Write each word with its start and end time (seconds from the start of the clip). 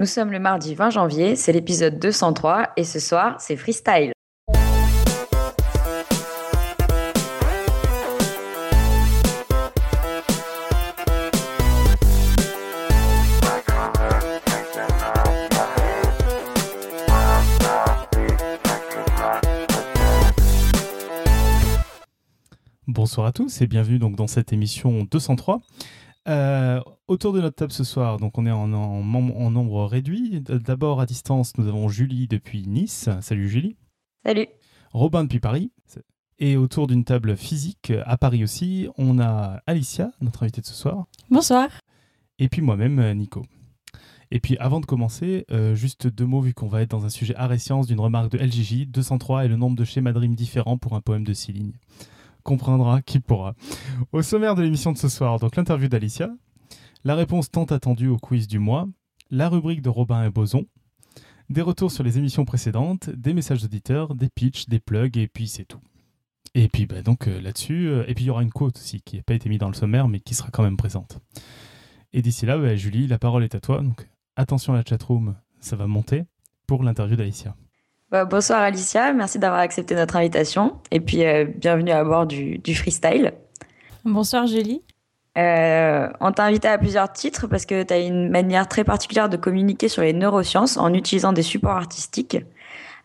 Nous 0.00 0.06
sommes 0.06 0.30
le 0.30 0.38
mardi 0.38 0.76
20 0.76 0.90
janvier, 0.90 1.34
c'est 1.34 1.50
l'épisode 1.50 1.98
203 1.98 2.70
et 2.76 2.84
ce 2.84 3.00
soir, 3.00 3.34
c'est 3.40 3.56
freestyle. 3.56 4.12
Bonsoir 22.86 23.26
à 23.26 23.32
tous 23.32 23.62
et 23.62 23.66
bienvenue 23.66 23.98
donc 23.98 24.14
dans 24.14 24.28
cette 24.28 24.52
émission 24.52 25.08
203. 25.10 25.60
Euh, 26.28 26.80
autour 27.06 27.32
de 27.32 27.40
notre 27.40 27.56
table 27.56 27.72
ce 27.72 27.84
soir, 27.84 28.18
donc 28.18 28.36
on 28.36 28.44
est 28.44 28.50
en, 28.50 28.72
en, 28.74 29.14
en 29.14 29.50
nombre 29.50 29.84
réduit. 29.86 30.42
D'abord 30.42 31.00
à 31.00 31.06
distance, 31.06 31.56
nous 31.56 31.68
avons 31.68 31.88
Julie 31.88 32.28
depuis 32.28 32.66
Nice. 32.66 33.08
Salut 33.22 33.48
Julie. 33.48 33.76
Salut. 34.24 34.46
Robin 34.92 35.24
depuis 35.24 35.40
Paris. 35.40 35.72
Et 36.38 36.56
autour 36.56 36.86
d'une 36.86 37.04
table 37.04 37.36
physique 37.36 37.92
à 38.04 38.16
Paris 38.16 38.44
aussi, 38.44 38.88
on 38.96 39.18
a 39.18 39.60
Alicia, 39.66 40.12
notre 40.20 40.44
invitée 40.44 40.60
de 40.60 40.66
ce 40.66 40.74
soir. 40.74 41.06
Bonsoir. 41.30 41.68
Et 42.38 42.48
puis 42.48 42.62
moi-même, 42.62 43.12
Nico. 43.14 43.42
Et 44.30 44.38
puis 44.38 44.56
avant 44.58 44.80
de 44.80 44.86
commencer, 44.86 45.46
euh, 45.50 45.74
juste 45.74 46.06
deux 46.06 46.26
mots 46.26 46.42
vu 46.42 46.52
qu'on 46.52 46.68
va 46.68 46.82
être 46.82 46.90
dans 46.90 47.06
un 47.06 47.08
sujet 47.08 47.34
art 47.36 47.52
et 47.52 47.58
sciences 47.58 47.86
d'une 47.86 48.00
remarque 48.00 48.30
de 48.32 48.38
LGJ. 48.38 48.86
203 48.88 49.46
est 49.46 49.48
le 49.48 49.56
nombre 49.56 49.76
de 49.76 49.84
schémas 49.84 50.12
Dream 50.12 50.34
différents 50.34 50.76
pour 50.76 50.94
un 50.94 51.00
poème 51.00 51.24
de 51.24 51.32
six 51.32 51.52
lignes 51.52 51.72
comprendra 52.48 53.02
qui 53.02 53.20
pourra. 53.20 53.54
Au 54.10 54.22
sommaire 54.22 54.54
de 54.54 54.62
l'émission 54.62 54.90
de 54.90 54.96
ce 54.96 55.10
soir, 55.10 55.38
donc 55.38 55.54
l'interview 55.56 55.86
d'Alicia, 55.86 56.30
la 57.04 57.14
réponse 57.14 57.50
tant 57.50 57.64
attendue 57.64 58.08
au 58.08 58.16
quiz 58.16 58.48
du 58.48 58.58
mois, 58.58 58.88
la 59.30 59.50
rubrique 59.50 59.82
de 59.82 59.90
Robin 59.90 60.24
et 60.24 60.30
Boson, 60.30 60.64
des 61.50 61.60
retours 61.60 61.92
sur 61.92 62.04
les 62.04 62.16
émissions 62.16 62.46
précédentes, 62.46 63.10
des 63.10 63.34
messages 63.34 63.60
d'auditeurs, 63.60 64.14
des 64.14 64.30
pitchs, 64.30 64.66
des 64.66 64.80
plugs, 64.80 65.18
et 65.18 65.28
puis 65.28 65.46
c'est 65.46 65.66
tout. 65.66 65.80
Et 66.54 66.68
puis 66.68 66.86
bah, 66.86 67.02
donc 67.02 67.28
euh, 67.28 67.38
là-dessus, 67.38 67.88
euh, 67.88 68.04
et 68.08 68.14
puis 68.14 68.24
il 68.24 68.28
y 68.28 68.30
aura 68.30 68.42
une 68.42 68.50
quote 68.50 68.78
aussi 68.78 69.02
qui 69.02 69.16
n'a 69.16 69.22
pas 69.22 69.34
été 69.34 69.50
mise 69.50 69.58
dans 69.58 69.68
le 69.68 69.74
sommaire, 69.74 70.08
mais 70.08 70.20
qui 70.20 70.34
sera 70.34 70.48
quand 70.50 70.62
même 70.62 70.78
présente. 70.78 71.20
Et 72.14 72.22
d'ici 72.22 72.46
là, 72.46 72.56
bah, 72.56 72.76
Julie, 72.76 73.06
la 73.06 73.18
parole 73.18 73.44
est 73.44 73.54
à 73.54 73.60
toi. 73.60 73.82
Donc 73.82 74.08
attention 74.36 74.72
à 74.72 74.76
la 74.76 74.84
chatroom, 74.88 75.36
ça 75.60 75.76
va 75.76 75.86
monter 75.86 76.24
pour 76.66 76.82
l'interview 76.82 77.16
d'Alicia. 77.16 77.54
Bah, 78.10 78.24
bonsoir 78.24 78.60
Alicia, 78.62 79.12
merci 79.12 79.38
d'avoir 79.38 79.60
accepté 79.60 79.94
notre 79.94 80.16
invitation 80.16 80.80
et 80.90 80.98
puis 80.98 81.26
euh, 81.26 81.44
bienvenue 81.44 81.90
à 81.90 82.02
bord 82.04 82.26
du, 82.26 82.56
du, 82.56 82.74
freestyle. 82.74 83.34
Bonsoir 84.02 84.46
Julie. 84.46 84.80
Euh, 85.36 86.08
on 86.20 86.32
t'a 86.32 86.44
invité 86.44 86.68
à 86.68 86.78
plusieurs 86.78 87.12
titres 87.12 87.46
parce 87.48 87.66
que 87.66 87.82
tu 87.82 87.92
as 87.92 87.98
une 87.98 88.30
manière 88.30 88.66
très 88.66 88.82
particulière 88.82 89.28
de 89.28 89.36
communiquer 89.36 89.88
sur 89.88 90.00
les 90.00 90.14
neurosciences 90.14 90.78
en 90.78 90.94
utilisant 90.94 91.34
des 91.34 91.42
supports 91.42 91.76
artistiques. 91.76 92.38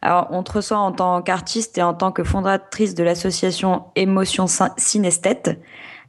Alors, 0.01 0.27
on 0.31 0.41
te 0.41 0.53
reçoit 0.53 0.77
en 0.77 0.93
tant 0.93 1.21
qu'artiste 1.21 1.77
et 1.77 1.83
en 1.83 1.93
tant 1.93 2.13
que 2.13 2.23
fondatrice 2.23 2.95
de 2.95 3.03
l'association 3.03 3.83
Émotion 3.97 4.45
Synesthète, 4.77 5.59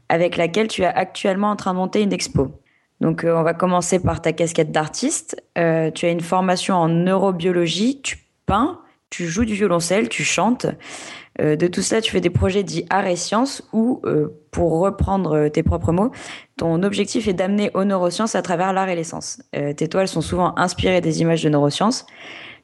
avec 0.09 0.37
laquelle 0.37 0.69
tu 0.69 0.83
es 0.83 0.87
actuellement 0.87 1.51
en 1.51 1.57
train 1.57 1.73
de 1.73 1.79
monter 1.79 2.01
une 2.01 2.13
expo. 2.13 2.61
Donc, 3.01 3.25
euh, 3.25 3.37
on 3.37 3.43
va 3.43 3.55
commencer 3.55 4.01
par 4.01 4.23
ta 4.23 4.33
casquette 4.33 4.71
d'artiste. 4.71 5.43
Tu 5.57 5.61
as 6.07 6.11
une 6.11 6.21
formation 6.21 6.77
en 6.77 6.89
neurobiologie, 6.89 8.01
tu 8.01 8.19
peins, 8.47 8.79
tu 9.15 9.29
joues 9.29 9.45
du 9.45 9.55
violoncelle, 9.55 10.09
tu 10.09 10.25
chantes. 10.25 10.67
Euh, 11.41 11.55
de 11.55 11.69
tout 11.69 11.83
cela, 11.83 12.01
tu 12.01 12.11
fais 12.11 12.21
des 12.21 12.31
projets 12.31 12.65
dits 12.65 12.85
art 12.91 13.07
et 13.07 13.15
sciences 13.15 13.63
où, 13.73 14.01
euh, 14.05 14.41
pour 14.51 14.81
reprendre 14.81 15.49
tes 15.49 15.63
propres 15.63 15.93
mots, 15.93 16.11
ton 16.57 16.83
objectif 16.83 17.29
est 17.29 17.33
d'amener 17.33 17.71
aux 17.75 17.85
neurosciences 17.85 18.35
à 18.35 18.43
travers 18.43 18.73
l'art 18.73 18.89
et 18.89 18.97
les 18.97 19.05
sens. 19.05 19.41
Euh, 19.55 19.73
tes 19.73 19.87
toiles 19.87 20.09
sont 20.09 20.21
souvent 20.21 20.53
inspirées 20.59 21.01
des 21.01 21.21
images 21.21 21.45
de 21.45 21.49
neurosciences. 21.49 22.07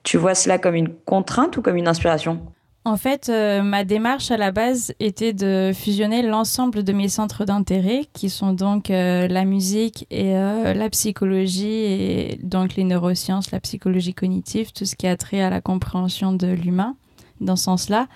Tu 0.03 0.17
vois 0.17 0.35
cela 0.35 0.59
comme 0.59 0.75
une 0.75 0.93
contrainte 0.93 1.57
ou 1.57 1.63
comme 1.63 1.77
une 1.77 1.87
inspiration? 1.87 2.41
En 2.87 2.97
fait, 2.97 3.29
euh, 3.29 3.63
ma 3.63 3.85
démarche 3.85 4.31
à 4.31 4.39
la 4.39 4.53
base 4.53 4.95
était 5.01 5.35
de 5.35 5.71
fusionner 5.75 6.23
l'ensemble 6.23 6.83
de 6.83 6.93
mes 6.95 7.11
centres 7.11 7.45
d'intérêt, 7.45 8.07
qui 8.15 8.31
sont 8.31 8.55
donc 8.55 8.91
euh, 8.91 9.29
la 9.29 9.45
musique 9.45 10.07
et 10.11 10.35
euh, 10.35 10.73
la 10.73 10.89
psychologie, 10.89 11.67
et 11.67 12.39
donc 12.43 12.77
les 12.77 12.85
neurosciences, 12.85 13.51
la 13.51 13.61
psychologie 13.61 14.15
cognitive, 14.15 14.73
tout 14.73 14.87
ce 14.87 14.97
qui 14.97 15.07
a 15.07 15.17
trait 15.19 15.43
à 15.43 15.51
la 15.51 15.61
compréhension 15.61 16.33
de 16.33 16.47
l'humain, 16.47 16.97
dans 17.43 17.57
ce 17.57 17.65
sens-là. 17.65 18.09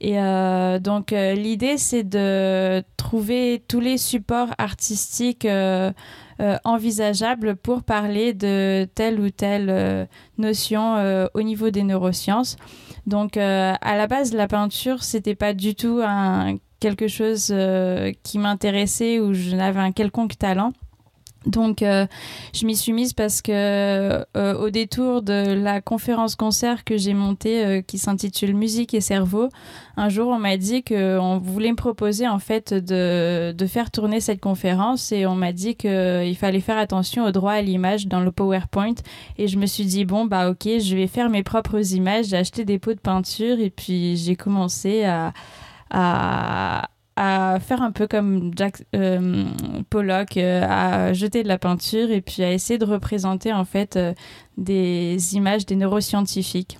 Et 0.00 0.14
donc 0.80 1.10
l'idée, 1.10 1.76
c'est 1.76 2.04
de 2.04 2.84
trouver 2.96 3.64
tous 3.66 3.80
les 3.80 3.98
supports 3.98 4.50
artistiques 4.56 5.44
envisageables 6.64 7.56
pour 7.56 7.82
parler 7.82 8.32
de 8.32 8.88
telle 8.94 9.18
ou 9.18 9.30
telle 9.30 10.08
notion 10.38 11.28
au 11.34 11.42
niveau 11.42 11.70
des 11.70 11.82
neurosciences. 11.82 12.56
Donc, 13.08 13.38
euh, 13.38 13.72
à 13.80 13.96
la 13.96 14.06
base, 14.06 14.34
la 14.34 14.46
peinture, 14.46 15.02
c'était 15.02 15.34
pas 15.34 15.54
du 15.54 15.74
tout 15.74 16.00
un, 16.04 16.56
quelque 16.78 17.08
chose 17.08 17.48
euh, 17.50 18.12
qui 18.22 18.38
m'intéressait 18.38 19.18
ou 19.18 19.32
je 19.32 19.56
n'avais 19.56 19.80
un 19.80 19.92
quelconque 19.92 20.36
talent. 20.36 20.72
Donc, 21.48 21.82
euh, 21.82 22.06
je 22.52 22.66
m'y 22.66 22.76
suis 22.76 22.92
mise 22.92 23.14
parce 23.14 23.40
que 23.40 23.52
euh, 23.52 24.54
au 24.58 24.68
détour 24.68 25.22
de 25.22 25.54
la 25.54 25.80
conférence 25.80 26.36
concert 26.36 26.84
que 26.84 26.98
j'ai 26.98 27.14
montée, 27.14 27.64
euh, 27.64 27.80
qui 27.80 27.96
s'intitule 27.96 28.54
Musique 28.54 28.92
et 28.92 29.00
cerveau, 29.00 29.48
un 29.96 30.10
jour 30.10 30.28
on 30.28 30.38
m'a 30.38 30.58
dit 30.58 30.84
qu'on 30.84 31.38
voulait 31.38 31.70
me 31.70 31.76
proposer 31.76 32.28
en 32.28 32.38
fait 32.38 32.74
de, 32.74 33.66
faire 33.66 33.90
tourner 33.90 34.20
cette 34.20 34.40
conférence 34.40 35.10
et 35.12 35.26
on 35.26 35.34
m'a 35.34 35.52
dit 35.52 35.74
qu'il 35.74 36.36
fallait 36.38 36.60
faire 36.60 36.78
attention 36.78 37.24
au 37.24 37.32
droit 37.32 37.52
à 37.52 37.62
l'image 37.62 38.06
dans 38.06 38.20
le 38.20 38.30
PowerPoint. 38.30 38.94
Et 39.38 39.48
je 39.48 39.58
me 39.58 39.66
suis 39.66 39.84
dit 39.84 40.04
bon 40.04 40.26
bah 40.26 40.50
ok, 40.50 40.64
je 40.64 40.96
vais 40.96 41.06
faire 41.06 41.30
mes 41.30 41.42
propres 41.42 41.94
images. 41.94 42.26
J'ai 42.26 42.36
acheté 42.36 42.64
des 42.64 42.78
pots 42.78 42.94
de 42.94 43.00
peinture 43.00 43.58
et 43.58 43.70
puis 43.70 44.16
j'ai 44.16 44.36
commencé 44.36 45.04
à 45.90 46.88
à 47.20 47.58
faire 47.58 47.82
un 47.82 47.90
peu 47.90 48.06
comme 48.06 48.52
Jack 48.54 48.84
euh, 48.94 49.44
Pollock, 49.90 50.36
euh, 50.36 50.64
à 50.68 51.12
jeter 51.14 51.42
de 51.42 51.48
la 51.48 51.58
peinture 51.58 52.12
et 52.12 52.20
puis 52.20 52.44
à 52.44 52.52
essayer 52.52 52.78
de 52.78 52.84
représenter 52.84 53.52
en 53.52 53.64
fait 53.64 53.96
euh, 53.96 54.14
des 54.56 55.34
images 55.34 55.66
des 55.66 55.74
neuroscientifiques 55.74 56.78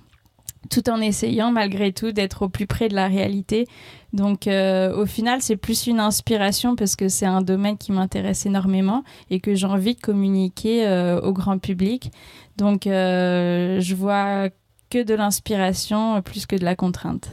tout 0.69 0.89
en 0.89 1.01
essayant 1.01 1.51
malgré 1.51 1.91
tout 1.91 2.13
d'être 2.13 2.43
au 2.43 2.49
plus 2.49 2.67
près 2.67 2.87
de 2.87 2.95
la 2.95 3.07
réalité. 3.07 3.67
Donc 4.13 4.47
au 4.47 5.05
final, 5.05 5.41
c'est 5.41 5.55
plus 5.55 5.87
une 5.87 5.99
inspiration 5.99 6.75
parce 6.75 6.95
que 6.95 7.07
c'est 7.07 7.25
un 7.25 7.41
domaine 7.41 7.77
qui 7.77 7.91
m'intéresse 7.91 8.45
énormément 8.45 9.03
et 9.29 9.39
que 9.39 9.55
j'ai 9.55 9.65
envie 9.65 9.95
de 9.95 10.01
communiquer 10.01 10.85
au 11.23 11.31
grand 11.31 11.59
public. 11.59 12.11
Donc 12.57 12.81
je 12.85 13.95
vois 13.95 14.49
que 14.89 15.01
de 15.01 15.13
l'inspiration 15.15 16.21
plus 16.21 16.45
que 16.45 16.57
de 16.57 16.65
la 16.65 16.75
contrainte. 16.75 17.31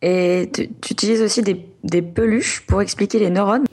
Et 0.00 0.48
tu, 0.54 0.68
tu 0.80 0.92
utilises 0.92 1.22
aussi 1.22 1.42
des, 1.42 1.66
des, 1.82 2.02
peluches 2.02 2.64
pour 2.66 2.82
expliquer 2.82 3.18
les 3.18 3.30
neurones 3.30 3.64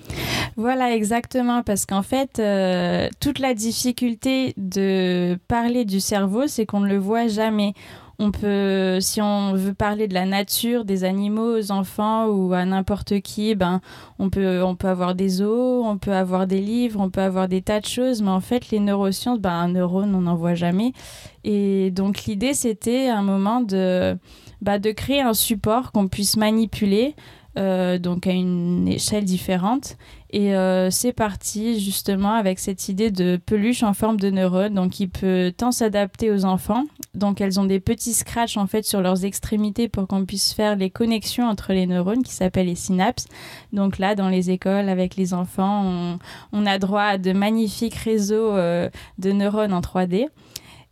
Voilà, 0.55 0.95
exactement, 0.95 1.63
parce 1.63 1.85
qu'en 1.85 2.03
fait, 2.03 2.39
euh, 2.39 3.07
toute 3.19 3.39
la 3.39 3.53
difficulté 3.53 4.53
de 4.57 5.37
parler 5.47 5.85
du 5.85 5.99
cerveau, 5.99 6.47
c'est 6.47 6.65
qu'on 6.65 6.81
ne 6.81 6.89
le 6.89 6.97
voit 6.97 7.27
jamais. 7.27 7.73
On 8.19 8.31
peut, 8.31 8.97
si 8.99 9.21
on 9.21 9.53
veut 9.53 9.75
parler 9.75 10.07
de 10.07 10.15
la 10.15 10.25
nature, 10.25 10.85
des 10.85 11.03
animaux 11.03 11.59
aux 11.59 11.71
enfants 11.71 12.25
ou 12.25 12.51
à 12.51 12.65
n'importe 12.65 13.19
qui, 13.19 13.53
ben, 13.53 13.79
on 14.17 14.31
peut, 14.31 14.63
on 14.63 14.75
peut 14.75 14.87
avoir 14.87 15.13
des 15.13 15.43
os, 15.43 15.85
on 15.85 15.99
peut 15.99 16.13
avoir 16.13 16.47
des 16.47 16.59
livres, 16.59 16.99
on 16.99 17.11
peut 17.11 17.21
avoir 17.21 17.47
des 17.47 17.61
tas 17.61 17.79
de 17.79 17.85
choses, 17.85 18.23
mais 18.23 18.31
en 18.31 18.39
fait, 18.39 18.71
les 18.71 18.79
neurosciences, 18.79 19.39
ben, 19.39 19.51
un 19.51 19.67
neurone, 19.67 20.15
on 20.15 20.21
n'en 20.21 20.35
voit 20.35 20.55
jamais. 20.55 20.93
Et 21.43 21.91
donc, 21.91 22.23
l'idée, 22.25 22.55
c'était 22.55 23.07
un 23.07 23.21
moment 23.21 23.61
de, 23.61 24.17
bah, 24.61 24.79
de 24.79 24.91
créer 24.91 25.21
un 25.21 25.35
support 25.35 25.91
qu'on 25.91 26.07
puisse 26.07 26.37
manipuler, 26.37 27.15
euh, 27.57 27.97
donc 27.97 28.27
à 28.27 28.31
une 28.31 28.87
échelle 28.87 29.25
différente. 29.25 29.97
Et 30.29 30.55
euh, 30.55 30.91
c'est 30.91 31.13
parti 31.13 31.79
justement 31.79 32.33
avec 32.33 32.59
cette 32.59 32.89
idée 32.89 33.11
de 33.11 33.39
peluche 33.43 33.81
en 33.81 33.93
forme 33.93 34.19
de 34.19 34.29
neurone, 34.29 34.73
donc 34.73 34.91
qui 34.91 35.07
peut 35.07 35.53
tant 35.55 35.71
s'adapter 35.71 36.31
aux 36.31 36.45
enfants. 36.45 36.83
Donc 37.15 37.41
elles 37.41 37.59
ont 37.59 37.63
des 37.63 37.79
petits 37.79 38.13
scratchs 38.13 38.57
en 38.57 38.67
fait 38.67 38.85
sur 38.85 39.01
leurs 39.01 39.25
extrémités 39.25 39.87
pour 39.87 40.07
qu'on 40.07 40.25
puisse 40.25 40.53
faire 40.53 40.75
les 40.75 40.89
connexions 40.89 41.47
entre 41.47 41.73
les 41.73 41.87
neurones 41.87 42.23
qui 42.23 42.33
s'appellent 42.33 42.67
les 42.67 42.75
synapses. 42.75 43.25
Donc 43.73 43.97
là, 43.97 44.15
dans 44.15 44.29
les 44.29 44.51
écoles 44.51 44.89
avec 44.89 45.15
les 45.15 45.33
enfants, 45.33 46.19
on, 46.51 46.65
a 46.65 46.77
droit 46.77 47.03
à 47.03 47.17
de 47.17 47.31
magnifiques 47.31 47.95
réseaux 47.95 48.51
euh, 48.51 48.89
de 49.17 49.31
neurones 49.31 49.73
en 49.73 49.81
3D. 49.81 50.27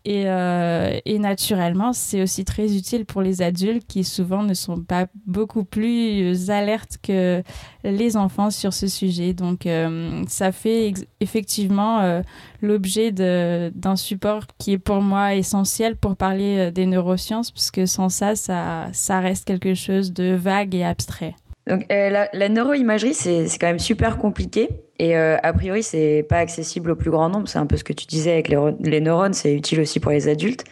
Et, 0.06 0.26
euh, 0.28 1.00
et, 1.06 1.18
naturellement, 1.18 1.92
c'est 1.92 2.22
aussi 2.22 2.46
très 2.46 2.78
utile 2.78 3.06
pour 3.06 3.24
les 3.24 3.42
adultes 3.42 3.88
qui 3.88 4.04
souvent 4.04 4.44
ne 4.44 4.54
sont 4.54 4.80
pas 4.82 5.08
beaucoup 5.26 5.64
plus 5.64 6.52
alertes 6.52 7.00
que 7.02 7.42
les 7.84 8.18
enfants 8.18 8.52
sur 8.52 8.74
ce 8.74 8.88
sujet. 8.88 9.34
Donc, 9.34 9.66
euh, 9.66 10.24
ça 10.28 10.52
fait 10.52 10.94
effectivement 11.20 12.02
euh, 12.02 12.22
l'objet 12.62 13.12
d'un 13.12 13.96
support 13.96 14.44
qui 14.58 14.74
est 14.74 14.78
pour 14.78 15.02
moi 15.02 15.36
essentiel 15.36 15.96
pour 15.96 16.16
parler 16.16 16.58
euh, 16.58 16.72
des 16.72 16.86
neurosciences, 16.86 17.52
puisque 17.52 17.88
sans 17.88 18.10
ça, 18.10 18.36
ça, 18.36 19.20
reste 19.20 19.46
quelque 19.46 19.74
chose 19.74 20.14
de 20.14 20.36
vague 20.36 20.76
et 20.76 20.84
abstrait. 20.84 21.36
Donc 21.68 21.86
la, 21.90 22.50
neuroimagerie, 22.50 23.16
c'est 23.16 23.48
quand 23.60 23.68
même 23.68 23.80
super 23.80 24.18
compliqué. 24.18 24.70
Et 24.98 25.18
euh, 25.18 25.38
a 25.44 25.52
priori, 25.52 25.84
c'est 25.84 26.26
pas 26.28 26.38
accessible 26.38 26.92
au 26.92 26.96
plus 26.96 27.12
grand 27.12 27.30
nombre. 27.30 27.50
C'est 27.50 27.60
un 27.60 27.66
peu 27.66 27.76
ce 27.76 27.84
que 27.84 27.92
tu 27.92 28.06
disais 28.06 28.32
avec 28.32 28.48
les, 28.48 29.02
neurones, 29.02 29.34
c'est 29.34 29.54
utile 29.54 29.82
aussi 29.82 30.00
pour 30.00 30.12
les 30.12 30.30
adultes. 30.30 30.64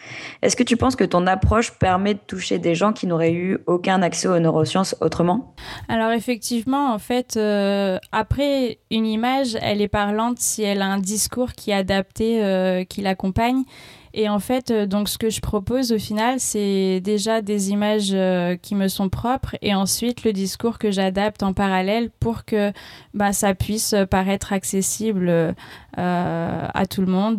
Est-ce 0.41 0.55
que 0.55 0.63
tu 0.63 0.77
penses 0.77 0.95
que 0.95 1.03
ton 1.03 1.27
approche 1.27 1.71
permet 1.71 2.13
de 2.13 2.19
toucher 2.25 2.57
des 2.57 2.73
gens 2.73 2.93
qui 2.93 3.05
n'auraient 3.05 3.33
eu 3.33 3.57
aucun 3.67 4.01
accès 4.01 4.27
aux 4.27 4.39
neurosciences 4.39 4.95
autrement? 5.01 5.53
Alors 5.89 6.11
effectivement, 6.11 6.93
en 6.93 6.99
fait, 6.99 7.35
euh, 7.35 7.97
après 8.11 8.79
une 8.91 9.05
image, 9.05 9.57
elle 9.61 9.81
est 9.81 9.89
parlante 9.89 10.39
si 10.39 10.63
elle 10.63 10.81
a 10.81 10.87
un 10.87 10.99
discours 10.99 11.51
qui 11.51 11.71
est 11.71 11.75
adapté, 11.75 12.43
euh, 12.43 12.85
qui 12.85 13.01
l'accompagne. 13.01 13.63
Et 14.13 14.29
en 14.29 14.39
fait, 14.39 14.69
euh, 14.69 14.85
donc 14.85 15.09
ce 15.09 15.17
que 15.17 15.29
je 15.29 15.41
propose 15.41 15.91
au 15.91 15.97
final, 15.97 16.39
c'est 16.39 17.01
déjà 17.01 17.41
des 17.41 17.71
images 17.71 18.11
euh, 18.13 18.55
qui 18.55 18.75
me 18.75 18.87
sont 18.87 19.09
propres 19.09 19.55
et 19.61 19.73
ensuite 19.73 20.23
le 20.23 20.33
discours 20.33 20.77
que 20.77 20.91
j'adapte 20.91 21.41
en 21.41 21.53
parallèle 21.53 22.11
pour 22.19 22.45
que 22.45 22.71
bah, 23.15 23.33
ça 23.33 23.55
puisse 23.55 23.95
paraître 24.11 24.53
accessible 24.53 25.29
euh, 25.29 25.51
à 25.97 26.85
tout 26.85 27.01
le 27.01 27.07
monde. 27.07 27.37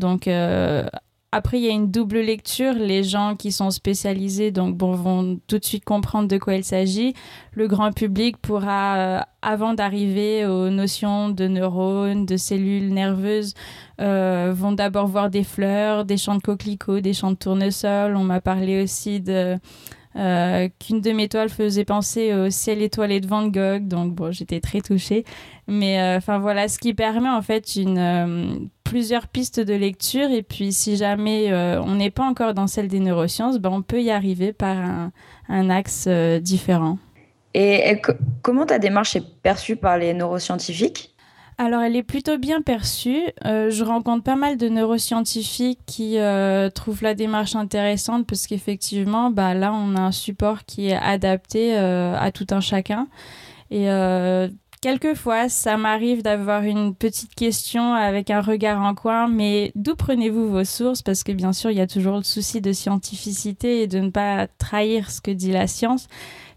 Après, 1.37 1.59
il 1.59 1.65
y 1.65 1.69
a 1.69 1.73
une 1.73 1.91
double 1.91 2.21
lecture. 2.21 2.75
Les 2.75 3.03
gens 3.03 3.35
qui 3.35 3.51
sont 3.51 3.73
spécialisés 3.73 4.53
donc 4.53 4.81
vont 4.81 5.41
tout 5.49 5.59
de 5.59 5.65
suite 5.65 5.85
comprendre 5.85 6.29
de 6.29 6.39
quoi 6.39 6.55
il 6.55 6.63
s'agit. 6.63 7.13
Le 7.51 7.67
grand 7.67 7.91
public 7.91 8.37
pourra, 8.37 8.97
euh, 8.97 9.21
avant 9.43 9.75
d'arriver 9.75 10.47
aux 10.47 10.71
notions 10.71 11.31
de 11.31 11.49
neurones, 11.49 12.25
de 12.25 12.37
cellules 12.37 12.95
nerveuses, 12.95 13.55
euh, 14.01 14.53
vont 14.55 14.71
d'abord 14.71 15.09
voir 15.09 15.29
des 15.29 15.43
fleurs, 15.43 16.05
des 16.05 16.19
champs 16.19 16.37
de 16.37 16.41
coquelicots, 16.41 17.01
des 17.01 17.15
champs 17.15 17.33
de 17.33 17.37
tournesol. 17.37 18.15
On 18.15 18.23
m'a 18.23 18.41
parlé 18.41 18.85
aussi 18.85 19.21
de 19.21 19.57
euh, 20.17 20.69
qu'une 20.79 21.01
de 21.01 21.11
mes 21.13 21.29
toiles 21.29 21.49
faisait 21.49 21.85
penser 21.85 22.33
au 22.33 22.51
ciel 22.51 22.83
étoilé 22.83 23.21
de 23.21 23.27
Van 23.27 23.47
Gogh. 23.47 23.89
Donc 23.89 24.15
bon, 24.15 24.33
j'étais 24.33 24.61
très 24.61 24.81
touchée. 24.81 25.25
Mais 25.67 26.01
euh, 26.01 26.19
enfin 26.19 26.39
voilà, 26.39 26.69
ce 26.69 26.79
qui 26.79 26.95
permet 26.95 27.29
en 27.29 27.43
fait 27.43 27.77
une 27.77 27.99
euh, 27.99 28.55
plusieurs 28.85 29.29
pistes 29.29 29.61
de 29.61 29.75
lecture. 29.75 30.31
Et 30.31 30.43
puis 30.43 30.73
si 30.73 30.97
jamais 30.97 31.53
on 31.53 31.95
n'est 31.97 32.11
pas 32.11 32.25
encore 32.25 32.55
dans 32.55 32.67
celle 32.67 32.89
des 32.89 33.01
neurosciences, 33.01 33.59
ben, 33.59 33.71
on 33.71 33.83
peut 33.83 34.03
y 34.03 34.11
arriver 34.11 34.53
par 34.53 34.77
un, 34.77 35.13
un 35.49 35.71
axe 35.71 36.09
différent. 36.41 36.99
Et 37.55 38.03
comment 38.43 38.67
ta 38.67 38.79
démarche 38.81 39.15
est 39.15 39.41
perçue 39.43 39.77
par 39.77 39.97
les 39.97 40.13
neuroscientifiques? 40.13 41.14
Alors, 41.57 41.83
elle 41.83 41.95
est 41.95 42.03
plutôt 42.03 42.37
bien 42.37 42.63
perçue. 42.63 43.23
Euh, 43.45 43.71
je 43.71 43.85
rencontre 43.85 44.25
pas 44.25 44.35
mal 44.35 44.57
de 44.57 44.69
neuroscientifiques 44.69 45.79
qui 45.87 46.19
euh, 46.19 46.69
trouvent 46.69 47.03
la 47.03 47.15
démarche 47.15 47.55
intéressante 47.55 48.27
parce 48.27 48.49
qu'effectivement, 48.49 49.31
bah, 49.31 49.55
là, 49.55 49.73
on 49.73 49.95
a 49.95 50.01
un 50.01 50.13
support 50.13 50.65
qui 50.65 50.89
est 50.89 50.97
adapté 50.97 51.79
euh, 51.79 52.17
à 52.19 52.33
tout 52.33 52.47
un 52.51 52.61
chacun. 52.61 53.07
Et 53.71 53.89
quelquefois, 54.81 55.49
ça 55.49 55.77
m'arrive 55.77 56.23
d'avoir 56.23 56.63
une 56.63 56.95
petite 56.95 57.35
question 57.35 57.95
avec 57.95 58.31
un 58.31 58.41
regard 58.41 58.83
en 58.83 58.95
coin, 58.95 59.27
mais 59.27 59.73
d'où 59.75 59.97
prenez-vous 59.97 60.49
vos 60.49 60.65
sources? 60.65 61.03
Parce 61.03 61.25
que 61.25 61.33
bien 61.33 61.53
sûr, 61.53 61.71
il 61.71 61.79
y 61.79 61.81
a 61.81 61.87
toujours 61.87 62.19
le 62.19 62.23
souci 62.23 62.61
de 62.61 62.73
scientificité 62.73 63.83
et 63.83 63.87
de 63.87 63.99
ne 63.99 64.11
pas 64.11 64.47
trahir 64.59 65.11
ce 65.11 65.21
que 65.21 65.31
dit 65.31 65.51
la 65.51 65.67
science. 65.67 66.07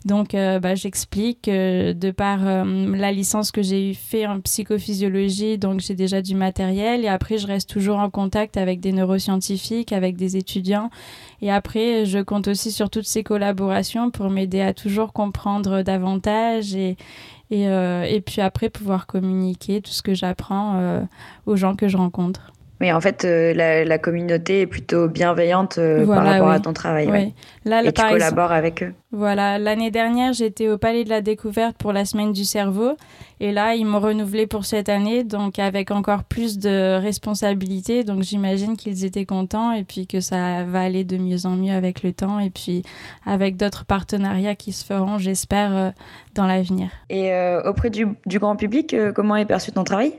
Donc, 0.08 0.36
euh, 0.36 0.60
bah, 0.60 0.74
j'explique 0.74 1.50
euh, 1.50 1.94
de 1.94 2.12
par 2.12 2.48
euh, 2.48 2.96
la 2.96 3.12
licence 3.12 3.52
que 3.52 3.62
j'ai 3.62 3.94
fait 3.94 4.26
en 4.26 4.40
psychophysiologie, 4.40 5.58
donc 5.58 5.82
j'ai 5.82 5.96
déjà 5.96 6.22
du 6.22 6.34
matériel. 6.34 7.04
Et 7.04 7.10
après, 7.10 7.38
je 7.38 7.46
reste 7.46 7.70
toujours 7.70 7.98
en 7.98 8.10
contact 8.10 8.56
avec 8.56 8.80
des 8.80 8.94
neuroscientifiques, 8.94 9.92
avec 9.92 10.16
des 10.16 10.38
étudiants. 10.38 10.90
Et 11.42 11.52
après, 11.52 12.06
je 12.06 12.20
compte 12.20 12.48
aussi 12.48 12.72
sur 12.72 12.90
toutes 12.90 13.06
ces 13.06 13.22
collaborations 13.22 14.10
pour 14.10 14.30
m'aider 14.30 14.62
à 14.62 14.74
toujours 14.74 15.12
comprendre 15.12 15.82
davantage 15.82 16.74
et, 16.74 16.96
et, 17.52 17.64
et 17.64 18.22
puis 18.22 18.42
après 18.42 18.70
pouvoir 18.70 19.08
communiquer 19.08 19.82
tout 19.82 19.92
ce 19.92 20.02
que 20.02 20.14
j'apprends 20.14 21.06
aux 21.46 21.56
gens 21.56 21.76
que 21.76 21.88
je 21.88 21.98
rencontre. 21.98 22.54
Oui, 22.80 22.92
en 22.92 23.02
fait, 23.02 23.26
euh, 23.26 23.54
la, 23.56 23.98
communauté 23.98 24.62
est 24.62 24.68
plutôt 24.68 25.08
bienveillante 25.08 25.80
euh, 25.80 26.06
par 26.06 26.24
rapport 26.24 26.52
à 26.52 26.60
ton 26.60 26.74
travail. 26.74 27.10
Oui. 27.12 27.34
Là, 27.66 27.84
Et 27.84 27.92
tu 27.92 28.02
collabores 28.02 28.52
avec 28.52 28.84
eux. 28.84 28.94
Voilà, 29.12 29.58
l'année 29.58 29.90
dernière, 29.90 30.34
j'étais 30.34 30.70
au 30.70 30.78
Palais 30.78 31.04
de 31.04 31.10
la 31.10 31.22
Découverte 31.22 31.76
pour 31.78 31.92
la 31.92 32.06
Semaine 32.06 32.34
du 32.34 32.46
Cerveau. 32.46 32.96
Et 33.40 33.52
là, 33.52 33.74
ils 33.74 33.86
m'ont 33.86 34.00
renouvelé 34.00 34.46
pour 34.46 34.66
cette 34.66 34.90
année, 34.90 35.24
donc 35.24 35.58
avec 35.58 35.90
encore 35.90 36.24
plus 36.24 36.60
de 36.60 37.00
responsabilités. 37.00 38.04
Donc 38.04 38.22
j'imagine 38.22 38.78
qu'ils 38.78 39.06
étaient 39.06 39.26
contents 39.26 39.72
et 39.72 39.84
puis 39.84 40.06
que 40.06 40.20
ça 40.20 40.64
va 40.64 40.82
aller 40.82 41.04
de 41.04 41.18
mieux 41.18 41.46
en 41.46 41.56
mieux 41.56 41.74
avec 41.74 42.04
le 42.04 42.14
temps. 42.14 42.40
Et 42.40 42.52
puis 42.52 42.84
avec 43.26 43.58
d'autres 43.58 43.86
partenariats 43.86 44.56
qui 44.56 44.72
se 44.72 44.86
feront, 44.86 45.18
j'espère, 45.18 45.76
euh, 45.76 45.90
dans 46.36 46.46
l'avenir. 46.46 46.90
Et 47.10 47.32
auprès 47.66 47.90
du, 47.90 48.08
du, 48.28 48.38
grand 48.38 48.56
public, 48.56 48.96
comment 49.16 49.36
est 49.36 49.46
perçu 49.46 49.72
ton 49.72 49.84
travail? 49.84 50.14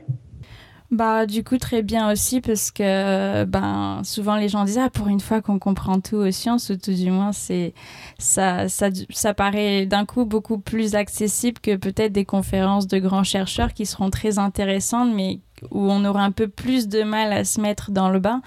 Bah 0.91 1.27
du 1.27 1.43
coup 1.43 1.59
très 1.59 1.83
bien 1.83 2.11
aussi 2.11 2.41
parce 2.41 2.71
que 2.71 3.43
ben 3.45 4.01
souvent 4.03 4.35
les 4.35 4.49
gens 4.49 4.65
disent 4.65 4.79
ah 4.79 4.89
pour 4.89 5.07
une 5.07 5.19
fois 5.19 5.39
qu'on 5.39 5.59
comprend 5.59 5.99
tout 5.99 6.15
aux 6.15 6.31
sciences 6.31 6.69
ou 6.71 6.77
tout 6.77 6.93
du 6.93 7.11
moins 7.11 7.31
ça, 7.31 8.67
ça 8.67 8.89
ça 9.11 9.33
paraît 9.35 9.85
d'un 9.85 10.05
coup 10.05 10.25
beaucoup 10.25 10.57
plus 10.57 10.95
accessible 10.95 11.59
que 11.59 11.75
peut-être 11.75 12.11
des 12.11 12.25
conférences 12.25 12.87
de 12.87 12.97
grands 12.97 13.23
chercheurs 13.23 13.73
qui 13.73 13.85
seront 13.85 14.09
très 14.09 14.39
intéressantes 14.39 15.13
mais 15.13 15.41
où 15.69 15.91
on 15.91 16.03
aura 16.05 16.23
un 16.23 16.31
peu 16.31 16.47
plus 16.47 16.87
de 16.87 17.03
mal 17.03 17.33
à 17.33 17.43
se 17.43 17.61
mettre 17.61 17.91
dans 17.91 18.09
le 18.09 18.19
bain 18.19 18.41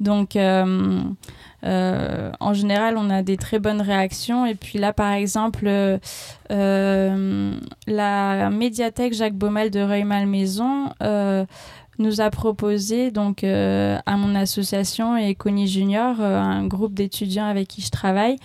donc 0.00 0.34
euh, 0.34 1.00
euh, 1.64 2.30
en 2.40 2.52
général, 2.52 2.96
on 2.98 3.10
a 3.10 3.22
des 3.22 3.36
très 3.36 3.58
bonnes 3.58 3.80
réactions. 3.80 4.44
Et 4.46 4.54
puis 4.54 4.78
là, 4.78 4.92
par 4.92 5.12
exemple, 5.12 5.66
euh, 6.50 7.56
la 7.86 8.50
médiathèque 8.50 9.14
Jacques 9.14 9.34
Baumel 9.34 9.70
de 9.70 9.80
Rueil-Malmaison 9.80 10.90
nous 11.98 12.20
a 12.20 12.30
proposé 12.30 13.10
donc 13.10 13.44
euh, 13.44 13.98
à 14.06 14.16
mon 14.16 14.34
association 14.34 15.16
et 15.16 15.34
Connie 15.34 15.68
Junior, 15.68 16.16
euh, 16.20 16.40
un 16.40 16.66
groupe 16.66 16.94
d'étudiants 16.94 17.46
avec 17.46 17.68
qui 17.68 17.82
je 17.82 17.90
travaille, 17.90 18.36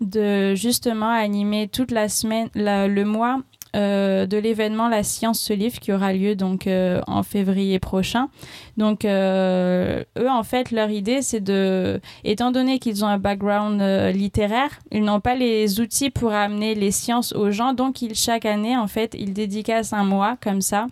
de 0.00 0.54
justement 0.54 1.10
animer 1.10 1.68
toute 1.68 1.90
la 1.90 2.08
semaine, 2.08 2.48
le 2.54 3.04
mois 3.04 3.40
euh, 3.76 4.26
de 4.26 4.36
l'événement 4.36 4.88
La 4.88 5.02
Science 5.02 5.40
se 5.40 5.52
livre 5.52 5.80
qui 5.80 5.92
aura 5.92 6.12
lieu 6.12 6.36
donc 6.36 6.68
en 6.68 7.22
février 7.22 7.78
prochain. 7.78 8.28
Donc 8.76 9.04
eux 9.04 10.04
en 10.16 10.42
fait 10.42 10.70
leur 10.70 10.90
idée 10.90 11.22
c'est 11.22 11.40
de 11.40 12.00
étant 12.22 12.52
donné 12.52 12.78
qu'ils 12.78 13.04
ont 13.04 13.08
un 13.08 13.18
background 13.18 13.80
littéraire, 14.14 14.70
ils 14.92 15.02
n'ont 15.02 15.20
pas 15.20 15.34
les 15.34 15.80
outils 15.80 16.10
pour 16.10 16.32
amener 16.32 16.74
les 16.74 16.90
sciences 16.90 17.32
aux 17.32 17.50
gens 17.50 17.72
donc 17.72 18.02
ils 18.02 18.14
chaque 18.14 18.46
année 18.46 18.76
en 18.76 18.88
fait 18.88 19.14
ils 19.18 19.32
dédicacent 19.32 19.92
un 19.92 20.04
mois 20.04 20.36
comme 20.40 20.60
ça 20.60 20.86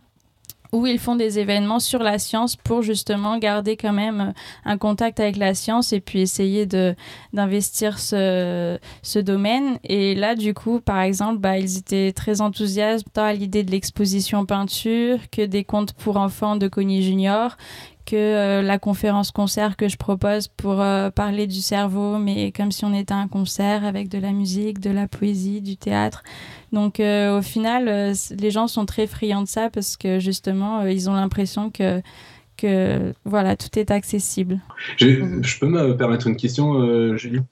où 0.73 0.87
ils 0.87 0.99
font 0.99 1.17
des 1.17 1.39
événements 1.39 1.81
sur 1.81 2.03
la 2.03 2.19
science 2.19 2.57
pour 2.57 2.83
justement 2.83 3.39
garder 3.39 3.77
quand 3.77 3.93
même 3.93 4.21
euh, 4.21 4.33
un 4.65 4.79
contact 4.79 5.21
avec 5.21 5.37
la 5.37 5.55
science 5.55 5.93
et 5.93 6.01
puis 6.01 6.21
essayer 6.21 6.67
de 6.67 6.95
d'investir 7.33 7.99
ce, 7.99 8.79
ce 9.03 9.19
domaine. 9.19 9.79
Et 9.85 10.15
là, 10.15 10.35
du 10.35 10.55
coup, 10.55 10.81
par 10.81 11.01
exemple, 11.01 11.39
bah, 11.39 11.59
ils 11.59 11.79
étaient 11.79 12.13
très 12.13 12.41
enthousiastes 12.41 13.07
tant 13.13 13.25
à 13.25 13.33
l'idée 13.33 13.63
de 13.63 13.71
l'exposition 13.71 14.47
peinture 14.47 15.19
que 15.31 15.43
des 15.43 15.65
contes 15.65 15.93
pour 15.93 16.17
enfants 16.17 16.57
de 16.57 16.69
Connie 16.69 17.03
Junior 17.03 17.57
que 18.05 18.17
euh, 18.17 18.63
la 18.63 18.79
conférence 18.79 19.31
concert 19.31 19.77
que 19.77 19.89
je 19.89 19.97
propose 19.97 20.49
pour 20.49 20.81
euh, 20.81 21.11
parler 21.11 21.47
du 21.47 21.61
cerveau, 21.61 22.19
mais 22.19 22.53
comme 22.53 22.73
si 22.73 22.85
on 22.85 22.93
était 22.93 23.15
un 23.15 23.29
concert 23.29 23.85
avec 23.85 24.09
de 24.09 24.19
la 24.19 24.33
musique, 24.33 24.81
de 24.81 24.91
la 24.91 25.07
poésie, 25.07 25.61
du 25.61 25.77
théâtre. 25.77 26.23
Donc 26.73 27.01
euh, 27.01 27.39
au 27.39 27.43
final, 27.43 27.87
euh, 27.89 28.15
les 28.39 28.51
gens 28.51 28.67
sont 28.67 28.87
très 28.87 29.07
friands 29.07 29.43
de 29.43 29.49
ça 29.49 29.69
parce 29.71 29.97
que 29.97 30.19
justement, 30.19 30.81
euh, 30.81 30.91
ils 30.91 31.09
ont 31.11 31.15
l'impression 31.15 31.71
que 31.71 32.01
que 32.57 33.13
voilà, 33.25 33.57
tout 33.57 33.79
est 33.79 33.91
accessible. 33.91 34.61
Je, 34.97 35.59
peux 35.59 35.67
me 35.67 35.97
permettre 35.97 36.27
une 36.27 36.37
question, 36.37 37.17
Julie? 37.17 37.41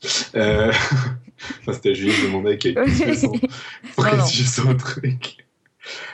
Enfin, 1.63 1.73
C'était 1.73 1.95
Julie 1.95 2.13
qui 2.13 2.27
demandait 2.27 2.59
qu'elle 2.59 2.77
son, 3.17 3.33
son 4.27 4.77
truc. 4.77 5.47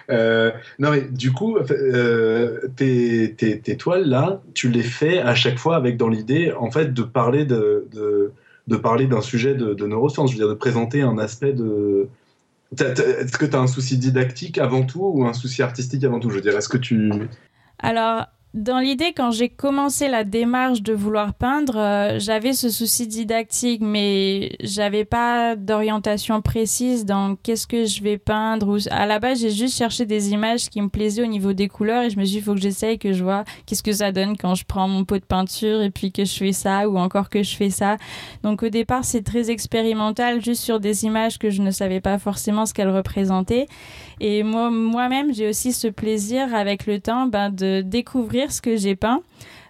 non 0.08 0.90
mais 0.92 1.00
du 1.00 1.32
coup, 1.32 1.58
tes, 2.76 3.34
tes, 3.36 3.60
tes, 3.60 3.76
toiles 3.76 4.08
là, 4.08 4.40
tu 4.54 4.70
les 4.70 4.84
fais 4.84 5.18
à 5.18 5.34
chaque 5.34 5.58
fois 5.58 5.74
avec 5.74 5.96
dans 5.96 6.08
l'idée 6.08 6.52
en 6.52 6.70
fait 6.70 6.94
de 6.94 7.02
parler 7.02 7.44
de, 7.44 7.88
de, 7.92 8.32
de 8.68 8.76
parler 8.76 9.06
d'un 9.06 9.20
sujet 9.20 9.56
de, 9.56 9.74
de, 9.74 9.86
neurosciences, 9.86 10.30
je 10.30 10.36
veux 10.36 10.44
dire 10.44 10.48
de 10.48 10.54
présenter 10.54 11.02
un 11.02 11.18
aspect 11.18 11.52
de 11.52 12.08
est-ce 12.72 13.38
que 13.38 13.46
tu 13.46 13.56
as 13.56 13.60
un 13.60 13.66
souci 13.66 13.98
didactique 13.98 14.58
avant 14.58 14.84
tout 14.84 15.04
ou 15.04 15.24
un 15.26 15.32
souci 15.32 15.62
artistique 15.62 16.04
avant 16.04 16.20
tout? 16.20 16.30
Je 16.30 16.40
dire, 16.40 16.56
est-ce 16.56 16.68
que 16.68 16.78
tu... 16.78 17.12
Alors, 17.78 18.26
dans 18.56 18.78
l'idée, 18.78 19.12
quand 19.14 19.32
j'ai 19.32 19.50
commencé 19.50 20.08
la 20.08 20.24
démarche 20.24 20.80
de 20.80 20.94
vouloir 20.94 21.34
peindre, 21.34 21.76
euh, 21.76 22.18
j'avais 22.18 22.54
ce 22.54 22.70
souci 22.70 23.06
didactique, 23.06 23.82
mais 23.82 24.56
j'avais 24.60 25.04
pas 25.04 25.56
d'orientation 25.56 26.40
précise 26.40 27.04
dans 27.04 27.36
qu'est-ce 27.36 27.66
que 27.66 27.84
je 27.84 28.02
vais 28.02 28.16
peindre. 28.16 28.68
Ou... 28.68 28.78
À 28.90 29.04
la 29.04 29.18
base, 29.18 29.42
j'ai 29.42 29.50
juste 29.50 29.76
cherché 29.76 30.06
des 30.06 30.30
images 30.30 30.70
qui 30.70 30.80
me 30.80 30.88
plaisaient 30.88 31.22
au 31.22 31.26
niveau 31.26 31.52
des 31.52 31.68
couleurs 31.68 32.04
et 32.04 32.08
je 32.08 32.18
me 32.18 32.24
suis 32.24 32.32
dit, 32.32 32.38
il 32.38 32.44
faut 32.44 32.54
que 32.54 32.60
j'essaye, 32.60 32.98
que 32.98 33.12
je 33.12 33.22
vois 33.22 33.44
qu'est-ce 33.66 33.82
que 33.82 33.92
ça 33.92 34.10
donne 34.10 34.38
quand 34.38 34.54
je 34.54 34.64
prends 34.64 34.88
mon 34.88 35.04
pot 35.04 35.18
de 35.18 35.24
peinture 35.26 35.82
et 35.82 35.90
puis 35.90 36.10
que 36.10 36.24
je 36.24 36.34
fais 36.34 36.52
ça 36.52 36.88
ou 36.88 36.96
encore 36.96 37.28
que 37.28 37.42
je 37.42 37.54
fais 37.54 37.70
ça. 37.70 37.98
Donc 38.42 38.62
au 38.62 38.70
départ, 38.70 39.04
c'est 39.04 39.22
très 39.22 39.50
expérimental, 39.50 40.42
juste 40.42 40.62
sur 40.62 40.80
des 40.80 41.04
images 41.04 41.38
que 41.38 41.50
je 41.50 41.60
ne 41.60 41.70
savais 41.70 42.00
pas 42.00 42.18
forcément 42.18 42.64
ce 42.64 42.72
qu'elles 42.72 42.88
représentaient. 42.88 43.66
Et 44.18 44.42
moi, 44.42 44.70
moi-même, 44.70 45.34
j'ai 45.34 45.46
aussi 45.46 45.74
ce 45.74 45.88
plaisir 45.88 46.54
avec 46.54 46.86
le 46.86 47.00
temps 47.00 47.26
ben, 47.26 47.50
de 47.50 47.82
découvrir 47.82 48.45
ce 48.52 48.60
que 48.60 48.76
j'ai 48.76 48.96
peint. 48.96 49.22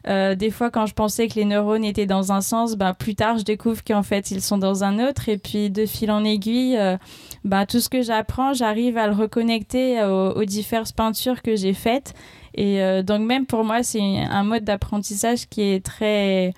Euh, 0.09 0.37
des 0.37 0.51
fois, 0.51 0.71
quand 0.71 0.87
je 0.87 0.95
pensais 0.95 1.27
que 1.27 1.35
les 1.35 1.45
neurones 1.45 1.85
étaient 1.85 2.07
dans 2.07 2.31
un 2.31 2.41
sens, 2.41 2.77
ben, 2.77 2.95
plus 2.95 3.17
tard, 3.17 3.39
je 3.39 3.45
découvre 3.45 3.83
qu'en 3.83 4.05
fait, 4.05 4.31
ils 4.31 4.41
sont 4.41 4.59
dans 4.59 4.85
un 4.85 5.05
autre. 5.05 5.29
Et 5.29 5.37
puis, 5.37 5.69
de 5.69 5.85
fil 5.85 6.11
en 6.11 6.25
aiguille, 6.25 6.77
euh, 6.77 6.97
ben, 7.45 7.67
tout 7.67 7.81
ce 7.81 7.89
que 7.89 8.03
j'apprends, 8.03 8.53
j'arrive 8.53 8.97
à 8.99 9.09
le 9.09 9.15
reconnecter 9.15 10.03
aux, 10.05 10.45
diverses 10.45 10.93
peintures 10.93 11.43
que 11.43 11.57
j'ai 11.57 11.75
faites. 11.75 12.15
Et 12.55 12.83
euh, 12.83 13.03
donc, 13.03 13.23
même 13.23 13.47
pour 13.47 13.65
moi, 13.65 13.83
c'est 13.83 14.01
un 14.01 14.45
mode 14.45 14.65
d'apprentissage 14.65 15.49
qui 15.49 15.63
est 15.63 15.85
très 15.85 16.55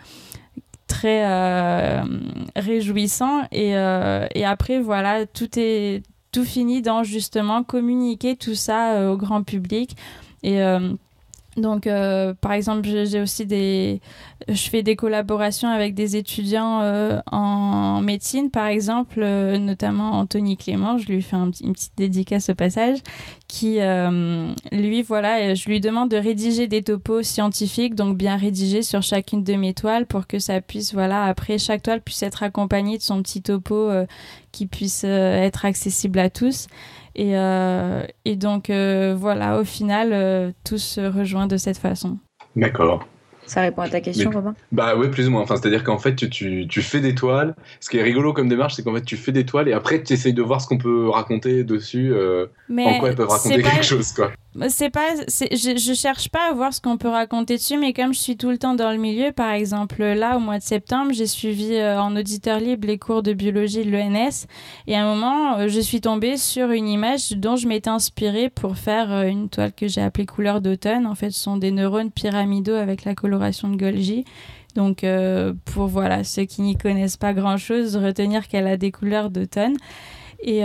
très 0.87 2.00
réjouissant 2.56 3.42
et, 3.52 3.72
et 3.72 4.44
après 4.46 4.80
voilà 4.80 5.26
tout 5.26 5.58
est 5.58 6.02
tout 6.32 6.44
finit 6.44 6.82
dans 6.82 7.02
justement 7.02 7.62
communiquer 7.62 8.37
tout 8.37 8.54
ça 8.54 8.94
euh, 8.94 9.12
au 9.12 9.16
grand 9.16 9.42
public. 9.42 9.96
Et 10.42 10.62
euh, 10.62 10.94
donc, 11.58 11.86
euh, 11.86 12.34
par 12.40 12.52
exemple, 12.52 12.86
j'ai 12.86 13.20
aussi 13.20 13.46
des, 13.46 14.00
je 14.48 14.68
fais 14.68 14.82
des 14.82 14.96
collaborations 14.96 15.68
avec 15.68 15.94
des 15.94 16.16
étudiants 16.16 16.80
euh, 16.82 17.20
en 17.30 18.00
médecine, 18.00 18.50
par 18.50 18.66
exemple, 18.66 19.20
euh, 19.22 19.58
notamment 19.58 20.12
Anthony 20.12 20.56
Clément. 20.56 20.98
Je 20.98 21.06
lui 21.08 21.22
fais 21.22 21.36
un, 21.36 21.50
une 21.62 21.72
petite 21.72 21.92
dédicace 21.96 22.50
au 22.50 22.54
passage, 22.54 22.98
qui, 23.46 23.78
lui, 24.72 25.02
voilà, 25.02 25.54
je 25.54 25.68
lui 25.68 25.80
demande 25.80 26.10
de 26.10 26.16
rédiger 26.16 26.66
des 26.66 26.82
topos 26.82 27.22
scientifiques, 27.22 27.94
donc 27.94 28.16
bien 28.16 28.36
rédigés 28.36 28.82
sur 28.82 29.02
chacune 29.02 29.42
de 29.42 29.54
mes 29.54 29.74
toiles, 29.74 30.06
pour 30.06 30.26
que 30.26 30.38
ça 30.38 30.60
puisse, 30.60 30.92
voilà, 30.92 31.24
après 31.24 31.58
chaque 31.58 31.82
toile 31.82 32.00
puisse 32.00 32.22
être 32.22 32.42
accompagnée 32.42 32.98
de 32.98 33.02
son 33.02 33.22
petit 33.22 33.42
topo 33.42 33.90
qui 34.52 34.66
puisse 34.66 35.04
être 35.04 35.64
accessible 35.64 36.18
à 36.18 36.30
tous. 36.30 36.66
Et, 37.18 37.37
euh, 37.37 38.04
et 38.25 38.37
donc, 38.37 38.70
euh, 38.70 39.12
voilà, 39.18 39.58
au 39.58 39.64
final, 39.64 40.10
euh, 40.12 40.52
tout 40.64 40.78
se 40.78 41.00
rejoint 41.00 41.48
de 41.48 41.56
cette 41.56 41.76
façon. 41.76 42.16
D'accord. 42.54 43.04
Ça 43.44 43.60
répond 43.62 43.82
à 43.82 43.88
ta 43.88 44.00
question, 44.00 44.30
Robin? 44.30 44.54
Bah 44.70 44.94
ouais, 44.94 45.10
plus 45.10 45.26
ou 45.26 45.32
moins. 45.32 45.40
Enfin, 45.40 45.56
c'est-à-dire 45.56 45.82
qu'en 45.82 45.98
fait, 45.98 46.14
tu, 46.14 46.30
tu, 46.30 46.68
tu, 46.68 46.80
fais 46.80 47.00
des 47.00 47.16
toiles. 47.16 47.56
Ce 47.80 47.90
qui 47.90 47.96
est 47.96 48.02
rigolo 48.04 48.32
comme 48.32 48.48
démarche, 48.48 48.75
c'est 48.75 48.84
qu'en 48.84 48.94
fait, 48.94 49.04
tu 49.04 49.16
fais 49.16 49.32
des 49.32 49.44
toiles 49.44 49.68
et 49.68 49.72
après, 49.72 50.00
tu 50.00 50.12
essayes 50.12 50.32
de 50.32 50.42
voir 50.42 50.60
ce 50.60 50.68
qu'on 50.68 50.78
peut 50.78 51.08
raconter 51.08 51.64
dessus. 51.64 52.12
Mais 52.68 52.84
en 52.84 52.98
quoi 53.00 53.08
elles 53.08 53.16
peuvent 53.16 53.28
raconter 53.28 53.62
quelque 53.62 53.84
chose, 53.84 54.12
quoi 54.12 54.30
c'est 54.69 54.90
pas 54.90 55.14
je, 55.28 55.76
je 55.78 55.95
cherche 55.95 56.31
pas 56.31 56.50
à 56.50 56.55
voir 56.55 56.73
ce 56.73 56.81
qu'on 56.81 56.97
peut 56.97 57.09
raconter 57.09 57.57
dessus 57.57 57.76
mais 57.76 57.93
comme 57.93 58.14
je 58.14 58.19
suis 58.19 58.37
tout 58.37 58.49
le 58.49 58.59
temps 58.59 58.75
dans 58.75 58.90
le 58.90 58.97
milieu 58.97 59.31
par 59.31 59.52
exemple 59.52 60.02
là 60.02 60.37
au 60.37 60.40
mois 60.40 60.59
de 60.59 60.62
septembre 60.62 61.12
j'ai 61.12 61.26
suivi 61.26 61.75
euh, 61.75 62.00
en 62.00 62.17
auditeur 62.17 62.59
libre 62.59 62.87
les 62.87 62.99
cours 62.99 63.23
de 63.23 63.35
biologie 63.35 63.85
de 63.85 63.90
l'ENS 63.90 64.47
et 64.87 64.97
à 64.97 65.05
un 65.05 65.14
moment 65.14 65.59
euh, 65.59 65.69
je 65.69 65.81
suis 65.81 66.00
tombée 66.00 66.38
sur 66.38 66.71
une 66.71 66.88
image 66.88 67.33
dont 67.33 67.57
je 67.57 67.69
m'étais 67.69 67.90
inspirée 67.90 68.49
pour 68.49 68.76
faire 68.76 69.12
euh, 69.12 69.25
une 69.25 69.50
toile 69.50 69.73
que 69.73 69.87
j'ai 69.87 70.00
appelée 70.00 70.26
couleur 70.26 70.61
d'automne. 70.61 71.07
En 71.07 71.14
fait 71.14 71.31
ce 71.31 71.40
sont 71.40 71.59
des 71.59 71.71
neurones 71.71 72.11
pyramidaux 72.11 72.75
avec 72.75 73.05
la 73.05 73.14
coloration 73.14 73.69
de 73.69 73.76
Golgi. 73.76 74.25
Donc 74.75 75.05
pour 75.64 75.87
voilà 75.88 76.23
ceux 76.23 76.45
qui 76.45 76.62
n'y 76.62 76.76
connaissent 76.76 77.17
pas 77.17 77.33
grand 77.33 77.57
chose 77.57 77.97
retenir 77.97 78.47
qu'elle 78.47 78.67
a 78.67 78.76
des 78.76 78.93
couleurs 78.93 79.28
d'automne. 79.28 79.76
Et, 80.40 80.62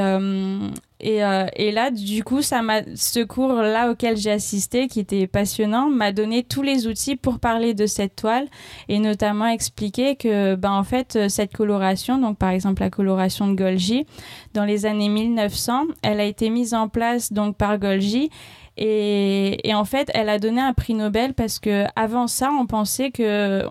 et, 1.04 1.22
euh, 1.22 1.48
et, 1.58 1.72
là, 1.72 1.92
du 1.92 2.24
coup, 2.24 2.42
ça 2.42 2.62
m'a, 2.62 2.82
ce 2.96 3.20
cours-là 3.20 3.92
auquel 3.92 4.16
j'ai 4.16 4.32
assisté, 4.32 4.88
qui 4.88 5.02
était 5.02 5.28
passionnant, 5.28 5.90
m'a 5.90 6.14
donné 6.14 6.44
tous 6.44 6.62
les 6.62 6.88
outils 6.88 7.18
pour 7.18 7.40
parler 7.40 7.74
de 7.74 7.86
cette 7.86 8.16
toile 8.16 8.48
et 8.88 9.00
notamment 9.00 9.48
expliquer 9.48 10.16
que, 10.16 10.56
ben, 10.56 10.72
en 10.72 10.84
fait, 10.84 11.28
cette 11.28 11.52
coloration, 11.54 12.18
donc 12.18 12.38
par 12.38 12.52
exemple 12.52 12.82
la 12.82 12.90
coloration 12.90 13.50
de 13.50 13.56
Golgi, 13.56 14.08
dans 14.54 14.64
les 14.64 14.86
années 14.86 15.10
1900, 15.10 15.88
elle 16.04 16.22
a 16.22 16.26
été 16.26 16.50
mise 16.50 16.74
en 16.74 16.88
place 16.88 17.34
donc 17.34 17.58
par 17.58 17.78
Golgi 17.80 18.30
et, 18.78 19.68
et 19.68 19.76
en 19.76 19.84
fait, 19.84 20.10
elle 20.14 20.30
a 20.30 20.40
donné 20.40 20.62
un 20.62 20.74
prix 20.74 20.94
Nobel 20.94 21.34
parce 21.34 21.60
que 21.60 21.84
avant 21.98 22.28
ça, 22.28 22.50
on 22.58 22.66
pensait 22.66 23.12
que 23.12 23.64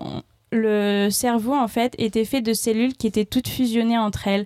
le 0.53 1.09
cerveau 1.09 1.53
en 1.53 1.67
fait 1.67 1.95
était 1.97 2.25
fait 2.25 2.41
de 2.41 2.53
cellules 2.53 2.93
qui 2.93 3.07
étaient 3.07 3.25
toutes 3.25 3.47
fusionnées 3.47 3.97
entre 3.97 4.27
elles. 4.27 4.45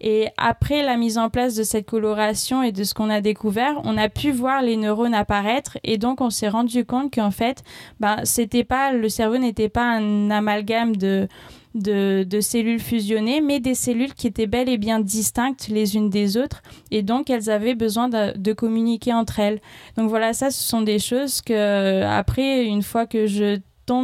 Et 0.00 0.28
après 0.36 0.82
la 0.82 0.96
mise 0.96 1.18
en 1.18 1.30
place 1.30 1.54
de 1.54 1.62
cette 1.62 1.86
coloration 1.86 2.62
et 2.62 2.72
de 2.72 2.84
ce 2.84 2.94
qu'on 2.94 3.10
a 3.10 3.20
découvert, 3.20 3.80
on 3.84 3.96
a 3.96 4.08
pu 4.08 4.30
voir 4.30 4.62
les 4.62 4.76
neurones 4.76 5.14
apparaître 5.14 5.78
et 5.84 5.98
donc 5.98 6.20
on 6.20 6.30
s'est 6.30 6.48
rendu 6.48 6.84
compte 6.84 7.14
qu'en 7.14 7.30
fait, 7.30 7.62
bah, 8.00 8.18
c'était 8.24 8.64
pas 8.64 8.92
le 8.92 9.08
cerveau 9.08 9.38
n'était 9.38 9.68
pas 9.68 9.84
un 9.84 10.30
amalgame 10.30 10.96
de 10.96 11.28
de, 11.74 12.40
cellules 12.40 12.80
fusionnées, 12.80 13.40
mais 13.40 13.60
des 13.60 13.74
cellules 13.74 14.14
qui 14.14 14.26
étaient 14.26 14.46
bel 14.46 14.68
et 14.68 14.78
bien 14.78 15.00
distinctes 15.00 15.68
les 15.68 15.96
unes 15.96 16.10
des 16.10 16.36
autres, 16.36 16.62
et 16.90 17.02
donc 17.02 17.30
elles 17.30 17.50
avaient 17.50 17.74
besoin 17.74 18.08
de, 18.08 18.36
de, 18.36 18.52
communiquer 18.52 19.12
entre 19.12 19.38
elles. 19.38 19.60
Donc 19.96 20.08
voilà, 20.08 20.32
ça, 20.32 20.50
ce 20.50 20.62
sont 20.62 20.82
des 20.82 20.98
choses 20.98 21.40
que, 21.40 22.02
après, 22.02 22.64
une 22.64 22.82
fois 22.82 23.06
que 23.06 23.26
je 23.26 23.58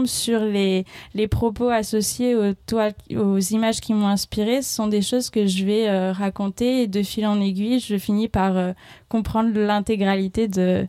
sur 0.07 0.41
les, 0.41 0.85
les 1.15 1.29
propos 1.29 1.69
associés 1.69 2.35
aux, 2.35 2.55
toiles, 2.67 2.95
aux 3.17 3.39
images 3.39 3.81
qui 3.81 3.95
m'ont 3.95 4.09
inspiré, 4.09 4.63
ce 4.63 4.75
sont 4.75 4.87
des 4.87 5.03
choses 5.03 5.31
que 5.31 5.47
je 5.47 5.65
vais 5.65 5.89
euh, 5.89 6.13
raconter 6.13 6.83
et 6.83 6.87
de 6.87 7.03
fil 7.03 7.27
en 7.27 7.41
aiguille, 7.41 7.81
je 7.81 7.97
finis 7.99 8.29
par 8.29 8.57
euh, 8.57 8.73
comprendre 9.09 9.51
l'intégralité 9.55 10.49
de, 10.49 10.87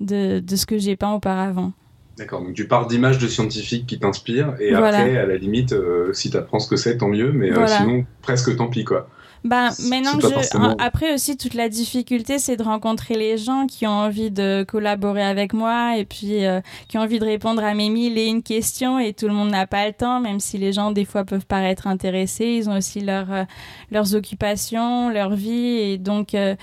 de, 0.00 0.40
de, 0.40 0.56
ce 0.56 0.66
que 0.66 0.78
j'ai 0.78 0.96
peint 0.96 1.12
auparavant. 1.12 1.72
D'accord, 2.16 2.42
donc 2.42 2.54
tu 2.54 2.68
pars 2.68 2.86
d'images 2.86 3.18
de 3.18 3.26
scientifiques 3.26 3.86
qui 3.86 3.98
t'inspirent 3.98 4.54
et 4.60 4.72
après, 4.72 5.16
à 5.16 5.26
la 5.26 5.36
limite, 5.36 5.72
euh, 5.72 6.12
si 6.12 6.30
tu 6.30 6.36
apprends 6.36 6.60
ce 6.60 6.68
que 6.68 6.76
c'est, 6.76 6.98
tant 6.98 7.08
mieux, 7.08 7.32
mais 7.32 7.50
sinon, 7.66 8.04
presque 8.22 8.56
tant 8.56 8.68
pis, 8.68 8.84
quoi. 8.84 9.08
Bah, 9.44 9.70
maintenant 9.90 10.16
que 10.16 10.26
je... 10.26 10.82
Après 10.82 11.12
aussi, 11.12 11.36
toute 11.36 11.52
la 11.52 11.68
difficulté, 11.68 12.38
c'est 12.38 12.56
de 12.56 12.62
rencontrer 12.62 13.14
les 13.14 13.36
gens 13.36 13.66
qui 13.66 13.86
ont 13.86 13.90
envie 13.90 14.30
de 14.30 14.64
collaborer 14.66 15.22
avec 15.22 15.52
moi 15.52 15.98
et 15.98 16.06
puis 16.06 16.46
euh, 16.46 16.62
qui 16.88 16.96
ont 16.96 17.02
envie 17.02 17.18
de 17.18 17.26
répondre 17.26 17.62
à 17.62 17.74
mes 17.74 17.90
mille 17.90 18.16
et 18.16 18.24
une 18.24 18.42
questions 18.42 18.98
et 18.98 19.12
tout 19.12 19.28
le 19.28 19.34
monde 19.34 19.50
n'a 19.50 19.66
pas 19.66 19.86
le 19.86 19.92
temps, 19.92 20.18
même 20.18 20.40
si 20.40 20.56
les 20.56 20.72
gens, 20.72 20.92
des 20.92 21.04
fois, 21.04 21.24
peuvent 21.24 21.44
paraître 21.44 21.86
intéressés. 21.86 22.56
Ils 22.58 22.70
ont 22.70 22.78
aussi 22.78 23.00
leur, 23.00 23.30
euh, 23.30 23.44
leurs 23.90 24.14
occupations, 24.14 25.10
leur 25.10 25.34
vie 25.34 25.78
et 25.78 25.98
donc... 25.98 26.34
Euh, 26.34 26.56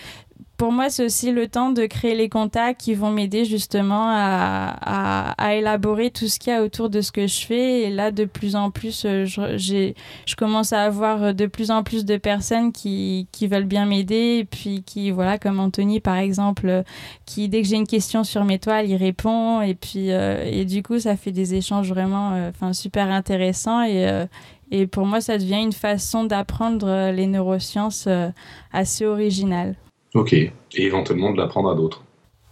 pour 0.62 0.72
moi, 0.72 0.92
c'est 0.92 1.04
aussi 1.04 1.32
le 1.32 1.48
temps 1.48 1.72
de 1.72 1.88
créer 1.88 2.14
les 2.14 2.30
contacts 2.30 2.82
qui 2.82 2.94
vont 2.94 3.10
m'aider 3.10 3.46
justement 3.46 4.12
à, 4.12 5.56
élaborer 5.56 6.12
tout 6.12 6.28
ce 6.28 6.38
qu'il 6.38 6.54
y 6.54 6.56
a 6.56 6.62
autour 6.62 6.92
de 6.92 7.02
ce 7.02 7.12
que 7.12 7.26
je 7.26 7.48
fais. 7.48 7.82
Et 7.82 7.90
là, 7.90 8.12
de 8.12 8.26
plus 8.26 8.56
en 8.56 8.70
plus, 8.70 9.04
euh, 9.06 9.26
je, 9.26 10.36
commence 10.38 10.72
à 10.72 10.84
avoir 10.84 11.34
de 11.34 11.48
plus 11.48 11.72
en 11.72 11.82
plus 11.82 12.06
de 12.06 12.16
personnes 12.16 12.72
qui, 12.72 13.28
veulent 13.42 13.66
bien 13.66 13.88
m'aider. 13.88 14.38
Et 14.42 14.46
puis 14.46 14.84
qui, 14.86 15.10
voilà, 15.10 15.40
comme 15.40 15.60
Anthony 15.60 16.00
par 16.00 16.18
exemple, 16.18 16.84
qui 17.26 17.50
dès 17.50 17.64
que 17.64 17.68
j'ai 17.68 17.78
une 17.78 17.88
question 17.88 18.24
sur 18.24 18.46
mes 18.46 18.60
toiles, 18.60 18.88
il 18.88 18.98
répond. 18.98 19.62
Et 19.62 19.74
puis, 19.74 20.12
euh, 20.12 20.44
et 20.46 20.66
du 20.66 20.84
coup, 20.84 21.00
ça 21.00 21.18
fait 21.18 21.32
des 21.32 21.56
échanges 21.56 21.90
vraiment 21.90 22.34
euh, 22.34 22.74
super 22.74 23.10
intéressants. 23.10 23.82
Et, 23.82 24.26
et 24.70 24.86
pour 24.86 25.08
moi, 25.08 25.22
ça 25.22 25.40
devient 25.40 25.64
une 25.64 25.74
façon 25.74 26.24
d'apprendre 26.24 27.10
les 27.10 27.26
neurosciences 27.26 28.08
assez 28.72 29.08
originale. 29.08 29.76
Ok, 30.14 30.34
et 30.34 30.52
éventuellement 30.74 31.32
de 31.32 31.38
l'apprendre 31.38 31.72
à 31.72 31.76
d'autres. 31.76 32.04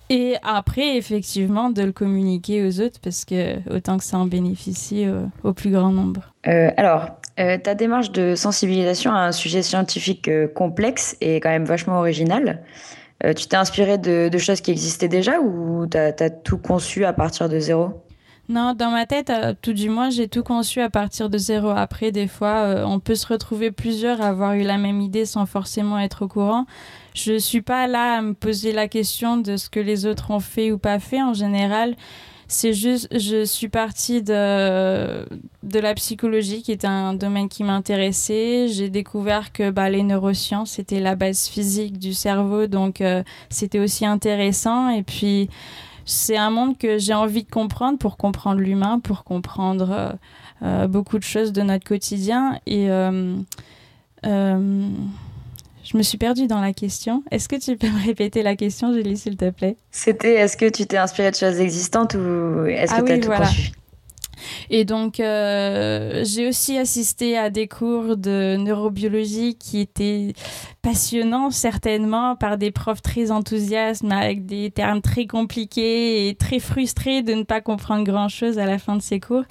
Et 0.10 0.36
après, 0.42 0.98
effectivement, 0.98 1.70
de 1.70 1.84
le 1.84 1.92
communiquer 1.92 2.66
aux 2.66 2.82
autres 2.82 3.00
parce 3.02 3.26
que 3.26 3.58
autant 3.72 3.98
que 3.98 4.04
ça 4.04 4.18
en 4.18 4.26
bénéficie 4.26 5.06
au, 5.44 5.54
plus 5.54 5.70
grand 5.70 5.92
nombre. 5.92 6.34
Euh, 6.48 6.72
alors, 6.78 7.06
euh, 7.40 7.60
ta 7.60 7.76
démarche 7.76 8.12
de 8.12 8.34
sensibilisation 8.34 9.12
à 9.12 9.20
un 9.20 9.32
sujet 9.32 9.62
scientifique 9.62 10.28
euh, 10.28 10.48
complexe 10.48 11.16
et 11.22 11.40
quand 11.40 11.50
même 11.50 11.66
vachement 11.66 12.00
original. 12.00 12.64
tu 13.36 13.46
t'es 13.48 13.58
inspiré 13.58 14.00
de, 14.00 14.36
choses 14.40 14.62
qui 14.62 14.72
existaient 14.72 15.10
déjà 15.10 15.40
ou 15.40 15.86
tu 15.86 15.98
as, 15.98 16.30
tout 16.30 16.58
conçu 16.58 17.06
à 17.06 17.14
partir 17.14 17.48
de 17.48 17.60
zéro? 17.60 17.92
Non, 18.48 18.74
dans 18.74 18.90
ma 18.90 19.06
tête, 19.06 19.32
tout 19.62 19.74
du 19.74 19.90
moins, 19.90 20.10
j'ai 20.10 20.28
tout 20.28 20.42
conçu 20.42 20.82
à 20.82 20.90
partir 20.90 21.30
de 21.30 21.38
zéro. 21.38 21.70
Après, 21.70 22.12
des 22.12 22.28
fois, 22.28 22.84
on 22.88 23.00
peut 23.00 23.14
se 23.14 23.28
retrouver 23.28 23.70
plusieurs 23.70 24.22
à 24.22 24.30
avoir 24.30 24.54
eu 24.54 24.64
la 24.64 24.80
même 24.80 25.02
idée 25.02 25.26
sans 25.26 25.46
forcément 25.46 26.00
être 26.00 26.24
au 26.24 26.28
courant 26.28 26.66
je 27.24 27.38
suis 27.38 27.62
pas 27.62 27.88
là 27.88 28.18
à 28.18 28.22
me 28.22 28.34
poser 28.34 28.72
la 28.72 28.88
question 28.88 29.38
de 29.38 29.58
ce 29.58 29.70
que 29.70 29.80
les 29.80 30.06
autres 30.06 30.32
ont 30.32 30.40
fait 30.40 30.72
ou 30.72 30.78
pas 30.78 31.00
fait. 31.00 31.22
En 31.22 31.34
général, 31.34 31.96
c'est 32.48 32.74
juste, 32.74 33.08
je 33.16 33.46
suis 33.46 33.70
partie 33.70 34.24
de, 34.24 35.26
de 35.64 35.80
la 35.80 35.94
psychologie, 35.94 36.62
qui 36.64 36.72
était 36.72 36.88
un 36.88 37.14
domaine 37.14 37.50
qui 37.50 37.64
m'intéressait. 37.64 38.68
J'ai 38.70 38.90
découvert 38.90 39.52
que 39.52 39.70
bah, 39.70 39.90
les 39.90 40.04
neurosciences, 40.04 40.72
c'était 40.72 41.00
la 41.00 41.16
base 41.16 41.48
physique 41.48 42.00
du 42.00 42.14
cerveau, 42.14 42.68
donc 42.68 43.02
euh, 43.02 43.24
c'était 43.50 43.80
aussi 43.80 44.06
intéressant. 44.06 44.90
Et 44.90 45.04
puis, 45.04 45.50
c'est 46.06 46.38
un 46.38 46.50
monde 46.50 46.78
que 46.78 46.98
j'ai 46.98 47.14
envie 47.14 47.44
de 47.44 47.52
comprendre 47.52 48.00
pour 48.00 48.18
comprendre 48.18 48.62
l'humain, 48.62 49.00
pour 49.00 49.24
comprendre 49.24 50.18
beaucoup 50.90 51.20
de 51.20 51.24
choses 51.24 51.54
de 51.54 51.62
notre 51.62 51.86
quotidien. 51.86 52.60
Et 52.66 52.90
je 55.92 55.98
me 55.98 56.04
suis 56.04 56.20
perdue 56.20 56.46
dans 56.46 56.62
la 56.62 56.72
question. 56.72 57.24
Est-ce 57.32 57.50
que 57.50 57.56
tu 57.56 57.76
peux 57.76 57.88
me 57.88 58.06
répéter 58.06 58.44
la 58.44 58.56
question, 58.56 58.94
Julie, 58.94 59.18
s'il 59.18 59.38
te 59.38 59.50
plaît? 59.50 59.76
C'était 59.90 60.36
est-ce 60.36 60.56
que 60.56 60.70
tu 60.70 60.86
t'es 60.86 60.98
inspirée 60.98 61.32
de 61.32 61.36
choses 61.36 61.60
existantes 61.60 62.14
ou 62.14 62.66
est-ce 62.66 62.94
que 62.94 63.00
ah 63.00 63.04
tu 63.04 63.12
as 63.12 63.18
tout 63.18 63.26
voilà. 63.26 63.50
Et 64.70 64.86
donc, 64.86 65.20
euh, 65.20 66.24
j'ai 66.26 66.48
aussi 66.48 66.78
assisté 66.78 67.38
à 67.38 67.50
des 67.50 67.68
cours 67.68 68.18
de 68.18 68.58
neurobiologie 68.58 69.56
qui 69.56 69.80
étaient 69.80 70.34
passionnants, 70.82 71.52
certainement, 71.52 72.36
par 72.36 72.58
des 72.58 72.72
profs 72.72 73.02
très 73.02 73.32
enthousiastes, 73.32 74.04
avec 74.10 74.46
des 74.46 74.72
termes 74.72 75.02
très 75.02 75.26
compliqués 75.26 76.28
et 76.28 76.36
très 76.36 76.60
frustrés 76.60 77.22
de 77.22 77.34
ne 77.34 77.44
pas 77.44 77.62
comprendre 77.62 78.04
grand-chose 78.04 78.60
à 78.60 78.66
la 78.66 78.80
fin 78.80 78.96
de 78.96 79.02
ces 79.02 79.20
cours. 79.20 79.44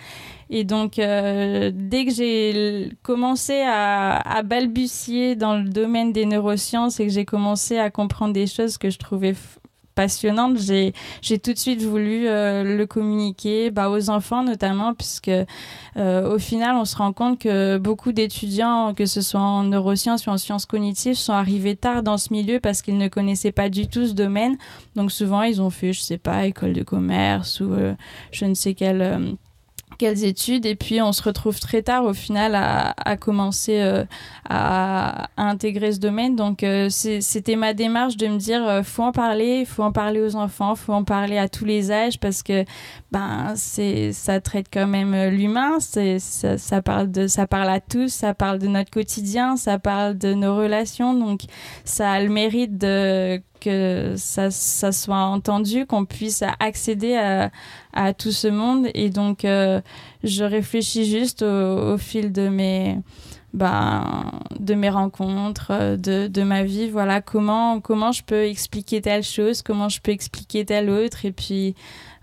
Et 0.50 0.64
donc, 0.64 0.99
euh, 0.99 1.71
dès 1.75 2.07
que 2.07 2.12
j'ai 2.12 2.90
commencé 3.02 3.62
à, 3.66 4.42
balbutier 4.45 5.37
dans 5.37 5.57
le 5.57 5.68
domaine 5.68 6.12
des 6.12 6.25
neurosciences 6.25 7.00
et 7.00 7.07
que 7.07 7.12
j'ai 7.12 7.26
commencé 7.26 7.78
à 7.78 7.90
comprendre 7.90 8.33
des 8.33 8.47
choses 8.47 8.78
que 8.78 8.88
je 8.88 8.99
trouvais 8.99 9.35
passionnante, 9.99 10.59
j'ai, 10.59 10.93
tout 11.40 11.52
de 11.52 11.59
suite 11.59 11.83
voulu 11.83 12.28
euh, 12.28 12.62
le 12.62 12.87
communiquer 12.87 13.73
bah, 13.73 13.90
aux 13.90 14.11
enfants 14.11 14.45
notamment, 14.45 14.95
puisque 14.95 15.28
euh, 15.97 16.35
au 16.35 16.38
final, 16.38 16.76
on 16.76 16.85
se 16.85 16.95
rend 16.95 17.12
compte 17.12 17.40
que 17.40 17.78
beaucoup 17.78 18.12
d'étudiants, 18.12 18.95
que 18.95 19.07
ce 19.07 19.21
soit 19.21 19.40
en 19.40 19.64
neurosciences 19.64 20.28
ou 20.28 20.31
en 20.31 20.38
sciences 20.38 20.67
cognitives, 20.67 21.17
sont 21.17 21.33
arrivés 21.33 21.75
tard 21.75 22.05
dans 22.05 22.17
ce 22.17 22.33
milieu 22.33 22.61
parce 22.61 22.81
qu'ils 22.81 22.97
ne 22.97 23.09
connaissaient 23.09 23.50
pas 23.50 23.69
du 23.69 23.88
tout 23.88 24.07
ce 24.07 24.12
domaine. 24.12 24.57
Donc 24.95 25.11
souvent, 25.11 25.43
ils 25.43 25.61
ont 25.61 25.71
fait, 25.71 25.93
je 25.93 26.00
sais 26.00 26.19
pas, 26.19 26.47
école 26.47 26.75
de 26.75 26.85
commerce 26.85 27.59
ou 27.59 27.73
euh, 27.73 27.95
je 28.31 28.45
ne 28.45 28.55
sais 28.55 28.75
quelle 28.75 29.37
quelles 29.99 30.25
études 30.25 30.64
et 30.64 30.76
puis 30.76 31.02
on 31.02 31.12
se 31.12 31.23
retrouve 31.23 31.59
très 31.59 31.83
tard 31.83 32.05
au 32.05 32.14
final 32.14 32.55
à, 32.55 32.95
à 32.97 33.17
commencer 33.17 33.81
euh, 33.81 34.05
à, 34.49 35.28
intégrer 35.37 35.93
ce 35.93 35.99
domaine. 35.99 36.37
Donc 36.37 36.62
euh, 36.62 36.88
c'était 36.88 37.57
ma 37.57 37.75
démarche 37.75 38.17
de 38.17 38.28
me 38.28 38.38
dire 38.38 38.67
euh, 38.67 38.83
faut 38.83 39.02
en 39.02 39.12
parler 39.12 39.64
faut 39.64 39.83
en 39.83 39.93
parler 39.93 40.21
aux 40.21 40.37
enfants 40.37 40.75
faut 40.75 40.93
en 40.93 41.05
parler 41.05 41.37
à 41.37 41.49
tous 41.49 41.64
les 41.64 41.90
âges 41.90 42.19
parce 42.21 42.43
que 42.43 42.64
ben 43.11 43.52
c'est 43.57 44.12
ça 44.12 44.40
traite 44.40 44.67
quand 44.73 44.87
même 44.87 45.31
l'humain 45.31 45.81
c'est 45.81 46.19
ça, 46.19 46.57
ça, 46.57 46.81
parle 46.81 47.11
de 47.11 47.26
ça 47.26 47.47
parle 47.47 47.69
à 47.69 47.81
tous 47.81 48.09
ça 48.09 48.35
parle 48.35 48.59
de 48.59 48.69
notre 48.69 48.90
quotidien 48.90 49.57
ça 49.57 49.78
parle 49.78 50.17
de 50.17 50.33
nos 50.35 50.57
relations. 50.57 51.14
Donc 51.14 51.40
ça 51.85 52.12
a 52.12 52.21
le 52.21 52.28
mérite 52.28 52.78
de 52.78 53.43
que 53.59 54.15
ça, 54.17 54.50
soit 54.50 55.17
entendu, 55.17 55.87
qu'on 55.87 56.05
puisse 56.05 56.43
accéder 56.61 57.17
à, 57.93 58.12
tout 58.15 58.33
ce 58.33 58.49
monde. 58.49 58.88
Et 58.95 59.11
donc, 59.11 59.45
euh, 59.45 59.81
je 60.25 60.45
réfléchis 60.45 61.05
juste 61.05 61.43
au, 61.43 61.95
au, 61.95 61.99
fil 61.99 62.33
de 62.33 62.49
mes, 62.49 62.99
ben, 63.55 64.31
de 64.59 64.75
mes 64.75 64.91
rencontres, 64.91 65.97
de, 65.97 66.29
de, 66.29 66.43
ma 66.43 66.62
vie. 66.65 66.88
Voilà, 66.88 67.21
comment, 67.21 67.81
comment 67.81 68.12
je 68.12 68.23
peux 68.23 68.45
expliquer 68.45 69.00
telle 69.00 69.25
chose, 69.25 69.62
comment 69.62 69.88
je 69.88 70.00
peux 70.00 70.12
expliquer 70.12 70.65
telle 70.65 70.91
autre. 70.91 71.25
Et 71.25 71.33
puis, 71.33 71.75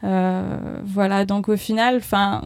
euh, 0.03 0.79
voilà, 0.83 1.25
donc 1.25 1.49
au 1.49 1.57
final, 1.57 1.97
enfin 1.97 2.41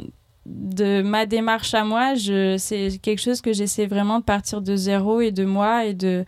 de 0.46 1.04
ma 1.04 1.26
démarche 1.28 1.74
à 1.76 1.84
moi, 1.84 2.14
c'est 2.58 3.00
quelque 3.02 3.22
chose 3.22 3.42
que 3.42 3.54
j'essaie 3.54 3.86
vraiment 3.86 4.20
de 4.20 4.24
partir 4.24 4.62
de 4.62 4.76
zéro 4.76 5.22
et 5.22 5.32
de 5.32 5.46
moi 5.46 5.86
et 5.86 5.94
de, 5.94 6.26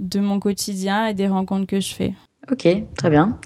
de 0.00 0.18
mon 0.18 0.40
quotidien 0.40 1.06
et 1.06 1.14
des 1.14 1.28
rencontres 1.28 1.66
que 1.66 1.80
je 1.80 1.94
fais. 1.94 2.14
Ok, 2.50 2.66
très 2.96 3.10
bien. 3.10 3.38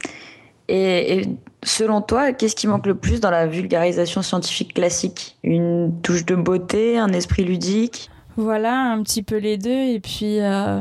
Et, 0.68 1.26
selon 1.62 2.00
toi, 2.00 2.32
qu'est-ce 2.32 2.56
qui 2.56 2.66
manque 2.66 2.86
le 2.86 2.94
plus 2.94 3.20
dans 3.20 3.30
la 3.30 3.46
vulgarisation 3.46 4.22
scientifique 4.22 4.74
classique? 4.74 5.36
Une 5.42 5.92
touche 6.02 6.24
de 6.24 6.34
beauté, 6.34 6.96
un 6.98 7.12
esprit 7.12 7.44
ludique? 7.44 8.10
Voilà, 8.36 8.92
un 8.92 9.02
petit 9.02 9.22
peu 9.22 9.36
les 9.36 9.58
deux. 9.58 9.70
Et 9.70 10.00
puis, 10.00 10.40
euh, 10.40 10.80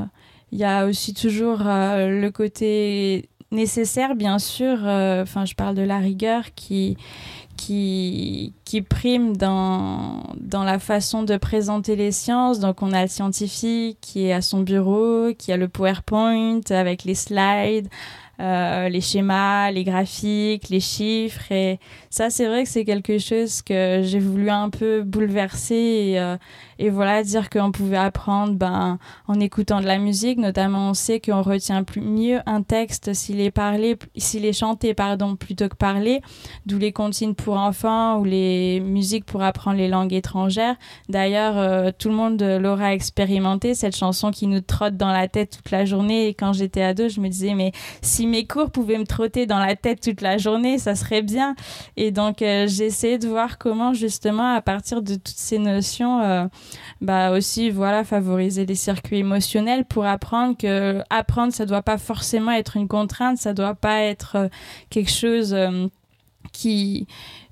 il 0.51 0.59
y 0.59 0.63
a 0.63 0.85
aussi 0.85 1.13
toujours 1.13 1.61
euh, 1.65 2.21
le 2.21 2.31
côté 2.31 3.29
nécessaire, 3.51 4.15
bien 4.15 4.39
sûr. 4.39 4.77
Euh, 4.85 5.23
enfin, 5.23 5.45
je 5.45 5.53
parle 5.55 5.75
de 5.75 5.81
la 5.81 5.99
rigueur 5.99 6.53
qui, 6.55 6.97
qui, 7.65 8.53
qui 8.65 8.81
prime 8.81 9.37
dans, 9.37 10.23
dans 10.37 10.65
la 10.65 10.79
façon 10.79 11.23
de 11.23 11.37
présenter 11.37 11.95
les 11.95 12.11
sciences. 12.11 12.59
Donc, 12.59 12.81
on 12.81 12.91
a 12.91 13.03
le 13.03 13.07
scientifique 13.07 13.99
qui 14.01 14.25
est 14.25 14.33
à 14.33 14.41
son 14.41 14.59
bureau, 14.59 15.33
qui 15.37 15.53
a 15.53 15.57
le 15.57 15.69
PowerPoint 15.69 16.59
avec 16.69 17.05
les 17.05 17.15
slides, 17.15 17.87
euh, 18.41 18.89
les 18.89 18.99
schémas, 18.99 19.71
les 19.71 19.85
graphiques, 19.85 20.67
les 20.69 20.81
chiffres. 20.81 21.51
Et 21.51 21.79
ça, 22.13 22.29
c'est 22.29 22.45
vrai 22.45 22.61
que 22.61 22.69
c'est 22.69 22.85
quelque 22.85 23.17
chose 23.17 23.63
que 23.63 24.01
j'ai 24.03 24.19
voulu 24.19 24.51
un 24.51 24.69
peu 24.69 25.01
bouleverser 25.01 25.73
et, 25.73 26.19
euh, 26.19 26.37
et 26.77 26.91
voilà, 26.91 27.23
dire 27.23 27.49
qu'on 27.49 27.71
pouvait 27.71 27.97
apprendre 27.97 28.53
ben, 28.53 28.99
en 29.27 29.39
écoutant 29.39 29.81
de 29.81 29.87
la 29.87 29.97
musique. 29.97 30.37
Notamment, 30.37 30.91
on 30.91 30.93
sait 30.93 31.19
qu'on 31.19 31.41
retient 31.41 31.83
plus, 31.83 32.01
mieux 32.01 32.39
un 32.45 32.61
texte 32.61 33.15
s'il 33.15 33.41
est 33.41 33.49
parlé, 33.49 33.97
s'il 34.15 34.45
est 34.45 34.53
chanté, 34.53 34.93
pardon, 34.93 35.35
plutôt 35.35 35.67
que 35.69 35.75
parlé. 35.75 36.21
D'où 36.67 36.77
les 36.77 36.91
consignes 36.91 37.33
pour 37.33 37.57
enfants 37.57 38.19
ou 38.19 38.25
les 38.25 38.79
musiques 38.79 39.25
pour 39.25 39.41
apprendre 39.41 39.77
les 39.77 39.87
langues 39.87 40.13
étrangères. 40.13 40.75
D'ailleurs, 41.09 41.57
euh, 41.57 41.89
tout 41.97 42.09
le 42.09 42.15
monde 42.15 42.43
l'aura 42.43 42.93
expérimenté, 42.93 43.73
cette 43.73 43.95
chanson 43.95 44.29
qui 44.29 44.45
nous 44.45 44.61
trotte 44.61 44.97
dans 44.97 45.11
la 45.11 45.27
tête 45.27 45.57
toute 45.57 45.71
la 45.71 45.83
journée. 45.83 46.27
Et 46.27 46.35
quand 46.35 46.53
j'étais 46.53 46.83
ado, 46.83 47.09
je 47.09 47.19
me 47.21 47.27
disais, 47.27 47.55
mais 47.55 47.71
si 48.03 48.27
mes 48.27 48.45
cours 48.45 48.69
pouvaient 48.69 48.99
me 48.99 49.07
trotter 49.07 49.47
dans 49.47 49.57
la 49.57 49.75
tête 49.75 49.99
toute 49.99 50.21
la 50.21 50.37
journée, 50.37 50.77
ça 50.77 50.93
serait 50.93 51.23
bien. 51.23 51.55
Donc, 52.11 52.41
euh, 52.41 52.67
j'ai 52.67 52.85
essayé 52.85 53.17
de 53.17 53.27
voir 53.27 53.57
comment, 53.57 53.93
justement, 53.93 54.53
à 54.55 54.61
partir 54.61 55.01
de 55.01 55.15
toutes 55.15 55.27
ces 55.27 55.59
notions, 55.59 56.21
euh, 56.21 56.45
bah 57.03 57.31
aussi 57.31 57.69
voilà 57.69 58.03
favoriser 58.03 58.65
les 58.65 58.75
circuits 58.75 59.17
émotionnels 59.17 59.85
pour 59.85 60.05
apprendre 60.05 60.57
que 60.57 61.01
apprendre 61.09 61.51
ça 61.53 61.65
doit 61.65 61.81
pas 61.81 61.97
forcément 61.97 62.51
être 62.51 62.77
une 62.77 62.87
contrainte 62.87 63.37
ça 63.37 63.53
doit 63.53 63.75
pas 63.75 64.01
être 64.01 64.35
euh, 64.37 64.47
quelque 64.89 65.11
chose 65.11 65.53
euh, 65.53 65.87
qui 66.53 67.07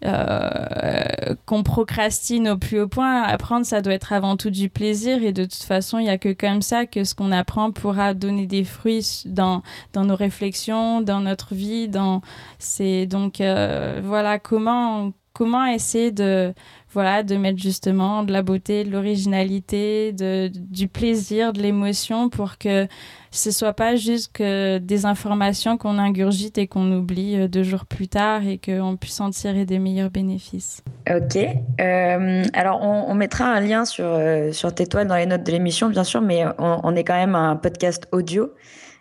euh, 0.05 1.35
qu'on 1.45 1.63
procrastine 1.63 2.47
au 2.49 2.57
plus 2.57 2.79
haut 2.79 2.87
point. 2.87 3.23
Apprendre, 3.23 3.65
ça 3.65 3.81
doit 3.81 3.93
être 3.93 4.13
avant 4.13 4.37
tout 4.37 4.49
du 4.49 4.69
plaisir 4.69 5.23
et 5.23 5.33
de 5.33 5.43
toute 5.43 5.63
façon, 5.63 5.99
il 5.99 6.05
y 6.05 6.09
a 6.09 6.17
que 6.17 6.31
comme 6.31 6.61
ça 6.61 6.85
que 6.85 7.03
ce 7.03 7.13
qu'on 7.13 7.31
apprend 7.31 7.71
pourra 7.71 8.13
donner 8.13 8.45
des 8.47 8.63
fruits 8.63 9.23
dans 9.25 9.61
dans 9.91 10.05
nos 10.05 10.15
réflexions, 10.15 11.01
dans 11.01 11.19
notre 11.19 11.53
vie. 11.53 11.89
Dans 11.89 12.21
c'est 12.59 13.05
donc 13.05 13.41
euh, 13.41 14.01
voilà 14.03 14.39
comment 14.39 15.11
comment 15.33 15.65
essayer 15.65 16.11
de 16.11 16.53
voilà, 16.93 17.23
de 17.23 17.37
mettre 17.37 17.59
justement 17.59 18.23
de 18.23 18.33
la 18.33 18.41
beauté, 18.41 18.83
de 18.83 18.91
l'originalité, 18.91 20.11
de, 20.11 20.51
du 20.53 20.89
plaisir, 20.89 21.53
de 21.53 21.61
l'émotion 21.61 22.29
pour 22.29 22.57
que 22.57 22.87
ce 23.31 23.49
soit 23.49 23.71
pas 23.73 23.95
juste 23.95 24.41
des 24.41 25.05
informations 25.05 25.77
qu'on 25.77 25.97
ingurgite 25.97 26.57
et 26.57 26.67
qu'on 26.67 26.91
oublie 26.91 27.37
euh, 27.37 27.47
deux 27.47 27.63
jours 27.63 27.85
plus 27.85 28.09
tard 28.09 28.45
et 28.45 28.57
qu'on 28.57 28.97
puisse 28.97 29.21
en 29.21 29.29
tirer 29.29 29.65
des 29.65 29.79
meilleurs 29.79 30.09
bénéfices. 30.09 30.83
Ok. 31.09 31.37
Euh, 31.79 32.43
alors, 32.53 32.81
on, 32.81 33.13
mettra 33.15 33.45
un 33.45 33.61
lien 33.61 33.85
sur, 33.85 34.05
euh, 34.05 34.51
sur 34.51 34.73
tes 34.75 34.85
toiles 34.85 35.07
dans 35.07 35.15
les 35.15 35.25
notes 35.25 35.43
de 35.43 35.51
l'émission, 35.51 35.89
bien 35.89 36.03
sûr, 36.03 36.21
mais 36.21 36.43
on, 36.57 36.95
est 36.95 37.03
quand 37.05 37.15
même 37.15 37.35
un 37.35 37.55
podcast 37.55 38.07
audio. 38.11 38.51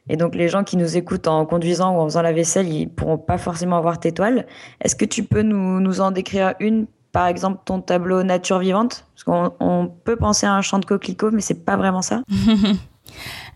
Et 0.08 0.16
donc, 0.16 0.34
les 0.34 0.48
gens 0.48 0.64
qui 0.64 0.76
nous 0.76 0.96
écoutent 0.96 1.28
en 1.28 1.46
conduisant 1.46 1.96
ou 1.96 2.00
en 2.00 2.04
faisant 2.04 2.22
la 2.22 2.32
vaisselle, 2.32 2.68
ils 2.68 2.88
pourront 2.88 3.18
pas 3.18 3.38
forcément 3.38 3.80
voir 3.80 4.00
tes 4.00 4.12
toiles. 4.12 4.46
Est-ce 4.80 4.96
que 4.96 5.04
tu 5.04 5.24
peux 5.24 5.42
nous, 5.42 5.80
nous 5.80 6.00
en 6.00 6.10
décrire 6.10 6.54
une 6.60 6.86
par 7.12 7.26
exemple 7.26 7.60
ton 7.64 7.80
tableau 7.80 8.22
nature 8.22 8.58
vivante? 8.58 9.06
Parce 9.14 9.24
qu'on 9.24 9.52
on 9.60 9.88
peut 9.88 10.16
penser 10.16 10.46
à 10.46 10.54
un 10.54 10.62
champ 10.62 10.78
de 10.78 10.84
coquelicots, 10.84 11.30
mais 11.30 11.40
c'est 11.40 11.64
pas 11.64 11.76
vraiment 11.76 12.02
ça. 12.02 12.22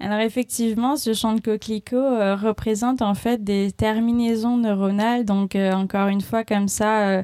Alors 0.01 0.19
effectivement, 0.19 0.97
ce 0.97 1.15
champ 1.15 1.35
de 1.35 1.41
coquelicots 1.41 1.97
euh, 1.97 2.35
représente 2.35 3.03
en 3.03 3.15
fait 3.15 3.43
des 3.43 3.73
terminaisons 3.73 4.57
neuronales. 4.57 5.25
Donc 5.25 5.57
euh, 5.57 5.73
encore 5.73 6.09
une 6.09 6.21
fois, 6.21 6.45
comme 6.45 6.69
ça, 6.69 7.09
euh, 7.09 7.23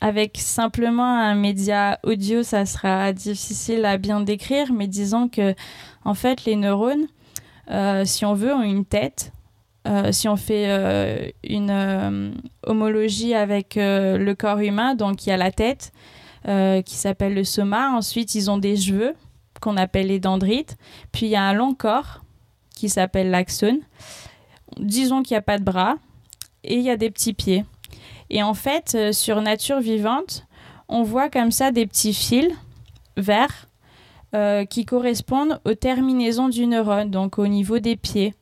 avec 0.00 0.38
simplement 0.38 1.18
un 1.18 1.34
média 1.34 1.98
audio, 2.04 2.42
ça 2.42 2.66
sera 2.66 3.12
difficile 3.12 3.84
à 3.84 3.98
bien 3.98 4.20
décrire. 4.20 4.72
Mais 4.72 4.86
disons 4.86 5.28
que 5.28 5.54
en 6.04 6.14
fait, 6.14 6.44
les 6.44 6.56
neurones, 6.56 7.06
si 7.68 8.24
on 8.24 8.34
veut, 8.34 8.52
une 8.64 8.84
tête 8.84 9.32
euh, 9.88 10.12
si 10.12 10.28
on 10.28 10.36
fait 10.36 10.66
euh, 10.68 11.28
une 11.42 11.70
euh, 11.70 12.30
homologie 12.64 13.34
avec 13.34 13.74
le 13.76 14.32
corps 14.34 14.60
humain, 14.60 14.94
donc 14.94 15.26
il 15.26 15.30
y 15.30 15.32
a 15.32 15.36
la 15.36 15.50
tête 15.50 15.92
qui 16.44 16.96
s'appelle 16.96 17.34
le 17.34 17.44
soma. 17.44 17.90
Ensuite, 17.92 18.34
ils 18.34 18.50
ont 18.50 18.58
des 18.58 18.76
cheveux 18.76 19.14
qu'on 19.60 19.76
appelle 19.76 20.08
les 20.08 20.18
dendrites. 20.18 20.76
Puis 21.12 21.26
il 21.26 21.28
y 21.28 21.36
a 21.36 21.42
un 21.42 21.52
long 21.52 21.72
corps 21.72 22.22
qui 22.74 22.88
s'appelle 22.88 23.30
l'axone. 23.30 23.78
Disons 24.76 25.22
qu'il 25.22 25.34
n'y 25.34 25.38
a 25.38 25.42
pas 25.42 25.58
de 25.58 25.62
bras 25.62 25.94
et 26.64 26.74
il 26.74 26.82
y 26.82 26.90
a 26.90 26.96
des 26.96 27.10
petits 27.10 27.32
pieds. 27.32 27.64
Et 28.28 28.42
en 28.42 28.54
fait, 28.54 29.12
sur 29.12 29.40
Nature 29.40 29.78
vivante, 29.78 30.44
on 30.88 31.04
voit 31.04 31.28
comme 31.28 31.52
ça 31.52 31.70
des 31.70 31.86
petits 31.86 32.14
fils 32.14 32.52
verts 33.16 33.68
qui 34.68 34.84
correspondent 34.84 35.60
aux 35.64 35.74
terminaisons 35.74 36.48
du 36.48 36.66
neurone, 36.66 37.10
donc 37.10 37.38
au 37.38 37.46
niveau 37.46 37.78
des 37.78 37.96
pieds. 37.96 38.34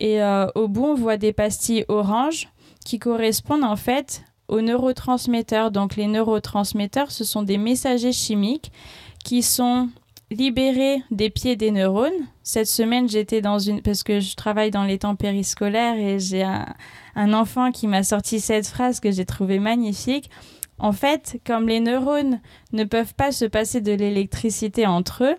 Et 0.00 0.22
euh, 0.22 0.46
au 0.54 0.68
bout, 0.68 0.86
on 0.86 0.94
voit 0.94 1.16
des 1.16 1.32
pastilles 1.32 1.84
oranges 1.88 2.48
qui 2.84 2.98
correspondent 2.98 3.64
en 3.64 3.76
fait 3.76 4.22
aux 4.48 4.60
neurotransmetteurs. 4.60 5.70
Donc 5.70 5.96
les 5.96 6.06
neurotransmetteurs, 6.06 7.10
ce 7.10 7.24
sont 7.24 7.42
des 7.42 7.58
messagers 7.58 8.12
chimiques 8.12 8.72
qui 9.24 9.42
sont 9.42 9.88
libérés 10.30 11.02
des 11.10 11.30
pieds 11.30 11.56
des 11.56 11.70
neurones. 11.70 12.12
Cette 12.42 12.68
semaine, 12.68 13.08
j'étais 13.08 13.40
dans 13.40 13.58
une... 13.58 13.82
parce 13.82 14.02
que 14.02 14.20
je 14.20 14.36
travaille 14.36 14.70
dans 14.70 14.84
les 14.84 14.98
temps 14.98 15.16
périscolaires 15.16 15.96
et 15.96 16.18
j'ai 16.18 16.42
un, 16.42 16.66
un 17.14 17.32
enfant 17.32 17.72
qui 17.72 17.86
m'a 17.86 18.02
sorti 18.02 18.38
cette 18.40 18.66
phrase 18.66 19.00
que 19.00 19.10
j'ai 19.10 19.24
trouvée 19.24 19.58
magnifique. 19.58 20.30
En 20.78 20.92
fait, 20.92 21.40
comme 21.46 21.68
les 21.68 21.80
neurones 21.80 22.40
ne 22.72 22.84
peuvent 22.84 23.14
pas 23.14 23.32
se 23.32 23.44
passer 23.44 23.80
de 23.80 23.92
l'électricité 23.92 24.86
entre 24.86 25.24
eux, 25.24 25.36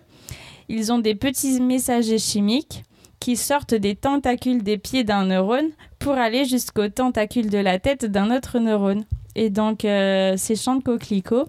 ils 0.68 0.92
ont 0.92 0.98
des 0.98 1.14
petits 1.14 1.60
messagers 1.60 2.18
chimiques 2.18 2.84
qui 3.18 3.36
sortent 3.36 3.74
des 3.74 3.96
tentacules 3.96 4.62
des 4.62 4.78
pieds 4.78 5.04
d'un 5.04 5.26
neurone 5.26 5.70
pour 5.98 6.12
aller 6.12 6.44
jusqu'aux 6.44 6.88
tentacules 6.88 7.50
de 7.50 7.58
la 7.58 7.78
tête 7.78 8.06
d'un 8.06 8.34
autre 8.34 8.58
neurone. 8.58 9.04
Et 9.34 9.50
donc, 9.50 9.84
euh, 9.84 10.34
ces 10.36 10.56
champs 10.56 10.76
de 10.76 10.82
coquelicots 10.82 11.48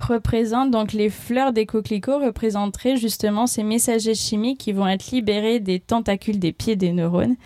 représentent 0.00 0.70
donc 0.70 0.92
les 0.92 1.10
fleurs 1.10 1.52
des 1.52 1.66
coquelicots 1.66 2.18
représenteraient 2.18 2.96
justement 2.96 3.46
ces 3.46 3.62
messagers 3.62 4.14
chimiques 4.14 4.58
qui 4.58 4.72
vont 4.72 4.88
être 4.88 5.10
libérés 5.10 5.60
des 5.60 5.78
tentacules 5.78 6.38
des 6.38 6.52
pieds 6.52 6.76
des 6.76 6.92
neurones 6.92 7.36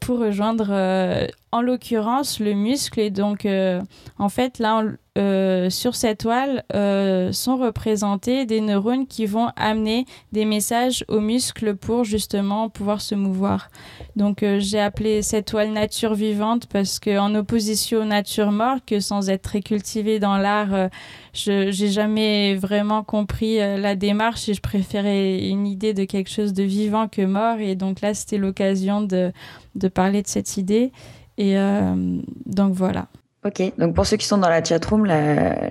pour 0.00 0.18
rejoindre 0.18 0.68
euh, 0.70 1.26
en 1.52 1.60
l'occurrence 1.60 2.40
le 2.40 2.54
muscle 2.54 2.98
et 2.98 3.10
donc 3.10 3.46
euh, 3.46 3.80
en 4.18 4.28
fait 4.28 4.58
là 4.58 4.82
euh, 5.18 5.68
sur 5.68 5.94
cette 5.94 6.20
toile 6.20 6.64
sont 7.32 7.58
représentés 7.58 8.46
des 8.46 8.62
neurones 8.62 9.06
qui 9.06 9.26
vont 9.26 9.48
amener 9.56 10.06
des 10.32 10.46
messages 10.46 11.04
aux 11.08 11.20
muscles 11.20 11.76
pour 11.76 12.04
justement 12.04 12.70
pouvoir 12.70 13.02
se 13.02 13.14
mouvoir 13.14 13.68
donc 14.16 14.42
j'ai 14.58 14.80
appelé 14.80 15.20
cette 15.20 15.46
toile 15.46 15.70
nature 15.72 16.14
vivante 16.14 16.66
parce 16.66 16.98
que 16.98 17.18
en 17.18 17.34
opposition 17.34 18.00
aux 18.00 18.04
nature 18.04 18.52
morte 18.52 18.84
que 18.86 19.00
sans 19.00 19.28
être 19.28 19.42
très 19.42 19.60
cultivée 19.60 20.18
dans 20.18 20.38
l'art 20.38 20.88
je 21.34 21.70
j'ai 21.70 21.88
jamais 21.88 22.54
vraiment 22.54 23.02
compris 23.02 23.58
la 23.58 23.94
démarche 23.94 24.48
et 24.48 24.54
je 24.54 24.62
préférais 24.62 25.46
une 25.46 25.66
idée 25.66 25.92
de 25.92 26.04
quelque 26.04 26.30
chose 26.30 26.54
de 26.54 26.62
vivant 26.62 27.08
que 27.08 27.22
mort 27.22 27.58
et 27.58 27.74
donc 27.74 28.00
là 28.00 28.14
c'était 28.14 28.38
l'occasion 28.38 29.02
de 29.02 29.32
de 29.74 29.88
parler 29.88 30.22
de 30.22 30.28
cette 30.28 30.56
idée. 30.56 30.92
Et 31.38 31.58
euh, 31.58 32.20
donc 32.46 32.74
voilà. 32.74 33.06
Ok, 33.44 33.62
donc 33.78 33.94
pour 33.94 34.06
ceux 34.06 34.16
qui 34.16 34.26
sont 34.26 34.38
dans 34.38 34.48
la 34.48 34.62
chatroom, 34.62 35.06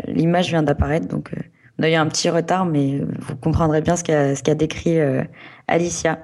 l'image 0.07 0.49
vient 0.49 0.63
d'apparaître, 0.63 1.07
donc 1.07 1.31
euh, 1.33 1.41
on 1.79 1.83
a 1.83 1.89
eu 1.89 1.95
un 1.95 2.07
petit 2.07 2.29
retard, 2.29 2.65
mais 2.65 2.99
vous 2.99 3.37
comprendrez 3.37 3.81
bien 3.81 3.95
ce 3.95 4.03
qu'a 4.03 4.55
décrit 4.55 4.99
euh, 4.99 5.23
Alicia. 5.67 6.19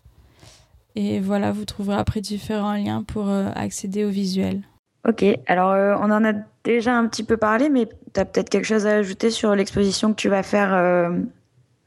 Et 0.95 1.19
voilà, 1.19 1.51
vous 1.51 1.65
trouverez 1.65 1.97
après 1.97 2.21
différents 2.21 2.73
liens 2.73 3.03
pour 3.03 3.29
euh, 3.29 3.49
accéder 3.55 4.05
au 4.05 4.09
visuel. 4.09 4.61
Ok, 5.07 5.23
alors 5.45 5.71
euh, 5.71 5.95
on 5.99 6.09
en 6.09 6.23
a 6.23 6.33
déjà 6.63 6.97
un 6.97 7.07
petit 7.07 7.23
peu 7.23 7.37
parlé, 7.37 7.69
mais 7.69 7.87
tu 8.13 8.19
as 8.19 8.25
peut-être 8.25 8.49
quelque 8.49 8.65
chose 8.65 8.87
à 8.87 8.93
ajouter 8.93 9.29
sur 9.29 9.55
l'exposition 9.55 10.11
que 10.11 10.15
tu 10.15 10.29
vas 10.29 10.41
faire 10.41 10.73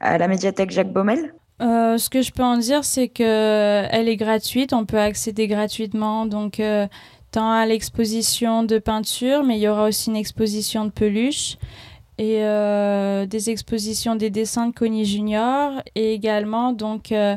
à 0.01 0.19
la 0.19 0.29
médiathèque 0.29 0.71
Jacques 0.71 0.93
Baumel? 0.93 1.35
Ce 1.61 2.09
que 2.09 2.23
je 2.23 2.31
peux 2.31 2.45
en 2.45 2.59
dire, 2.59 2.85
c'est 2.85 3.09
qu'elle 3.09 4.09
est 4.09 4.17
gratuite, 4.17 4.73
on 4.73 4.85
peut 4.85 5.01
accéder 5.01 5.49
gratuitement, 5.49 6.27
donc 6.27 6.63
tant 7.33 7.51
à 7.51 7.67
l'exposition 7.67 8.63
de 8.63 8.79
peinture, 8.79 9.43
mais 9.43 9.59
il 9.59 9.63
y 9.63 9.69
aura 9.69 9.89
aussi 9.89 10.11
une 10.11 10.17
exposition 10.17 10.85
de 10.85 10.91
peluches 10.91 11.57
et 12.19 12.43
euh, 12.43 13.27
des 13.27 13.51
expositions 13.51 14.17
des 14.17 14.31
dessins 14.31 14.67
de 14.67 14.75
Connie 14.75 15.05
Junior 15.05 15.83
et 15.95 16.13
également 16.13 16.73
donc 16.73 17.13
euh, 17.13 17.37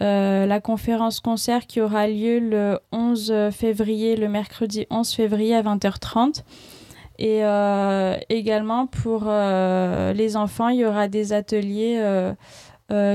la 0.00 0.60
conférence 0.60 1.20
concert 1.20 1.66
qui 1.66 1.80
aura 1.80 2.06
lieu 2.06 2.38
le 2.38 2.78
11 2.92 3.50
février, 3.52 4.16
le 4.16 4.28
mercredi 4.28 4.86
11 4.90 5.10
février 5.12 5.54
à 5.54 5.62
20h30. 5.62 6.42
Et 7.18 7.40
également 8.28 8.86
pour 8.86 9.24
les 9.24 10.36
enfants, 10.36 10.68
il 10.68 10.80
y 10.80 10.84
aura 10.84 11.08
des 11.08 11.32
ateliers 11.32 11.98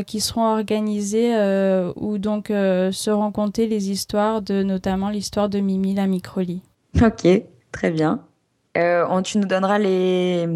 qui 0.08 0.20
seront 0.22 0.54
organisés 0.54 1.36
où 1.96 2.18
donc 2.18 2.48
seront 2.48 3.32
contées 3.32 3.68
les 3.68 3.92
histoires 3.92 4.42
de 4.42 4.64
notamment 4.64 5.10
l'histoire 5.10 5.50
de 5.50 5.60
Mimi 5.60 5.94
la 5.94 6.08
microlie. 6.08 6.64
Ok, 7.00 7.28
très 7.72 7.92
bien. 7.92 8.22
tu 8.74 9.38
nous 9.38 9.46
donneras 9.46 9.78
les, 9.78 10.48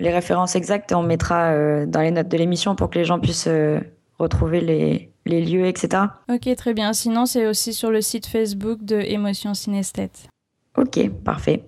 les 0.00 0.10
références 0.10 0.56
exactes, 0.56 0.92
on 0.92 1.02
mettra 1.02 1.52
euh, 1.52 1.86
dans 1.86 2.00
les 2.00 2.10
notes 2.10 2.28
de 2.28 2.36
l'émission 2.36 2.74
pour 2.74 2.90
que 2.90 2.98
les 2.98 3.04
gens 3.04 3.20
puissent 3.20 3.46
euh, 3.46 3.78
retrouver 4.18 4.60
les, 4.60 5.09
les, 5.30 5.44
lieux, 5.44 5.66
etc. 5.66 6.04
Ok, 6.28 6.54
très 6.56 6.74
bien. 6.74 6.92
Sinon, 6.92 7.26
c'est 7.26 7.46
aussi 7.46 7.72
sur 7.72 7.90
le 7.90 8.00
site 8.00 8.26
Facebook 8.26 8.82
de 8.82 8.96
Émotion 8.96 9.54
Synesthète. 9.54 10.28
Ok, 10.76 11.08
parfait. 11.24 11.64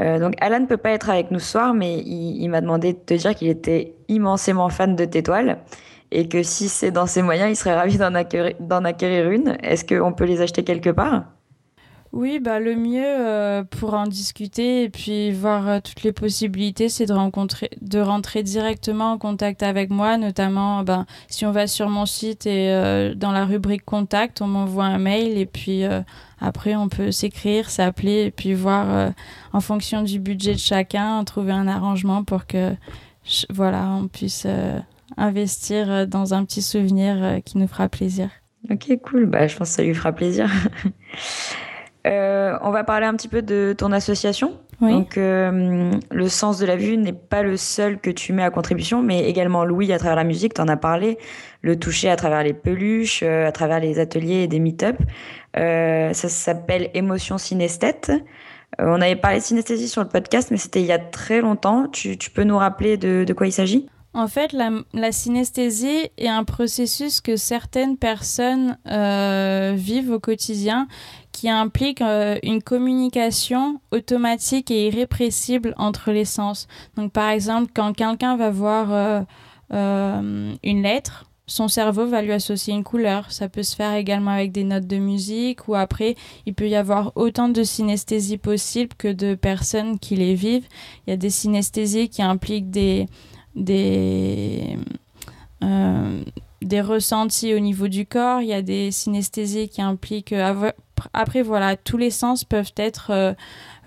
Euh, 0.00 0.18
donc 0.18 0.34
Alan 0.40 0.60
ne 0.60 0.66
peut 0.66 0.78
pas 0.78 0.90
être 0.90 1.10
avec 1.10 1.30
nous 1.30 1.38
ce 1.38 1.52
soir, 1.52 1.74
mais 1.74 1.98
il, 1.98 2.48
m'a 2.48 2.60
demandé 2.60 2.94
de 2.94 2.98
te 2.98 3.14
dire 3.14 3.34
qu'il 3.34 3.48
était 3.48 3.94
immensément 4.08 4.68
fan 4.70 4.96
de 4.96 5.04
tes 5.04 5.22
toiles 5.22 5.58
et 6.10 6.28
que 6.28 6.42
si 6.42 6.68
c'est 6.68 6.90
dans 6.90 7.06
ses 7.06 7.22
moyens, 7.22 7.50
il 7.50 7.56
serait 7.56 7.74
ravi 7.74 7.98
d'en 7.98 8.14
acquérir, 8.14 8.54
acquérir, 8.84 9.30
une. 9.30 9.56
Est-ce 9.62 9.84
qu'on 9.84 10.12
peut 10.12 10.24
les 10.24 10.40
acheter 10.40 10.64
quelque 10.64 10.90
part? 10.90 11.24
Oui, 12.12 12.40
bah, 12.40 12.60
le 12.60 12.76
mieux 12.76 13.02
euh, 13.02 13.64
pour 13.64 13.94
en 13.94 14.06
discuter 14.06 14.84
et 14.84 14.90
puis 14.90 15.32
voir 15.32 15.66
euh, 15.66 15.80
toutes 15.82 16.02
les 16.02 16.12
possibilités, 16.12 16.90
c'est 16.90 17.06
de, 17.06 17.14
rencontrer, 17.14 17.70
de 17.80 18.00
rentrer 18.00 18.42
directement 18.42 19.12
en 19.12 19.18
contact 19.18 19.62
avec 19.62 19.88
moi, 19.88 20.18
notamment 20.18 20.82
ben, 20.82 21.06
si 21.28 21.46
on 21.46 21.52
va 21.52 21.66
sur 21.66 21.88
mon 21.88 22.04
site 22.04 22.44
et 22.44 22.70
euh, 22.70 23.14
dans 23.14 23.32
la 23.32 23.46
rubrique 23.46 23.86
contact, 23.86 24.42
on 24.42 24.46
m'envoie 24.46 24.84
un 24.84 24.98
mail 24.98 25.38
et 25.38 25.46
puis 25.46 25.84
après 26.38 26.76
on 26.76 26.90
peut 26.90 27.12
s'écrire, 27.12 27.70
s'appeler 27.70 28.24
et 28.24 28.30
puis 28.30 28.52
voir 28.52 29.12
en 29.54 29.60
fonction 29.60 30.02
du 30.02 30.18
budget 30.18 30.52
de 30.52 30.58
chacun, 30.58 31.24
trouver 31.24 31.52
un 31.52 31.66
arrangement 31.66 32.24
pour 32.24 32.46
que 32.46 32.72
voilà, 33.48 33.88
on 33.88 34.08
puisse 34.08 34.46
investir 35.16 36.06
dans 36.06 36.34
un 36.34 36.44
petit 36.44 36.62
souvenir 36.62 37.40
qui 37.44 37.56
nous 37.56 37.68
fera 37.68 37.88
plaisir. 37.88 38.28
Ok, 38.70 38.98
cool. 39.02 39.26
Bah, 39.26 39.46
je 39.46 39.56
pense 39.56 39.70
que 39.70 39.74
ça 39.76 39.82
lui 39.82 39.94
fera 39.94 40.12
plaisir. 40.12 40.50
Euh, 42.06 42.58
on 42.62 42.70
va 42.70 42.84
parler 42.84 43.06
un 43.06 43.14
petit 43.14 43.28
peu 43.28 43.42
de 43.42 43.74
ton 43.76 43.92
association. 43.92 44.58
Donc, 44.80 45.16
euh, 45.16 45.92
le 46.10 46.28
sens 46.28 46.58
de 46.58 46.66
la 46.66 46.74
vue 46.74 46.96
n'est 46.96 47.12
pas 47.12 47.44
le 47.44 47.56
seul 47.56 48.00
que 48.00 48.10
tu 48.10 48.32
mets 48.32 48.42
à 48.42 48.50
contribution, 48.50 49.00
mais 49.00 49.28
également 49.28 49.64
Louis 49.64 49.92
à 49.92 49.98
travers 49.98 50.16
la 50.16 50.24
musique, 50.24 50.54
tu 50.54 50.60
en 50.60 50.66
as 50.66 50.76
parlé, 50.76 51.18
le 51.60 51.78
toucher 51.78 52.10
à 52.10 52.16
travers 52.16 52.42
les 52.42 52.52
peluches, 52.52 53.22
euh, 53.22 53.46
à 53.46 53.52
travers 53.52 53.78
les 53.78 54.00
ateliers 54.00 54.42
et 54.42 54.48
des 54.48 54.58
meet-up. 54.58 54.96
ça 55.54 56.12
s'appelle 56.28 56.90
Émotion 56.94 57.38
Synesthète. 57.38 58.10
on 58.80 59.00
avait 59.00 59.14
parlé 59.14 59.38
de 59.38 59.44
synesthésie 59.44 59.86
sur 59.86 60.02
le 60.02 60.08
podcast, 60.08 60.50
mais 60.50 60.56
c'était 60.56 60.80
il 60.80 60.86
y 60.86 60.92
a 60.92 60.98
très 60.98 61.40
longtemps. 61.40 61.86
Tu, 61.86 62.16
peux 62.34 62.42
nous 62.42 62.58
rappeler 62.58 62.96
de, 62.96 63.32
quoi 63.34 63.46
il 63.46 63.52
s'agit? 63.52 63.86
En 64.14 64.26
fait, 64.26 64.52
la, 64.52 65.12
synesthésie 65.12 66.10
est 66.18 66.28
un 66.28 66.42
processus 66.42 67.20
que 67.20 67.36
certaines 67.36 67.98
personnes 67.98 68.76
vivent 68.84 70.10
au 70.10 70.18
quotidien 70.18 70.88
qui 71.32 71.48
implique 71.48 72.02
euh, 72.02 72.38
une 72.42 72.62
communication 72.62 73.80
automatique 73.90 74.70
et 74.70 74.86
irrépressible 74.86 75.74
entre 75.78 76.12
les 76.12 76.26
sens. 76.26 76.68
Donc 76.96 77.12
par 77.12 77.30
exemple, 77.30 77.72
quand 77.74 77.92
quelqu'un 77.94 78.36
va 78.36 78.50
voir 78.50 78.92
euh, 78.92 79.22
euh, 79.72 80.54
une 80.62 80.82
lettre, 80.82 81.24
son 81.46 81.68
cerveau 81.68 82.06
va 82.06 82.22
lui 82.22 82.32
associer 82.32 82.72
une 82.72 82.84
couleur. 82.84 83.32
Ça 83.32 83.48
peut 83.48 83.62
se 83.62 83.74
faire 83.74 83.94
également 83.94 84.30
avec 84.30 84.52
des 84.52 84.64
notes 84.64 84.86
de 84.86 84.98
musique 84.98 85.66
ou 85.68 85.74
après, 85.74 86.14
il 86.46 86.54
peut 86.54 86.68
y 86.68 86.76
avoir 86.76 87.12
autant 87.16 87.48
de 87.48 87.62
synesthésie 87.62 88.38
possible 88.38 88.94
que 88.96 89.08
de 89.08 89.34
personnes 89.34 89.98
qui 89.98 90.16
les 90.16 90.34
vivent. 90.34 90.66
Il 91.06 91.10
y 91.10 91.12
a 91.12 91.16
des 91.16 91.30
synesthésies 91.30 92.08
qui 92.08 92.22
impliquent 92.22 92.70
des, 92.70 93.06
des, 93.56 94.78
des 96.64 96.80
ressentis 96.80 97.54
au 97.54 97.58
niveau 97.58 97.88
du 97.88 98.06
corps. 98.06 98.40
Il 98.40 98.48
y 98.48 98.54
a 98.54 98.62
des 98.62 98.90
synesthésies 98.90 99.68
qui 99.68 99.82
impliquent 99.82 100.34
après, 101.12 101.42
voilà, 101.42 101.76
tous 101.76 101.96
les 101.96 102.10
sens 102.10 102.44
peuvent 102.44 102.72
être 102.76 103.10
euh, 103.10 103.32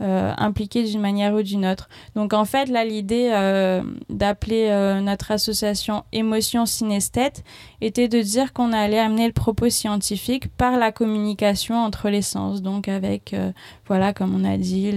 euh, 0.02 0.34
impliqués 0.38 0.84
d'une 0.84 1.02
manière 1.02 1.34
ou 1.34 1.42
d'une 1.42 1.66
autre. 1.66 1.90
Donc, 2.16 2.34
en 2.34 2.46
fait, 2.46 2.66
là, 2.70 2.84
l'idée 2.84 3.30
euh, 3.34 3.82
d'appeler 4.10 4.70
notre 5.02 5.32
association 5.32 6.04
Émotion 6.12 6.66
Synesthète 6.66 7.44
était 7.82 8.08
de 8.08 8.22
dire 8.22 8.54
qu'on 8.54 8.74
allait 8.74 9.00
amener 9.00 9.28
le 9.28 9.34
propos 9.34 9.70
scientifique 9.70 10.50
par 10.56 10.78
la 10.78 10.92
communication 10.92 11.76
entre 11.76 12.10
les 12.10 12.22
sens. 12.22 12.62
Donc, 12.62 12.88
avec, 12.88 13.36
voilà, 13.88 14.14
comme 14.14 14.36
on 14.36 14.44
a 14.44 14.58
dit, 14.58 14.92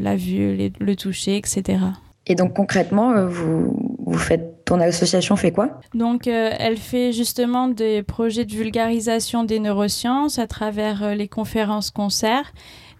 la 0.00 0.16
vue, 0.16 0.72
le 0.78 0.96
toucher, 0.96 1.36
etc. 1.36 1.78
Et 2.26 2.34
donc, 2.34 2.54
concrètement, 2.54 3.26
vous, 3.26 3.93
vous 4.06 4.18
faites, 4.18 4.64
ton 4.64 4.80
association 4.80 5.36
fait 5.36 5.52
quoi? 5.52 5.80
Donc, 5.94 6.26
elle 6.26 6.76
fait 6.76 7.12
justement 7.12 7.68
des 7.68 8.02
projets 8.02 8.44
de 8.44 8.52
vulgarisation 8.52 9.44
des 9.44 9.60
neurosciences 9.60 10.38
à 10.38 10.46
travers 10.46 11.14
les 11.14 11.28
conférences-concerts 11.28 12.52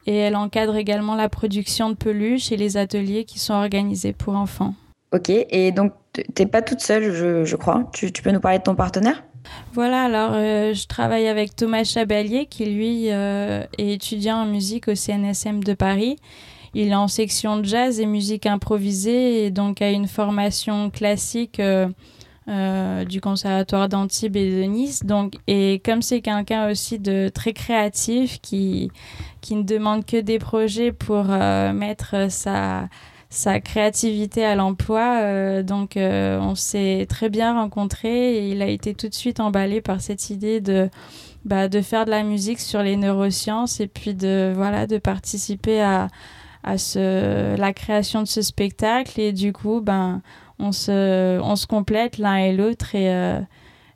et 0.07 0.17
elle 0.17 0.37
encadre 0.37 0.77
également 0.77 1.15
la 1.15 1.29
production 1.29 1.91
de 1.91 1.95
peluches 1.95 2.53
et 2.53 2.57
les 2.57 2.77
ateliers 2.77 3.25
qui 3.25 3.39
sont 3.39 3.55
organisés 3.55 4.13
pour 4.13 4.35
enfants. 4.35 4.75
Ok, 5.13 5.31
et 5.31 5.73
donc 5.73 5.93
t'es 6.13 6.47
pas 6.47 6.63
toute 6.63 6.81
seule, 6.81 7.13
je, 7.45 7.57
crois. 7.57 7.89
Tu, 7.93 8.11
peux 8.11 8.31
nous 8.31 8.41
parler 8.41 8.59
de 8.59 8.65
ton 8.65 8.75
partenaire? 8.75 9.23
Voilà, 9.73 10.05
alors 10.05 10.33
euh, 10.35 10.73
je 10.73 10.87
travaille 10.87 11.29
avec 11.29 11.55
Thomas 11.55 11.85
Chabalier 11.85 12.47
qui 12.47 12.65
lui 12.65 13.11
euh, 13.11 13.63
est 13.79 13.93
étudiant 13.93 14.39
en 14.39 14.47
musique 14.47 14.89
au 14.89 14.95
CNSM 14.95 15.63
de 15.63 15.75
Paris. 15.75 16.17
Il 16.75 16.89
est 16.89 16.95
en 16.95 17.07
section 17.07 17.63
jazz 17.63 18.01
et 18.01 18.07
musique 18.07 18.47
improvisée 18.47 19.47
et 19.47 19.51
donc 19.51 19.81
a 19.81 19.91
une 19.91 20.09
formation 20.09 20.91
classique. 20.91 21.61
Euh, 21.61 21.89
euh, 22.47 23.07
du 23.07 23.23
conservatoire 23.23 23.89
d'Antibes 23.89 24.37
et 24.37 24.51
de 24.51 24.65
Nice. 24.65 25.03
Donc, 25.03 25.37
et 25.47 25.81
comme 25.83 26.03
c'est 26.03 26.21
quelqu'un 26.21 26.71
aussi 26.71 26.99
de 26.99 27.31
très 27.31 27.55
créatif 27.55 28.39
qui, 28.43 28.91
qui 29.41 29.55
ne 29.55 29.63
demande 29.63 30.05
que 30.05 30.21
des 30.21 30.39
projets 30.39 30.93
pour 30.93 31.25
euh, 31.31 31.73
mettre 31.73 32.31
sa, 32.31 32.91
sa 33.31 33.61
créativité 33.61 34.45
à 34.45 34.57
l'emploi. 34.57 35.63
Donc, 35.63 35.93
on 35.97 36.55
s'est 36.55 37.07
très 37.09 37.31
bien 37.31 37.55
rencontrés 37.55 38.35
et 38.35 38.51
il 38.51 38.61
a 38.61 38.67
été 38.67 38.93
tout 38.93 39.09
de 39.09 39.15
suite 39.15 39.41
emballé 39.41 39.81
par 39.81 40.03
cette 40.03 40.29
idée 40.29 40.61
de, 40.61 40.91
bah, 41.47 41.69
de 41.69 41.81
faire 41.81 42.05
de 42.05 42.11
la 42.11 42.25
musique 42.25 42.61
sur 42.61 42.83
les 42.83 42.97
neurosciences 42.97 43.81
et 43.81 43.87
puis 43.87 44.13
de, 44.13 44.53
voilà, 44.55 44.87
de 44.87 44.99
participer 44.99 45.81
à, 45.81 46.09
à 46.65 46.79
ce, 46.79 47.57
la 47.57 47.73
création 47.73 48.23
de 48.23 48.27
ce 48.27 48.43
spectacle. 48.43 49.21
Et 49.21 49.33
du 49.33 49.53
coup, 49.53 49.81
ben, 49.81 50.23
on 50.59 50.73
se, 50.73 51.39
on 51.41 51.57
se 51.57 51.67
complète 51.67 52.19
l'un 52.19 52.37
et 52.37 52.53
l'autre. 52.53 52.95
Et, 52.95 53.13
euh, 53.15 53.41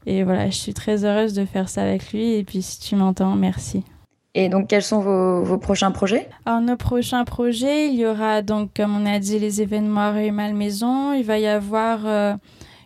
et 0.07 0.23
voilà, 0.23 0.51
je 0.51 0.57
suis 0.57 0.75
très 0.75 1.05
heureuse 1.05 1.33
de 1.33 1.45
faire 1.45 1.69
ça 1.69 1.83
avec 1.83 2.13
lui. 2.13 2.35
Et 2.35 2.45
puis, 2.45 2.63
si 2.63 2.79
tu 2.79 2.95
m'entends, 2.95 3.35
merci. 3.35 3.83
Et 4.35 4.49
donc, 4.49 4.69
quels 4.69 4.83
sont 4.83 5.01
vos, 5.01 5.43
vos, 5.43 5.59
prochains 5.59 5.91
projets? 5.91 6.29
Alors, 6.45 6.61
nos 6.61 6.77
prochains 6.77 7.25
projets, 7.25 7.89
il 7.89 7.95
y 7.95 8.07
aura 8.07 8.43
donc, 8.43 8.71
comme 8.77 8.97
on 8.97 9.07
a 9.07 9.19
dit, 9.19 9.39
les 9.39 9.63
événements 9.63 10.13
à 10.13 10.31
Malmaison. 10.31 11.15
Il 11.15 11.25
va 11.25 11.39
y 11.39 11.47
avoir 11.47 12.01
euh, 12.05 12.35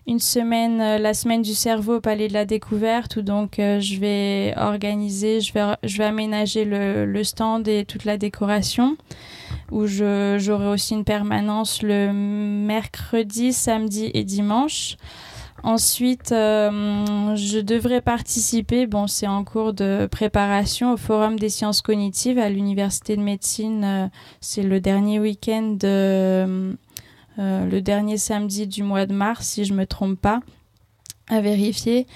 une 0.07 0.21
semaine, 0.21 0.81
euh, 0.81 0.99
la 0.99 1.13
semaine 1.13 1.43
du 1.43 1.55
cerveau 1.55 1.97
au 1.97 2.01
Palais 2.01 2.29
de 2.29 2.33
la 2.33 2.45
Découverte, 2.45 3.17
où 3.17 3.23
donc 3.23 3.55
je 3.59 3.99
vais 3.99 4.55
organiser, 4.57 5.41
je 5.41 5.53
vais, 5.53 5.75
je 5.83 5.99
vais 5.99 6.05
aménager 6.05 6.65
le, 6.65 7.05
le 7.05 7.25
stand 7.25 7.67
et 7.67 7.85
toute 7.85 8.05
la 8.05 8.17
décoration 8.17 8.97
où 9.73 9.87
j'aurai 9.87 10.69
aussi 10.69 10.95
une 10.95 11.05
permanence 11.05 11.83
le 11.83 12.13
mercredi, 12.13 13.53
samedi 13.53 14.11
et 14.15 14.23
dimanche. 14.23 14.97
Ensuite, 15.65 16.33
euh, 16.33 17.37
je 17.37 17.61
devrais 17.61 18.01
participer, 18.01 18.87
bon, 18.87 19.07
c'est 19.07 19.29
en 19.29 19.45
cours 19.45 19.73
de 19.73 20.09
préparation 20.11 20.93
au 20.93 20.97
Forum 20.97 21.39
des 21.39 21.49
sciences 21.49 21.83
cognitives 21.83 22.39
à 22.39 22.49
l'Université 22.49 23.17
de 23.17 23.23
médecine. 23.23 23.85
Euh, 23.85 24.09
c'est 24.41 24.65
le 24.65 24.81
dernier 24.81 25.21
week-end, 25.21 25.79
euh, 25.85 26.75
le 27.39 27.81
dernier 27.81 28.17
samedi 28.19 28.67
du 28.67 28.83
mois 28.83 29.07
de 29.07 29.15
mars, 29.15 29.47
si 29.47 29.65
je 29.65 29.73
ne 29.73 29.79
me 29.79 29.87
trompe 29.87 30.21
pas, 30.21 30.41
à 31.29 31.41
vérifier. 31.41 32.09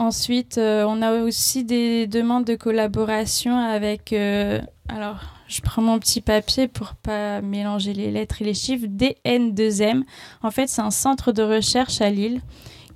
Ensuite, 0.00 0.58
on 0.58 1.00
a 1.00 1.22
aussi 1.22 1.64
des 1.64 2.08
demandes 2.08 2.44
de 2.44 2.56
collaboration 2.56 3.56
avec. 3.56 4.12
alors, 4.12 5.33
je 5.54 5.60
prends 5.60 5.82
mon 5.82 6.00
petit 6.00 6.20
papier 6.20 6.66
pour 6.66 6.94
pas 6.94 7.40
mélanger 7.40 7.92
les 7.92 8.10
lettres 8.10 8.42
et 8.42 8.44
les 8.44 8.54
chiffres. 8.54 8.86
DN2M. 8.86 10.02
En 10.42 10.50
fait, 10.50 10.68
c'est 10.68 10.82
un 10.82 10.90
centre 10.90 11.30
de 11.30 11.42
recherche 11.44 12.00
à 12.00 12.10
Lille 12.10 12.40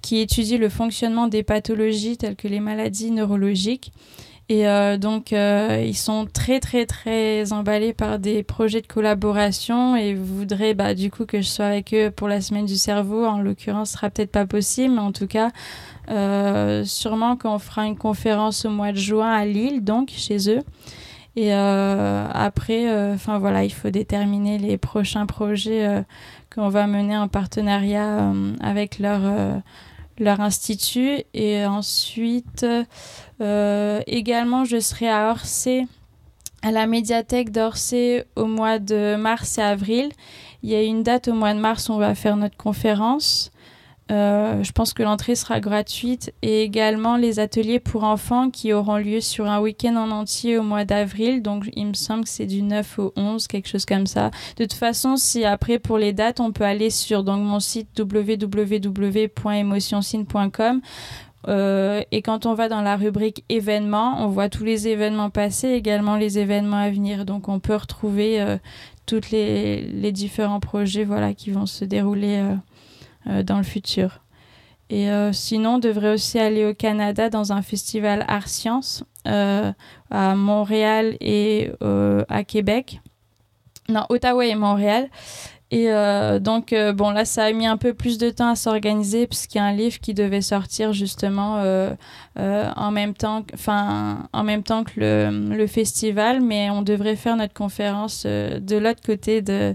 qui 0.02 0.18
étudie 0.18 0.58
le 0.58 0.68
fonctionnement 0.68 1.28
des 1.28 1.44
pathologies 1.44 2.16
telles 2.16 2.34
que 2.34 2.48
les 2.48 2.58
maladies 2.58 3.12
neurologiques. 3.12 3.92
Et 4.48 4.66
euh, 4.66 4.96
donc, 4.96 5.32
euh, 5.32 5.84
ils 5.86 5.96
sont 5.96 6.26
très, 6.26 6.58
très, 6.58 6.86
très 6.86 7.52
emballés 7.52 7.92
par 7.92 8.18
des 8.18 8.42
projets 8.42 8.80
de 8.80 8.86
collaboration 8.86 9.94
et 9.94 10.14
voudraient, 10.14 10.74
bah, 10.74 10.94
du 10.94 11.10
coup, 11.10 11.26
que 11.26 11.42
je 11.42 11.46
sois 11.46 11.66
avec 11.66 11.92
eux 11.94 12.10
pour 12.10 12.26
la 12.28 12.40
semaine 12.40 12.64
du 12.64 12.76
cerveau. 12.76 13.24
En 13.24 13.40
l'occurrence, 13.40 13.90
ce 13.90 13.94
sera 13.98 14.10
peut-être 14.10 14.32
pas 14.32 14.46
possible, 14.46 14.94
mais 14.94 15.00
en 15.00 15.12
tout 15.12 15.26
cas, 15.26 15.50
euh, 16.10 16.84
sûrement 16.84 17.36
qu'on 17.36 17.58
fera 17.58 17.84
une 17.86 17.98
conférence 17.98 18.64
au 18.64 18.70
mois 18.70 18.90
de 18.90 18.96
juin 18.96 19.30
à 19.30 19.44
Lille, 19.44 19.84
donc, 19.84 20.10
chez 20.16 20.50
eux. 20.50 20.62
Et 21.36 21.54
euh, 21.54 22.26
après, 22.32 22.90
euh, 22.90 23.14
enfin 23.14 23.38
voilà, 23.38 23.64
il 23.64 23.72
faut 23.72 23.90
déterminer 23.90 24.58
les 24.58 24.76
prochains 24.76 25.26
projets 25.26 25.86
euh, 25.86 26.02
qu'on 26.52 26.68
va 26.68 26.86
mener 26.86 27.16
en 27.16 27.28
partenariat 27.28 28.32
avec 28.60 28.98
leur 28.98 29.20
leur 30.18 30.40
institut. 30.40 31.22
Et 31.34 31.64
ensuite, 31.64 32.66
également, 33.40 34.64
je 34.64 34.80
serai 34.80 35.08
à 35.08 35.30
Orsay, 35.30 35.86
à 36.62 36.72
la 36.72 36.86
médiathèque 36.86 37.52
d'Orsay 37.52 38.26
au 38.34 38.46
mois 38.46 38.78
de 38.80 39.14
mars 39.16 39.58
et 39.58 39.62
avril. 39.62 40.10
Il 40.64 40.70
y 40.70 40.74
a 40.74 40.82
une 40.82 41.04
date 41.04 41.28
au 41.28 41.34
mois 41.34 41.54
de 41.54 41.60
mars 41.60 41.88
où 41.88 41.92
on 41.92 41.98
va 41.98 42.16
faire 42.16 42.36
notre 42.36 42.56
conférence. 42.56 43.52
Euh, 44.10 44.62
je 44.62 44.72
pense 44.72 44.94
que 44.94 45.02
l'entrée 45.02 45.34
sera 45.34 45.60
gratuite 45.60 46.32
et 46.40 46.62
également 46.62 47.16
les 47.16 47.40
ateliers 47.40 47.78
pour 47.78 48.04
enfants 48.04 48.48
qui 48.48 48.72
auront 48.72 48.96
lieu 48.96 49.20
sur 49.20 49.44
un 49.46 49.60
week-end 49.60 49.96
en 49.96 50.10
entier 50.10 50.56
au 50.56 50.62
mois 50.62 50.86
d'avril. 50.86 51.42
Donc, 51.42 51.68
il 51.74 51.88
me 51.88 51.94
semble 51.94 52.24
que 52.24 52.30
c'est 52.30 52.46
du 52.46 52.62
9 52.62 52.98
au 52.98 53.12
11, 53.16 53.46
quelque 53.48 53.68
chose 53.68 53.84
comme 53.84 54.06
ça. 54.06 54.30
De 54.56 54.64
toute 54.64 54.72
façon, 54.72 55.16
si 55.16 55.44
après 55.44 55.78
pour 55.78 55.98
les 55.98 56.14
dates, 56.14 56.40
on 56.40 56.52
peut 56.52 56.64
aller 56.64 56.88
sur 56.90 57.22
donc, 57.22 57.42
mon 57.42 57.60
site 57.60 57.88
www.emotionsigne.com. 57.98 60.80
Euh, 61.46 62.02
et 62.10 62.22
quand 62.22 62.46
on 62.46 62.54
va 62.54 62.68
dans 62.68 62.82
la 62.82 62.96
rubrique 62.96 63.44
événements, 63.48 64.24
on 64.24 64.28
voit 64.28 64.48
tous 64.48 64.64
les 64.64 64.88
événements 64.88 65.30
passés, 65.30 65.68
également 65.68 66.16
les 66.16 66.38
événements 66.38 66.78
à 66.78 66.90
venir. 66.90 67.24
Donc, 67.24 67.48
on 67.48 67.60
peut 67.60 67.76
retrouver 67.76 68.40
euh, 68.40 68.56
tous 69.06 69.30
les, 69.30 69.82
les, 69.82 70.12
différents 70.12 70.60
projets 70.60 71.04
voilà, 71.04 71.34
qui 71.34 71.50
vont 71.50 71.66
se 71.66 71.84
dérouler 71.84 72.38
euh, 72.38 72.54
dans 73.44 73.58
le 73.58 73.62
futur. 73.62 74.20
Et 74.90 75.10
euh, 75.10 75.32
sinon, 75.32 75.74
on 75.74 75.78
devrait 75.78 76.14
aussi 76.14 76.38
aller 76.38 76.64
au 76.64 76.74
Canada 76.74 77.28
dans 77.28 77.52
un 77.52 77.62
festival 77.62 78.24
Art 78.26 78.48
Science 78.48 79.04
euh, 79.26 79.72
à 80.10 80.34
Montréal 80.34 81.16
et 81.20 81.70
à 82.28 82.44
Québec. 82.44 83.00
Non, 83.88 84.04
Ottawa 84.08 84.46
et 84.46 84.54
Montréal. 84.54 85.08
Et 85.70 85.90
donc, 86.40 86.74
bon, 86.94 87.10
là, 87.10 87.26
ça 87.26 87.44
a 87.44 87.52
mis 87.52 87.66
un 87.66 87.76
peu 87.76 87.92
plus 87.92 88.16
de 88.16 88.30
temps 88.30 88.48
à 88.48 88.56
s'organiser 88.56 89.26
puisqu'il 89.26 89.58
y 89.58 89.60
a 89.60 89.64
un 89.64 89.72
livre 89.72 89.98
qui 90.00 90.14
devait 90.14 90.40
sortir 90.40 90.94
justement 90.94 91.62
en, 92.36 92.90
même 92.90 93.12
temps, 93.12 93.44
en 94.32 94.44
même 94.44 94.62
temps 94.62 94.84
que 94.84 94.92
le, 94.96 95.66
festival, 95.66 96.40
mais 96.40 96.70
on 96.70 96.80
devrait 96.80 97.16
faire 97.16 97.36
notre 97.36 97.52
conférence 97.52 98.24
de 98.24 98.76
l'autre 98.78 99.02
côté 99.04 99.42
de, 99.42 99.74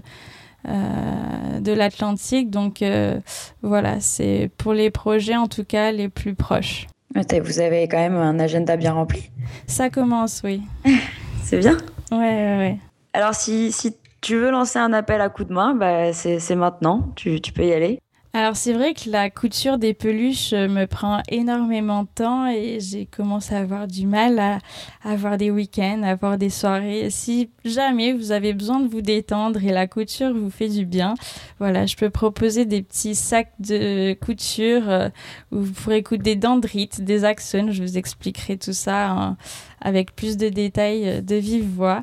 de 0.64 1.72
l'Atlantique. 1.72 2.50
Donc 2.50 2.82
euh, 2.82 3.18
voilà, 3.62 4.00
c'est 4.00 4.50
pour 4.58 4.72
les 4.72 4.90
projets 4.90 5.36
en 5.36 5.48
tout 5.48 5.64
cas 5.64 5.92
les 5.92 6.08
plus 6.08 6.34
proches. 6.34 6.86
Vous 7.14 7.60
avez 7.60 7.86
quand 7.86 7.98
même 7.98 8.16
un 8.16 8.38
agenda 8.40 8.76
bien 8.76 8.92
rempli. 8.92 9.30
Ça 9.66 9.88
commence, 9.88 10.42
oui. 10.44 10.62
c'est 11.42 11.58
bien. 11.58 11.76
Ouais, 12.10 12.18
ouais, 12.18 12.58
ouais. 12.58 12.78
Alors 13.12 13.34
si, 13.34 13.70
si 13.70 13.96
tu 14.20 14.36
veux 14.36 14.50
lancer 14.50 14.78
un 14.78 14.92
appel 14.92 15.20
à 15.20 15.28
coup 15.28 15.44
de 15.44 15.52
main, 15.52 15.74
bah, 15.74 16.12
c'est 16.12 16.56
maintenant, 16.56 17.10
tu, 17.14 17.40
tu 17.40 17.52
peux 17.52 17.64
y 17.64 17.72
aller. 17.72 18.00
Alors 18.36 18.56
c'est 18.56 18.72
vrai 18.72 18.94
que 18.94 19.08
la 19.08 19.30
couture 19.30 19.78
des 19.78 19.94
peluches 19.94 20.52
euh, 20.54 20.66
me 20.66 20.86
prend 20.86 21.22
énormément 21.28 22.02
de 22.02 22.08
temps 22.12 22.48
et 22.48 22.80
j'ai 22.80 23.06
commencé 23.06 23.54
à 23.54 23.58
avoir 23.58 23.86
du 23.86 24.08
mal 24.08 24.40
à, 24.40 24.58
avoir 25.04 25.36
des 25.36 25.52
week-ends, 25.52 26.00
à 26.02 26.08
avoir 26.08 26.36
des 26.36 26.50
soirées. 26.50 27.10
Si 27.10 27.50
jamais 27.64 28.12
vous 28.12 28.32
avez 28.32 28.52
besoin 28.52 28.80
de 28.80 28.88
vous 28.88 29.02
détendre 29.02 29.62
et 29.62 29.70
la 29.70 29.86
couture 29.86 30.34
vous 30.34 30.50
fait 30.50 30.68
du 30.68 30.84
bien, 30.84 31.14
voilà, 31.60 31.86
je 31.86 31.94
peux 31.94 32.10
proposer 32.10 32.64
des 32.64 32.82
petits 32.82 33.14
sacs 33.14 33.52
de 33.60 34.14
couture 34.14 34.90
euh, 34.90 35.10
où 35.52 35.60
vous 35.60 35.72
pourrez 35.72 36.02
coudre 36.02 36.24
des 36.24 36.34
dendrites, 36.34 37.02
des 37.02 37.24
axones. 37.24 37.70
Je 37.70 37.84
vous 37.84 37.98
expliquerai 37.98 38.56
tout 38.56 38.72
ça 38.72 39.36
avec 39.84 40.16
plus 40.16 40.36
de 40.36 40.48
détails 40.48 41.08
euh, 41.08 41.20
de 41.20 41.36
vive 41.36 41.68
voix. 41.68 42.02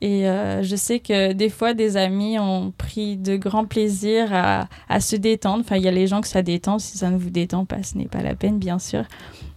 Et 0.00 0.28
euh, 0.28 0.62
je 0.62 0.76
sais 0.76 1.00
que 1.00 1.32
des 1.32 1.48
fois, 1.48 1.74
des 1.74 1.96
amis 1.96 2.38
ont 2.38 2.72
pris 2.76 3.16
de 3.16 3.36
grands 3.36 3.64
plaisirs 3.64 4.28
à, 4.32 4.68
à 4.88 5.00
se 5.00 5.16
détendre. 5.16 5.64
Enfin, 5.64 5.76
il 5.76 5.82
y 5.82 5.88
a 5.88 5.92
les 5.92 6.06
gens 6.06 6.20
que 6.20 6.28
ça 6.28 6.42
détend. 6.42 6.78
Si 6.78 6.98
ça 6.98 7.10
ne 7.10 7.16
vous 7.16 7.30
détend 7.30 7.64
pas, 7.64 7.82
ce 7.82 7.96
n'est 7.98 8.06
pas 8.06 8.22
la 8.22 8.34
peine, 8.34 8.58
bien 8.58 8.78
sûr. 8.78 9.04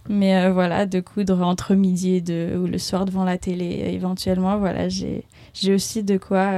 Mais 0.08 0.36
euh, 0.36 0.52
voilà, 0.52 0.86
de 0.86 1.00
coudre 1.00 1.42
entre 1.42 1.74
midi 1.74 2.16
et 2.16 2.20
deux 2.20 2.56
ou 2.56 2.66
le 2.66 2.78
soir 2.78 3.04
devant 3.04 3.24
la 3.24 3.38
télé, 3.38 3.90
éventuellement, 3.92 4.58
voilà, 4.58 4.88
j'ai 4.88 5.24
aussi 5.68 6.02
de 6.02 6.16
quoi 6.16 6.50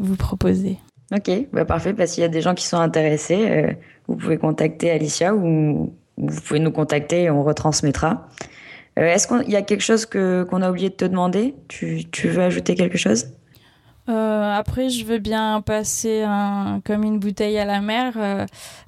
vous 0.00 0.16
proposer. 0.16 0.78
Ok, 1.14 1.30
bah 1.52 1.64
parfait. 1.64 1.94
Parce 1.94 2.12
qu'il 2.12 2.22
y 2.22 2.24
a 2.24 2.28
des 2.28 2.42
gens 2.42 2.54
qui 2.54 2.66
sont 2.66 2.76
intéressés, 2.76 3.76
vous 4.08 4.16
pouvez 4.16 4.36
contacter 4.36 4.90
Alicia 4.90 5.34
ou 5.34 5.94
vous 6.18 6.40
pouvez 6.42 6.60
nous 6.60 6.72
contacter 6.72 7.22
et 7.22 7.30
on 7.30 7.44
retransmettra. 7.44 8.28
Euh, 8.98 9.02
est-ce 9.02 9.28
qu'il 9.28 9.50
y 9.50 9.56
a 9.56 9.62
quelque 9.62 9.82
chose 9.82 10.06
qu'on 10.06 10.62
a 10.62 10.70
oublié 10.70 10.88
de 10.88 10.94
te 10.94 11.04
demander? 11.04 11.54
Tu, 11.68 12.06
veux 12.24 12.42
ajouter 12.42 12.74
quelque 12.74 12.96
chose? 12.96 13.26
Euh, 14.08 14.52
après, 14.54 14.88
je 14.88 15.04
veux 15.04 15.18
bien 15.18 15.60
passer 15.60 16.24
comme 16.84 17.02
une 17.02 17.18
bouteille 17.18 17.58
à 17.58 17.64
la 17.64 17.80
mer. 17.80 18.14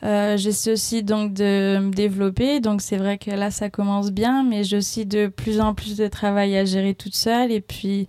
Euh, 0.02 0.36
J'essaie 0.36 0.72
aussi 0.72 1.02
donc 1.02 1.34
de 1.34 1.78
me 1.78 1.90
développer. 1.90 2.60
Donc 2.60 2.80
c'est 2.80 2.96
vrai 2.96 3.18
que 3.18 3.30
là, 3.30 3.50
ça 3.50 3.68
commence 3.68 4.10
bien, 4.10 4.44
mais 4.44 4.64
j'ai 4.64 4.78
aussi 4.78 5.04
de 5.04 5.26
plus 5.26 5.60
en 5.60 5.74
plus 5.74 5.96
de 5.96 6.06
travail 6.06 6.56
à 6.56 6.64
gérer 6.64 6.94
toute 6.94 7.14
seule. 7.14 7.52
Et 7.52 7.60
puis, 7.60 8.06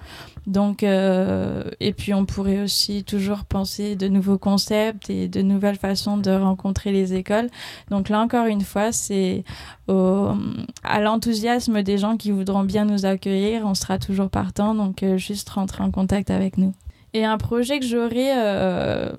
Donc, 0.47 0.83
euh, 0.83 1.65
et 1.81 1.93
puis 1.93 2.13
on 2.15 2.25
pourrait 2.25 2.61
aussi 2.61 3.05
toujours 3.05 3.45
penser 3.45 3.95
de 3.95 4.09
nouveaux 4.09 4.39
concepts 4.39 5.09
et 5.09 5.29
de 5.29 5.43
nouvelles 5.43 5.77
façons 5.77 6.17
de 6.17 6.31
rencontrer 6.31 6.91
les 6.93 7.15
écoles. 7.15 7.49
Donc 7.91 8.09
là 8.09 8.21
encore 8.21 8.47
une 8.47 8.63
fois, 8.63 8.93
c'est 8.93 9.45
à 9.89 11.01
l'enthousiasme 11.01 11.83
des 11.83 11.99
gens 11.99 12.17
qui 12.17 12.31
voudront 12.31 12.65
bien 12.65 12.85
nous 12.85 13.07
accueillir. 13.07 13.63
On 13.65 13.75
sera 13.75 13.99
toujours 13.99 14.31
partant, 14.31 14.75
donc 14.75 15.03
euh, 15.03 15.17
juste 15.17 15.49
rentrer 15.51 15.83
en 15.83 15.91
contact 15.91 16.31
avec 16.31 16.59
nous. 16.59 16.73
Et 17.15 17.25
un 17.25 17.39
projet 17.39 17.79
que 17.79 17.87
j'aurais, 17.87 18.33
euh, 18.37 19.13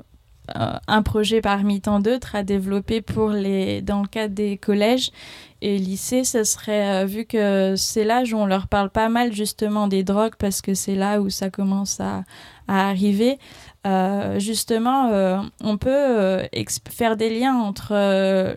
un 0.87 1.03
projet 1.03 1.41
parmi 1.41 1.79
tant 1.79 1.99
d'autres 1.99 2.35
à 2.35 2.43
développer 2.43 3.01
pour 3.01 3.29
les, 3.29 3.81
dans 3.81 4.01
le 4.01 4.07
cadre 4.07 4.33
des 4.33 4.57
collèges 4.57 5.11
et 5.63 5.77
lycée, 5.77 6.25
ce 6.25 6.43
serait, 6.43 7.03
euh, 7.03 7.05
vu 7.05 7.23
que 7.23 7.75
c'est 7.77 8.03
l'âge 8.03 8.33
où 8.33 8.37
on 8.37 8.45
leur 8.45 8.67
parle 8.67 8.89
pas 8.89 9.07
mal 9.07 9.31
justement 9.31 9.87
des 9.87 10.03
drogues, 10.03 10.35
parce 10.37 10.61
que 10.61 10.73
c'est 10.73 10.93
là 10.93 11.21
où 11.21 11.29
ça 11.29 11.49
commence 11.49 12.01
à, 12.01 12.25
arriver, 12.67 13.39
euh, 13.87 14.39
justement, 14.39 15.09
euh, 15.11 15.37
on 15.61 15.77
peut 15.77 16.47
faire 16.89 17.15
des 17.17 17.29
liens 17.29 17.55
entre 17.55 17.93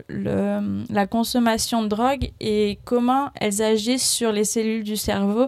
la 0.08 1.06
consommation 1.06 1.82
de 1.82 1.88
drogue 1.88 2.30
et 2.40 2.78
comment 2.84 3.30
elles 3.40 3.62
agissent 3.62 4.08
sur 4.08 4.32
les 4.32 4.44
cellules 4.44 4.84
du 4.84 4.96
cerveau. 4.96 5.46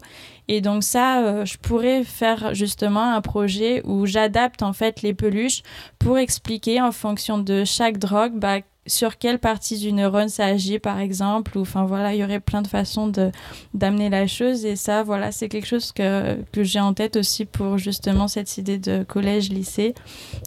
Et 0.48 0.60
donc 0.60 0.82
ça, 0.82 1.44
je 1.44 1.56
pourrais 1.56 2.02
faire 2.04 2.54
justement 2.54 3.14
un 3.14 3.20
projet 3.20 3.82
où 3.84 4.06
j'adapte 4.06 4.62
en 4.62 4.72
fait 4.72 5.02
les 5.02 5.14
peluches 5.14 5.62
pour 5.98 6.18
expliquer 6.18 6.80
en 6.80 6.90
fonction 6.90 7.38
de 7.38 7.64
chaque 7.64 7.98
drogue 7.98 8.32
bah, 8.34 8.60
sur 8.88 9.18
quelle 9.18 9.38
partie 9.38 9.78
du 9.78 9.92
neurone 9.92 10.28
ça 10.28 10.46
agit, 10.46 10.78
par 10.78 10.98
exemple. 10.98 11.56
Ou, 11.56 11.62
enfin, 11.62 11.84
voilà, 11.84 12.14
il 12.14 12.20
y 12.20 12.24
aurait 12.24 12.40
plein 12.40 12.62
de 12.62 12.66
façons 12.66 13.06
de, 13.06 13.30
d'amener 13.74 14.10
la 14.10 14.26
chose. 14.26 14.64
Et 14.64 14.76
ça, 14.76 15.02
voilà, 15.02 15.30
c'est 15.32 15.48
quelque 15.48 15.66
chose 15.66 15.92
que, 15.92 16.42
que 16.52 16.64
j'ai 16.64 16.80
en 16.80 16.94
tête 16.94 17.16
aussi 17.16 17.44
pour 17.44 17.78
justement 17.78 18.28
cette 18.28 18.58
idée 18.58 18.78
de 18.78 19.04
collège-lycée. 19.04 19.94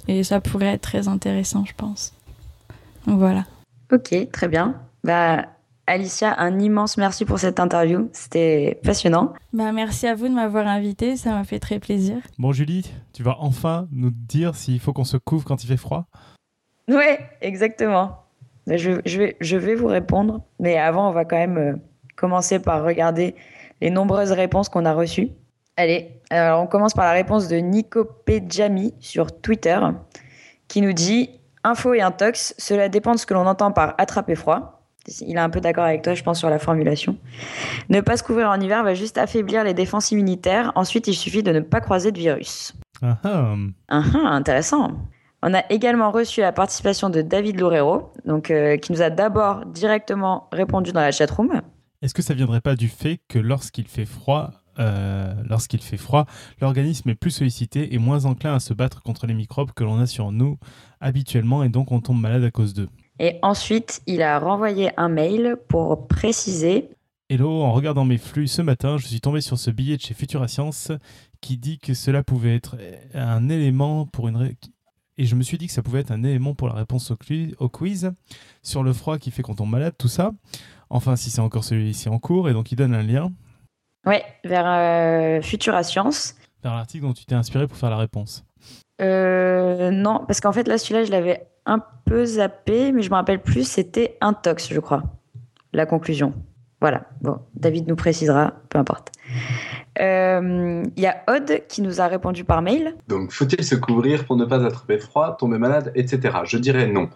Et 0.08 0.24
ça 0.24 0.42
pourrait 0.42 0.74
être 0.74 0.82
très 0.82 1.08
intéressant, 1.08 1.64
je 1.66 1.74
pense. 1.76 2.14
Donc, 3.08 3.20
voilà. 3.20 3.46
Ok, 3.92 4.14
très 4.32 4.48
bien. 4.48 4.76
Bah, 5.04 5.46
Alicia, 5.88 6.36
un 6.40 6.60
immense 6.60 6.98
merci 6.98 7.26
pour 7.26 7.40
cette 7.40 7.60
interview. 7.60 8.10
C'était 8.14 8.80
passionnant. 8.84 9.34
Bah, 9.52 9.72
merci 9.72 10.08
à 10.08 10.16
vous 10.16 10.28
de 10.30 10.34
m'avoir 10.34 10.68
invité. 10.68 11.18
Ça 11.18 11.32
m'a 11.32 11.44
fait 11.44 11.60
très 11.60 11.80
plaisir. 11.80 12.18
Bon, 12.38 12.54
Julie, 12.54 12.90
tu 13.14 13.24
vas 13.24 13.36
enfin 13.40 13.88
nous 13.92 14.12
dire 14.12 14.56
s'il 14.56 14.80
faut 14.80 14.94
qu'on 14.94 15.04
se 15.04 15.18
couvre 15.18 15.44
quand 15.44 15.64
il 15.64 15.68
fait 15.68 15.78
froid? 15.78 16.06
Oui, 16.88 17.18
exactement. 17.42 18.21
Je, 18.67 19.02
je, 19.06 19.17
vais, 19.17 19.38
je 19.41 19.58
vais 19.58 19.76
vous 19.76 19.88
répondre, 19.88 20.41
mais 20.60 20.78
avant, 20.78 21.10
on 21.10 21.12
va 21.12 21.26
quand 21.26 21.38
même 21.38 21.58
euh, 21.58 21.74
commencer 22.15 22.60
par 22.60 22.84
regarder 22.84 23.36
les 23.82 23.89
nombreuses 23.89 24.32
réponses 24.32 24.69
qu'on 24.69 24.86
a 24.86 24.93
reçues. 24.93 25.30
Allez, 25.78 26.21
alors 26.30 26.62
on 26.62 26.67
commence 26.67 26.93
par 26.93 27.06
la 27.06 27.13
réponse 27.13 27.47
de 27.47 27.58
Nico 27.58 28.06
Pejami 28.06 28.93
sur 29.00 29.32
Twitter, 29.41 29.80
qui 30.67 30.82
nous 30.82 30.93
dit 30.93 31.30
Info 31.63 31.93
et 31.93 32.02
intox, 32.02 32.56
cela 32.58 32.89
dépend 32.89 33.13
de 33.13 33.19
ce 33.19 33.26
que 33.26 33.34
l'on 33.34 33.45
entend 33.45 33.71
par 33.71 33.95
attraper 33.97 34.36
froid. 34.36 34.82
Il 35.21 35.36
est 35.36 35.39
un 35.39 35.50
peu 35.50 35.62
d'accord 35.62 35.86
avec 35.86 36.04
toi, 36.04 36.13
je 36.13 36.24
pense, 36.24 36.39
sur 36.39 36.50
la 36.50 36.60
formulation. 36.60 37.17
Ne 37.89 38.02
pas 38.02 38.17
se 38.17 38.24
couvrir 38.24 38.50
en 38.50 38.60
hiver 38.60 38.84
va 38.84 38.93
juste 38.93 39.17
affaiblir 39.17 39.63
les 39.63 39.74
défenses 39.74 40.12
immunitaires. 40.12 40.71
Ensuite, 40.76 41.08
il 41.08 41.15
suffit 41.15 41.41
de 41.41 41.52
ne 41.52 41.60
pas 41.60 41.82
croiser 41.82 42.12
de 42.12 42.19
virus. 42.19 42.74
Ah 43.02 43.17
ah. 43.24 43.56
Ah 43.89 44.04
ah, 44.13 44.28
intéressant. 44.30 44.91
On 45.44 45.56
a 45.56 45.64
également 45.72 46.12
reçu 46.12 46.42
la 46.42 46.52
participation 46.52 47.10
de 47.10 47.24
David 47.24 47.60
Loureiro, 47.60 48.12
donc, 48.26 48.52
euh, 48.52 48.78
qui 48.78 48.92
nous 48.92 49.02
a 49.02 49.10
d'abord 49.10 49.66
directement 49.66 50.48
répondu 50.52 50.92
dans 50.92 51.02
la 51.02 51.12
chatroom. 51.12 51.62
Est-ce 52.04 52.14
que 52.14 52.22
ça 52.22 52.36
viendrait 52.36 52.62
pas 52.62 52.76
du 52.76 52.88
fait 52.88 53.20
que 53.28 53.40
lorsqu'il 53.40 53.88
fait 53.88 54.06
froid, 54.06 54.52
euh, 54.78 55.34
lorsqu'il 55.50 55.82
fait 55.82 55.98
froid, 55.98 56.28
l'organisme 56.62 57.10
est 57.10 57.16
plus 57.16 57.32
sollicité 57.32 57.96
et 57.96 57.98
moins 57.98 58.26
enclin 58.26 58.54
à 58.54 58.60
se 58.60 58.76
battre 58.76 59.02
contre 59.02 59.26
les 59.26 59.34
microbes 59.34 59.72
que 59.72 59.84
l'on 59.84 60.00
a 60.00 60.06
sur 60.06 60.32
nous 60.32 60.60
habituellement 61.00 61.64
et 61.64 61.70
donc 61.70 61.92
on 61.92 62.02
tombe 62.02 62.22
malade 62.22 62.44
à 62.44 62.52
cause 62.52 62.76
d'eux? 62.76 62.90
Et 63.20 63.40
ensuite, 63.42 64.02
il 64.06 64.22
a 64.22 64.38
renvoyé 64.38 64.92
un 64.98 65.10
mail 65.10 65.58
pour 65.68 66.08
préciser 66.08 66.90
Hello, 67.30 67.64
en 67.64 67.72
regardant 67.72 68.04
mes 68.04 68.18
flux 68.18 68.48
ce 68.48 68.62
matin, 68.62 68.98
je 68.98 69.08
suis 69.08 69.22
tombé 69.22 69.42
sur 69.42 69.58
ce 69.58 69.72
billet 69.72 69.96
de 69.96 70.02
chez 70.02 70.14
Futura 70.14 70.48
Science 70.48 70.92
qui 71.40 71.58
dit 71.58 71.80
que 71.80 71.94
cela 71.94 72.24
pouvait 72.24 72.56
être 72.56 72.76
un 73.16 73.48
élément 73.50 74.06
pour 74.06 74.28
une 74.28 74.38
et 75.17 75.26
je 75.26 75.36
me 75.36 75.43
suis 75.43 75.58
dit 75.58 75.67
que 75.67 75.74
ça 75.74 75.82
pouvait 75.82 76.00
être 76.00 76.12
un 76.12 76.24
élément 76.24 76.54
pour 76.56 76.67
la 76.67 76.74
réponse 76.74 77.12
au, 77.12 77.69
quiz 77.69 78.12
sur 78.63 78.84
le 78.84 78.93
froid 78.93 79.17
qui 79.17 79.32
fait 79.32 79.41
qu'on 79.41 79.56
tombe 79.56 79.69
malade, 79.69 79.93
tout 79.97 80.08
ça. 80.08 80.32
Enfin, 80.89 81.15
si 81.15 81.30
c'est 81.30 81.41
encore 81.41 81.63
celui-ci 81.63 82.10
en 82.10 82.19
cours, 82.19 82.50
et 82.50 82.54
donc 82.54 82.71
il 82.71 82.76
donne 82.76 82.93
un 82.93 83.04
lien 83.04 83.32
ouais, 84.06 84.24
vers 84.43 84.65
euh, 84.67 85.41
Futura 85.41 85.84
Science. 85.84 86.36
vers 86.63 86.74
l'article 86.74 87.06
dont 87.06 87.13
tu 87.13 87.26
t'es 87.26 87.36
inspiré 87.36 87.67
pour 87.67 87.78
faire 87.78 87.89
la 87.89 87.97
réponse. 87.97 88.43
Euh, 89.02 89.91
non, 89.91 90.24
parce 90.28 90.41
qu'en 90.41 90.52
fait, 90.52 90.67
là, 90.67 90.78
celui-là, 90.78 91.06
je 91.06 91.12
l'avais 91.12 91.47
un 91.65 91.84
peu 92.06 92.26
zappé, 92.26 92.91
mais 92.91 93.02
je 93.02 93.10
me 93.10 93.15
rappelle 93.15 93.41
plus, 93.41 93.67
c'était 93.67 94.17
intox, 94.21 94.71
je 94.71 94.80
crois, 94.80 95.04
la 95.74 95.86
conclusion. 95.86 96.34
Voilà, 96.82 97.06
bon, 97.21 97.39
David 97.56 97.88
nous 97.88 97.95
précisera, 97.95 98.54
peu 98.69 98.80
importe. 98.80 99.12
Euh, 100.00 100.84
Il 100.96 101.04
y 101.04 101.08
a 101.08 101.24
Odd 101.28 101.64
qui 101.68 101.82
nous 101.82 102.00
a 102.02 102.08
répondu 102.08 102.44
par 102.44 102.62
mail. 102.62 102.96
Donc, 103.08 103.32
faut-il 103.32 103.64
se 103.64 103.76
couvrir 103.76 104.26
pour 104.26 104.38
ne 104.38 104.46
pas 104.46 104.64
attraper 104.66 104.98
froid, 105.00 105.36
tomber 105.38 105.58
malade, 105.58 105.92
etc. 105.96 106.38
Je 106.46 106.58
dirais 106.58 106.88
non. 106.88 107.10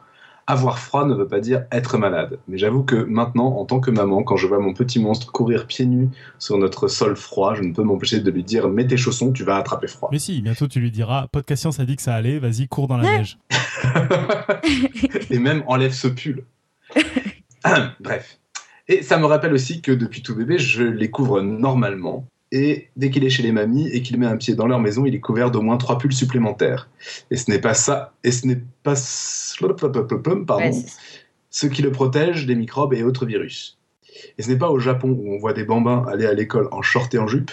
avoir 0.47 0.77
froid 0.77 1.05
ne 1.05 1.15
veut 1.15 1.27
pas 1.27 1.39
dire 1.39 1.63
être 1.71 1.97
malade. 1.97 2.37
Mais 2.47 2.57
j'avoue 2.57 2.83
que 2.83 2.95
maintenant, 2.95 3.57
en 3.57 3.65
tant 3.65 3.79
que 3.79 3.89
maman, 3.89 4.23
quand 4.23 4.35
je 4.37 4.45
vois 4.45 4.59
mon 4.59 4.73
petit 4.73 4.99
monstre 4.99 5.31
courir 5.31 5.65
pieds 5.65 5.85
nus 5.87 6.09
sur 6.37 6.57
notre 6.57 6.87
sol 6.87 7.15
froid, 7.15 7.55
je 7.55 7.63
ne 7.63 7.73
peux 7.73 7.83
m'empêcher 7.83 8.19
de 8.19 8.29
lui 8.29 8.43
dire 8.43 8.69
mets 8.69 8.85
tes 8.85 8.97
chaussons, 8.97 9.31
tu 9.31 9.43
vas 9.43 9.55
attraper 9.57 9.87
froid. 9.87 10.09
Mais 10.11 10.19
si, 10.19 10.41
bientôt 10.41 10.67
tu 10.67 10.79
lui 10.79 10.91
diras 10.91 11.27
podcast 11.31 11.61
science 11.61 11.79
a 11.79 11.85
dit 11.85 11.95
que 11.95 12.01
ça 12.01 12.13
allait, 12.13 12.37
vas-y, 12.39 12.67
cours 12.67 12.87
dans 12.87 12.97
la 12.97 13.17
neige. 13.17 13.39
Et 15.31 15.39
même 15.39 15.63
enlève 15.67 15.93
ce 15.93 16.07
pull. 16.07 16.43
Bref. 17.99 18.37
Et 18.87 19.01
ça 19.01 19.17
me 19.17 19.25
rappelle 19.25 19.53
aussi 19.53 19.81
que 19.81 19.91
depuis 19.91 20.21
tout 20.21 20.35
bébé, 20.35 20.59
je 20.59 20.83
les 20.83 21.09
couvre 21.09 21.41
normalement. 21.41 22.27
Et 22.51 22.89
dès 22.95 23.09
qu'il 23.09 23.23
est 23.25 23.29
chez 23.29 23.43
les 23.43 23.51
mamies 23.51 23.87
et 23.89 24.01
qu'il 24.01 24.17
met 24.19 24.25
un 24.25 24.37
pied 24.37 24.55
dans 24.55 24.67
leur 24.67 24.79
maison, 24.79 25.05
il 25.05 25.15
est 25.15 25.19
couvert 25.19 25.51
d'au 25.51 25.61
moins 25.61 25.77
trois 25.77 25.97
pulls 25.97 26.13
supplémentaires. 26.13 26.89
Et 27.31 27.37
ce 27.37 27.49
n'est 27.49 27.59
pas 27.59 27.73
ça, 27.73 28.13
et 28.23 28.31
ce 28.31 28.47
n'est 28.47 28.61
pas 28.83 28.95
pardon, 30.45 30.83
ce 31.49 31.67
qui 31.67 31.81
le 31.81 31.91
protège 31.91 32.45
des 32.45 32.55
microbes 32.55 32.93
et 32.93 33.03
autres 33.03 33.25
virus. 33.25 33.77
Et 34.37 34.43
ce 34.43 34.49
n'est 34.49 34.57
pas 34.57 34.69
au 34.69 34.79
Japon 34.79 35.09
où 35.09 35.33
on 35.33 35.37
voit 35.37 35.53
des 35.53 35.63
bambins 35.63 36.05
aller 36.07 36.25
à 36.25 36.33
l'école 36.33 36.67
en 36.71 36.81
short 36.81 37.13
et 37.13 37.17
en 37.17 37.27
jupe, 37.27 37.51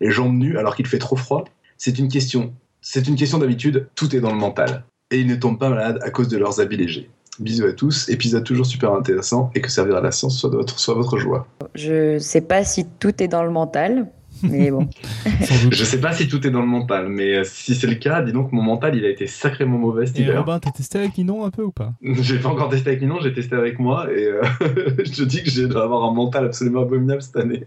les 0.00 0.10
jambes 0.10 0.36
nues 0.36 0.56
alors 0.56 0.76
qu'il 0.76 0.86
fait 0.86 0.98
trop 0.98 1.16
froid. 1.16 1.44
C'est 1.76 1.98
une 1.98 2.08
question. 2.08 2.54
C'est 2.80 3.08
une 3.08 3.16
question 3.16 3.38
d'habitude, 3.38 3.88
tout 3.94 4.14
est 4.14 4.20
dans 4.20 4.32
le 4.32 4.38
mental. 4.38 4.84
Et 5.10 5.20
ils 5.20 5.26
ne 5.26 5.36
tombent 5.36 5.58
pas 5.58 5.70
malades 5.70 5.98
à 6.02 6.10
cause 6.10 6.28
de 6.28 6.36
leurs 6.36 6.60
habits 6.60 6.76
légers. 6.76 7.10
Bisous 7.38 7.66
à 7.66 7.72
tous, 7.72 8.08
épisode 8.08 8.44
toujours 8.44 8.66
super 8.66 8.92
intéressant 8.92 9.50
et 9.54 9.60
que 9.60 9.70
servir 9.70 9.96
à 9.96 10.00
la 10.00 10.10
science 10.10 10.38
soit 10.38 10.50
votre, 10.50 10.78
soit 10.78 10.94
votre 10.94 11.18
joie. 11.18 11.46
Je 11.74 12.18
sais 12.18 12.40
pas 12.40 12.64
si 12.64 12.84
tout 12.98 13.22
est 13.22 13.28
dans 13.28 13.44
le 13.44 13.50
mental, 13.50 14.10
mais 14.42 14.70
bon. 14.70 14.88
je 15.70 15.84
sais 15.84 16.00
pas 16.00 16.12
si 16.12 16.28
tout 16.28 16.46
est 16.46 16.50
dans 16.50 16.60
le 16.60 16.66
mental, 16.66 17.08
mais 17.08 17.38
euh, 17.38 17.44
si 17.44 17.74
c'est 17.74 17.86
le 17.86 17.94
cas, 17.94 18.22
dis 18.22 18.32
donc 18.32 18.52
mon 18.52 18.62
mental 18.62 18.96
il 18.96 19.04
a 19.04 19.08
été 19.08 19.26
sacrément 19.26 19.78
mauvais 19.78 20.06
cet 20.06 20.18
Et 20.18 20.36
Robin, 20.36 20.58
t'as 20.58 20.70
testé 20.70 20.98
avec 20.98 21.16
Ninon 21.16 21.44
un 21.44 21.50
peu 21.50 21.62
ou 21.62 21.72
pas? 21.72 21.92
J'ai 22.02 22.38
pas 22.38 22.48
encore 22.48 22.68
testé 22.68 22.90
avec 22.90 23.02
Ninon, 23.02 23.18
j'ai 23.22 23.32
testé 23.32 23.56
avec 23.56 23.78
moi 23.78 24.12
et 24.12 24.24
euh, 24.24 24.42
je 25.04 25.12
te 25.12 25.22
dis 25.22 25.42
que 25.42 25.50
j'ai 25.50 25.64
avoir 25.64 26.04
un 26.04 26.12
mental 26.12 26.46
absolument 26.46 26.82
abominable 26.82 27.22
cette 27.22 27.36
année. 27.36 27.62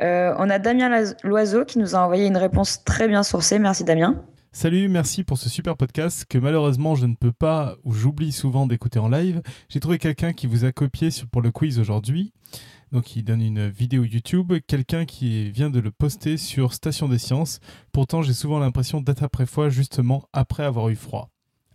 Euh, 0.00 0.34
on 0.38 0.50
a 0.50 0.58
Damien 0.58 0.90
Loiseau 1.22 1.64
qui 1.64 1.78
nous 1.78 1.94
a 1.94 1.98
envoyé 1.98 2.26
une 2.26 2.36
réponse 2.36 2.82
très 2.84 3.06
bien 3.06 3.22
sourcée. 3.22 3.58
Merci 3.58 3.84
Damien. 3.84 4.22
Salut, 4.56 4.88
merci 4.88 5.24
pour 5.24 5.36
ce 5.36 5.48
super 5.48 5.76
podcast 5.76 6.26
que 6.28 6.38
malheureusement 6.38 6.94
je 6.94 7.06
ne 7.06 7.14
peux 7.16 7.32
pas 7.32 7.74
ou 7.82 7.92
j'oublie 7.92 8.30
souvent 8.30 8.66
d'écouter 8.66 9.00
en 9.00 9.08
live. 9.08 9.42
J'ai 9.68 9.80
trouvé 9.80 9.98
quelqu'un 9.98 10.32
qui 10.32 10.46
vous 10.46 10.64
a 10.64 10.70
copié 10.70 11.08
pour 11.32 11.42
le 11.42 11.50
quiz 11.50 11.80
aujourd'hui. 11.80 12.32
Donc 12.92 13.16
il 13.16 13.24
donne 13.24 13.42
une 13.42 13.68
vidéo 13.68 14.04
YouTube, 14.04 14.52
quelqu'un 14.66 15.04
qui 15.04 15.50
vient 15.50 15.70
de 15.70 15.80
le 15.80 15.90
poster 15.90 16.36
sur 16.36 16.72
Station 16.72 17.08
des 17.08 17.18
Sciences. 17.18 17.60
Pourtant 17.92 18.22
j'ai 18.22 18.32
souvent 18.32 18.58
l'impression 18.58 19.00
d'être 19.00 19.22
après 19.22 19.46
foi 19.46 19.68
justement 19.68 20.28
après 20.32 20.64
avoir 20.64 20.88
eu 20.88 20.96
froid. 20.96 21.30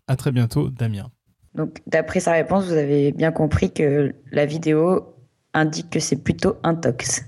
À 0.08 0.16
très 0.16 0.32
bientôt, 0.32 0.70
Damien. 0.70 1.12
Donc 1.56 1.80
d'après 1.88 2.20
sa 2.20 2.32
réponse, 2.34 2.66
vous 2.66 2.74
avez 2.74 3.12
bien 3.12 3.32
compris 3.32 3.72
que 3.72 4.16
la 4.32 4.46
vidéo 4.46 5.16
indique 5.54 5.90
que 5.90 6.00
c'est 6.00 6.24
plutôt 6.24 6.58
un 6.64 6.76
tox. 6.76 7.24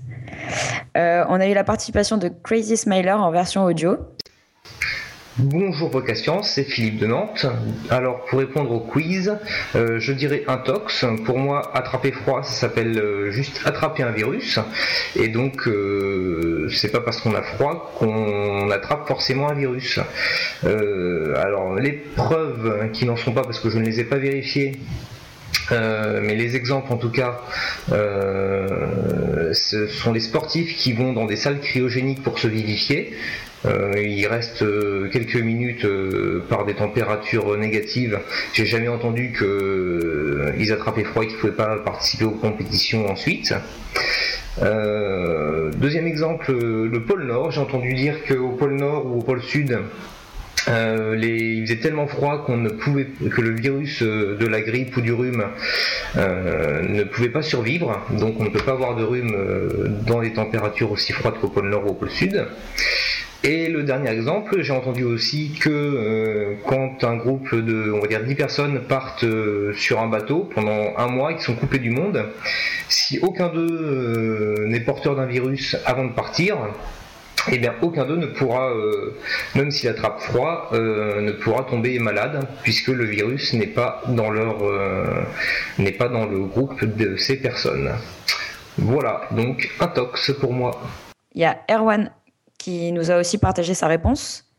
Euh, 0.96 1.24
on 1.28 1.40
a 1.40 1.48
eu 1.48 1.54
la 1.54 1.64
participation 1.64 2.18
de 2.18 2.28
Crazy 2.28 2.76
Smiler 2.76 3.12
en 3.12 3.30
version 3.30 3.64
audio. 3.64 3.96
Bonjour 5.38 5.88
Vocation, 5.88 6.42
c'est 6.42 6.62
Philippe 6.62 6.98
de 6.98 7.06
Nantes. 7.06 7.46
Alors 7.88 8.26
pour 8.26 8.40
répondre 8.40 8.70
au 8.70 8.80
quiz, 8.80 9.34
euh, 9.74 9.98
je 9.98 10.12
dirais 10.12 10.44
intox. 10.46 11.06
Pour 11.24 11.38
moi, 11.38 11.74
attraper 11.74 12.12
froid, 12.12 12.42
ça 12.42 12.52
s'appelle 12.52 12.98
euh, 12.98 13.30
juste 13.30 13.62
attraper 13.64 14.02
un 14.02 14.10
virus. 14.10 14.58
Et 15.16 15.28
donc, 15.28 15.66
euh, 15.66 16.68
c'est 16.70 16.92
pas 16.92 17.00
parce 17.00 17.22
qu'on 17.22 17.34
a 17.34 17.40
froid 17.40 17.94
qu'on 17.98 18.70
attrape 18.70 19.08
forcément 19.08 19.48
un 19.48 19.54
virus. 19.54 20.00
alors 20.64 21.76
les 21.76 21.92
preuves 21.92 22.90
qui 22.92 23.06
n'en 23.06 23.16
sont 23.16 23.32
pas 23.32 23.42
parce 23.42 23.58
que 23.58 23.70
je 23.70 23.78
ne 23.78 23.84
les 23.84 24.00
ai 24.00 24.04
pas 24.04 24.18
vérifiées, 24.18 24.72
mais 25.72 26.34
les 26.34 26.56
exemples 26.56 26.92
en 26.92 26.96
tout 26.96 27.10
cas, 27.10 27.40
ce 27.88 29.86
sont 29.88 30.12
les 30.12 30.20
sportifs 30.20 30.76
qui 30.76 30.92
vont 30.92 31.12
dans 31.12 31.26
des 31.26 31.36
salles 31.36 31.60
cryogéniques 31.60 32.22
pour 32.22 32.38
se 32.38 32.46
vivifier. 32.46 33.12
Euh, 33.64 33.92
il 33.96 34.26
reste 34.26 34.62
euh, 34.62 35.08
quelques 35.08 35.36
minutes 35.36 35.84
euh, 35.84 36.44
par 36.48 36.64
des 36.64 36.74
températures 36.74 37.56
négatives. 37.56 38.18
J'ai 38.52 38.66
jamais 38.66 38.88
entendu 38.88 39.32
qu'ils 39.32 40.72
attrapaient 40.72 41.04
froid 41.04 41.22
et 41.22 41.26
qu'ils 41.26 41.36
ne 41.36 41.40
pouvaient 41.40 41.52
pas 41.52 41.76
participer 41.78 42.24
aux 42.24 42.32
compétitions 42.32 43.08
ensuite. 43.08 43.54
deuxième 44.60 46.06
exemple, 46.06 46.52
le 46.52 47.02
pôle 47.02 47.24
Nord. 47.24 47.52
J'ai 47.52 47.60
entendu 47.60 47.94
dire 47.94 48.24
qu'au 48.26 48.50
pôle 48.50 48.74
Nord 48.74 49.06
ou 49.06 49.20
au 49.20 49.22
pôle 49.22 49.42
Sud, 49.42 49.78
il 50.68 51.62
faisait 51.66 51.80
tellement 51.80 52.06
froid 52.06 52.44
qu'on 52.44 52.56
ne 52.56 52.68
pouvait 52.68 53.06
que 53.06 53.40
le 53.40 53.54
virus 53.54 54.02
de 54.02 54.46
la 54.46 54.60
grippe 54.60 54.96
ou 54.96 55.00
du 55.00 55.12
rhume 55.12 55.44
ne 56.16 57.02
pouvait 57.04 57.28
pas 57.28 57.42
survivre. 57.42 58.00
Donc 58.10 58.36
on 58.38 58.44
ne 58.44 58.50
peut 58.50 58.64
pas 58.64 58.72
avoir 58.72 58.96
de 58.96 59.04
rhume 59.04 59.36
dans 60.06 60.20
des 60.20 60.32
températures 60.32 60.92
aussi 60.92 61.12
froides 61.12 61.34
qu'au 61.40 61.48
pôle 61.48 61.68
Nord 61.68 61.86
ou 61.86 61.90
au 61.90 61.94
pôle 61.94 62.10
Sud. 62.10 62.46
Et 63.44 63.68
le 63.68 63.82
dernier 63.82 64.10
exemple, 64.10 64.62
j'ai 64.62 64.72
entendu 64.72 65.02
aussi 65.02 65.50
que 65.60 65.68
euh, 65.68 66.54
quand 66.64 67.02
un 67.02 67.16
groupe 67.16 67.52
de, 67.52 67.90
on 67.90 67.98
va 67.98 68.06
dire, 68.06 68.22
10 68.22 68.36
personnes 68.36 68.80
partent 68.82 69.24
euh, 69.24 69.72
sur 69.74 70.00
un 70.00 70.06
bateau 70.06 70.48
pendant 70.54 70.96
un 70.96 71.08
mois, 71.08 71.32
ils 71.32 71.40
sont 71.40 71.56
coupés 71.56 71.80
du 71.80 71.90
monde, 71.90 72.24
si 72.88 73.18
aucun 73.18 73.48
d'eux 73.48 73.66
euh, 73.68 74.68
n'est 74.68 74.78
porteur 74.78 75.16
d'un 75.16 75.26
virus 75.26 75.76
avant 75.86 76.04
de 76.04 76.12
partir, 76.12 76.56
eh 77.50 77.58
bien 77.58 77.74
aucun 77.82 78.04
d'eux 78.04 78.16
ne 78.16 78.26
pourra, 78.26 78.70
même 79.54 79.70
s'il 79.70 79.88
attrape 79.88 80.20
froid, 80.20 80.70
ne 80.72 81.32
pourra 81.32 81.64
tomber 81.64 81.98
malade, 81.98 82.46
puisque 82.62 82.88
le 82.88 83.04
virus 83.04 83.52
n'est 83.54 83.66
pas 83.66 84.02
dans 84.08 84.30
leur, 84.30 84.58
n'est 85.78 85.92
pas 85.92 86.08
dans 86.08 86.26
le 86.26 86.40
groupe 86.44 86.84
de 86.84 87.16
ces 87.16 87.36
personnes. 87.36 87.92
Voilà, 88.78 89.22
donc 89.32 89.70
un 89.80 89.88
tox 89.88 90.32
pour 90.40 90.52
moi. 90.52 90.80
Il 91.34 91.42
y 91.42 91.44
a 91.44 91.58
Erwan 91.70 92.10
qui 92.58 92.92
nous 92.92 93.10
a 93.10 93.18
aussi 93.18 93.38
partagé 93.38 93.74
sa 93.74 93.86
réponse. 93.88 94.51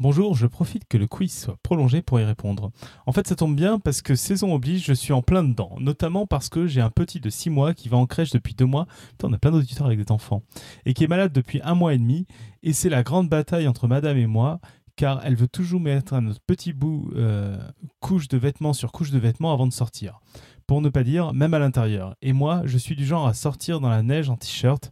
Bonjour, 0.00 0.34
je 0.34 0.48
profite 0.48 0.88
que 0.88 0.98
le 0.98 1.06
quiz 1.06 1.32
soit 1.32 1.56
prolongé 1.62 2.02
pour 2.02 2.18
y 2.18 2.24
répondre. 2.24 2.72
En 3.06 3.12
fait, 3.12 3.28
ça 3.28 3.36
tombe 3.36 3.54
bien 3.54 3.78
parce 3.78 4.02
que 4.02 4.16
saison 4.16 4.52
oblige, 4.52 4.84
je 4.84 4.92
suis 4.92 5.12
en 5.12 5.22
plein 5.22 5.44
dedans, 5.44 5.76
notamment 5.78 6.26
parce 6.26 6.48
que 6.48 6.66
j'ai 6.66 6.80
un 6.80 6.90
petit 6.90 7.20
de 7.20 7.30
6 7.30 7.48
mois 7.48 7.74
qui 7.74 7.88
va 7.88 7.96
en 7.96 8.06
crèche 8.06 8.32
depuis 8.32 8.54
2 8.54 8.64
mois, 8.64 8.88
Putain, 9.10 9.28
on 9.28 9.32
a 9.32 9.38
plein 9.38 9.52
d'auditeurs 9.52 9.86
avec 9.86 10.04
des 10.04 10.10
enfants, 10.10 10.42
et 10.84 10.94
qui 10.94 11.04
est 11.04 11.08
malade 11.08 11.32
depuis 11.32 11.60
un 11.62 11.76
mois 11.76 11.94
et 11.94 11.98
demi, 11.98 12.26
et 12.64 12.72
c'est 12.72 12.88
la 12.88 13.04
grande 13.04 13.28
bataille 13.28 13.68
entre 13.68 13.86
madame 13.86 14.16
et 14.16 14.26
moi, 14.26 14.58
car 14.96 15.20
elle 15.24 15.36
veut 15.36 15.46
toujours 15.46 15.80
mettre 15.80 16.12
un 16.12 16.32
petit 16.44 16.72
bout 16.72 17.12
euh, 17.14 17.56
couche 18.00 18.26
de 18.26 18.36
vêtements 18.36 18.72
sur 18.72 18.90
couche 18.90 19.12
de 19.12 19.18
vêtements 19.20 19.52
avant 19.52 19.68
de 19.68 19.72
sortir. 19.72 20.20
Pour 20.66 20.80
ne 20.80 20.88
pas 20.88 21.04
dire, 21.04 21.32
même 21.34 21.54
à 21.54 21.60
l'intérieur. 21.60 22.16
Et 22.20 22.32
moi, 22.32 22.62
je 22.64 22.78
suis 22.78 22.96
du 22.96 23.06
genre 23.06 23.28
à 23.28 23.34
sortir 23.34 23.78
dans 23.80 23.90
la 23.90 24.02
neige 24.02 24.28
en 24.28 24.36
t-shirt, 24.36 24.90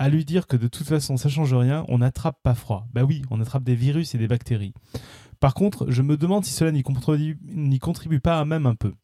à 0.00 0.08
lui 0.08 0.24
dire 0.24 0.46
que 0.46 0.56
de 0.56 0.66
toute 0.66 0.88
façon 0.88 1.18
ça 1.18 1.28
change 1.28 1.52
rien, 1.52 1.84
on 1.88 1.98
n'attrape 1.98 2.38
pas 2.42 2.54
froid. 2.54 2.88
Bah 2.94 3.04
oui, 3.04 3.20
on 3.30 3.38
attrape 3.38 3.64
des 3.64 3.74
virus 3.74 4.14
et 4.14 4.18
des 4.18 4.28
bactéries. 4.28 4.72
Par 5.40 5.52
contre, 5.52 5.90
je 5.90 6.00
me 6.00 6.16
demande 6.16 6.42
si 6.42 6.52
cela 6.52 6.72
n'y 6.72 6.82
contribue, 6.82 8.20
pas 8.20 8.42
même 8.46 8.64
un 8.64 8.74
peu. 8.74 8.94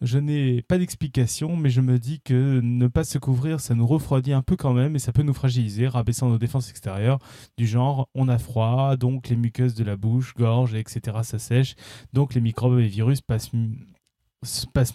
Je 0.00 0.18
n'ai 0.18 0.62
pas 0.62 0.78
d'explication, 0.78 1.56
mais 1.56 1.68
je 1.68 1.80
me 1.80 1.98
dis 1.98 2.20
que 2.20 2.60
ne 2.62 2.86
pas 2.86 3.02
se 3.02 3.18
couvrir, 3.18 3.58
ça 3.58 3.74
nous 3.74 3.88
refroidit 3.88 4.32
un 4.32 4.40
peu 4.40 4.54
quand 4.54 4.72
même 4.72 4.94
et 4.94 5.00
ça 5.00 5.12
peut 5.12 5.24
nous 5.24 5.34
fragiliser, 5.34 5.88
rabaissant 5.88 6.28
nos 6.28 6.38
défenses 6.38 6.70
extérieures, 6.70 7.18
du 7.58 7.66
genre 7.66 8.08
on 8.14 8.28
a 8.28 8.38
froid, 8.38 8.96
donc 8.96 9.28
les 9.28 9.36
muqueuses 9.36 9.74
de 9.74 9.82
la 9.82 9.96
bouche, 9.96 10.34
gorge, 10.36 10.76
etc. 10.76 11.18
ça 11.24 11.40
sèche, 11.40 11.74
donc 12.12 12.34
les 12.34 12.40
microbes 12.40 12.78
et 12.78 12.86
virus 12.86 13.20
passent 13.20 13.50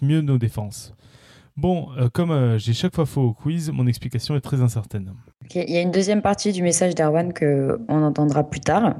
mieux 0.01 0.21
nos 0.21 0.37
défenses. 0.37 0.94
Bon, 1.57 1.87
euh, 1.97 2.09
comme 2.09 2.31
euh, 2.31 2.57
j'ai 2.57 2.73
chaque 2.73 2.93
fois 2.93 3.05
faux 3.05 3.21
au 3.21 3.33
quiz, 3.33 3.71
mon 3.71 3.87
explication 3.87 4.35
est 4.35 4.41
très 4.41 4.61
incertaine. 4.61 5.13
Il 5.53 5.69
y 5.69 5.77
a 5.77 5.81
une 5.81 5.91
deuxième 5.91 6.21
partie 6.21 6.51
du 6.51 6.61
message 6.61 6.95
d'Erwan 6.95 7.33
qu'on 7.33 8.03
entendra 8.03 8.43
plus 8.43 8.59
tard. 8.59 8.95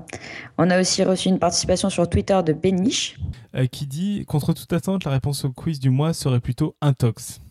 On 0.57 0.69
a 0.69 0.79
aussi 0.79 1.03
reçu 1.03 1.27
une 1.27 1.39
participation 1.39 1.89
sur 1.89 2.09
Twitter 2.09 2.39
de 2.45 2.53
Beniche. 2.53 3.19
Euh, 3.55 3.65
qui 3.65 3.87
dit 3.87 4.23
Contre 4.25 4.53
toute 4.53 4.71
attente, 4.71 5.03
la 5.03 5.11
réponse 5.11 5.43
au 5.43 5.51
quiz 5.51 5.81
du 5.81 5.89
mois 5.89 6.13
serait 6.13 6.39
plutôt 6.39 6.77
intox. 6.79 7.41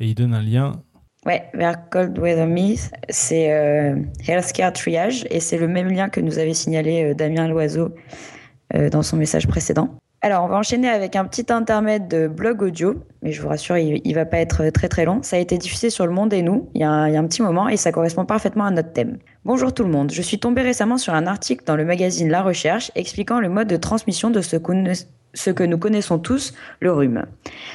Et 0.00 0.06
il 0.06 0.14
donne 0.14 0.32
un 0.32 0.42
lien. 0.42 0.82
Ouais, 1.26 1.50
vers 1.52 1.90
Cold 1.90 2.18
Weather 2.18 2.46
Myth, 2.46 2.92
c'est 3.10 3.48
Healthcare 4.26 4.72
Triage, 4.72 5.26
et 5.28 5.40
c'est 5.40 5.58
le 5.58 5.66
même 5.66 5.88
lien 5.88 6.08
que 6.08 6.20
nous 6.20 6.38
avait 6.38 6.54
signalé 6.54 7.14
Damien 7.16 7.48
Loiseau 7.48 7.92
dans 8.72 9.02
son 9.02 9.16
message 9.16 9.48
précédent. 9.48 9.98
Alors, 10.26 10.42
on 10.42 10.48
va 10.48 10.56
enchaîner 10.56 10.88
avec 10.88 11.14
un 11.14 11.24
petit 11.24 11.52
intermède 11.52 12.08
de 12.08 12.26
blog 12.26 12.60
audio, 12.60 12.96
mais 13.22 13.30
je 13.30 13.40
vous 13.40 13.46
rassure, 13.46 13.76
il, 13.76 14.02
ne 14.04 14.12
va 14.12 14.24
pas 14.24 14.38
être 14.38 14.70
très 14.70 14.88
très 14.88 15.04
long. 15.04 15.22
Ça 15.22 15.36
a 15.36 15.38
été 15.38 15.56
diffusé 15.56 15.88
sur 15.88 16.04
Le 16.04 16.10
Monde 16.10 16.32
et 16.32 16.42
nous, 16.42 16.68
il 16.74 16.80
y, 16.80 16.84
a 16.84 16.90
un, 16.90 17.26
petit 17.28 17.42
moment, 17.42 17.68
et 17.68 17.76
ça 17.76 17.92
correspond 17.92 18.24
parfaitement 18.24 18.64
à 18.64 18.72
notre 18.72 18.92
thème. 18.92 19.18
Bonjour 19.44 19.72
tout 19.72 19.84
le 19.84 19.88
monde, 19.88 20.10
je 20.10 20.20
suis 20.22 20.40
tombé 20.40 20.62
récemment 20.62 20.98
sur 20.98 21.14
un 21.14 21.28
article 21.28 21.62
dans 21.64 21.76
le 21.76 21.84
magazine 21.84 22.28
La 22.28 22.42
Recherche 22.42 22.90
expliquant 22.96 23.38
le 23.38 23.48
mode 23.48 23.68
de 23.68 23.76
transmission 23.76 24.30
de 24.30 24.40
ce, 24.40 24.56
ce 25.32 25.50
que 25.50 25.62
nous 25.62 25.78
connaissons 25.78 26.18
tous, 26.18 26.54
le 26.80 26.90
rhume. 26.90 27.24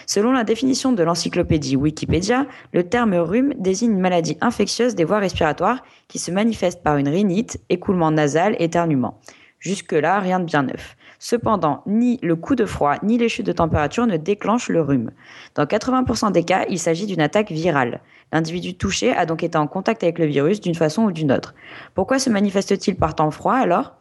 Selon 0.05 0.33
la 0.33 0.43
définition 0.43 0.91
de 0.91 1.03
l'encyclopédie 1.03 1.77
Wikipédia, 1.77 2.47
le 2.73 2.83
terme 2.83 3.15
rhume 3.15 3.53
désigne 3.59 3.93
une 3.93 4.01
maladie 4.01 4.37
infectieuse 4.41 4.95
des 4.95 5.05
voies 5.05 5.19
respiratoires 5.19 5.85
qui 6.09 6.19
se 6.19 6.31
manifeste 6.31 6.83
par 6.83 6.97
une 6.97 7.07
rhinite, 7.07 7.61
écoulement 7.69 8.11
nasal, 8.11 8.57
éternuement. 8.59 9.21
Jusque-là, 9.61 10.19
rien 10.19 10.41
de 10.41 10.45
bien 10.45 10.63
neuf. 10.63 10.97
Cependant, 11.23 11.83
ni 11.85 12.17
le 12.23 12.35
coup 12.35 12.55
de 12.55 12.65
froid 12.65 12.95
ni 13.03 13.19
les 13.19 13.29
chutes 13.29 13.45
de 13.45 13.51
température 13.51 14.07
ne 14.07 14.17
déclenchent 14.17 14.69
le 14.69 14.81
rhume. 14.81 15.11
Dans 15.53 15.65
80% 15.65 16.31
des 16.31 16.43
cas, 16.43 16.65
il 16.67 16.79
s'agit 16.79 17.05
d'une 17.05 17.21
attaque 17.21 17.51
virale. 17.51 18.01
L'individu 18.33 18.73
touché 18.73 19.11
a 19.15 19.27
donc 19.27 19.43
été 19.43 19.55
en 19.55 19.67
contact 19.67 20.01
avec 20.01 20.17
le 20.17 20.25
virus 20.25 20.61
d'une 20.61 20.73
façon 20.73 21.03
ou 21.03 21.11
d'une 21.11 21.31
autre. 21.31 21.53
Pourquoi 21.93 22.17
se 22.17 22.31
manifeste-t-il 22.31 22.97
par 22.97 23.13
temps 23.13 23.29
froid 23.29 23.53
alors? 23.53 23.93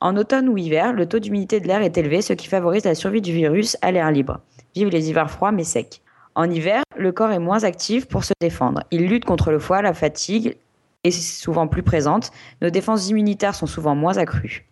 En 0.00 0.16
automne 0.16 0.48
ou 0.48 0.56
hiver, 0.56 0.94
le 0.94 1.04
taux 1.04 1.18
d'humidité 1.18 1.60
de 1.60 1.68
l'air 1.68 1.82
est 1.82 1.98
élevé, 1.98 2.22
ce 2.22 2.32
qui 2.32 2.46
favorise 2.46 2.86
la 2.86 2.94
survie 2.94 3.20
du 3.20 3.34
virus 3.34 3.76
à 3.82 3.92
l'air 3.92 4.10
libre. 4.10 4.40
Vive 4.74 4.88
les 4.88 5.10
hivers 5.10 5.30
froids 5.30 5.52
mais 5.52 5.64
secs. 5.64 6.00
En 6.34 6.48
hiver, 6.48 6.84
le 6.96 7.12
corps 7.12 7.32
est 7.32 7.38
moins 7.38 7.64
actif 7.64 8.08
pour 8.08 8.24
se 8.24 8.32
défendre. 8.40 8.82
Il 8.90 9.08
lutte 9.08 9.26
contre 9.26 9.50
le 9.50 9.58
foie, 9.58 9.82
la 9.82 9.92
fatigue 9.92 10.56
est 11.04 11.10
souvent 11.10 11.68
plus 11.68 11.82
présente. 11.82 12.30
Nos 12.62 12.70
défenses 12.70 13.10
immunitaires 13.10 13.54
sont 13.54 13.66
souvent 13.66 13.94
moins 13.94 14.16
accrues. 14.16 14.66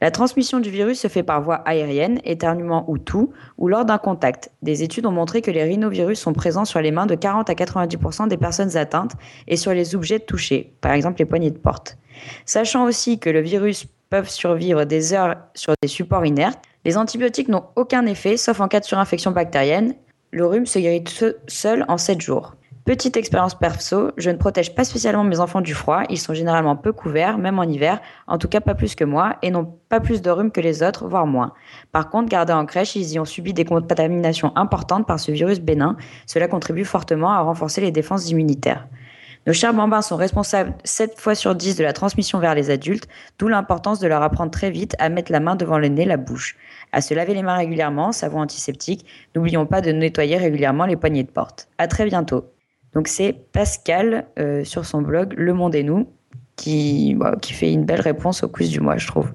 La 0.00 0.10
transmission 0.10 0.60
du 0.60 0.70
virus 0.70 1.00
se 1.00 1.08
fait 1.08 1.22
par 1.22 1.40
voie 1.40 1.62
aérienne, 1.64 2.20
éternuement 2.24 2.84
ou 2.88 2.98
tout, 2.98 3.32
ou 3.56 3.68
lors 3.68 3.84
d'un 3.84 3.98
contact. 3.98 4.50
Des 4.62 4.82
études 4.82 5.06
ont 5.06 5.12
montré 5.12 5.40
que 5.42 5.50
les 5.50 5.64
rhinovirus 5.64 6.18
sont 6.18 6.32
présents 6.32 6.64
sur 6.64 6.80
les 6.80 6.90
mains 6.90 7.06
de 7.06 7.14
40 7.14 7.48
à 7.48 7.54
90% 7.54 8.28
des 8.28 8.36
personnes 8.36 8.76
atteintes 8.76 9.12
et 9.48 9.56
sur 9.56 9.72
les 9.72 9.94
objets 9.94 10.20
touchés, 10.20 10.74
par 10.80 10.92
exemple 10.92 11.20
les 11.20 11.24
poignées 11.24 11.50
de 11.50 11.58
porte. 11.58 11.96
Sachant 12.44 12.84
aussi 12.84 13.18
que 13.18 13.30
le 13.30 13.40
virus 13.40 13.86
peut 14.10 14.24
survivre 14.24 14.84
des 14.84 15.12
heures 15.12 15.36
sur 15.54 15.74
des 15.80 15.88
supports 15.88 16.26
inertes, 16.26 16.60
les 16.84 16.98
antibiotiques 16.98 17.48
n'ont 17.48 17.64
aucun 17.74 18.06
effet 18.06 18.36
sauf 18.36 18.60
en 18.60 18.68
cas 18.68 18.80
de 18.80 18.84
surinfection 18.84 19.32
bactérienne 19.32 19.94
le 20.36 20.46
rhume 20.46 20.66
se 20.66 20.78
guérit 20.78 21.04
seul 21.48 21.84
en 21.88 21.96
7 21.96 22.20
jours. 22.20 22.55
Petite 22.86 23.16
expérience 23.16 23.56
perso, 23.56 24.12
je 24.16 24.30
ne 24.30 24.36
protège 24.36 24.72
pas 24.72 24.84
spécialement 24.84 25.24
mes 25.24 25.40
enfants 25.40 25.60
du 25.60 25.74
froid, 25.74 26.04
ils 26.08 26.20
sont 26.20 26.34
généralement 26.34 26.76
peu 26.76 26.92
couverts, 26.92 27.36
même 27.36 27.58
en 27.58 27.64
hiver, 27.64 28.00
en 28.28 28.38
tout 28.38 28.46
cas 28.46 28.60
pas 28.60 28.76
plus 28.76 28.94
que 28.94 29.02
moi, 29.02 29.38
et 29.42 29.50
n'ont 29.50 29.76
pas 29.88 29.98
plus 29.98 30.22
de 30.22 30.30
rhume 30.30 30.52
que 30.52 30.60
les 30.60 30.84
autres, 30.84 31.08
voire 31.08 31.26
moins. 31.26 31.52
Par 31.90 32.10
contre, 32.10 32.28
gardés 32.28 32.52
en 32.52 32.64
crèche, 32.64 32.94
ils 32.94 33.12
y 33.12 33.18
ont 33.18 33.24
subi 33.24 33.52
des 33.52 33.64
contaminations 33.64 34.52
importantes 34.56 35.04
par 35.04 35.18
ce 35.18 35.32
virus 35.32 35.58
bénin, 35.58 35.96
cela 36.26 36.46
contribue 36.46 36.84
fortement 36.84 37.32
à 37.32 37.40
renforcer 37.40 37.80
les 37.80 37.90
défenses 37.90 38.30
immunitaires. 38.30 38.86
Nos 39.48 39.52
chers 39.52 39.74
bambins 39.74 40.02
sont 40.02 40.16
responsables 40.16 40.74
7 40.84 41.18
fois 41.18 41.34
sur 41.34 41.56
10 41.56 41.74
de 41.74 41.82
la 41.82 41.92
transmission 41.92 42.38
vers 42.38 42.54
les 42.54 42.70
adultes, 42.70 43.08
d'où 43.40 43.48
l'importance 43.48 43.98
de 43.98 44.06
leur 44.06 44.22
apprendre 44.22 44.52
très 44.52 44.70
vite 44.70 44.94
à 45.00 45.08
mettre 45.08 45.32
la 45.32 45.40
main 45.40 45.56
devant 45.56 45.78
le 45.78 45.88
nez, 45.88 46.04
la 46.04 46.16
bouche 46.16 46.56
à 46.92 47.00
se 47.00 47.14
laver 47.14 47.34
les 47.34 47.42
mains 47.42 47.56
régulièrement, 47.56 48.12
savon 48.12 48.40
antiseptique. 48.40 49.06
N'oublions 49.34 49.66
pas 49.66 49.80
de 49.80 49.90
nettoyer 49.90 50.36
régulièrement 50.36 50.86
les 50.86 50.96
poignées 50.96 51.24
de 51.24 51.30
porte. 51.30 51.68
À 51.78 51.88
très 51.88 52.06
bientôt. 52.06 52.44
Donc 52.96 53.08
c'est 53.08 53.34
Pascal 53.52 54.26
euh, 54.38 54.64
sur 54.64 54.86
son 54.86 55.02
blog 55.02 55.34
Le 55.36 55.52
Monde 55.52 55.74
et 55.74 55.82
nous 55.82 56.08
qui, 56.56 57.14
bah, 57.14 57.36
qui 57.42 57.52
fait 57.52 57.70
une 57.70 57.84
belle 57.84 58.00
réponse 58.00 58.42
au 58.42 58.48
quiz 58.48 58.70
du 58.70 58.80
mois, 58.80 58.96
je 58.96 59.06
trouve. 59.06 59.34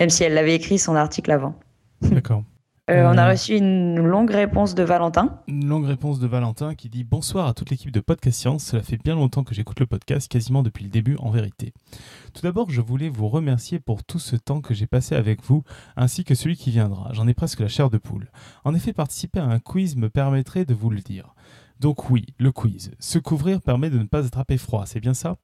Même 0.00 0.10
si 0.10 0.22
elle 0.22 0.34
l'avait 0.34 0.54
écrit 0.54 0.78
son 0.78 0.94
article 0.94 1.30
avant. 1.30 1.54
D'accord. 2.02 2.42
Euh, 2.90 3.10
on 3.10 3.16
a 3.16 3.26
euh, 3.26 3.30
reçu 3.30 3.56
une 3.56 3.96
longue 3.96 4.30
réponse 4.30 4.74
de 4.74 4.82
Valentin. 4.82 5.40
Une 5.48 5.66
longue 5.66 5.86
réponse 5.86 6.20
de 6.20 6.26
Valentin 6.26 6.74
qui 6.74 6.90
dit 6.90 7.02
Bonsoir 7.02 7.46
à 7.46 7.54
toute 7.54 7.70
l'équipe 7.70 7.90
de 7.90 8.00
Podcast 8.00 8.38
Science. 8.38 8.62
Cela 8.62 8.82
fait 8.82 9.02
bien 9.02 9.14
longtemps 9.14 9.42
que 9.42 9.54
j'écoute 9.54 9.80
le 9.80 9.86
podcast, 9.86 10.30
quasiment 10.30 10.62
depuis 10.62 10.84
le 10.84 10.90
début 10.90 11.16
en 11.20 11.30
vérité. 11.30 11.72
Tout 12.34 12.42
d'abord, 12.42 12.68
je 12.68 12.82
voulais 12.82 13.08
vous 13.08 13.28
remercier 13.28 13.78
pour 13.78 14.04
tout 14.04 14.18
ce 14.18 14.36
temps 14.36 14.60
que 14.60 14.74
j'ai 14.74 14.86
passé 14.86 15.14
avec 15.14 15.42
vous, 15.42 15.62
ainsi 15.96 16.24
que 16.24 16.34
celui 16.34 16.56
qui 16.56 16.72
viendra. 16.72 17.08
J'en 17.14 17.26
ai 17.26 17.32
presque 17.32 17.60
la 17.60 17.68
chair 17.68 17.88
de 17.88 17.96
poule. 17.96 18.30
En 18.64 18.74
effet, 18.74 18.92
participer 18.92 19.40
à 19.40 19.46
un 19.46 19.60
quiz 19.60 19.96
me 19.96 20.10
permettrait 20.10 20.66
de 20.66 20.74
vous 20.74 20.90
le 20.90 21.00
dire. 21.00 21.34
Donc 21.80 22.10
oui, 22.10 22.26
le 22.38 22.52
quiz. 22.52 22.92
Se 22.98 23.18
couvrir 23.18 23.60
permet 23.60 23.90
de 23.90 23.98
ne 23.98 24.04
pas 24.04 24.24
attraper 24.24 24.58
froid, 24.58 24.86
c'est 24.86 25.00
bien 25.00 25.14
ça? 25.14 25.36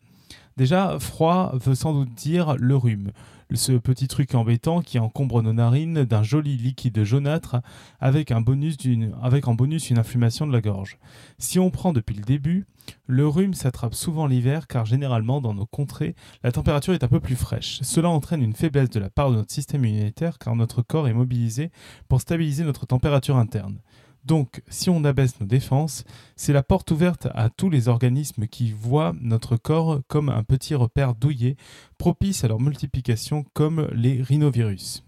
Déjà, 0.56 0.98
froid 0.98 1.52
veut 1.54 1.74
sans 1.74 1.92
doute 1.92 2.14
dire 2.14 2.56
le 2.58 2.76
rhume, 2.76 3.12
ce 3.54 3.72
petit 3.72 4.08
truc 4.08 4.34
embêtant 4.34 4.80
qui 4.80 4.98
encombre 4.98 5.42
nos 5.42 5.52
narines 5.52 6.04
d'un 6.04 6.22
joli 6.22 6.56
liquide 6.56 7.02
jaunâtre 7.02 7.56
avec, 7.98 8.30
un 8.30 8.40
bonus 8.40 8.76
avec 9.22 9.48
en 9.48 9.54
bonus 9.54 9.90
une 9.90 9.98
inflammation 9.98 10.46
de 10.46 10.52
la 10.52 10.60
gorge. 10.60 10.98
Si 11.38 11.58
on 11.58 11.70
prend 11.70 11.92
depuis 11.92 12.14
le 12.14 12.22
début, 12.22 12.66
le 13.06 13.26
rhume 13.26 13.54
s'attrape 13.54 13.94
souvent 13.94 14.26
l'hiver 14.26 14.66
car 14.66 14.84
généralement 14.84 15.40
dans 15.40 15.54
nos 15.54 15.66
contrées, 15.66 16.14
la 16.42 16.52
température 16.52 16.94
est 16.94 17.04
un 17.04 17.08
peu 17.08 17.20
plus 17.20 17.36
fraîche. 17.36 17.80
Cela 17.82 18.08
entraîne 18.08 18.42
une 18.42 18.54
faiblesse 18.54 18.90
de 18.90 19.00
la 19.00 19.10
part 19.10 19.30
de 19.30 19.36
notre 19.36 19.52
système 19.52 19.84
immunitaire 19.84 20.38
car 20.38 20.54
notre 20.56 20.82
corps 20.82 21.08
est 21.08 21.14
mobilisé 21.14 21.70
pour 22.08 22.20
stabiliser 22.20 22.64
notre 22.64 22.86
température 22.86 23.36
interne. 23.36 23.80
Donc, 24.24 24.62
si 24.68 24.90
on 24.90 25.04
abaisse 25.04 25.40
nos 25.40 25.46
défenses, 25.46 26.04
c'est 26.36 26.52
la 26.52 26.62
porte 26.62 26.90
ouverte 26.90 27.28
à 27.34 27.48
tous 27.48 27.70
les 27.70 27.88
organismes 27.88 28.46
qui 28.46 28.72
voient 28.72 29.14
notre 29.20 29.56
corps 29.56 30.00
comme 30.08 30.28
un 30.28 30.42
petit 30.42 30.74
repère 30.74 31.14
douillet, 31.14 31.56
propice 31.98 32.44
à 32.44 32.48
leur 32.48 32.60
multiplication 32.60 33.44
comme 33.54 33.88
les 33.92 34.22
rhinovirus. 34.22 35.04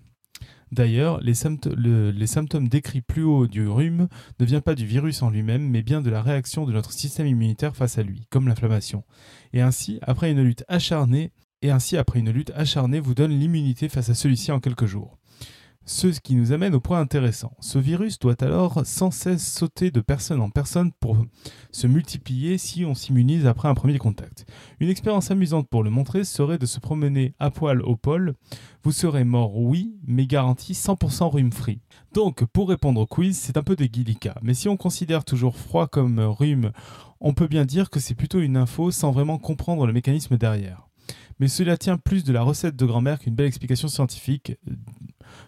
D'ailleurs, 0.72 1.20
les, 1.20 1.34
symptômes 1.34 2.68
décrits 2.68 3.02
plus 3.02 3.22
haut 3.22 3.46
du 3.46 3.68
rhume 3.68 4.08
ne 4.40 4.44
viennent 4.46 4.62
pas 4.62 4.74
du 4.74 4.86
virus 4.86 5.20
en 5.20 5.28
lui-même, 5.28 5.68
mais 5.68 5.82
bien 5.82 6.00
de 6.00 6.08
la 6.08 6.22
réaction 6.22 6.64
de 6.64 6.72
notre 6.72 6.92
système 6.92 7.26
immunitaire 7.26 7.76
face 7.76 7.98
à 7.98 8.02
lui, 8.02 8.26
comme 8.30 8.48
l'inflammation. 8.48 9.04
Et 9.52 9.60
ainsi, 9.60 9.98
après 10.00 10.30
une 10.30 10.42
lutte 10.42 10.64
acharnée, 10.68 11.30
et 11.60 11.70
ainsi 11.70 11.98
après 11.98 12.20
une 12.20 12.30
lutte 12.30 12.52
acharnée 12.56 13.00
vous 13.00 13.14
donne 13.14 13.38
l'immunité 13.38 13.90
face 13.90 14.08
à 14.08 14.14
celui-ci 14.14 14.50
en 14.50 14.60
quelques 14.60 14.86
jours. 14.86 15.18
Ce 15.84 16.06
qui 16.06 16.36
nous 16.36 16.52
amène 16.52 16.76
au 16.76 16.80
point 16.80 17.00
intéressant. 17.00 17.52
Ce 17.58 17.76
virus 17.76 18.20
doit 18.20 18.40
alors 18.42 18.82
sans 18.84 19.10
cesse 19.10 19.52
sauter 19.52 19.90
de 19.90 20.00
personne 20.00 20.40
en 20.40 20.48
personne 20.48 20.92
pour 20.92 21.16
se 21.72 21.88
multiplier 21.88 22.56
si 22.56 22.84
on 22.84 22.94
s'immunise 22.94 23.46
après 23.46 23.68
un 23.68 23.74
premier 23.74 23.98
contact. 23.98 24.46
Une 24.78 24.88
expérience 24.88 25.32
amusante 25.32 25.68
pour 25.68 25.82
le 25.82 25.90
montrer 25.90 26.22
serait 26.22 26.58
de 26.58 26.66
se 26.66 26.78
promener 26.78 27.34
à 27.40 27.50
poil 27.50 27.82
au 27.82 27.96
pôle. 27.96 28.34
Vous 28.84 28.92
serez 28.92 29.24
mort, 29.24 29.56
oui, 29.56 29.96
mais 30.06 30.26
garanti 30.26 30.72
100% 30.72 31.30
rhume 31.30 31.52
free. 31.52 31.80
Donc, 32.14 32.44
pour 32.44 32.68
répondre 32.68 33.00
au 33.00 33.06
quiz, 33.06 33.36
c'est 33.36 33.56
un 33.56 33.62
peu 33.62 33.74
délicat. 33.74 34.36
Mais 34.42 34.54
si 34.54 34.68
on 34.68 34.76
considère 34.76 35.24
toujours 35.24 35.56
froid 35.56 35.88
comme 35.88 36.20
rhume, 36.20 36.70
on 37.20 37.34
peut 37.34 37.48
bien 37.48 37.64
dire 37.64 37.90
que 37.90 37.98
c'est 37.98 38.14
plutôt 38.14 38.40
une 38.40 38.56
info 38.56 38.92
sans 38.92 39.10
vraiment 39.10 39.38
comprendre 39.38 39.86
le 39.86 39.92
mécanisme 39.92 40.36
derrière 40.36 40.88
mais 41.38 41.48
cela 41.48 41.76
tient 41.76 41.98
plus 41.98 42.24
de 42.24 42.32
la 42.32 42.42
recette 42.42 42.76
de 42.76 42.86
grand-mère 42.86 43.18
qu'une 43.18 43.34
belle 43.34 43.46
explication 43.46 43.88
scientifique. 43.88 44.52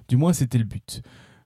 Du 0.09 0.17
moins, 0.17 0.33
c'était 0.33 0.59
le 0.59 0.65
but. 0.65 1.03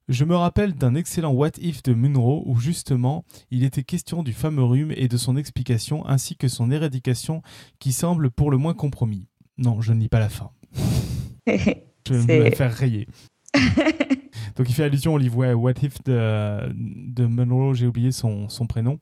Je 0.08 0.24
me 0.24 0.34
rappelle 0.34 0.74
d'un 0.74 0.94
excellent 0.94 1.32
What 1.32 1.58
If 1.58 1.82
de 1.82 1.92
Munro 1.92 2.42
où 2.46 2.58
justement 2.58 3.26
il 3.50 3.62
était 3.62 3.82
question 3.82 4.22
du 4.22 4.32
fameux 4.32 4.64
rhume 4.64 4.92
et 4.96 5.06
de 5.06 5.16
son 5.18 5.36
explication 5.36 6.06
ainsi 6.06 6.34
que 6.34 6.48
son 6.48 6.70
éradication 6.70 7.42
qui 7.78 7.92
semble 7.92 8.30
pour 8.30 8.50
le 8.50 8.56
moins 8.56 8.72
compromis. 8.72 9.28
Non, 9.58 9.82
je 9.82 9.92
ne 9.92 10.00
lis 10.00 10.08
pas 10.08 10.18
la 10.18 10.30
fin. 10.30 10.50
je 11.46 12.14
vais 12.14 12.50
me 12.50 12.54
faire 12.54 12.72
rayer. 12.72 13.06
Donc 14.56 14.70
il 14.70 14.72
fait 14.72 14.84
allusion 14.84 15.12
au 15.12 15.18
livre 15.18 15.52
What 15.52 15.74
If 15.82 16.02
de, 16.04 16.72
de 16.74 17.26
Munro, 17.26 17.74
j'ai 17.74 17.86
oublié 17.86 18.10
son, 18.10 18.48
son 18.48 18.66
prénom. 18.66 18.98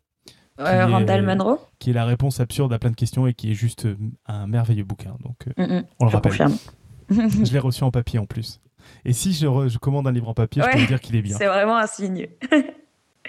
Randall 0.59 1.22
Munro 1.22 1.61
Qui 1.78 1.90
est 1.90 1.92
la 1.92 2.04
réponse 2.04 2.40
absurde 2.40 2.72
à 2.72 2.78
plein 2.78 2.90
de 2.90 2.96
questions 2.96 3.26
et 3.26 3.34
qui 3.34 3.50
est 3.50 3.54
juste 3.54 3.86
euh, 3.86 3.96
un 4.26 4.46
merveilleux 4.46 4.84
bouquin. 4.84 5.16
Donc, 5.22 5.36
euh, 5.48 5.66
mm, 5.66 5.78
mm. 5.78 5.84
on 6.00 6.04
le 6.07 6.11
rappelle. 6.11 6.32
je 7.11 7.52
l'ai 7.52 7.59
reçu 7.59 7.84
en 7.84 7.90
papier 7.90 8.18
en 8.18 8.26
plus. 8.26 8.61
Et 9.04 9.12
si 9.12 9.32
je, 9.32 9.78
commande 9.78 10.07
un 10.07 10.12
livre 10.12 10.28
en 10.28 10.34
papier, 10.34 10.62
je 10.62 10.70
peux 10.70 10.78
vous 10.78 10.86
dire 10.86 11.00
qu'il 11.00 11.16
est 11.16 11.22
bien. 11.22 11.36
C'est 11.36 11.46
vraiment 11.46 11.76
un 11.76 11.86
signe. 11.86 12.28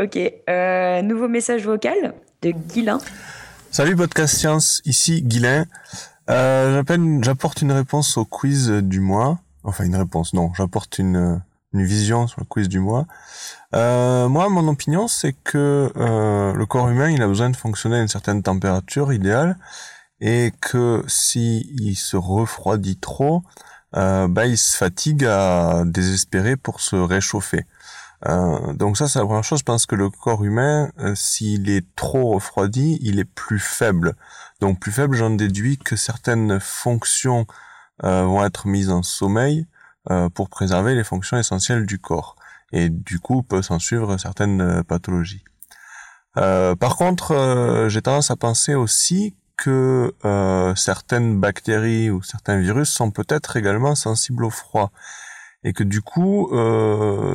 ok. 0.00 0.18
Euh, 0.48 1.02
nouveau 1.02 1.28
message 1.28 1.64
vocal 1.64 2.14
de 2.42 2.50
Guilin. 2.50 2.98
Salut 3.70 3.96
Podcast 3.96 4.36
Science, 4.36 4.82
ici 4.84 5.22
Guilin. 5.22 5.66
j'apporte 6.28 7.62
une 7.62 7.72
réponse 7.72 8.16
au 8.16 8.24
quiz 8.24 8.68
du 8.70 9.00
mois. 9.00 9.40
Enfin, 9.64 9.84
une 9.84 9.96
réponse, 9.96 10.32
non, 10.32 10.52
j'apporte 10.54 10.98
une, 10.98 11.40
une 11.72 11.84
vision 11.84 12.26
sur 12.26 12.40
le 12.40 12.46
quiz 12.46 12.68
du 12.68 12.80
mois. 12.80 13.06
Euh, 13.74 14.28
moi, 14.28 14.48
mon 14.48 14.68
opinion, 14.68 15.08
c'est 15.08 15.32
que 15.32 15.90
euh, 15.96 16.52
le 16.52 16.66
corps 16.66 16.88
humain, 16.88 17.10
il 17.10 17.22
a 17.22 17.26
besoin 17.26 17.50
de 17.50 17.56
fonctionner 17.56 17.96
à 17.96 18.02
une 18.02 18.08
certaine 18.08 18.42
température 18.42 19.12
idéale, 19.12 19.56
et 20.20 20.52
que 20.60 21.02
si 21.08 21.94
se 21.96 22.16
refroidit 22.16 22.96
trop, 22.96 23.42
euh, 23.96 24.28
bah, 24.28 24.46
il 24.46 24.56
se 24.56 24.76
fatigue 24.76 25.24
à 25.24 25.82
désespérer 25.84 26.56
pour 26.56 26.80
se 26.80 26.96
réchauffer. 26.96 27.66
Euh, 28.28 28.72
donc 28.74 28.96
ça, 28.96 29.08
c'est 29.08 29.18
la 29.18 29.24
première 29.24 29.44
chose. 29.44 29.58
Je 29.58 29.64
pense 29.64 29.84
que 29.84 29.96
le 29.96 30.08
corps 30.10 30.44
humain, 30.44 30.90
euh, 31.00 31.14
s'il 31.16 31.68
est 31.68 31.84
trop 31.96 32.34
refroidi, 32.34 32.98
il 33.02 33.18
est 33.18 33.24
plus 33.24 33.58
faible. 33.58 34.14
Donc 34.60 34.78
plus 34.78 34.92
faible, 34.92 35.16
j'en 35.16 35.30
déduis 35.30 35.76
que 35.76 35.96
certaines 35.96 36.60
fonctions 36.60 37.46
vont 38.02 38.44
être 38.44 38.66
mises 38.66 38.90
en 38.90 39.04
sommeil 39.04 39.64
pour 40.34 40.48
préserver 40.48 40.94
les 40.94 41.04
fonctions 41.04 41.38
essentielles 41.38 41.86
du 41.86 41.98
corps. 41.98 42.36
Et 42.72 42.88
du 42.88 43.18
coup 43.18 43.42
peut 43.42 43.62
s'en 43.62 43.78
suivre 43.78 44.16
certaines 44.16 44.60
euh, 44.60 44.82
pathologies. 44.82 45.44
Euh, 46.38 46.74
par 46.74 46.96
contre, 46.96 47.32
euh, 47.32 47.88
j'ai 47.90 48.00
tendance 48.00 48.30
à 48.30 48.36
penser 48.36 48.74
aussi 48.74 49.36
que 49.58 50.12
certaines 50.74 51.38
bactéries 51.38 52.10
ou 52.10 52.20
certains 52.20 52.58
virus 52.58 52.88
sont 52.88 53.12
peut-être 53.12 53.56
également 53.56 53.94
sensibles 53.94 54.44
au 54.44 54.50
froid. 54.50 54.90
Et 55.62 55.72
que 55.72 55.84
du 55.84 56.00
coup, 56.02 56.50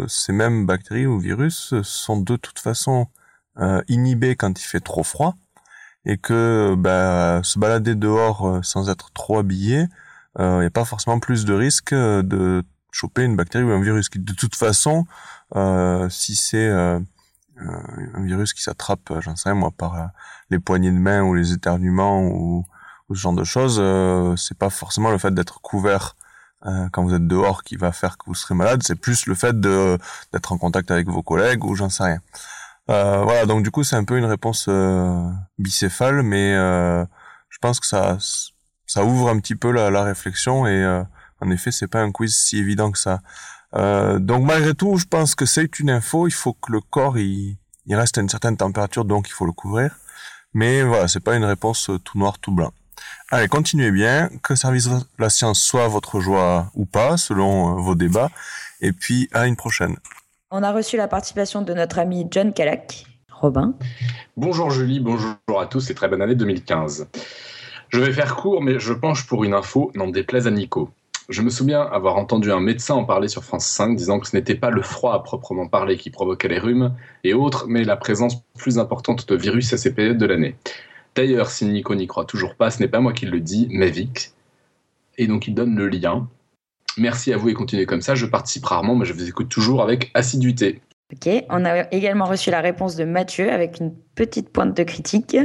ces 0.09 0.33
mêmes 0.33 0.65
bactéries 0.65 1.05
ou 1.05 1.19
virus 1.19 1.73
sont 1.83 2.19
de 2.19 2.35
toute 2.35 2.59
façon 2.59 3.07
inhibés 3.87 4.35
quand 4.35 4.59
il 4.59 4.65
fait 4.65 4.81
trop 4.81 5.03
froid. 5.03 5.35
Et 6.03 6.17
que 6.17 6.75
bah, 6.77 7.39
se 7.43 7.59
balader 7.59 7.95
dehors 7.95 8.59
sans 8.61 8.89
être 8.89 9.13
trop 9.13 9.39
habillé, 9.39 9.85
il 10.39 10.59
n'y 10.59 10.65
a 10.65 10.69
pas 10.69 10.85
forcément 10.85 11.19
plus 11.19 11.45
de 11.45 11.53
risque 11.53 11.93
de 11.93 12.63
choper 12.91 13.23
une 13.23 13.35
bactérie 13.35 13.63
ou 13.63 13.71
un 13.71 13.81
virus. 13.81 14.09
Qui, 14.09 14.19
de 14.19 14.33
toute 14.33 14.55
façon, 14.55 15.05
euh, 15.55 16.07
si 16.09 16.35
c'est 16.35 16.67
euh, 16.67 16.99
un 17.57 18.23
virus 18.23 18.53
qui 18.53 18.61
s'attrape, 18.61 19.13
j'en 19.19 19.35
sais 19.35 19.49
rien 19.49 19.57
moi, 19.57 19.71
par 19.71 20.11
les 20.49 20.59
poignées 20.59 20.91
de 20.91 20.97
main 20.97 21.23
ou 21.23 21.33
les 21.33 21.53
éternuements 21.53 22.21
ou, 22.21 22.65
ou 23.09 23.15
ce 23.15 23.21
genre 23.21 23.33
de 23.33 23.43
choses, 23.43 23.81
c'est 24.37 24.57
pas 24.57 24.69
forcément 24.69 25.11
le 25.11 25.17
fait 25.17 25.33
d'être 25.33 25.61
couvert 25.61 26.15
quand 26.91 27.03
vous 27.03 27.13
êtes 27.13 27.27
dehors 27.27 27.63
qui 27.63 27.75
va 27.75 27.91
faire 27.91 28.17
que 28.17 28.25
vous 28.25 28.35
serez 28.35 28.55
malade, 28.55 28.81
c'est 28.83 28.95
plus 28.95 29.25
le 29.25 29.35
fait 29.35 29.59
d'être 29.59 30.51
en 30.51 30.57
contact 30.57 30.91
avec 30.91 31.07
vos 31.07 31.23
collègues 31.23 31.63
ou 31.63 31.75
j'en 31.75 31.89
sais 31.89 32.03
rien. 32.03 32.19
Euh, 32.89 33.21
voilà, 33.23 33.45
donc 33.45 33.63
du 33.63 33.71
coup 33.71 33.83
c'est 33.83 33.97
un 33.97 34.05
peu 34.05 34.17
une 34.17 34.25
réponse 34.25 34.67
euh, 34.69 35.29
bicéphale, 35.57 36.23
mais 36.23 36.53
euh, 36.55 37.05
je 37.49 37.57
pense 37.59 37.79
que 37.79 37.85
ça 37.85 38.17
ça 38.87 39.03
ouvre 39.03 39.29
un 39.29 39.39
petit 39.39 39.55
peu 39.55 39.71
la, 39.71 39.91
la 39.91 40.03
réflexion 40.03 40.65
et 40.65 40.83
euh, 40.83 41.03
en 41.41 41.51
effet 41.51 41.71
c'est 41.71 41.87
pas 41.87 42.01
un 42.01 42.11
quiz 42.11 42.35
si 42.35 42.57
évident 42.57 42.91
que 42.91 42.97
ça. 42.97 43.19
Euh, 43.75 44.17
donc 44.17 44.45
malgré 44.45 44.73
tout, 44.73 44.97
je 44.97 45.05
pense 45.05 45.35
que 45.35 45.45
c'est 45.45 45.79
une 45.79 45.89
info. 45.89 46.27
Il 46.27 46.33
faut 46.33 46.53
que 46.53 46.71
le 46.71 46.79
corps 46.79 47.17
il, 47.17 47.57
il 47.85 47.95
reste 47.95 48.17
à 48.17 48.21
une 48.21 48.29
certaine 48.29 48.57
température, 48.57 49.05
donc 49.05 49.27
il 49.27 49.33
faut 49.33 49.45
le 49.45 49.51
couvrir. 49.51 49.95
Mais 50.53 50.81
voilà, 50.81 51.07
c'est 51.07 51.19
pas 51.19 51.35
une 51.35 51.43
réponse 51.43 51.91
tout 52.03 52.17
noir 52.17 52.39
tout 52.39 52.51
blanc. 52.51 52.71
Allez, 53.29 53.47
continuez 53.47 53.91
bien. 53.91 54.29
Que 54.41 54.55
service 54.55 54.89
la 55.19 55.29
science 55.29 55.61
soit 55.61 55.87
votre 55.87 56.19
joie 56.19 56.71
ou 56.73 56.85
pas, 56.85 57.17
selon 57.17 57.75
vos 57.75 57.93
débats. 57.93 58.31
Et 58.81 58.93
puis 58.93 59.29
à 59.33 59.47
une 59.47 59.57
prochaine. 59.57 59.97
On 60.49 60.63
a 60.63 60.71
reçu 60.71 60.95
la 60.95 61.09
participation 61.09 61.61
de 61.61 61.73
notre 61.73 61.99
ami 61.99 62.25
John 62.31 62.53
Calac. 62.53 63.05
Robin. 63.29 63.75
Bonjour 64.35 64.71
Julie, 64.71 64.99
bonjour 64.99 65.35
à 65.59 65.67
tous 65.67 65.91
et 65.91 65.93
très 65.93 66.07
bonne 66.07 66.23
année 66.23 66.33
2015. 66.33 67.07
Je 67.89 67.99
vais 67.99 68.11
faire 68.11 68.35
court, 68.35 68.61
mais 68.61 68.79
je 68.79 68.93
penche 68.93 69.25
pour 69.27 69.43
une 69.43 69.53
info, 69.53 69.91
n'en 69.95 70.07
déplaise 70.07 70.47
à 70.47 70.51
Nico. 70.51 70.89
Je 71.29 71.41
me 71.41 71.49
souviens 71.49 71.81
avoir 71.81 72.15
entendu 72.15 72.51
un 72.51 72.61
médecin 72.61 72.95
en 72.95 73.03
parler 73.03 73.27
sur 73.27 73.43
France 73.43 73.65
5, 73.67 73.95
disant 73.95 74.19
que 74.19 74.27
ce 74.27 74.35
n'était 74.35 74.55
pas 74.55 74.69
le 74.69 74.81
froid 74.81 75.13
à 75.13 75.19
proprement 75.19 75.67
parler 75.67 75.97
qui 75.97 76.09
provoquait 76.09 76.47
les 76.47 76.59
rhumes 76.59 76.93
et 77.23 77.33
autres, 77.33 77.65
mais 77.67 77.83
la 77.83 77.97
présence 77.97 78.41
plus 78.57 78.79
importante 78.79 79.27
de 79.27 79.35
virus 79.35 79.73
à 79.73 79.77
ces 79.77 79.93
périodes 79.93 80.17
de 80.17 80.25
l'année. 80.25 80.55
D'ailleurs, 81.15 81.49
si 81.49 81.65
Nico 81.65 81.95
n'y 81.95 82.07
croit 82.07 82.25
toujours 82.25 82.55
pas, 82.55 82.71
ce 82.71 82.79
n'est 82.79 82.87
pas 82.87 83.01
moi 83.01 83.11
qui 83.11 83.25
le 83.25 83.39
dis, 83.41 83.67
mais 83.71 83.89
Vic. 83.89 84.31
Et 85.17 85.27
donc 85.27 85.47
il 85.47 85.53
donne 85.53 85.75
le 85.75 85.87
lien. 85.87 86.27
Merci 86.97 87.33
à 87.33 87.37
vous 87.37 87.49
et 87.49 87.53
continuez 87.53 87.85
comme 87.85 88.01
ça. 88.01 88.15
Je 88.15 88.25
participe 88.25 88.65
rarement, 88.65 88.95
mais 88.95 89.05
je 89.05 89.13
vous 89.13 89.27
écoute 89.27 89.49
toujours 89.49 89.81
avec 89.81 90.11
assiduité. 90.13 90.81
Ok, 91.13 91.29
on 91.49 91.65
a 91.65 91.91
également 91.91 92.25
reçu 92.25 92.51
la 92.51 92.61
réponse 92.61 92.95
de 92.95 93.05
Mathieu 93.05 93.51
avec 93.51 93.79
une 93.79 93.93
petite 94.15 94.49
pointe 94.49 94.75
de 94.75 94.83
critique. 94.83 95.37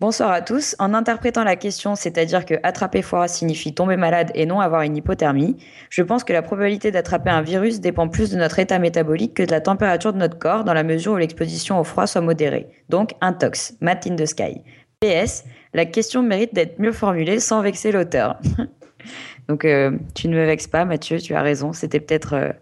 Bonsoir 0.00 0.32
à 0.32 0.42
tous. 0.42 0.74
En 0.80 0.92
interprétant 0.92 1.44
la 1.44 1.54
question, 1.54 1.94
c'est-à-dire 1.94 2.44
que 2.44 2.54
attraper 2.64 3.00
froid 3.00 3.28
signifie 3.28 3.72
tomber 3.72 3.96
malade 3.96 4.32
et 4.34 4.44
non 4.44 4.58
avoir 4.58 4.82
une 4.82 4.96
hypothermie, 4.96 5.56
je 5.88 6.02
pense 6.02 6.24
que 6.24 6.32
la 6.32 6.42
probabilité 6.42 6.90
d'attraper 6.90 7.30
un 7.30 7.42
virus 7.42 7.80
dépend 7.80 8.08
plus 8.08 8.30
de 8.30 8.36
notre 8.36 8.58
état 8.58 8.80
métabolique 8.80 9.34
que 9.34 9.44
de 9.44 9.52
la 9.52 9.60
température 9.60 10.12
de 10.12 10.18
notre 10.18 10.36
corps 10.36 10.64
dans 10.64 10.74
la 10.74 10.82
mesure 10.82 11.12
où 11.12 11.16
l'exposition 11.16 11.78
au 11.78 11.84
froid 11.84 12.08
soit 12.08 12.20
modérée. 12.20 12.66
Donc, 12.88 13.12
intox, 13.20 13.74
mat 13.80 14.04
in 14.08 14.16
the 14.16 14.26
sky. 14.26 14.62
PS, 15.00 15.44
la 15.74 15.86
question 15.86 16.22
mérite 16.22 16.54
d'être 16.54 16.80
mieux 16.80 16.92
formulée 16.92 17.38
sans 17.38 17.62
vexer 17.62 17.92
l'auteur. 17.92 18.40
Donc, 19.48 19.64
euh, 19.64 19.92
tu 20.14 20.26
ne 20.26 20.34
me 20.34 20.44
vexes 20.44 20.66
pas, 20.66 20.84
Mathieu, 20.84 21.18
tu 21.18 21.34
as 21.34 21.42
raison. 21.42 21.72
C'était 21.72 22.00
peut-être 22.00 22.34
euh, 22.34 22.52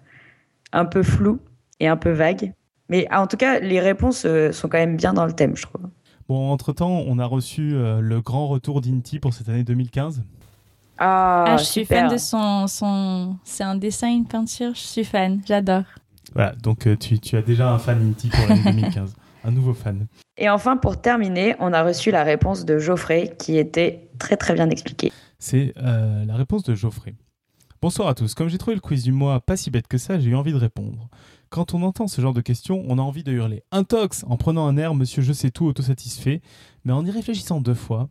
un 0.72 0.84
peu 0.84 1.02
flou 1.02 1.40
et 1.80 1.88
un 1.88 1.96
peu 1.96 2.10
vague. 2.10 2.52
Mais 2.90 3.06
en 3.10 3.26
tout 3.26 3.38
cas, 3.38 3.58
les 3.58 3.80
réponses 3.80 4.26
euh, 4.26 4.52
sont 4.52 4.68
quand 4.68 4.78
même 4.78 4.96
bien 4.96 5.14
dans 5.14 5.24
le 5.24 5.32
thème, 5.32 5.56
je 5.56 5.62
trouve. 5.62 5.86
Bon, 6.32 6.50
entre-temps, 6.50 7.04
on 7.06 7.18
a 7.18 7.26
reçu 7.26 7.72
le 7.74 8.20
grand 8.22 8.48
retour 8.48 8.80
d'Inti 8.80 9.18
pour 9.18 9.34
cette 9.34 9.50
année 9.50 9.64
2015. 9.64 10.24
Ah, 10.96 11.44
ah 11.46 11.56
je 11.58 11.64
suis 11.64 11.84
fan 11.84 12.08
de 12.08 12.16
son... 12.16 12.66
son... 12.68 13.36
C'est 13.44 13.64
un 13.64 13.74
dessin, 13.74 14.08
une 14.08 14.24
peinture, 14.24 14.70
je 14.74 14.80
suis 14.80 15.04
fan, 15.04 15.42
j'adore. 15.46 15.82
Voilà, 16.34 16.52
donc 16.52 16.88
tu, 16.98 17.18
tu, 17.18 17.36
as 17.36 17.42
déjà 17.42 17.70
un 17.70 17.78
fan 17.78 18.00
Inti 18.08 18.30
pour 18.30 18.48
l'année 18.48 18.62
2015. 18.64 19.14
un 19.44 19.50
nouveau 19.50 19.74
fan. 19.74 20.06
Et 20.38 20.48
enfin, 20.48 20.78
pour 20.78 20.98
terminer, 20.98 21.54
on 21.60 21.74
a 21.74 21.82
reçu 21.82 22.10
la 22.10 22.22
réponse 22.22 22.64
de 22.64 22.78
Geoffrey 22.78 23.34
qui 23.38 23.58
était 23.58 24.08
très 24.18 24.38
très 24.38 24.54
bien 24.54 24.70
expliquée. 24.70 25.12
C'est 25.38 25.74
euh, 25.82 26.24
la 26.24 26.36
réponse 26.36 26.62
de 26.62 26.74
Geoffrey. 26.74 27.14
Bonsoir 27.82 28.08
à 28.08 28.14
tous. 28.14 28.34
Comme 28.34 28.48
j'ai 28.48 28.56
trouvé 28.56 28.74
le 28.74 28.80
quiz 28.80 29.02
du 29.02 29.12
mois 29.12 29.40
pas 29.40 29.58
si 29.58 29.70
bête 29.70 29.86
que 29.86 29.98
ça, 29.98 30.18
j'ai 30.18 30.30
eu 30.30 30.34
envie 30.34 30.52
de 30.52 30.56
répondre. 30.56 31.10
Quand 31.52 31.74
on 31.74 31.82
entend 31.82 32.08
ce 32.08 32.22
genre 32.22 32.32
de 32.32 32.40
questions, 32.40 32.82
on 32.88 32.96
a 32.96 33.02
envie 33.02 33.24
de 33.24 33.30
hurler 33.30 33.62
Intox 33.72 34.24
en 34.26 34.38
prenant 34.38 34.66
un 34.66 34.78
air 34.78 34.94
Monsieur 34.94 35.20
Je 35.20 35.34
sais 35.34 35.50
tout 35.50 35.66
autosatisfait, 35.66 36.40
mais 36.86 36.94
en 36.94 37.04
y 37.04 37.10
réfléchissant 37.10 37.60
deux 37.60 37.74
fois, 37.74 38.08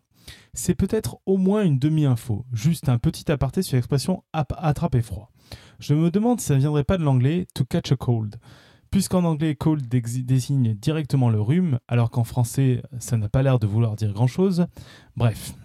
c'est 0.53 0.75
peut-être 0.75 1.17
au 1.25 1.37
moins 1.37 1.63
une 1.63 1.79
demi-info, 1.79 2.45
juste 2.53 2.87
un 2.87 2.99
petit 2.99 3.31
aparté 3.31 3.63
sur 3.63 3.77
l'expression 3.77 4.23
attraper 4.31 5.01
froid. 5.01 5.31
Je 5.79 5.95
me 5.95 6.11
demande 6.11 6.39
si 6.39 6.45
ça 6.45 6.53
ne 6.53 6.59
viendrait 6.59 6.83
pas 6.83 6.99
de 6.99 7.03
l'anglais 7.03 7.47
to 7.55 7.65
catch 7.65 7.91
a 7.91 7.95
cold. 7.95 8.35
Puisqu'en 8.91 9.23
anglais, 9.23 9.55
cold 9.55 9.87
désigne 9.87 10.75
directement 10.75 11.31
le 11.31 11.41
rhume, 11.41 11.79
alors 11.87 12.11
qu'en 12.11 12.23
français, 12.23 12.83
ça 12.99 13.17
n'a 13.17 13.27
pas 13.27 13.41
l'air 13.41 13.57
de 13.57 13.65
vouloir 13.65 13.95
dire 13.95 14.13
grand-chose. 14.13 14.67
Bref, 15.15 15.55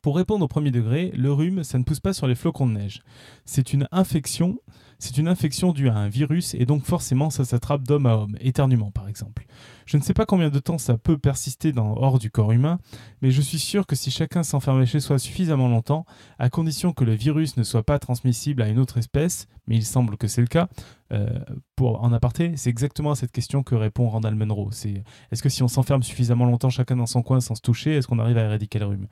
pour 0.00 0.16
répondre 0.16 0.44
au 0.44 0.48
premier 0.48 0.70
degré, 0.70 1.12
le 1.14 1.32
rhume, 1.32 1.64
ça 1.64 1.78
ne 1.78 1.84
pousse 1.84 2.00
pas 2.00 2.12
sur 2.12 2.26
les 2.26 2.34
flocons 2.34 2.66
de 2.66 2.72
neige. 2.72 3.02
C'est 3.44 3.72
une 3.72 3.86
infection, 3.92 4.58
c'est 5.02 5.18
une 5.18 5.26
infection 5.26 5.72
due 5.72 5.88
à 5.88 5.96
un 5.96 6.08
virus 6.08 6.54
et 6.54 6.64
donc 6.64 6.84
forcément 6.84 7.28
ça 7.28 7.44
s'attrape 7.44 7.82
d'homme 7.82 8.06
à 8.06 8.14
homme, 8.14 8.36
éternuement 8.40 8.92
par 8.92 9.08
exemple. 9.08 9.46
Je 9.84 9.96
ne 9.96 10.02
sais 10.02 10.14
pas 10.14 10.26
combien 10.26 10.48
de 10.48 10.58
temps 10.60 10.78
ça 10.78 10.96
peut 10.96 11.18
persister 11.18 11.72
hors 11.76 12.20
du 12.20 12.30
corps 12.30 12.52
humain, 12.52 12.78
mais 13.20 13.32
je 13.32 13.42
suis 13.42 13.58
sûr 13.58 13.88
que 13.88 13.96
si 13.96 14.12
chacun 14.12 14.44
s'enfermait 14.44 14.86
chez 14.86 15.00
soi 15.00 15.18
suffisamment 15.18 15.66
longtemps, 15.66 16.06
à 16.38 16.50
condition 16.50 16.92
que 16.92 17.02
le 17.02 17.14
virus 17.14 17.56
ne 17.56 17.64
soit 17.64 17.82
pas 17.82 17.98
transmissible 17.98 18.62
à 18.62 18.68
une 18.68 18.78
autre 18.78 18.96
espèce, 18.96 19.48
mais 19.66 19.74
il 19.74 19.84
semble 19.84 20.16
que 20.16 20.28
c'est 20.28 20.40
le 20.40 20.46
cas, 20.46 20.68
euh, 21.12 21.26
pour 21.74 22.04
en 22.04 22.12
aparté, 22.12 22.52
c'est 22.56 22.70
exactement 22.70 23.10
à 23.10 23.16
cette 23.16 23.32
question 23.32 23.64
que 23.64 23.74
répond 23.74 24.08
Randall 24.08 24.36
Munro. 24.36 24.70
C'est 24.70 25.02
est-ce 25.32 25.42
que 25.42 25.48
si 25.48 25.64
on 25.64 25.68
s'enferme 25.68 26.04
suffisamment 26.04 26.44
longtemps 26.44 26.70
chacun 26.70 26.94
dans 26.94 27.06
son 27.06 27.22
coin 27.22 27.40
sans 27.40 27.56
se 27.56 27.60
toucher, 27.60 27.96
est-ce 27.96 28.06
qu'on 28.06 28.20
arrive 28.20 28.38
à 28.38 28.44
éradiquer 28.44 28.78
le 28.78 28.86
rhume? 28.86 29.08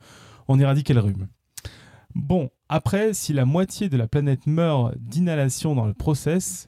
On 0.47 0.57
éradique 0.57 0.87
le 0.87 1.01
rhume. 1.01 1.27
Bon, 2.15 2.49
après, 2.69 3.13
si 3.13 3.33
la 3.33 3.45
moitié 3.45 3.89
de 3.89 3.97
la 3.97 4.07
planète 4.07 4.47
meurt 4.47 4.97
d'inhalation 4.97 5.75
dans 5.75 5.85
le 5.85 5.93
process, 5.93 6.67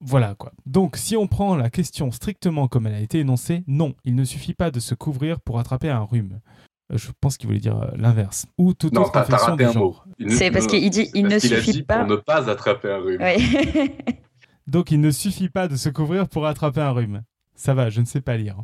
voilà 0.00 0.34
quoi. 0.34 0.52
Donc, 0.66 0.96
si 0.96 1.16
on 1.16 1.26
prend 1.26 1.56
la 1.56 1.70
question 1.70 2.10
strictement 2.10 2.68
comme 2.68 2.86
elle 2.86 2.94
a 2.94 3.00
été 3.00 3.20
énoncée, 3.20 3.64
non, 3.66 3.94
il 4.04 4.14
ne 4.14 4.24
suffit 4.24 4.54
pas 4.54 4.70
de 4.70 4.80
se 4.80 4.94
couvrir 4.94 5.40
pour 5.40 5.58
attraper 5.58 5.88
un 5.88 6.02
rhume. 6.02 6.40
Euh, 6.92 6.98
je 6.98 7.10
pense 7.20 7.36
qu'il 7.36 7.46
voulait 7.46 7.60
dire 7.60 7.80
euh, 7.80 7.90
l'inverse. 7.96 8.46
Ou 8.58 8.74
toute 8.74 8.96
autre 8.98 9.16
infection 9.16 9.56
du 9.56 9.64
genre. 9.64 10.06
C'est 10.28 10.50
parce 10.50 10.66
qu'il 10.66 10.90
dit 10.90 11.10
il 11.14 11.26
ne 11.26 11.38
suffit 11.38 11.72
dit 11.72 11.82
pas. 11.82 12.00
Pour 12.00 12.08
ne 12.08 12.16
pas 12.16 12.50
attraper 12.50 12.90
un 12.90 12.98
rhume. 12.98 13.20
Donc, 14.66 14.90
il 14.90 15.00
ne 15.00 15.10
suffit 15.10 15.48
pas 15.48 15.68
de 15.68 15.76
se 15.76 15.88
couvrir 15.88 16.28
pour 16.28 16.46
attraper 16.46 16.80
un 16.80 16.90
rhume. 16.90 17.22
Ça 17.54 17.72
va, 17.72 17.88
je 17.88 18.00
ne 18.00 18.06
sais 18.06 18.20
pas 18.20 18.36
lire. 18.36 18.56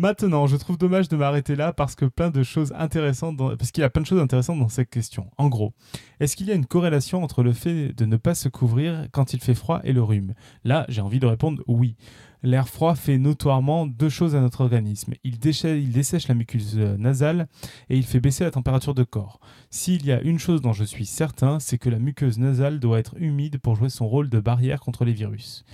Maintenant, 0.00 0.46
je 0.46 0.56
trouve 0.56 0.78
dommage 0.78 1.08
de 1.08 1.16
m'arrêter 1.16 1.56
là 1.56 1.72
parce 1.72 1.96
que 1.96 2.04
plein 2.04 2.30
de 2.30 2.44
choses 2.44 2.72
intéressantes, 2.76 3.36
parce 3.36 3.72
qu'il 3.72 3.80
y 3.80 3.84
a 3.84 3.90
plein 3.90 4.02
de 4.02 4.06
choses 4.06 4.20
intéressantes 4.20 4.60
dans 4.60 4.68
cette 4.68 4.90
question. 4.90 5.26
En 5.38 5.48
gros, 5.48 5.74
est-ce 6.20 6.36
qu'il 6.36 6.46
y 6.46 6.52
a 6.52 6.54
une 6.54 6.66
corrélation 6.66 7.24
entre 7.24 7.42
le 7.42 7.52
fait 7.52 7.92
de 7.92 8.04
ne 8.04 8.16
pas 8.16 8.36
se 8.36 8.48
couvrir 8.48 9.08
quand 9.10 9.32
il 9.32 9.40
fait 9.40 9.56
froid 9.56 9.80
et 9.82 9.92
le 9.92 10.00
rhume? 10.00 10.34
Là, 10.62 10.86
j'ai 10.88 11.00
envie 11.00 11.18
de 11.18 11.26
répondre 11.26 11.64
oui. 11.66 11.96
L'air 12.44 12.68
froid 12.68 12.94
fait 12.94 13.18
notoirement 13.18 13.88
deux 13.88 14.08
choses 14.08 14.36
à 14.36 14.40
notre 14.40 14.60
organisme. 14.60 15.14
Il, 15.24 15.40
dessèche 15.40 16.28
la 16.28 16.34
muqueuse 16.34 16.76
nasale 16.76 17.48
et 17.88 17.96
il 17.96 18.04
fait 18.04 18.20
baisser 18.20 18.44
la 18.44 18.52
température 18.52 18.94
de 18.94 19.02
corps. 19.02 19.40
S'il 19.70 20.06
y 20.06 20.12
a 20.12 20.20
une 20.20 20.38
chose 20.38 20.62
dont 20.62 20.72
je 20.72 20.84
suis 20.84 21.06
certain, 21.06 21.58
c'est 21.58 21.78
que 21.78 21.90
la 21.90 21.98
muqueuse 21.98 22.38
nasale 22.38 22.78
doit 22.78 23.00
être 23.00 23.16
humide 23.18 23.58
pour 23.58 23.74
jouer 23.74 23.88
son 23.88 24.06
rôle 24.06 24.28
de 24.28 24.38
barrière 24.38 24.78
contre 24.78 25.04
les 25.04 25.12
virus. 25.12 25.64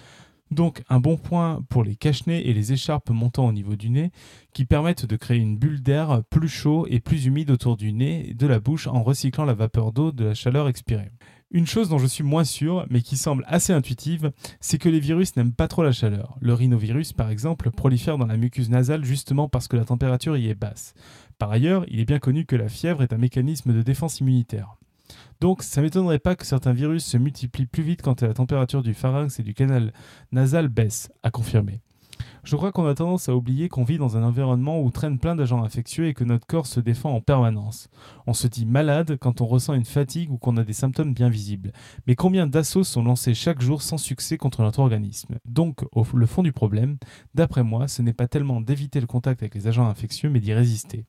Donc 0.54 0.84
un 0.88 1.00
bon 1.00 1.16
point 1.16 1.64
pour 1.68 1.82
les 1.82 1.96
cache-nez 1.96 2.48
et 2.48 2.54
les 2.54 2.72
écharpes 2.72 3.10
montant 3.10 3.48
au 3.48 3.52
niveau 3.52 3.74
du 3.74 3.90
nez 3.90 4.12
qui 4.52 4.64
permettent 4.64 5.04
de 5.04 5.16
créer 5.16 5.38
une 5.38 5.58
bulle 5.58 5.82
d'air 5.82 6.22
plus 6.30 6.48
chaud 6.48 6.86
et 6.88 7.00
plus 7.00 7.26
humide 7.26 7.50
autour 7.50 7.76
du 7.76 7.92
nez 7.92 8.30
et 8.30 8.34
de 8.34 8.46
la 8.46 8.60
bouche 8.60 8.86
en 8.86 9.02
recyclant 9.02 9.46
la 9.46 9.54
vapeur 9.54 9.90
d'eau 9.90 10.12
de 10.12 10.26
la 10.26 10.34
chaleur 10.34 10.68
expirée. 10.68 11.10
Une 11.50 11.66
chose 11.66 11.88
dont 11.88 11.98
je 11.98 12.06
suis 12.06 12.22
moins 12.22 12.44
sûr, 12.44 12.86
mais 12.88 13.02
qui 13.02 13.16
semble 13.16 13.44
assez 13.48 13.72
intuitive, 13.72 14.30
c'est 14.60 14.78
que 14.78 14.88
les 14.88 15.00
virus 15.00 15.34
n'aiment 15.34 15.52
pas 15.52 15.66
trop 15.66 15.82
la 15.82 15.92
chaleur. 15.92 16.36
Le 16.40 16.54
rhinovirus, 16.54 17.12
par 17.12 17.30
exemple, 17.30 17.72
prolifère 17.72 18.16
dans 18.16 18.26
la 18.26 18.36
muqueuse 18.36 18.70
nasale 18.70 19.04
justement 19.04 19.48
parce 19.48 19.66
que 19.66 19.76
la 19.76 19.84
température 19.84 20.36
y 20.36 20.48
est 20.48 20.54
basse. 20.54 20.94
Par 21.38 21.50
ailleurs, 21.50 21.84
il 21.88 21.98
est 21.98 22.04
bien 22.04 22.20
connu 22.20 22.44
que 22.44 22.54
la 22.54 22.68
fièvre 22.68 23.02
est 23.02 23.12
un 23.12 23.18
mécanisme 23.18 23.72
de 23.72 23.82
défense 23.82 24.20
immunitaire. 24.20 24.76
Donc 25.40 25.62
ça 25.62 25.82
m'étonnerait 25.82 26.18
pas 26.18 26.36
que 26.36 26.46
certains 26.46 26.72
virus 26.72 27.04
se 27.04 27.16
multiplient 27.16 27.66
plus 27.66 27.82
vite 27.82 28.02
quand 28.02 28.22
la 28.22 28.34
température 28.34 28.82
du 28.82 28.94
pharynx 28.94 29.38
et 29.38 29.42
du 29.42 29.54
canal 29.54 29.92
nasal 30.32 30.68
baisse, 30.68 31.10
à 31.22 31.30
confirmer. 31.30 31.82
Je 32.44 32.56
crois 32.56 32.72
qu'on 32.72 32.86
a 32.86 32.94
tendance 32.94 33.28
à 33.28 33.34
oublier 33.34 33.68
qu'on 33.68 33.84
vit 33.84 33.98
dans 33.98 34.16
un 34.16 34.22
environnement 34.22 34.82
où 34.82 34.90
traînent 34.90 35.18
plein 35.18 35.34
d'agents 35.34 35.64
infectieux 35.64 36.08
et 36.08 36.14
que 36.14 36.24
notre 36.24 36.46
corps 36.46 36.66
se 36.66 36.80
défend 36.80 37.14
en 37.14 37.20
permanence. 37.20 37.88
On 38.26 38.34
se 38.34 38.46
dit 38.46 38.66
malade 38.66 39.16
quand 39.20 39.40
on 39.40 39.46
ressent 39.46 39.74
une 39.74 39.84
fatigue 39.84 40.30
ou 40.30 40.36
qu'on 40.36 40.56
a 40.56 40.64
des 40.64 40.72
symptômes 40.72 41.14
bien 41.14 41.28
visibles. 41.28 41.72
Mais 42.06 42.14
combien 42.14 42.46
d'assauts 42.46 42.84
sont 42.84 43.02
lancés 43.02 43.34
chaque 43.34 43.62
jour 43.62 43.82
sans 43.82 43.98
succès 43.98 44.36
contre 44.36 44.62
notre 44.62 44.80
organisme 44.80 45.36
Donc, 45.46 45.84
au 45.92 46.04
le 46.14 46.26
fond 46.26 46.42
du 46.42 46.52
problème, 46.52 46.98
d'après 47.34 47.62
moi, 47.62 47.88
ce 47.88 48.02
n'est 48.02 48.12
pas 48.12 48.28
tellement 48.28 48.60
d'éviter 48.60 49.00
le 49.00 49.06
contact 49.06 49.42
avec 49.42 49.54
les 49.54 49.66
agents 49.66 49.88
infectieux, 49.88 50.28
mais 50.28 50.40
d'y 50.40 50.52
résister. 50.52 51.06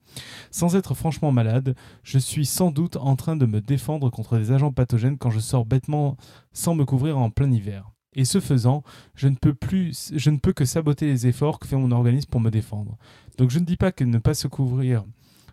Sans 0.52 0.76
être 0.76 0.94
franchement 0.94 1.32
malade, 1.32 1.76
je 2.04 2.18
suis 2.18 2.46
sans 2.46 2.72
doute 2.72 2.96
en 2.96 3.16
train 3.16 3.36
de 3.36 3.46
me 3.46 3.62
défendre 3.62 4.10
contre 4.10 4.38
des 4.38 4.52
agents 4.52 4.72
pathogènes 4.72 5.18
quand 5.18 5.32
je 5.32 5.40
sors 5.40 5.66
bêtement 5.66 6.18
sans 6.54 6.76
me 6.76 6.86
couvrir 6.86 7.18
en 7.18 7.30
plein 7.30 7.52
hiver. 7.52 7.95
Et 8.16 8.26
ce 8.26 8.40
faisant, 8.40 8.84
je 9.16 9.28
ne 9.28 9.36
peux 9.36 9.54
plus, 9.54 10.12
je 10.16 10.30
ne 10.30 10.38
peux 10.38 10.54
que 10.54 10.66
saboter 10.66 11.06
les 11.06 11.28
efforts 11.28 11.60
que 11.60 11.68
fait 11.68 11.76
mon 11.76 11.92
organisme 11.92 12.30
pour 12.30 12.42
me 12.42 12.50
défendre. 12.50 12.98
Donc 13.38 13.50
je 13.50 13.60
ne 13.60 13.66
dis 13.66 13.78
pas 13.78 13.92
que 13.92 14.04
ne 14.04 14.18
pas 14.18 14.34
se 14.34 14.48
couvrir 14.48 15.04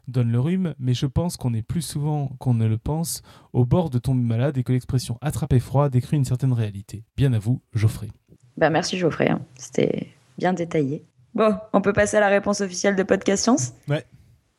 donne 0.08 0.32
le 0.32 0.40
rhume, 0.40 0.74
mais 0.78 0.94
je 0.94 1.06
pense 1.06 1.36
qu'on 1.36 1.54
est 1.54 1.62
plus 1.62 1.82
souvent 1.82 2.28
qu'on 2.38 2.54
ne 2.54 2.66
le 2.66 2.78
pense 2.78 3.22
au 3.52 3.64
bord 3.64 3.90
de 3.90 3.98
tomber 3.98 4.22
malade 4.22 4.56
et 4.58 4.64
que 4.64 4.72
l'expression 4.72 5.18
attraper 5.20 5.60
froid 5.60 5.88
décrit 5.88 6.16
une 6.16 6.24
certaine 6.24 6.52
réalité. 6.52 7.04
Bien 7.16 7.32
à 7.32 7.38
vous, 7.38 7.62
Geoffrey. 7.72 8.08
Bah 8.56 8.70
merci 8.70 8.98
Geoffrey, 8.98 9.30
hein. 9.30 9.40
c'était 9.56 10.08
bien 10.38 10.52
détaillé. 10.52 11.04
Bon, 11.34 11.56
on 11.72 11.80
peut 11.80 11.92
passer 11.92 12.16
à 12.16 12.20
la 12.20 12.28
réponse 12.28 12.60
officielle 12.60 12.96
de 12.96 13.02
Podcast 13.02 13.42
Science? 13.42 13.72
Ouais. 13.88 14.04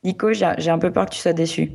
Nico, 0.04 0.34
j'ai 0.34 0.70
un 0.70 0.80
peu 0.80 0.92
peur 0.92 1.06
que 1.06 1.12
tu 1.12 1.20
sois 1.20 1.34
déçu. 1.34 1.74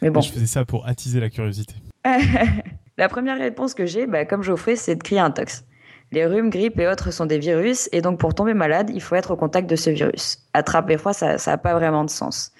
Mais 0.00 0.10
bon. 0.10 0.20
Je 0.20 0.32
faisais 0.32 0.46
ça 0.46 0.64
pour 0.64 0.86
attiser 0.86 1.20
la 1.20 1.28
curiosité. 1.28 1.74
la 2.96 3.08
première 3.08 3.38
réponse 3.38 3.74
que 3.74 3.84
j'ai, 3.84 4.06
bah, 4.06 4.24
comme 4.24 4.42
Geoffrey, 4.42 4.76
c'est 4.76 4.96
de 4.96 5.02
crier 5.02 5.20
un 5.20 5.30
tox. 5.30 5.64
Les 6.10 6.24
rhumes, 6.24 6.48
grippes 6.48 6.80
et 6.80 6.88
autres 6.88 7.10
sont 7.10 7.26
des 7.26 7.38
virus, 7.38 7.88
et 7.92 8.00
donc 8.00 8.18
pour 8.18 8.34
tomber 8.34 8.54
malade, 8.54 8.90
il 8.94 9.02
faut 9.02 9.14
être 9.14 9.30
au 9.32 9.36
contact 9.36 9.68
de 9.68 9.76
ce 9.76 9.90
virus. 9.90 10.38
Attraper 10.54 10.96
froid, 10.96 11.12
ça 11.12 11.36
n'a 11.36 11.58
pas 11.58 11.74
vraiment 11.74 12.02
de 12.04 12.10
sens. 12.10 12.52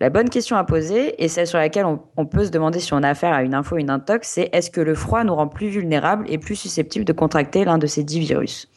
La 0.00 0.10
bonne 0.10 0.28
question 0.28 0.56
à 0.56 0.64
poser, 0.64 1.22
et 1.22 1.28
celle 1.28 1.46
sur 1.46 1.56
laquelle 1.56 1.86
on, 1.86 2.26
peut 2.26 2.44
se 2.44 2.50
demander 2.50 2.78
si 2.78 2.92
on 2.92 3.02
a 3.02 3.08
affaire 3.08 3.32
à 3.32 3.42
une 3.42 3.54
info 3.54 3.76
ou 3.76 3.78
une 3.78 3.88
intox, 3.88 4.28
c'est 4.28 4.50
est-ce 4.52 4.70
que 4.70 4.82
le 4.82 4.94
froid 4.94 5.24
nous 5.24 5.34
rend 5.34 5.48
plus 5.48 5.68
vulnérables 5.68 6.26
et 6.28 6.36
plus 6.36 6.56
susceptibles 6.56 7.06
de 7.06 7.12
contracter 7.14 7.64
l'un 7.64 7.78
de 7.78 7.86
ces 7.86 8.04
dix 8.04 8.20
virus? 8.20 8.68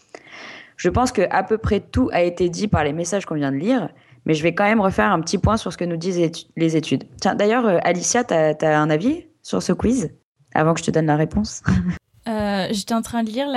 Je 0.77 0.89
pense 0.89 1.11
que 1.11 1.23
à 1.29 1.43
peu 1.43 1.57
près 1.57 1.81
tout 1.81 2.09
a 2.13 2.21
été 2.23 2.49
dit 2.49 2.69
par 2.69 2.85
les 2.85 2.93
messages 2.93 3.25
qu'on 3.25 3.35
vient 3.35 3.51
de 3.51 3.57
lire, 3.57 3.89
mais 4.25 4.35
je 4.35 4.43
vais 4.43 4.55
quand 4.55 4.63
même 4.63 4.81
refaire 4.81 5.11
un 5.11 5.19
petit 5.19 5.37
point 5.37 5.57
sur 5.57 5.73
ce 5.73 5.77
que 5.77 5.85
nous 5.85 5.97
disent 5.97 6.47
les 6.55 6.77
études. 6.77 7.03
Tiens, 7.19 7.35
d'ailleurs, 7.35 7.65
euh, 7.65 7.77
Alicia, 7.83 8.23
tu 8.23 8.33
as 8.33 8.79
un 8.79 8.89
avis 8.89 9.27
sur 9.41 9.61
ce 9.61 9.73
quiz? 9.73 10.11
Avant 10.55 10.73
que 10.73 10.79
je 10.79 10.85
te 10.85 10.91
donne 10.91 11.07
la 11.07 11.17
réponse 11.17 11.61
Euh, 12.27 12.67
j'étais 12.71 12.93
en 12.93 13.01
train 13.01 13.23
de 13.23 13.29
lire 13.29 13.47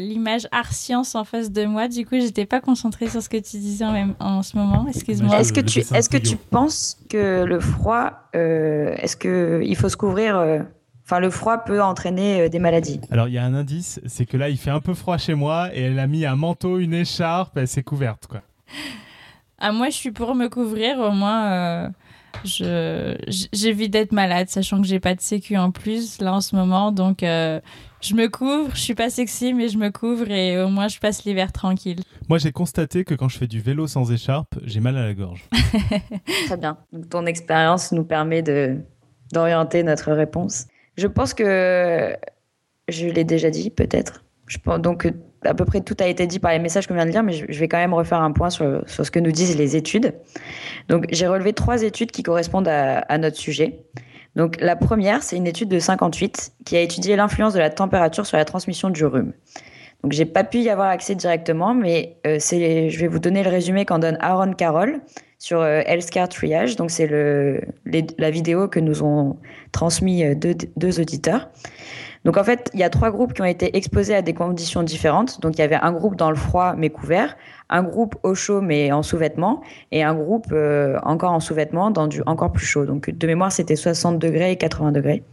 l'image 0.00 0.46
Art 0.52 0.72
Science 0.72 1.14
en 1.16 1.24
face 1.24 1.50
de 1.50 1.64
moi, 1.64 1.88
du 1.88 2.06
coup, 2.06 2.14
j'étais 2.20 2.46
pas 2.46 2.60
concentrée 2.60 3.08
sur 3.08 3.20
ce 3.20 3.28
que 3.28 3.36
tu 3.36 3.58
disais 3.58 3.84
en, 3.84 3.92
même, 3.92 4.14
en 4.20 4.42
ce 4.42 4.56
moment. 4.56 4.86
Excuse-moi. 4.88 5.40
Est-ce 5.40 5.52
que, 5.52 5.60
tu, 5.60 5.80
est 5.80 6.08
que 6.08 6.18
tu 6.18 6.36
penses 6.36 6.98
que 7.10 7.44
le 7.44 7.58
froid, 7.58 8.12
euh, 8.36 8.94
est-ce 8.98 9.16
qu'il 9.16 9.76
faut 9.76 9.88
se 9.88 9.96
couvrir 9.96 10.36
euh, 10.36 10.60
Enfin, 11.04 11.18
le 11.18 11.30
froid 11.30 11.58
peut 11.58 11.82
entraîner 11.82 12.48
des 12.48 12.60
maladies? 12.60 13.00
Alors, 13.10 13.26
il 13.26 13.34
y 13.34 13.38
a 13.38 13.44
un 13.44 13.54
indice, 13.54 14.00
c'est 14.06 14.24
que 14.24 14.36
là, 14.36 14.48
il 14.48 14.56
fait 14.56 14.70
un 14.70 14.78
peu 14.80 14.94
froid 14.94 15.18
chez 15.18 15.34
moi 15.34 15.68
et 15.74 15.82
elle 15.82 15.98
a 15.98 16.06
mis 16.06 16.24
un 16.24 16.36
manteau, 16.36 16.78
une 16.78 16.94
écharpe, 16.94 17.56
elle 17.56 17.66
s'est 17.66 17.82
couverte, 17.82 18.28
quoi. 18.28 18.40
Ah, 19.58 19.72
moi, 19.72 19.90
je 19.90 19.96
suis 19.96 20.12
pour 20.12 20.36
me 20.36 20.48
couvrir, 20.48 21.00
au 21.00 21.10
moins 21.10 21.90
j'évite 22.44 23.92
d'être 23.92 24.12
malade, 24.12 24.48
sachant 24.48 24.80
que 24.80 24.86
j'ai 24.86 25.00
pas 25.00 25.14
de 25.14 25.20
sécu 25.20 25.56
en 25.56 25.70
plus 25.70 26.20
là 26.20 26.34
en 26.34 26.40
ce 26.40 26.56
moment, 26.56 26.92
donc 26.92 27.22
je 28.02 28.14
me 28.14 28.28
couvre, 28.28 28.74
je 28.74 28.80
suis 28.80 28.94
pas 28.94 29.10
sexy, 29.10 29.54
mais 29.54 29.68
je 29.68 29.78
me 29.78 29.90
couvre 29.90 30.30
et 30.30 30.60
au 30.60 30.68
moins 30.68 30.88
je 30.88 30.98
passe 30.98 31.24
l'hiver 31.24 31.52
tranquille. 31.52 32.00
Moi, 32.28 32.38
j'ai 32.38 32.52
constaté 32.52 33.04
que 33.04 33.14
quand 33.14 33.28
je 33.28 33.38
fais 33.38 33.46
du 33.46 33.60
vélo 33.60 33.86
sans 33.86 34.10
écharpe, 34.12 34.56
j'ai 34.64 34.80
mal 34.80 34.96
à 34.96 35.06
la 35.06 35.14
gorge. 35.14 35.48
Très 36.46 36.56
bien. 36.56 36.78
Donc, 36.92 37.08
ton 37.08 37.26
expérience 37.26 37.92
nous 37.92 38.04
permet 38.04 38.42
de 38.42 38.78
d'orienter 39.32 39.82
notre 39.82 40.12
réponse. 40.12 40.66
Je 40.96 41.06
pense 41.06 41.32
que 41.32 42.14
je 42.88 43.06
l'ai 43.06 43.24
déjà 43.24 43.48
dit, 43.48 43.70
peut-être. 43.70 44.24
Je 44.46 44.58
pense 44.58 44.78
donc 44.80 45.10
à 45.44 45.54
peu 45.54 45.64
près 45.64 45.80
tout 45.80 45.96
a 46.00 46.06
été 46.06 46.26
dit 46.26 46.38
par 46.38 46.52
les 46.52 46.58
messages 46.58 46.86
qu'on 46.86 46.94
vient 46.94 47.06
de 47.06 47.10
lire, 47.10 47.22
mais 47.22 47.32
je 47.32 47.58
vais 47.58 47.66
quand 47.66 47.78
même 47.78 47.94
refaire 47.94 48.20
un 48.20 48.32
point 48.32 48.50
sur, 48.50 48.82
sur 48.86 49.06
ce 49.06 49.10
que 49.10 49.18
nous 49.18 49.32
disent 49.32 49.56
les 49.56 49.74
études. 49.76 50.14
Donc, 50.88 51.06
j'ai 51.10 51.26
relevé 51.26 51.52
trois 51.52 51.82
études 51.82 52.10
qui 52.10 52.22
correspondent 52.22 52.68
à, 52.68 52.98
à 52.98 53.18
notre 53.18 53.36
sujet. 53.36 53.80
Donc 54.36 54.60
la 54.60 54.76
première, 54.76 55.22
c'est 55.22 55.36
une 55.36 55.46
étude 55.46 55.68
de 55.68 55.78
58 55.78 56.52
qui 56.64 56.76
a 56.76 56.80
étudié 56.80 57.16
l'influence 57.16 57.52
de 57.52 57.58
la 57.58 57.70
température 57.70 58.26
sur 58.26 58.36
la 58.36 58.44
transmission 58.44 58.90
du 58.90 59.04
rhume. 59.04 59.32
Donc 60.02 60.12
j'ai 60.12 60.24
pas 60.24 60.42
pu 60.42 60.58
y 60.58 60.68
avoir 60.68 60.88
accès 60.88 61.14
directement, 61.14 61.74
mais 61.74 62.16
euh, 62.26 62.36
c'est, 62.40 62.90
je 62.90 62.98
vais 62.98 63.06
vous 63.06 63.20
donner 63.20 63.42
le 63.42 63.50
résumé 63.50 63.84
qu'en 63.84 63.98
donne 63.98 64.16
Aaron 64.20 64.52
Carroll 64.52 65.00
sur 65.38 65.60
euh, 65.60 65.82
Healthcare 65.86 66.28
Triage. 66.28 66.76
Donc 66.76 66.90
c'est 66.90 67.06
le, 67.06 67.60
la 68.18 68.30
vidéo 68.30 68.68
que 68.68 68.80
nous 68.80 69.02
ont 69.04 69.36
transmis 69.70 70.24
euh, 70.24 70.34
deux, 70.34 70.54
deux 70.76 71.00
auditeurs. 71.00 71.50
Donc 72.24 72.36
en 72.36 72.44
fait, 72.44 72.70
il 72.72 72.80
y 72.80 72.84
a 72.84 72.90
trois 72.90 73.10
groupes 73.10 73.32
qui 73.32 73.42
ont 73.42 73.46
été 73.46 73.76
exposés 73.76 74.14
à 74.14 74.22
des 74.22 74.32
conditions 74.32 74.82
différentes. 74.82 75.40
Donc 75.40 75.56
il 75.56 75.60
y 75.60 75.64
avait 75.64 75.76
un 75.76 75.92
groupe 75.92 76.16
dans 76.16 76.30
le 76.30 76.36
froid 76.36 76.74
mais 76.76 76.90
couvert, 76.90 77.36
un 77.68 77.82
groupe 77.82 78.16
au 78.22 78.34
chaud 78.34 78.60
mais 78.60 78.92
en 78.92 79.02
sous-vêtements 79.02 79.62
et 79.90 80.02
un 80.02 80.14
groupe 80.14 80.46
euh, 80.52 80.98
encore 81.02 81.32
en 81.32 81.40
sous-vêtements 81.40 81.90
dans 81.90 82.06
du 82.06 82.22
encore 82.26 82.52
plus 82.52 82.66
chaud. 82.66 82.86
Donc 82.86 83.10
de 83.10 83.26
mémoire, 83.26 83.50
c'était 83.50 83.76
60 83.76 84.18
degrés 84.18 84.52
et 84.52 84.56
80 84.56 84.92
degrés. 84.92 85.24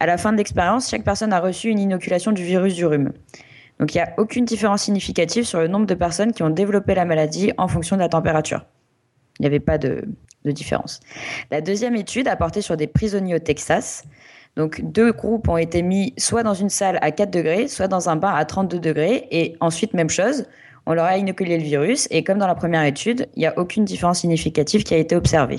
À 0.00 0.06
la 0.06 0.16
fin 0.16 0.32
de 0.32 0.38
l'expérience, 0.38 0.90
chaque 0.90 1.04
personne 1.04 1.32
a 1.32 1.40
reçu 1.40 1.68
une 1.68 1.78
inoculation 1.78 2.32
du 2.32 2.42
virus 2.42 2.74
du 2.74 2.86
rhume. 2.86 3.12
Donc 3.78 3.94
il 3.94 3.98
n'y 3.98 4.02
a 4.02 4.12
aucune 4.18 4.44
différence 4.44 4.82
significative 4.82 5.44
sur 5.44 5.60
le 5.60 5.68
nombre 5.68 5.86
de 5.86 5.94
personnes 5.94 6.32
qui 6.32 6.42
ont 6.42 6.50
développé 6.50 6.94
la 6.94 7.04
maladie 7.04 7.52
en 7.56 7.68
fonction 7.68 7.96
de 7.96 8.02
la 8.02 8.08
température. 8.08 8.66
Il 9.38 9.42
n'y 9.42 9.46
avait 9.46 9.60
pas 9.60 9.78
de, 9.78 10.04
de 10.44 10.50
différence. 10.50 11.00
La 11.50 11.60
deuxième 11.60 11.96
étude 11.96 12.28
a 12.28 12.36
porté 12.36 12.62
sur 12.62 12.76
des 12.76 12.86
prisonniers 12.86 13.36
au 13.36 13.38
Texas. 13.38 14.04
Donc 14.56 14.80
deux 14.82 15.12
groupes 15.12 15.48
ont 15.48 15.56
été 15.56 15.82
mis 15.82 16.12
soit 16.18 16.42
dans 16.42 16.54
une 16.54 16.68
salle 16.68 16.98
à 17.02 17.10
4 17.10 17.30
degrés, 17.30 17.68
soit 17.68 17.88
dans 17.88 18.08
un 18.08 18.16
bain 18.16 18.32
à 18.34 18.44
32 18.44 18.78
degrés. 18.78 19.28
Et 19.30 19.56
ensuite, 19.60 19.94
même 19.94 20.10
chose, 20.10 20.46
on 20.86 20.94
leur 20.94 21.04
a 21.04 21.16
inoculé 21.16 21.56
le 21.56 21.64
virus. 21.64 22.08
Et 22.10 22.24
comme 22.24 22.38
dans 22.38 22.46
la 22.46 22.54
première 22.54 22.84
étude, 22.84 23.28
il 23.36 23.40
n'y 23.40 23.46
a 23.46 23.58
aucune 23.58 23.84
différence 23.84 24.20
significative 24.20 24.82
qui 24.82 24.94
a 24.94 24.98
été 24.98 25.16
observée. 25.16 25.58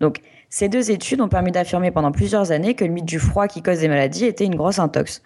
Donc 0.00 0.18
ces 0.50 0.68
deux 0.68 0.90
études 0.90 1.20
ont 1.20 1.28
permis 1.28 1.50
d'affirmer 1.50 1.90
pendant 1.90 2.12
plusieurs 2.12 2.52
années 2.52 2.74
que 2.74 2.84
le 2.84 2.90
mythe 2.92 3.06
du 3.06 3.18
froid 3.18 3.48
qui 3.48 3.62
cause 3.62 3.80
des 3.80 3.88
maladies 3.88 4.26
était 4.26 4.44
une 4.44 4.54
grosse 4.54 4.78
intox. 4.78 5.22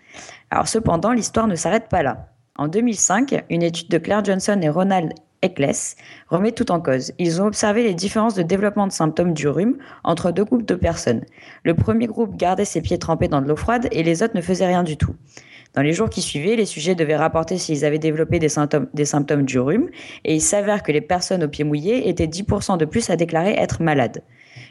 Alors 0.50 0.68
cependant, 0.68 1.12
l'histoire 1.12 1.46
ne 1.46 1.54
s'arrête 1.54 1.88
pas 1.88 2.02
là. 2.02 2.28
En 2.56 2.66
2005, 2.66 3.44
une 3.50 3.62
étude 3.62 3.88
de 3.88 3.98
Claire 3.98 4.24
Johnson 4.24 4.58
et 4.62 4.68
Ronald 4.68 5.12
ECLES 5.42 5.96
remet 6.28 6.52
tout 6.52 6.70
en 6.70 6.80
cause. 6.80 7.12
Ils 7.18 7.40
ont 7.40 7.46
observé 7.46 7.82
les 7.82 7.94
différences 7.94 8.34
de 8.34 8.42
développement 8.42 8.86
de 8.86 8.92
symptômes 8.92 9.34
du 9.34 9.48
rhume 9.48 9.78
entre 10.04 10.32
deux 10.32 10.44
groupes 10.44 10.66
de 10.66 10.74
personnes. 10.74 11.24
Le 11.64 11.74
premier 11.74 12.06
groupe 12.06 12.36
gardait 12.36 12.64
ses 12.64 12.80
pieds 12.80 12.98
trempés 12.98 13.28
dans 13.28 13.40
de 13.40 13.48
l'eau 13.48 13.56
froide 13.56 13.88
et 13.92 14.02
les 14.02 14.22
autres 14.22 14.36
ne 14.36 14.40
faisaient 14.40 14.66
rien 14.66 14.82
du 14.82 14.96
tout. 14.96 15.14
Dans 15.74 15.82
les 15.82 15.92
jours 15.92 16.08
qui 16.08 16.22
suivaient, 16.22 16.56
les 16.56 16.64
sujets 16.64 16.94
devaient 16.94 17.16
rapporter 17.16 17.58
s'ils 17.58 17.84
avaient 17.84 17.98
développé 17.98 18.38
des 18.38 18.48
symptômes, 18.48 18.88
des 18.94 19.04
symptômes 19.04 19.44
du 19.44 19.58
rhume 19.58 19.90
et 20.24 20.34
il 20.34 20.40
s'avère 20.40 20.82
que 20.82 20.92
les 20.92 21.00
personnes 21.00 21.44
aux 21.44 21.48
pieds 21.48 21.64
mouillés 21.64 22.08
étaient 22.08 22.26
10% 22.26 22.78
de 22.78 22.84
plus 22.84 23.10
à 23.10 23.16
déclarer 23.16 23.52
être 23.52 23.82
malades. 23.82 24.22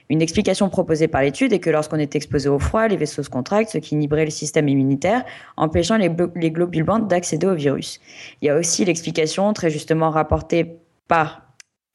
Une 0.10 0.22
explication 0.22 0.70
proposée 0.70 1.08
par 1.08 1.22
l'étude 1.22 1.52
est 1.52 1.60
que 1.60 1.70
lorsqu'on 1.70 1.98
est 1.98 2.16
exposé 2.16 2.48
au 2.48 2.60
froid, 2.60 2.88
les 2.88 2.96
vaisseaux 2.96 3.24
se 3.24 3.30
contractent, 3.30 3.72
ce 3.72 3.78
qui 3.78 3.96
inhiberait 3.96 4.26
le 4.26 4.32
système 4.32 4.70
immunitaire, 4.70 5.26
empêchant 5.58 5.98
les, 5.98 6.10
globules 6.10 6.84
blancs 6.84 7.08
d'accéder 7.08 7.46
au 7.46 7.56
virus. 7.56 8.00
Il 8.42 8.46
y 8.46 8.50
a 8.50 8.56
aussi 8.56 8.86
l'explication, 8.86 9.52
très 9.54 9.70
justement 9.70 10.10
rapportée 10.10 10.78
par, 11.08 11.42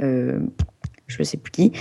euh, 0.02 0.40
je 1.06 1.18
ne 1.18 1.24
sais 1.24 1.38
plus 1.38 1.50
qui, 1.50 1.72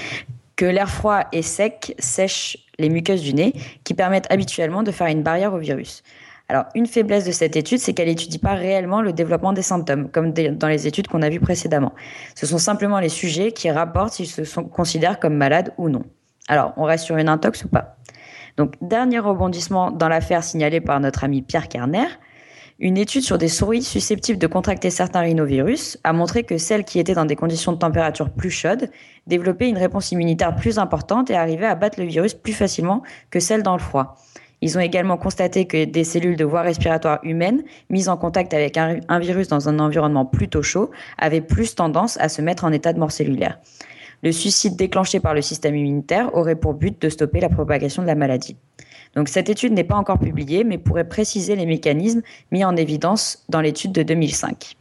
que 0.55 0.65
l'air 0.65 0.89
froid 0.89 1.23
et 1.33 1.41
sec 1.41 1.95
sèche 1.99 2.57
les 2.79 2.89
muqueuses 2.89 3.23
du 3.23 3.33
nez, 3.33 3.53
qui 3.83 3.93
permettent 3.93 4.31
habituellement 4.31 4.83
de 4.83 4.91
faire 4.91 5.07
une 5.07 5.23
barrière 5.23 5.53
au 5.53 5.57
virus. 5.57 6.01
Alors, 6.47 6.65
une 6.75 6.85
faiblesse 6.85 7.25
de 7.25 7.31
cette 7.31 7.55
étude, 7.55 7.79
c'est 7.79 7.93
qu'elle 7.93 8.09
n'étudie 8.09 8.39
pas 8.39 8.55
réellement 8.55 9.01
le 9.01 9.13
développement 9.13 9.53
des 9.53 9.61
symptômes, 9.61 10.09
comme 10.09 10.33
dans 10.33 10.67
les 10.67 10.87
études 10.87 11.07
qu'on 11.07 11.21
a 11.21 11.29
vues 11.29 11.39
précédemment. 11.39 11.93
Ce 12.35 12.45
sont 12.45 12.57
simplement 12.57 12.99
les 12.99 13.09
sujets 13.09 13.51
qui 13.51 13.69
rapportent 13.71 14.13
s'ils 14.13 14.27
se 14.27 14.59
considèrent 14.59 15.19
comme 15.19 15.35
malades 15.35 15.73
ou 15.77 15.89
non. 15.89 16.03
Alors, 16.47 16.73
on 16.77 16.83
reste 16.83 17.05
sur 17.05 17.17
une 17.17 17.29
intox 17.29 17.63
ou 17.65 17.67
pas? 17.67 17.95
Donc, 18.57 18.75
dernier 18.81 19.19
rebondissement 19.19 19.91
dans 19.91 20.09
l'affaire 20.09 20.43
signalée 20.43 20.81
par 20.81 20.99
notre 20.99 21.23
ami 21.23 21.41
Pierre 21.41 21.67
Kerner. 21.67 22.07
Une 22.79 22.97
étude 22.97 23.21
sur 23.21 23.37
des 23.37 23.47
souris 23.47 23.83
susceptibles 23.83 24.39
de 24.39 24.47
contracter 24.47 24.89
certains 24.89 25.19
rhinovirus 25.19 25.99
a 26.03 26.13
montré 26.13 26.43
que 26.43 26.57
celles 26.57 26.83
qui 26.83 26.99
étaient 26.99 27.13
dans 27.13 27.25
des 27.25 27.35
conditions 27.35 27.71
de 27.71 27.77
température 27.77 28.31
plus 28.31 28.49
chaudes 28.49 28.89
développaient 29.27 29.69
une 29.69 29.77
réponse 29.77 30.11
immunitaire 30.11 30.55
plus 30.55 30.79
importante 30.79 31.29
et 31.29 31.35
arrivaient 31.35 31.67
à 31.67 31.75
battre 31.75 31.99
le 31.99 32.07
virus 32.07 32.33
plus 32.33 32.53
facilement 32.53 33.03
que 33.29 33.39
celles 33.39 33.61
dans 33.61 33.73
le 33.73 33.79
froid. 33.79 34.15
Ils 34.61 34.77
ont 34.77 34.81
également 34.81 35.17
constaté 35.17 35.65
que 35.65 35.85
des 35.85 36.03
cellules 36.03 36.37
de 36.37 36.45
voie 36.45 36.61
respiratoire 36.61 37.19
humaine 37.23 37.63
mises 37.89 38.09
en 38.09 38.17
contact 38.17 38.53
avec 38.53 38.77
un 38.77 39.19
virus 39.19 39.47
dans 39.47 39.69
un 39.69 39.79
environnement 39.79 40.25
plutôt 40.25 40.61
chaud 40.61 40.89
avaient 41.17 41.41
plus 41.41 41.75
tendance 41.75 42.19
à 42.19 42.29
se 42.29 42.41
mettre 42.41 42.63
en 42.63 42.71
état 42.71 42.93
de 42.93 42.99
mort 42.99 43.11
cellulaire. 43.11 43.59
Le 44.23 44.31
suicide 44.31 44.75
déclenché 44.75 45.19
par 45.19 45.33
le 45.33 45.41
système 45.41 45.75
immunitaire 45.75 46.33
aurait 46.35 46.55
pour 46.55 46.73
but 46.73 47.01
de 47.01 47.09
stopper 47.09 47.39
la 47.39 47.49
propagation 47.49 48.01
de 48.01 48.07
la 48.07 48.15
maladie. 48.15 48.55
Donc 49.15 49.27
cette 49.27 49.49
étude 49.49 49.73
n'est 49.73 49.83
pas 49.83 49.95
encore 49.95 50.19
publiée, 50.19 50.63
mais 50.63 50.77
pourrait 50.77 51.07
préciser 51.07 51.55
les 51.55 51.65
mécanismes 51.65 52.21
mis 52.51 52.63
en 52.63 52.75
évidence 52.75 53.43
dans 53.49 53.61
l'étude 53.61 53.91
de 53.91 54.03
2005. 54.03 54.75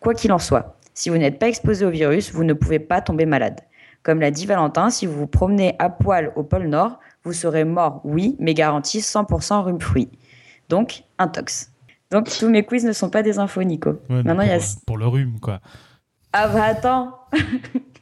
Quoi 0.00 0.14
qu'il 0.14 0.32
en 0.32 0.38
soit, 0.38 0.76
Si 0.94 1.10
vous 1.10 1.18
n'êtes 1.18 1.38
pas 1.38 1.48
exposé 1.48 1.84
au 1.84 1.90
virus, 1.90 2.32
vous 2.32 2.44
ne 2.44 2.52
pouvez 2.52 2.78
pas 2.78 3.00
tomber 3.00 3.26
malade. 3.26 3.60
Comme 4.02 4.20
l'a 4.20 4.30
dit 4.30 4.46
Valentin, 4.46 4.90
si 4.90 5.06
vous 5.06 5.18
vous 5.18 5.26
promenez 5.26 5.74
à 5.78 5.90
poil 5.90 6.32
au 6.36 6.44
pôle 6.44 6.68
Nord, 6.68 6.98
vous 7.24 7.32
serez 7.32 7.64
mort, 7.64 8.00
oui, 8.04 8.36
mais 8.38 8.54
garanti 8.54 9.00
100% 9.00 9.64
rhume 9.64 9.80
fruit. 9.80 10.08
Donc, 10.68 11.02
intox. 11.18 11.72
Donc, 12.10 12.30
tous 12.38 12.48
mes 12.48 12.64
quiz 12.64 12.84
ne 12.84 12.92
sont 12.92 13.10
pas 13.10 13.22
des 13.22 13.38
infos, 13.38 13.62
Nico. 13.64 13.98
Maintenant, 14.08 14.36
pour, 14.36 14.44
il 14.44 14.48
y 14.48 14.52
a... 14.52 14.76
pour 14.86 14.98
le 14.98 15.06
rhume, 15.06 15.40
quoi. 15.40 15.60
Ah 16.32 16.48
bah 16.48 16.64
attends 16.64 17.18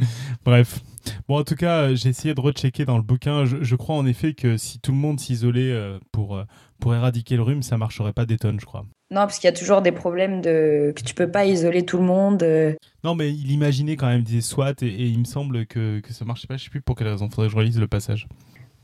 Bref. 0.44 0.80
Bon, 1.26 1.38
en 1.38 1.44
tout 1.44 1.54
cas, 1.54 1.94
j'ai 1.94 2.10
essayé 2.10 2.34
de 2.34 2.40
rechecker 2.40 2.84
dans 2.84 2.96
le 2.96 3.02
bouquin. 3.02 3.44
Je, 3.44 3.76
crois 3.76 3.96
en 3.96 4.06
effet 4.06 4.34
que 4.34 4.56
si 4.56 4.78
tout 4.80 4.92
le 4.92 4.98
monde 4.98 5.18
s'isolait 5.20 5.72
euh, 5.72 5.98
pour, 6.12 6.36
euh, 6.36 6.44
pour 6.80 6.94
éradiquer 6.94 7.36
le 7.36 7.42
rhume, 7.42 7.62
ça 7.62 7.78
marcherait 7.78 8.12
pas 8.12 8.26
des 8.26 8.36
tonnes, 8.36 8.60
je 8.60 8.66
crois. 8.66 8.84
Non, 9.10 9.22
parce 9.22 9.38
qu'il 9.38 9.48
y 9.48 9.52
a 9.52 9.56
toujours 9.56 9.80
des 9.80 9.92
problèmes 9.92 10.42
de 10.42 10.92
que 10.94 11.02
tu 11.02 11.14
peux 11.14 11.30
pas 11.30 11.46
isoler 11.46 11.84
tout 11.84 11.96
le 11.96 12.04
monde. 12.04 12.42
Euh. 12.42 12.74
Non, 13.04 13.14
mais 13.14 13.32
il 13.32 13.50
imaginait 13.50 13.96
quand 13.96 14.08
même, 14.08 14.22
des 14.22 14.42
SWAT, 14.42 14.74
et, 14.82 15.06
il 15.06 15.18
me 15.18 15.24
semble 15.24 15.66
que, 15.66 16.00
que 16.00 16.12
ça 16.12 16.24
marchait 16.24 16.46
pas. 16.46 16.56
Je 16.56 16.64
sais 16.64 16.70
plus 16.70 16.82
pour 16.82 16.94
quelle 16.94 17.08
raison. 17.08 17.30
Faudrait 17.30 17.46
que 17.46 17.52
je 17.52 17.56
relise 17.56 17.80
le 17.80 17.88
passage. 17.88 18.28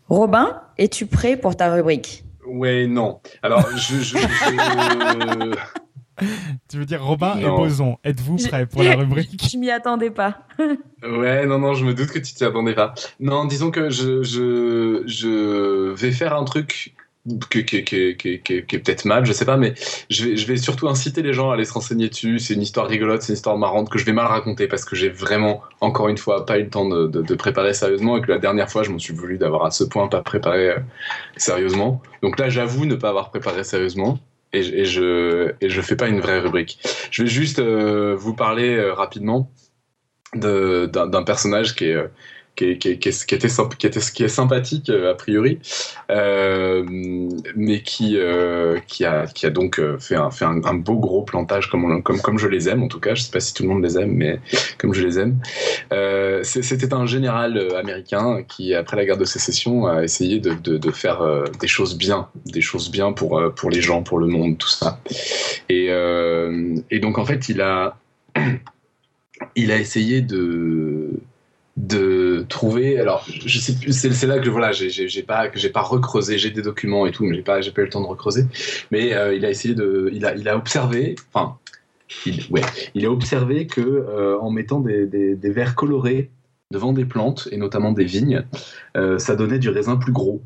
Robin, 0.08 0.60
es-tu 0.78 1.06
prêt 1.06 1.36
pour 1.36 1.56
ta 1.56 1.72
rubrique? 1.74 2.24
Ouais, 2.46 2.86
non. 2.86 3.20
Alors, 3.42 3.66
je... 3.76 3.96
je, 4.00 4.16
tu 6.68 6.78
veux 6.78 6.84
dire 6.84 7.04
Robin 7.04 7.36
et 7.38 7.44
Boson, 7.44 7.98
êtes-vous 8.04 8.36
prêts 8.36 8.66
pour 8.66 8.82
la 8.82 8.94
rubrique 8.96 9.42
Je 9.50 9.56
m'y 9.56 9.70
attendais 9.70 10.10
pas. 10.10 10.46
ouais, 11.02 11.46
non, 11.46 11.58
non, 11.58 11.74
je 11.74 11.84
me 11.84 11.94
doute 11.94 12.10
que 12.10 12.18
tu 12.18 12.34
t'y 12.34 12.44
attendais 12.44 12.74
pas. 12.74 12.94
Non, 13.20 13.44
disons 13.44 13.70
que 13.70 13.90
je, 13.90 14.22
je, 14.22 15.02
je 15.06 15.92
vais 15.92 16.12
faire 16.12 16.34
un 16.34 16.44
truc 16.44 16.94
qui, 17.50 17.64
qui, 17.64 17.84
qui, 17.84 18.16
qui, 18.16 18.32
est 18.52 18.78
peut-être 18.78 19.06
mal, 19.06 19.24
je 19.24 19.32
sais 19.32 19.46
pas, 19.46 19.56
mais 19.56 19.74
je 20.10 20.24
vais, 20.24 20.36
je 20.36 20.46
vais 20.46 20.56
surtout 20.56 20.88
inciter 20.88 21.22
les 21.22 21.32
gens 21.32 21.50
à 21.50 21.54
aller 21.54 21.64
se 21.64 21.72
renseigner 21.72 22.08
dessus. 22.08 22.38
C'est 22.38 22.54
une 22.54 22.62
histoire 22.62 22.86
rigolote, 22.86 23.22
c'est 23.22 23.32
une 23.32 23.36
histoire 23.36 23.56
marrante 23.56 23.88
que 23.88 23.98
je 23.98 24.04
vais 24.04 24.12
mal 24.12 24.26
raconter 24.26 24.68
parce 24.68 24.84
que 24.84 24.94
j'ai 24.94 25.08
vraiment, 25.08 25.62
encore 25.80 26.08
une 26.08 26.18
fois, 26.18 26.44
pas 26.44 26.58
eu 26.58 26.64
le 26.64 26.70
temps 26.70 26.88
de, 26.88 27.06
de, 27.06 27.34
préparer 27.34 27.72
sérieusement 27.72 28.18
et 28.18 28.20
que 28.20 28.30
la 28.30 28.38
dernière 28.38 28.70
fois, 28.70 28.82
je 28.82 28.90
m'en 28.90 28.98
suis 28.98 29.14
voulu 29.14 29.38
d'avoir 29.38 29.64
à 29.64 29.70
ce 29.70 29.84
point 29.84 30.08
pas 30.08 30.22
préparé 30.22 30.70
euh, 30.70 30.78
sérieusement. 31.36 32.02
Donc 32.22 32.38
là, 32.38 32.50
j'avoue 32.50 32.84
ne 32.84 32.94
pas 32.94 33.08
avoir 33.08 33.30
préparé 33.30 33.64
sérieusement 33.64 34.18
et, 34.54 34.80
et, 34.80 34.84
je, 34.84 35.52
et 35.60 35.68
je 35.68 35.80
fais 35.80 35.96
pas 35.96 36.08
une 36.08 36.20
vraie 36.20 36.38
rubrique. 36.38 36.78
Je 37.10 37.22
vais 37.22 37.28
juste 37.28 37.58
euh, 37.58 38.14
vous 38.16 38.34
parler 38.34 38.76
euh, 38.76 38.92
rapidement 38.92 39.50
d'un 40.34 41.22
personnage 41.24 41.76
qui 41.76 41.84
est 41.84 41.96
qui, 42.56 42.70
était, 42.70 43.08
est 43.08 44.28
sympathique 44.28 44.88
euh, 44.90 45.10
a 45.10 45.14
priori, 45.14 45.58
euh, 46.10 46.84
mais 47.56 47.82
qui, 47.82 48.16
euh, 48.16 48.78
qui, 48.86 49.04
a, 49.04 49.26
donc 49.50 49.80
fait, 49.98 50.14
un, 50.14 50.74
beau 50.74 50.96
gros 50.96 51.22
plantage 51.22 51.68
comme, 51.68 52.38
je 52.38 52.48
les 52.48 52.68
aime 52.68 52.82
en 52.82 52.88
tout 52.88 53.00
cas. 53.00 53.14
Je 53.14 53.22
sais 53.22 53.30
pas 53.30 53.40
si 53.40 53.54
tout 53.54 53.64
le 53.64 53.68
monde 53.70 53.82
les 53.82 53.98
aime, 53.98 54.12
mais 54.12 54.40
comme 54.78 54.94
je 54.94 55.04
les 55.04 55.18
aime. 55.18 55.40
C'était 56.42 56.94
un 56.94 57.06
général 57.06 57.74
américain 57.76 58.42
qui, 58.46 58.74
après 58.74 58.96
la 58.96 59.04
guerre 59.04 59.18
de 59.18 59.24
sécession, 59.24 59.86
a 59.86 60.02
essayé 60.04 60.40
de, 60.40 60.90
faire 60.90 61.44
des 61.60 61.68
choses 61.68 61.96
bien, 61.96 62.28
des 62.46 62.60
choses 62.60 62.90
bien 62.90 63.12
pour, 63.12 63.40
les 63.70 63.80
gens, 63.80 64.02
pour 64.02 64.18
le 64.18 64.26
monde, 64.26 64.58
tout 64.58 64.68
ça. 64.68 65.00
Et, 65.68 65.90
donc 67.00 67.18
en 67.18 67.24
fait, 67.24 67.48
il 67.48 67.60
a 67.60 67.96
essayé 69.56 70.20
de 70.20 71.10
de 71.76 72.46
trouver 72.48 73.00
alors 73.00 73.26
je 73.28 73.58
sais 73.58 73.74
plus 73.74 73.92
c'est 73.92 74.26
là 74.28 74.38
que 74.38 74.48
voilà 74.48 74.70
j'ai 74.70 75.22
pas 75.24 75.50
j'ai 75.54 75.70
pas 75.70 75.82
recreusé 75.82 76.38
j'ai 76.38 76.52
des 76.52 76.62
documents 76.62 77.04
et 77.04 77.10
tout 77.10 77.24
mais 77.24 77.34
j'ai 77.34 77.42
pas 77.42 77.60
pas 77.60 77.82
eu 77.82 77.84
le 77.84 77.90
temps 77.90 78.00
de 78.00 78.06
recreuser. 78.06 78.46
Mais 78.90 79.12
euh, 79.14 79.34
il 79.34 79.44
a 79.44 79.50
essayé 79.50 79.74
de 79.74 80.10
il 80.12 80.48
a 80.48 80.56
observé 80.56 81.16
enfin 81.32 81.58
il, 82.26 82.46
ouais 82.50 82.62
il 82.94 83.04
a 83.06 83.10
observé 83.10 83.66
que 83.66 83.80
euh, 83.80 84.38
en 84.38 84.50
mettant 84.50 84.80
des, 84.80 85.36
verres 85.42 85.74
colorés 85.74 86.30
devant 86.70 86.92
des 86.92 87.04
plantes 87.04 87.48
et 87.50 87.56
notamment 87.56 87.92
des 87.92 88.04
vignes 88.04 88.44
euh, 88.96 89.18
ça 89.18 89.34
donnait 89.34 89.58
du 89.58 89.68
raisin 89.68 89.96
plus 89.96 90.12
gros 90.12 90.42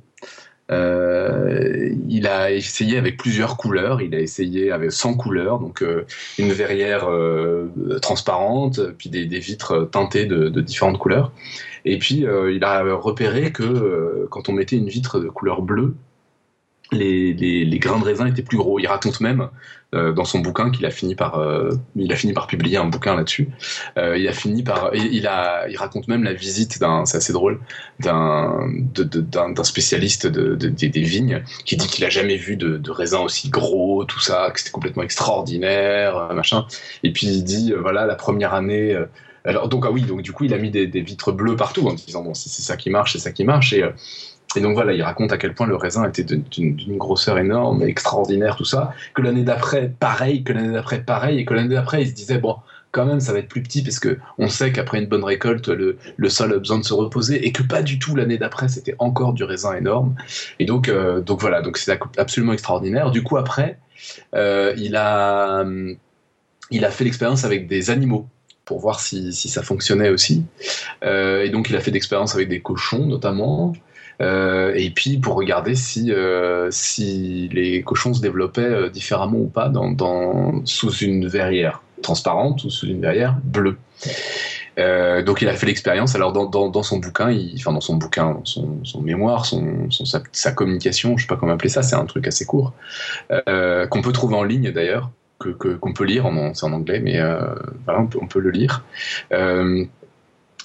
euh, 0.71 1.91
il 2.09 2.27
a 2.27 2.51
essayé 2.51 2.99
avec 2.99 3.17
plusieurs 3.17 3.57
couleurs. 3.57 4.03
Il 4.03 4.15
a 4.15 4.21
essayé 4.21 4.71
avec 4.71 4.93
100 4.93 5.15
couleurs, 5.15 5.59
donc 5.59 5.83
euh, 5.83 6.05
une 6.39 6.53
verrière 6.53 7.09
euh, 7.09 7.69
transparente, 8.03 8.81
puis 8.99 9.09
des, 9.11 9.25
des, 9.27 9.39
vitres 9.39 9.89
teintées 9.91 10.27
de, 10.27 10.49
de, 10.49 10.61
différentes 10.61 10.99
couleurs. 10.99 11.33
Et 11.85 11.99
puis 11.99 12.27
il 12.27 12.65
a 12.65 12.83
repéré 12.97 13.51
que 13.53 14.27
quand 14.31 14.49
on 14.49 14.53
mettait 14.53 14.77
une 14.77 14.89
vitre 14.89 15.21
de 15.21 15.29
couleur 15.29 15.63
bleue, 15.63 15.95
les, 16.93 17.35
les, 17.35 17.65
les, 17.65 17.79
grains 17.79 17.99
de 17.99 18.05
raisin 18.05 18.27
étaient 18.27 18.43
plus 18.43 18.57
gros. 18.57 18.79
Il 18.79 18.87
raconte 18.87 19.21
même 19.21 19.49
euh, 19.95 20.13
dans 20.13 20.25
son 20.25 20.39
bouquin 20.41 20.71
qu'il 20.71 20.87
a 20.87 20.91
fini 20.91 21.15
par, 21.15 21.39
euh, 21.39 21.71
il 21.97 22.13
a 22.13 22.17
fini 22.17 22.33
par 22.33 22.47
publier 22.47 22.77
un 22.79 22.87
bouquin 22.87 23.17
là-dessus. 23.17 23.49
Euh, 23.99 24.17
il 24.17 24.27
a 24.29 24.33
fini 24.33 24.63
par, 24.63 24.95
il, 24.95 25.27
a, 25.27 25.69
il 25.69 25.77
raconte 25.77 26.09
même 26.09 26.25
la 26.25 26.33
visite 26.33 26.79
d'un, 26.79 27.05
c'est 27.05 27.19
assez 27.19 27.33
drôle, 27.33 27.61
d'un, 28.01 28.69
d'un, 28.95 29.65
spécialiste 29.65 30.27
de, 30.27 30.55
de, 30.55 30.69
des 30.69 31.03
vignes 31.03 31.43
qui 31.65 31.77
dit 31.77 31.87
qu'il 31.87 32.05
a 32.05 32.11
jamais 32.11 32.37
vu 32.37 32.57
de, 32.57 32.79
de 32.79 32.91
raisin 32.91 33.21
aussi 33.21 33.51
gros, 33.51 34.05
tout 34.05 34.21
ça, 34.21 34.51
que 34.53 34.59
c'était 34.59 34.73
complètement 34.73 35.03
extraordinaire, 35.03 36.17
euh, 36.17 36.35
machin. 36.35 36.67
Et 37.03 37.13
puis 37.13 37.27
il 37.27 37.45
dit, 37.45 37.73
euh, 37.73 37.81
voilà, 37.81 38.07
la 38.07 38.15
première 38.15 38.55
année. 38.55 38.97
alors 39.45 39.69
donc 39.69 39.85
ah 39.87 39.91
oui, 39.91 40.03
donc 40.03 40.23
du 40.23 40.33
coup 40.33 40.45
il 40.45 40.55
a 40.55 40.59
mis 40.59 40.71
des, 40.71 40.87
des 40.87 41.01
vitres 41.01 41.33
bleues 41.33 41.57
partout 41.57 41.87
en 41.87 41.95
disant 41.95 42.23
bon 42.23 42.35
c'est 42.35 42.49
ça 42.49 42.77
qui 42.77 42.91
marche, 42.91 43.13
c'est 43.13 43.19
ça 43.19 43.33
qui 43.33 43.45
marche 43.45 43.73
et 43.73 43.85
et 44.57 44.61
donc 44.61 44.75
voilà, 44.75 44.93
il 44.93 45.03
raconte 45.03 45.33
à 45.33 45.39
quel 45.39 45.55
point 45.55 45.67
le 45.67 45.77
raisin 45.77 46.09
était 46.09 46.25
d'une 46.25 46.97
grosseur 46.97 47.39
énorme, 47.39 47.83
extraordinaire, 47.83 48.57
tout 48.57 48.65
ça. 48.65 48.95
Que 49.15 49.21
l'année 49.21 49.43
d'après, 49.43 49.93
pareil, 50.01 50.43
que 50.43 50.53
l'année 50.53 50.73
d'après, 50.73 51.03
pareil, 51.03 51.39
et 51.39 51.45
que 51.45 51.53
l'année 51.53 51.75
d'après, 51.75 52.03
il 52.03 52.09
se 52.09 52.15
disait, 52.15 52.39
bon, 52.39 52.57
quand 52.91 53.05
même, 53.05 53.21
ça 53.21 53.35
va 53.35 53.41
être 53.41 53.49
plus 53.49 53.63
petit, 53.63 53.83
parce 53.83 54.01
que 54.01 54.19
on 54.39 54.49
sait 54.49 54.73
qu'après 54.73 55.01
une 55.01 55.07
bonne 55.07 55.25
récolte, 55.25 55.69
le, 55.69 55.99
sol 56.29 56.55
a 56.55 56.59
besoin 56.59 56.79
de 56.79 56.85
se 56.85 56.95
reposer, 56.95 57.47
et 57.47 57.53
que 57.53 57.63
pas 57.63 57.83
du 57.83 57.99
tout 57.99 58.17
l'année 58.17 58.39
d'après, 58.39 58.69
c'était 58.69 58.95
encore 58.99 59.35
du 59.35 59.45
raisin 59.45 59.75
énorme. 59.77 60.15
Et 60.59 60.65
donc, 60.65 60.89
euh, 60.89 61.21
donc 61.21 61.41
voilà, 61.41 61.61
donc 61.61 61.77
c'est 61.77 61.99
absolument 62.17 62.55
extraordinaire. 62.55 63.11
Du 63.11 63.23
coup, 63.23 63.37
après, 63.37 63.79
euh, 64.35 64.73
il, 64.79 64.97
a, 64.97 65.67
il 66.71 66.85
a 66.87 66.91
fait 66.91 67.05
l'expérience 67.05 67.45
avec 67.45 67.67
des 67.67 67.91
animaux 67.91 68.27
pour 68.65 68.81
voir 68.81 69.01
si, 69.01 69.33
ça 69.33 69.63
fonctionnait 69.63 70.11
aussi. 70.11 70.45
Euh, 71.03 71.43
et 71.43 71.49
donc, 71.49 71.71
il 71.71 71.77
a 71.77 71.81
fait 71.81 71.91
d'expériences 71.91 72.35
avec 72.35 72.49
des 72.49 72.61
cochons, 72.61 73.07
notamment. 73.07 73.73
Euh, 74.21 74.73
et 74.75 74.91
puis 74.91 75.19
pour 75.19 75.37
regarder 75.37 75.75
si, 75.75 76.11
euh, 76.11 76.71
les 76.99 77.83
cochons 77.85 78.15
se 78.15 78.21
développaient 78.21 78.63
euh, 78.63 78.89
différemment 78.89 79.39
ou 79.39 79.47
pas 79.47 79.69
dans, 79.69 80.65
sous 80.65 80.93
une 80.97 81.29
verrière 81.29 81.83
transparente 82.03 82.65
ou 82.65 82.71
sous 82.71 82.87
une 82.87 83.01
verrière 83.01 83.37
bleue. 83.43 83.77
Donc 85.27 85.43
il 85.43 85.49
a 85.49 85.55
fait 85.55 85.67
l'expérience. 85.67 86.15
Alors 86.15 86.33
dans, 86.33 86.83
son 86.83 86.99
bouquin, 86.99 87.37
enfin 87.57 87.73
dans 87.73 87.81
son 87.81 87.97
bouquin, 87.97 88.41
son, 88.45 89.01
mémoire, 89.03 89.45
son, 89.45 89.89
sa, 89.91 90.53
communication, 90.53 91.17
je 91.17 91.23
sais 91.23 91.27
pas 91.27 91.37
comment 91.37 91.53
appeler 91.53 91.69
ça, 91.69 91.83
c'est 91.83 91.97
un 91.97 92.05
truc 92.05 92.29
assez 92.29 92.45
court 92.45 92.73
qu'on 93.29 94.03
peut 94.03 94.13
trouver 94.13 94.37
en 94.37 94.45
ligne 94.45 94.71
d'ailleurs, 94.71 95.11
que 95.41 95.51
qu'on 95.51 95.93
peut 95.93 96.05
lire, 96.05 96.31
c'est 96.55 96.65
en 96.65 96.73
anglais, 96.73 97.01
mais 97.01 97.21
voilà, 97.87 98.07
on 98.21 98.27
peut, 98.29 98.39
le 98.39 98.51
lire 98.51 98.85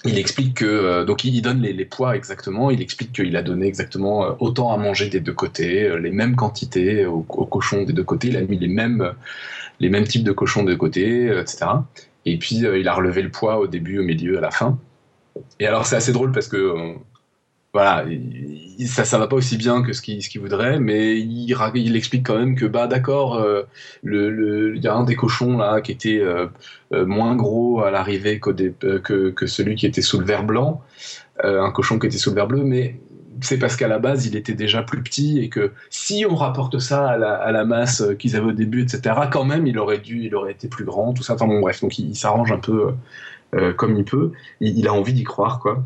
il 0.05 0.17
explique 0.17 0.55
que 0.55 0.65
euh, 0.65 1.05
donc 1.05 1.23
il 1.23 1.41
donne 1.41 1.61
les, 1.61 1.85
poids 1.85 2.15
exactement. 2.15 2.71
Il 2.71 2.81
explique 2.81 3.13
qu'il 3.13 3.35
a 3.37 3.41
donné 3.41 3.67
exactement 3.67 4.25
euh, 4.25 4.31
autant 4.39 4.73
à 4.73 4.77
manger 4.77 5.09
des 5.09 5.19
deux 5.19 5.33
côtés, 5.33 5.83
euh, 5.83 5.97
les 5.97 6.11
mêmes 6.11 6.35
quantités 6.35 7.05
aux, 7.05 7.21
cochons 7.21 7.83
des 7.83 7.93
deux 7.93 8.03
côtés. 8.03 8.29
Il 8.29 8.37
a 8.37 8.41
mis 8.41 8.57
les 8.57 8.67
mêmes 8.67 9.13
les 9.79 9.89
mêmes 9.89 10.05
types 10.05 10.23
de 10.23 10.31
cochons 10.31 10.63
des 10.63 10.73
deux 10.73 10.77
côtés, 10.77 11.27
etc. 11.27 11.65
Et 12.25 12.37
puis 12.37 12.57
il 12.57 12.87
a 12.87 12.93
relevé 12.93 13.21
le 13.21 13.29
poids 13.29 13.59
au 13.59 13.67
début, 13.67 13.99
au 13.99 14.03
milieu, 14.03 14.37
à 14.37 14.41
la 14.41 14.51
fin. 14.51 14.77
Et 15.59 15.67
alors 15.67 15.85
c'est 15.85 15.95
assez 15.95 16.11
drôle 16.11 16.31
parce 16.31 16.47
que 16.47 16.95
voilà, 17.73 18.05
ça 18.85 19.03
ça 19.03 19.17
va 19.17 19.25
pas 19.25 19.35
aussi 19.35 19.57
bien 19.57 19.81
que 19.81 19.93
ce 19.93 20.01
qu'il 20.03 20.39
voudrait, 20.39 20.79
mais 20.79 21.19
il, 21.19 21.95
explique 21.95 22.23
quand 22.23 22.37
même 22.37 22.55
que 22.55 22.65
bah 22.67 22.85
d'accord, 22.85 23.35
euh, 23.37 23.63
le 24.03 24.75
il 24.75 24.83
y 24.83 24.87
a 24.87 24.93
un 24.93 25.03
des 25.03 25.15
cochons 25.15 25.57
là 25.57 25.81
qui 25.81 25.91
était 25.91 26.19
euh, 26.19 26.45
euh 26.93 27.05
moins 27.07 27.35
gros 27.35 27.81
à 27.81 27.89
l'arrivée 27.89 28.39
que, 28.39 28.51
que 29.31 29.47
celui 29.47 29.75
qui 29.75 29.87
était 29.87 30.03
sous 30.03 30.19
le 30.19 30.25
verre 30.25 30.43
blanc, 30.43 30.83
un 31.43 31.71
cochon 31.71 31.97
qui 31.97 32.05
était 32.05 32.19
sous 32.19 32.29
le 32.29 32.35
verre 32.35 32.47
bleu, 32.47 32.63
mais 32.63 32.99
c'est 33.41 33.57
parce 33.57 33.75
qu'à 33.75 33.87
la 33.87 33.97
base 33.97 34.27
il 34.27 34.35
était 34.35 34.53
déjà 34.53 34.83
plus 34.83 35.01
petit 35.01 35.39
et 35.39 35.49
que 35.49 35.71
si 35.89 36.25
on 36.29 36.35
rapporte 36.35 36.77
ça 36.77 37.09
à 37.09 37.51
la, 37.51 37.65
masse 37.65 38.03
qu'ils 38.19 38.35
avaient 38.35 38.49
au 38.49 38.51
début, 38.51 38.83
etc., 38.83 39.15
quand 39.31 39.45
même 39.45 39.65
il 39.65 39.79
aurait 39.79 39.97
dû, 39.97 40.25
il 40.25 40.35
aurait 40.35 40.51
été 40.51 40.67
plus 40.67 40.85
grand, 40.85 41.13
tout 41.13 41.23
ça. 41.23 41.33
Enfin 41.33 41.47
bon 41.47 41.59
bref, 41.59 41.81
donc 41.81 41.97
il, 41.97 42.15
s'arrange 42.15 42.51
un 42.51 42.59
peu 42.59 42.93
comme 43.77 43.97
il 43.97 44.05
peut. 44.05 44.31
Il 44.61 44.87
a 44.87 44.93
envie 44.93 45.13
d'y 45.13 45.23
croire 45.23 45.59
quoi. 45.59 45.83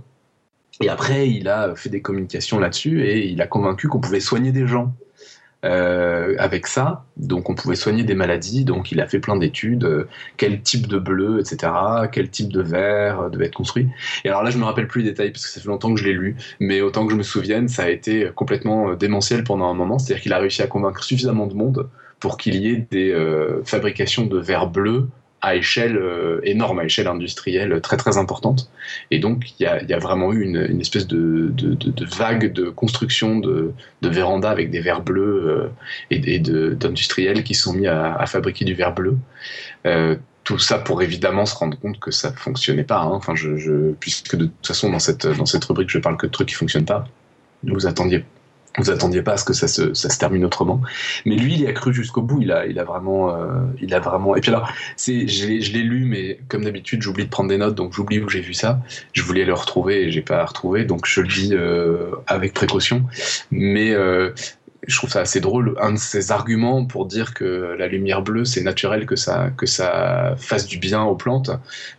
Et 0.81 0.89
après, 0.89 1.29
il 1.29 1.47
a 1.47 1.75
fait 1.75 1.89
des 1.89 2.01
communications 2.01 2.59
là-dessus 2.59 3.03
et 3.03 3.27
il 3.27 3.41
a 3.41 3.47
convaincu 3.47 3.87
qu'on 3.87 3.99
pouvait 3.99 4.19
soigner 4.19 4.51
des 4.51 4.67
gens 4.67 4.93
euh, 5.65 6.35
avec 6.37 6.67
ça. 6.67 7.05
Donc, 7.17 7.49
on 7.49 7.55
pouvait 7.55 7.75
soigner 7.75 8.03
des 8.03 8.13
maladies. 8.13 8.63
Donc, 8.63 8.91
il 8.91 9.01
a 9.01 9.07
fait 9.07 9.19
plein 9.19 9.35
d'études. 9.35 9.85
Euh, 9.85 10.07
quel 10.37 10.61
type 10.61 10.85
de 10.85 10.99
bleu, 10.99 11.39
etc. 11.39 11.71
Quel 12.11 12.29
type 12.29 12.53
de 12.53 12.61
verre 12.61 13.21
euh, 13.21 13.29
devait 13.29 13.47
être 13.47 13.55
construit. 13.55 13.87
Et 14.23 14.29
alors 14.29 14.43
là, 14.43 14.51
je 14.51 14.59
me 14.59 14.65
rappelle 14.65 14.87
plus 14.87 15.01
les 15.01 15.09
détails 15.09 15.31
parce 15.31 15.45
que 15.45 15.51
ça 15.51 15.59
fait 15.59 15.67
longtemps 15.67 15.91
que 15.93 15.99
je 15.99 16.05
l'ai 16.05 16.13
lu. 16.13 16.35
Mais 16.59 16.81
autant 16.81 17.07
que 17.07 17.11
je 17.11 17.17
me 17.17 17.23
souvienne, 17.23 17.67
ça 17.67 17.83
a 17.83 17.89
été 17.89 18.29
complètement 18.35 18.93
démentiel 18.93 19.43
pendant 19.43 19.65
un 19.65 19.73
moment. 19.73 19.97
C'est-à-dire 19.97 20.21
qu'il 20.21 20.33
a 20.33 20.37
réussi 20.37 20.61
à 20.61 20.67
convaincre 20.67 21.03
suffisamment 21.03 21.47
de 21.47 21.55
monde 21.55 21.89
pour 22.19 22.37
qu'il 22.37 22.55
y 22.55 22.69
ait 22.69 22.87
des 22.89 23.15
fabrications 23.63 24.25
de 24.25 24.39
verre 24.39 24.67
bleu 24.67 25.07
à 25.41 25.55
échelle 25.55 25.97
euh, 25.97 26.39
énorme, 26.43 26.79
à 26.79 26.85
échelle 26.85 27.07
industrielle 27.07 27.79
très 27.81 27.97
très 27.97 28.17
importante. 28.17 28.69
Et 29.11 29.19
donc 29.19 29.51
il 29.59 29.63
y 29.63 29.93
a, 29.93 29.99
vraiment 29.99 30.33
eu 30.33 30.43
une, 30.43 30.81
espèce 30.81 31.07
de, 31.07 31.53
vague 32.17 32.51
de 32.53 32.69
construction 32.69 33.39
de, 33.39 33.73
vérandas 34.01 34.49
avec 34.49 34.71
des 34.71 34.79
verres 34.79 35.01
bleus 35.01 35.43
euh, 35.47 35.67
et, 36.09 36.39
d'industriels 36.39 37.43
qui 37.43 37.53
sont 37.53 37.73
mis 37.73 37.87
à, 37.87 38.25
fabriquer 38.25 38.65
du 38.65 38.73
verre 38.73 38.93
bleu. 38.93 39.17
Euh, 39.85 40.15
tout 40.43 40.57
ça 40.59 40.79
pour 40.79 41.01
évidemment 41.01 41.45
se 41.45 41.55
rendre 41.55 41.77
compte 41.77 41.99
que 41.99 42.09
ça 42.09 42.31
fonctionnait 42.31 42.85
pas. 42.85 43.01
Hein. 43.01 43.11
Enfin, 43.11 43.35
je, 43.35 43.91
puisque 43.99 44.37
de 44.37 44.45
toute 44.45 44.67
façon 44.67 44.89
dans 44.89 44.99
cette 44.99 45.27
dans 45.27 45.45
cette 45.45 45.65
rubrique 45.65 45.89
je 45.89 45.99
parle 45.99 46.17
que 46.17 46.25
de 46.25 46.31
trucs 46.31 46.47
qui 46.47 46.55
fonctionnent 46.55 46.85
pas. 46.85 47.07
Vous 47.63 47.85
attendiez 47.85 48.23
vous 48.77 48.91
attendiez 48.91 49.21
pas 49.21 49.33
à 49.33 49.37
ce 49.37 49.45
que 49.45 49.53
ça 49.53 49.67
se, 49.67 49.93
ça 49.93 50.09
se 50.09 50.19
termine 50.19 50.45
autrement. 50.45 50.81
Mais 51.25 51.35
lui, 51.35 51.53
il 51.53 51.61
y 51.61 51.67
a 51.67 51.73
cru 51.73 51.93
jusqu'au 51.93 52.21
bout. 52.21 52.41
Il 52.41 52.51
a, 52.51 52.65
il 52.65 52.79
a 52.79 52.83
vraiment, 52.83 53.35
euh, 53.35 53.61
il 53.81 53.93
a 53.93 53.99
vraiment. 53.99 54.35
Et 54.35 54.41
puis 54.41 54.51
alors, 54.51 54.71
c'est, 54.95 55.27
je 55.27 55.47
l'ai 55.47 55.83
lu, 55.83 56.05
mais 56.05 56.39
comme 56.47 56.63
d'habitude, 56.63 57.01
j'oublie 57.01 57.25
de 57.25 57.29
prendre 57.29 57.49
des 57.49 57.57
notes, 57.57 57.75
donc 57.75 57.93
j'oublie 57.93 58.19
où 58.19 58.29
j'ai 58.29 58.41
vu 58.41 58.53
ça. 58.53 58.79
Je 59.13 59.23
voulais 59.23 59.45
le 59.45 59.53
retrouver 59.53 60.03
et 60.03 60.11
j'ai 60.11 60.21
pas 60.21 60.45
retrouvé, 60.45 60.83
donc 60.83 61.05
je 61.05 61.21
le 61.21 61.27
dis 61.27 61.49
euh, 61.53 62.11
avec 62.27 62.53
précaution. 62.53 63.03
Mais 63.51 63.91
euh, 63.93 64.31
je 64.87 64.97
trouve 64.97 65.09
ça 65.09 65.19
assez 65.21 65.41
drôle. 65.41 65.75
Un 65.79 65.93
de 65.93 65.97
ses 65.97 66.31
arguments 66.31 66.85
pour 66.85 67.05
dire 67.05 67.33
que 67.33 67.75
la 67.77 67.87
lumière 67.87 68.21
bleue, 68.21 68.45
c'est 68.45 68.61
naturel 68.61 69.05
que 69.05 69.15
ça, 69.15 69.49
que 69.55 69.65
ça 69.65 70.35
fasse 70.37 70.65
du 70.65 70.77
bien 70.77 71.03
aux 71.03 71.15
plantes 71.15 71.51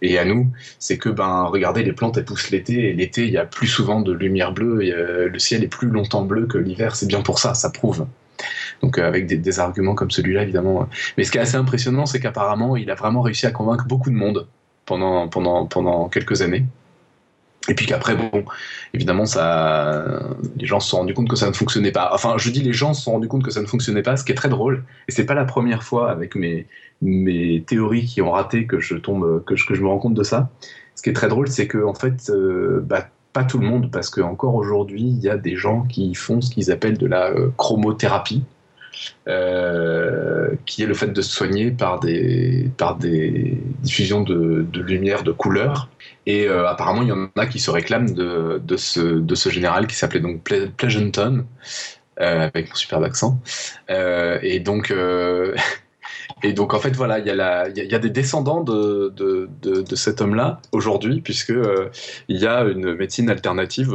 et 0.02 0.18
à 0.18 0.24
nous, 0.24 0.48
c'est 0.78 0.96
que, 0.96 1.10
ben, 1.10 1.44
regardez, 1.44 1.82
les 1.82 1.92
plantes, 1.92 2.16
elles 2.16 2.24
poussent 2.24 2.50
l'été 2.50 2.88
et 2.88 2.92
l'été, 2.94 3.26
il 3.26 3.32
y 3.32 3.36
a 3.36 3.44
plus 3.44 3.66
souvent 3.66 4.00
de 4.00 4.12
lumière 4.12 4.52
bleue 4.52 4.82
et 4.82 4.92
euh, 4.92 5.28
le 5.28 5.38
ciel 5.38 5.62
est 5.62 5.68
plus 5.68 5.88
longtemps 5.88 6.24
bleu 6.24 6.46
que 6.46 6.58
l'hiver. 6.58 6.96
C'est 6.96 7.06
bien 7.06 7.20
pour 7.20 7.38
ça, 7.38 7.54
ça 7.54 7.70
prouve. 7.70 8.06
Donc, 8.82 8.98
euh, 8.98 9.06
avec 9.06 9.26
des, 9.26 9.36
des, 9.36 9.60
arguments 9.60 9.94
comme 9.94 10.10
celui-là, 10.10 10.42
évidemment. 10.42 10.88
Mais 11.16 11.24
ce 11.24 11.30
qui 11.30 11.38
est 11.38 11.42
assez 11.42 11.56
impressionnant, 11.56 12.06
c'est 12.06 12.20
qu'apparemment, 12.20 12.76
il 12.76 12.90
a 12.90 12.94
vraiment 12.94 13.20
réussi 13.20 13.46
à 13.46 13.50
convaincre 13.50 13.84
beaucoup 13.86 14.10
de 14.10 14.14
monde 14.14 14.46
pendant, 14.86 15.28
pendant, 15.28 15.66
pendant 15.66 16.08
quelques 16.08 16.40
années. 16.42 16.64
Et 17.68 17.74
puis 17.74 17.86
qu'après, 17.86 18.16
bon, 18.16 18.44
évidemment, 18.94 19.26
ça, 19.26 20.20
les 20.56 20.66
gens 20.66 20.80
se 20.80 20.88
sont 20.88 20.98
rendus 20.98 21.14
compte 21.14 21.28
que 21.28 21.36
ça 21.36 21.48
ne 21.48 21.52
fonctionnait 21.52 21.92
pas. 21.92 22.10
Enfin, 22.12 22.36
je 22.38 22.50
dis 22.50 22.62
les 22.62 22.72
gens 22.72 22.94
se 22.94 23.02
sont 23.02 23.12
rendus 23.12 23.28
compte 23.28 23.44
que 23.44 23.50
ça 23.50 23.60
ne 23.60 23.66
fonctionnait 23.66 24.02
pas, 24.02 24.16
ce 24.16 24.24
qui 24.24 24.32
est 24.32 24.36
très 24.36 24.48
drôle. 24.48 24.84
Et 25.06 25.12
c'est 25.12 25.26
pas 25.26 25.34
la 25.34 25.44
première 25.44 25.82
fois 25.82 26.10
avec 26.10 26.34
mes, 26.34 26.66
mes 27.02 27.62
théories 27.66 28.06
qui 28.06 28.22
ont 28.22 28.30
raté 28.30 28.66
que 28.66 28.80
je 28.80 28.94
tombe, 28.94 29.44
que 29.44 29.54
que 29.54 29.74
je 29.74 29.82
me 29.82 29.88
rends 29.88 29.98
compte 29.98 30.14
de 30.14 30.22
ça. 30.22 30.50
Ce 30.94 31.02
qui 31.02 31.10
est 31.10 31.14
très 31.14 31.28
drôle, 31.28 31.48
c'est 31.48 31.66
que 31.66 31.84
en 31.84 31.94
fait, 31.94 32.30
euh, 32.30 32.80
bah, 32.82 33.08
pas 33.32 33.44
tout 33.44 33.58
le 33.58 33.66
monde, 33.66 33.90
parce 33.92 34.08
qu'encore 34.08 34.54
aujourd'hui, 34.54 35.02
il 35.02 35.18
y 35.20 35.28
a 35.28 35.36
des 35.36 35.56
gens 35.56 35.82
qui 35.82 36.14
font 36.14 36.40
ce 36.40 36.50
qu'ils 36.50 36.70
appellent 36.70 36.98
de 36.98 37.06
la 37.06 37.28
euh, 37.28 37.50
chromothérapie. 37.56 38.42
Euh, 39.28 40.48
qui 40.66 40.82
est 40.82 40.86
le 40.86 40.94
fait 40.94 41.08
de 41.12 41.22
se 41.22 41.30
soigner 41.30 41.70
par 41.70 42.00
des, 42.00 42.68
par 42.78 42.96
des 42.96 43.62
diffusions 43.80 44.22
de, 44.22 44.66
de 44.72 44.80
lumière 44.80 45.22
de 45.22 45.30
couleur. 45.30 45.88
Et 46.28 46.46
euh, 46.46 46.68
apparemment, 46.68 47.00
il 47.00 47.08
y 47.08 47.12
en 47.12 47.30
a 47.36 47.46
qui 47.46 47.58
se 47.58 47.70
réclament 47.70 48.12
de, 48.12 48.76
ce, 48.76 49.48
général 49.48 49.86
qui 49.86 49.96
s'appelait 49.96 50.20
donc 50.20 50.42
Pleasanton, 50.76 51.46
euh, 52.20 52.48
avec 52.54 52.68
mon 52.68 52.74
superbe 52.74 53.04
accent. 53.04 53.40
Euh, 53.90 54.38
et 54.42 54.60
donc. 54.60 54.94
Et 56.44 56.52
donc 56.52 56.72
en 56.72 56.78
fait 56.78 56.94
voilà, 56.94 57.18
il 57.18 57.26
y, 57.26 57.30
a 57.94 57.98
des 57.98 58.10
descendants 58.10 58.62
de, 58.62 59.48
cet 59.96 60.20
homme-là 60.20 60.60
aujourd'hui, 60.70 61.20
puisque 61.20 61.54
il 62.28 62.36
y 62.36 62.46
a 62.46 62.62
une 62.62 62.94
médecine 62.94 63.28
alternative 63.28 63.92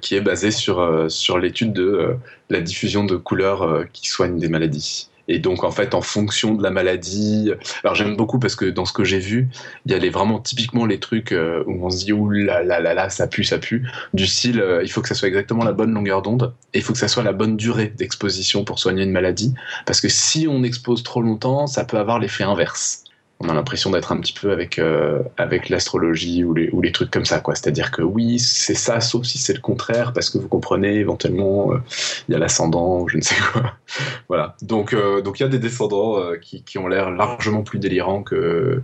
qui 0.00 0.14
est 0.14 0.20
basée 0.20 0.52
sur, 0.52 1.10
sur 1.10 1.38
l'étude 1.38 1.72
de 1.72 2.16
la 2.48 2.60
diffusion 2.60 3.02
de 3.02 3.16
couleurs 3.16 3.86
qui 3.92 4.08
soignent 4.08 4.38
des 4.38 4.48
maladies. 4.48 5.09
Et 5.30 5.38
donc, 5.38 5.62
en 5.62 5.70
fait, 5.70 5.94
en 5.94 6.02
fonction 6.02 6.54
de 6.54 6.62
la 6.62 6.70
maladie. 6.70 7.52
Alors, 7.84 7.94
j'aime 7.94 8.16
beaucoup 8.16 8.40
parce 8.40 8.56
que 8.56 8.64
dans 8.64 8.84
ce 8.84 8.92
que 8.92 9.04
j'ai 9.04 9.20
vu, 9.20 9.48
il 9.86 9.92
y 9.92 9.94
a 9.94 9.98
les, 9.98 10.10
vraiment 10.10 10.40
typiquement 10.40 10.86
les 10.86 10.98
trucs 10.98 11.30
euh, 11.30 11.62
où 11.68 11.86
on 11.86 11.88
se 11.88 12.04
dit, 12.04 12.12
ouh 12.12 12.28
là 12.30 12.64
là 12.64 12.80
là 12.80 12.94
là, 12.94 13.10
ça 13.10 13.28
pue, 13.28 13.44
ça 13.44 13.58
pue. 13.58 13.88
Du 14.12 14.26
style, 14.26 14.60
euh, 14.60 14.82
il 14.82 14.90
faut 14.90 15.02
que 15.02 15.08
ça 15.08 15.14
soit 15.14 15.28
exactement 15.28 15.62
la 15.62 15.72
bonne 15.72 15.94
longueur 15.94 16.20
d'onde 16.22 16.52
et 16.74 16.78
il 16.78 16.82
faut 16.82 16.92
que 16.92 16.98
ça 16.98 17.06
soit 17.06 17.22
la 17.22 17.32
bonne 17.32 17.56
durée 17.56 17.92
d'exposition 17.96 18.64
pour 18.64 18.80
soigner 18.80 19.04
une 19.04 19.12
maladie. 19.12 19.54
Parce 19.86 20.00
que 20.00 20.08
si 20.08 20.48
on 20.48 20.64
expose 20.64 21.04
trop 21.04 21.22
longtemps, 21.22 21.68
ça 21.68 21.84
peut 21.84 21.98
avoir 21.98 22.18
l'effet 22.18 22.42
inverse 22.42 23.04
on 23.40 23.48
a 23.48 23.54
l'impression 23.54 23.90
d'être 23.90 24.12
un 24.12 24.20
petit 24.20 24.34
peu 24.34 24.52
avec 24.52 24.78
euh, 24.78 25.22
avec 25.38 25.70
l'astrologie 25.70 26.44
ou 26.44 26.52
les 26.52 26.68
ou 26.70 26.82
les 26.82 26.92
trucs 26.92 27.10
comme 27.10 27.24
ça 27.24 27.40
quoi. 27.40 27.54
C'est-à-dire 27.54 27.90
que 27.90 28.02
oui 28.02 28.38
c'est 28.38 28.74
ça 28.74 29.00
sauf 29.00 29.24
si 29.24 29.38
c'est 29.38 29.54
le 29.54 29.60
contraire 29.60 30.12
parce 30.12 30.28
que 30.28 30.38
vous 30.38 30.48
comprenez 30.48 30.96
éventuellement 30.96 31.72
euh, 31.72 31.78
il 32.28 32.32
y 32.32 32.34
a 32.34 32.38
l'ascendant 32.38 33.00
ou 33.00 33.08
je 33.08 33.16
ne 33.16 33.22
sais 33.22 33.36
quoi. 33.52 33.74
Voilà. 34.28 34.56
Donc 34.62 34.92
euh, 34.92 35.22
donc 35.22 35.40
il 35.40 35.42
y 35.42 35.46
a 35.46 35.48
des 35.48 35.58
descendants 35.58 36.20
qui, 36.40 36.62
qui 36.62 36.78
ont 36.78 36.86
l'air 36.86 37.10
largement 37.10 37.62
plus 37.62 37.78
délirants 37.78 38.22
que 38.22 38.82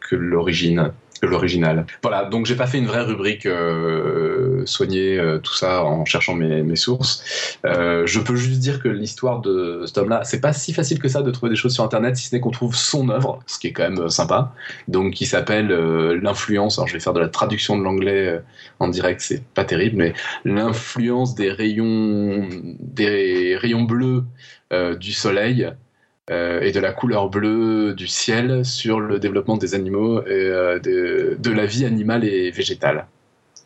que 0.00 0.16
l'origine 0.16 0.90
l'original. 1.26 1.86
Voilà, 2.02 2.24
donc 2.24 2.46
j'ai 2.46 2.56
pas 2.56 2.66
fait 2.66 2.78
une 2.78 2.86
vraie 2.86 3.02
rubrique 3.02 3.46
euh, 3.46 4.62
soigner 4.66 5.18
euh, 5.18 5.38
tout 5.38 5.54
ça 5.54 5.84
en 5.84 6.04
cherchant 6.04 6.34
mes, 6.34 6.76
sources. 6.76 7.58
Euh, 7.64 8.06
je 8.06 8.18
peux 8.18 8.34
juste 8.34 8.60
dire 8.60 8.80
que 8.80 8.88
l'histoire 8.88 9.40
de 9.40 9.84
cet 9.86 9.98
homme-là, 9.98 10.22
c'est 10.24 10.40
pas 10.40 10.52
si 10.52 10.72
facile 10.72 10.98
que 10.98 11.08
ça 11.08 11.22
de 11.22 11.30
trouver 11.30 11.50
des 11.50 11.56
choses 11.56 11.74
sur 11.74 11.84
Internet, 11.84 12.16
si 12.16 12.28
ce 12.28 12.34
n'est 12.34 12.40
qu'on 12.40 12.50
trouve 12.50 12.74
son 12.74 13.08
œuvre, 13.08 13.38
ce 13.46 13.58
qui 13.58 13.68
est 13.68 13.72
quand 13.72 13.88
même 13.88 14.08
sympa. 14.08 14.52
Donc 14.88 15.14
qui 15.14 15.26
s'appelle 15.26 15.68
l'influence. 15.68 16.78
Alors 16.78 16.88
je 16.88 16.94
vais 16.94 17.00
faire 17.00 17.12
de 17.12 17.20
la 17.20 17.28
traduction 17.28 17.78
de 17.78 17.84
l'anglais 17.84 18.40
en 18.80 18.88
direct, 18.88 19.20
c'est 19.20 19.44
pas 19.44 19.64
terrible, 19.64 19.98
mais 19.98 20.14
l'influence 20.44 21.34
des 21.34 21.50
rayons 21.50 22.48
des 22.80 23.56
rayons 23.56 23.82
bleus 23.82 24.24
du 24.98 25.12
soleil 25.12 25.70
et 26.30 26.70
de 26.72 26.80
la 26.80 26.92
couleur 26.92 27.28
bleue 27.28 27.94
du 27.94 28.06
ciel 28.06 28.64
sur 28.64 29.00
le 29.00 29.18
développement 29.18 29.56
des 29.56 29.74
animaux 29.74 30.22
et 30.22 30.30
euh, 30.30 30.78
de, 30.78 31.36
de, 31.38 31.50
la 31.50 31.66
vie 31.66 31.84
animale 31.84 32.24
et 32.24 32.50
végétale. 32.50 33.06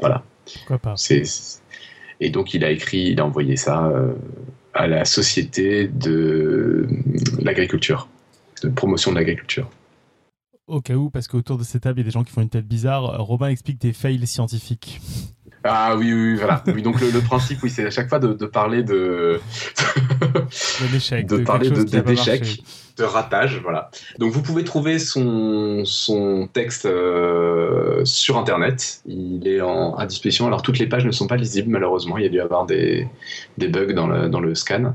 Voilà. 0.01 0.23
Pourquoi 0.55 0.79
pas 0.79 0.95
Et 2.21 2.31
donc 2.31 2.55
il 2.55 2.65
a 2.65 2.71
écrit, 2.71 3.09
il 3.11 3.21
a 3.21 3.27
envoyé 3.27 3.57
ça 3.57 3.87
euh, 3.89 4.15
à 4.73 4.87
la 4.87 5.05
Société 5.05 5.87
de 5.87 6.87
l'agriculture, 7.41 8.09
de 8.63 8.69
promotion 8.71 9.11
de 9.11 9.17
l'agriculture. 9.17 9.69
Au 10.67 10.81
cas 10.81 10.95
où, 10.95 11.11
parce 11.11 11.29
qu'autour 11.29 11.59
de 11.59 11.63
cette 11.63 11.83
table, 11.83 11.99
il 11.99 12.03
y 12.03 12.05
a 12.05 12.09
des 12.09 12.11
gens 12.11 12.25
qui 12.25 12.33
font 12.33 12.43
une 12.43 12.49
tête 12.49 12.67
bizarre, 12.67 13.25
Robin 13.25 13.49
explique 13.49 13.81
des 13.81 13.93
fails 13.93 14.27
scientifiques. 14.27 15.01
Ah 15.69 15.97
oui, 15.97 16.13
oui, 16.13 16.37
voilà. 16.37 16.63
Oui, 16.75 16.83
donc 16.83 17.01
le, 17.01 17.11
le, 17.11 17.21
principe, 17.21 17.63
oui, 17.63 17.71
c'est 17.71 17.87
à 17.87 17.91
chaque 17.91 18.09
fois 18.09 18.19
de, 18.19 18.33
de 18.33 18.47
parler 18.47 18.83
de, 18.83 19.41
de, 20.81 21.23
de, 21.23 21.39
parler 21.45 21.71
de, 21.71 21.83
d'échecs, 22.01 22.63
de 22.97 23.05
ratage, 23.05 23.61
voilà. 23.63 23.91
Donc 24.19 24.33
vous 24.33 24.43
pouvez 24.43 24.65
trouver 24.65 24.99
son, 24.99 25.85
son 25.85 26.49
texte 26.51 26.87
euh, 26.87 28.05
sur 28.05 28.39
Internet. 28.39 29.01
Il 29.07 29.47
est 29.47 29.61
en, 29.61 29.95
à 29.97 30.07
disposition. 30.07 30.47
Alors 30.47 30.63
toutes 30.63 30.79
les 30.79 30.87
pages 30.87 31.05
ne 31.05 31.11
sont 31.11 31.27
pas 31.27 31.37
lisibles, 31.37 31.71
malheureusement. 31.71 32.17
Il 32.17 32.25
y 32.25 32.27
a 32.27 32.31
dû 32.31 32.41
avoir 32.41 32.65
des, 32.65 33.07
des 33.59 33.69
bugs 33.69 33.93
dans 33.93 34.07
le, 34.07 34.29
dans 34.29 34.41
le 34.41 34.55
scan. 34.55 34.95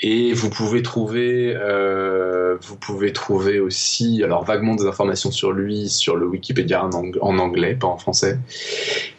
Et 0.00 0.32
vous 0.32 0.48
pouvez 0.48 0.82
trouver, 0.82 1.54
euh, 1.54 2.56
vous 2.62 2.76
pouvez 2.76 3.12
trouver 3.12 3.60
aussi, 3.60 4.22
alors 4.24 4.44
vaguement 4.44 4.74
des 4.74 4.86
informations 4.86 5.30
sur 5.30 5.52
lui 5.52 5.88
sur 5.88 6.16
le 6.16 6.26
Wikipédia 6.26 6.82
en, 6.84 6.90
ang 6.92 7.12
en 7.20 7.38
anglais, 7.38 7.74
pas 7.74 7.88
en 7.88 7.98
français. 7.98 8.38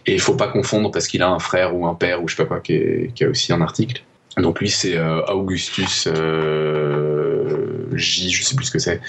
Et 0.07 0.13
il 0.13 0.19
faut 0.19 0.35
pas 0.35 0.47
confondre 0.47 0.89
parce 0.89 1.07
qu'il 1.07 1.21
a 1.21 1.29
un 1.29 1.39
frère 1.39 1.75
ou 1.75 1.85
un 1.85 1.95
père 1.95 2.23
ou 2.23 2.27
je 2.27 2.35
sais 2.35 2.43
pas 2.43 2.47
quoi 2.47 2.59
qui 2.59 3.11
a 3.23 3.29
aussi 3.29 3.53
un 3.53 3.61
article. 3.61 4.03
Donc 4.37 4.59
lui 4.59 4.69
c'est 4.69 4.97
euh, 4.97 5.21
Augustus 5.27 6.07
euh, 6.07 7.87
J, 7.93 8.31
je 8.31 8.43
sais 8.43 8.55
plus 8.55 8.65
ce 8.65 8.71
que 8.71 8.79
c'est, 8.79 8.99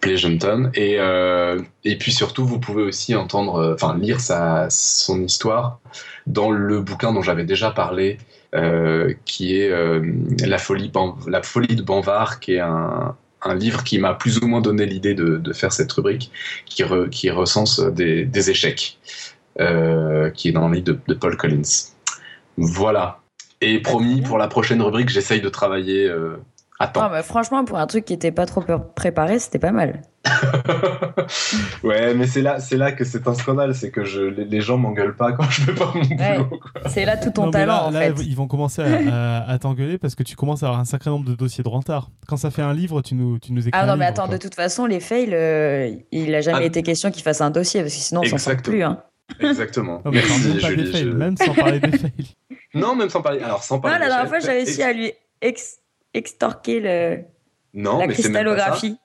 Pleasanton. 0.00 0.70
Et, 0.74 0.96
euh, 0.98 1.60
et 1.84 1.96
puis 1.96 2.12
surtout 2.12 2.44
vous 2.44 2.58
pouvez 2.58 2.82
aussi 2.82 3.14
entendre, 3.14 3.72
enfin 3.74 3.96
lire 3.96 4.20
sa, 4.20 4.66
son 4.70 5.22
histoire 5.22 5.78
dans 6.26 6.50
le 6.50 6.80
bouquin 6.80 7.12
dont 7.12 7.22
j'avais 7.22 7.44
déjà 7.44 7.70
parlé, 7.70 8.18
qui 9.24 9.56
est 9.58 9.68
la, 10.46 10.58
folie, 10.58 10.88
de 10.88 11.82
Banvard, 11.82 12.38
qui 12.38 12.54
est 12.54 12.60
un, 12.60 13.16
un 13.42 13.54
livre 13.54 13.82
qui 13.82 13.98
m'a 13.98 14.14
plus 14.14 14.38
ou 14.38 14.46
moins 14.46 14.60
donné 14.60 14.86
l'idée 14.86 15.14
de, 15.14 15.38
de, 15.38 15.52
faire 15.52 15.72
cette 15.72 15.90
rubrique, 15.92 16.30
qui, 16.64 16.84
re, 16.84 17.10
qui 17.10 17.30
recense 17.30 17.80
des, 17.80 18.50
échecs. 18.50 18.98
Qui 19.56 20.48
est 20.48 20.52
dans 20.52 20.68
le 20.68 20.74
livre 20.76 20.98
de, 21.06 21.14
Paul 21.14 21.36
Collins. 21.36 21.62
Voilà. 22.56 23.23
Et 23.60 23.80
promis, 23.80 24.20
pour 24.20 24.38
la 24.38 24.48
prochaine 24.48 24.82
rubrique, 24.82 25.08
j'essaye 25.08 25.40
de 25.40 25.48
travailler 25.48 26.06
euh, 26.06 26.36
à 26.78 26.88
temps. 26.88 27.02
Non, 27.02 27.10
mais 27.10 27.22
franchement, 27.22 27.64
pour 27.64 27.78
un 27.78 27.86
truc 27.86 28.04
qui 28.04 28.12
n'était 28.12 28.32
pas 28.32 28.46
trop 28.46 28.62
préparé, 28.94 29.38
c'était 29.38 29.58
pas 29.58 29.72
mal. 29.72 30.02
ouais, 31.84 32.14
mais 32.14 32.26
c'est 32.26 32.42
là, 32.42 32.58
c'est 32.58 32.76
là 32.76 32.92
que 32.92 33.04
c'est 33.04 33.28
un 33.28 33.34
scandale, 33.34 33.74
c'est 33.74 33.90
que 33.90 34.04
je, 34.04 34.22
les, 34.22 34.44
les 34.44 34.60
gens 34.60 34.76
m'engueulent 34.76 35.16
pas 35.16 35.32
quand 35.32 35.44
je 35.50 35.62
fais 35.62 35.74
pas 35.74 35.92
mon 35.94 36.00
boulot. 36.00 36.16
Ouais, 36.18 36.58
c'est 36.86 37.04
là 37.04 37.16
tout 37.16 37.30
ton 37.30 37.46
non, 37.46 37.50
talent. 37.50 37.90
Là, 37.90 38.10
en 38.10 38.16
fait. 38.16 38.22
ils 38.24 38.34
vont 38.34 38.46
commencer 38.46 38.82
à, 38.82 39.42
à, 39.44 39.50
à 39.50 39.58
t'engueuler 39.58 39.98
parce 39.98 40.14
que 40.14 40.22
tu 40.22 40.34
commences 40.34 40.62
à 40.62 40.66
avoir 40.66 40.80
un 40.80 40.84
sacré 40.84 41.10
nombre 41.10 41.28
de 41.28 41.34
dossiers 41.34 41.62
de 41.62 41.68
retard. 41.68 42.10
Quand 42.26 42.36
ça 42.36 42.50
fait 42.50 42.62
un 42.62 42.72
livre, 42.72 43.02
tu 43.02 43.14
nous, 43.14 43.38
tu 43.38 43.52
nous 43.52 43.68
écris. 43.68 43.78
Ah 43.80 43.86
non, 43.86 43.96
mais 43.96 44.06
livre, 44.06 44.20
attends, 44.20 44.26
quoi. 44.26 44.36
de 44.36 44.42
toute 44.42 44.54
façon, 44.54 44.86
les 44.86 45.00
fails, 45.00 45.34
euh, 45.34 45.94
il 46.10 46.34
a 46.34 46.40
jamais 46.40 46.58
ah. 46.62 46.66
été 46.66 46.82
question 46.82 47.10
qu'ils 47.10 47.22
fassent 47.22 47.42
un 47.42 47.50
dossier 47.50 47.82
parce 47.82 47.94
que 47.94 48.00
sinon, 48.00 48.22
on 48.24 48.28
s'en 48.28 48.38
sort 48.38 48.56
plus. 48.56 48.82
Hein. 48.82 49.02
Exactement. 49.40 50.02
Non, 50.04 50.10
mais 50.10 50.22
Merci, 50.26 50.48
même, 50.48 50.60
pas 50.60 50.68
Julie, 50.70 50.84
des 50.84 50.90
fails, 50.92 51.04
je... 51.04 51.08
même 51.10 51.36
sans 51.36 51.54
parler 51.54 51.80
des 51.80 51.98
fails. 51.98 52.12
Non, 52.74 52.96
même 52.96 53.08
sans 53.08 53.22
parler. 53.22 53.40
Alors, 53.40 53.62
sans 53.62 53.78
parler. 53.78 53.94
Non, 53.96 54.00
la 54.02 54.08
dernière 54.08 54.28
fois, 54.28 54.40
j'ai 54.40 54.48
réussi 54.50 54.82
à 54.82 54.92
lui 54.92 55.12
ex 55.40 55.78
extorquer 56.12 56.80
le. 56.80 57.18
Non, 57.72 57.98
la 57.98 58.06
mais 58.08 58.14
cristallographie. 58.14 58.96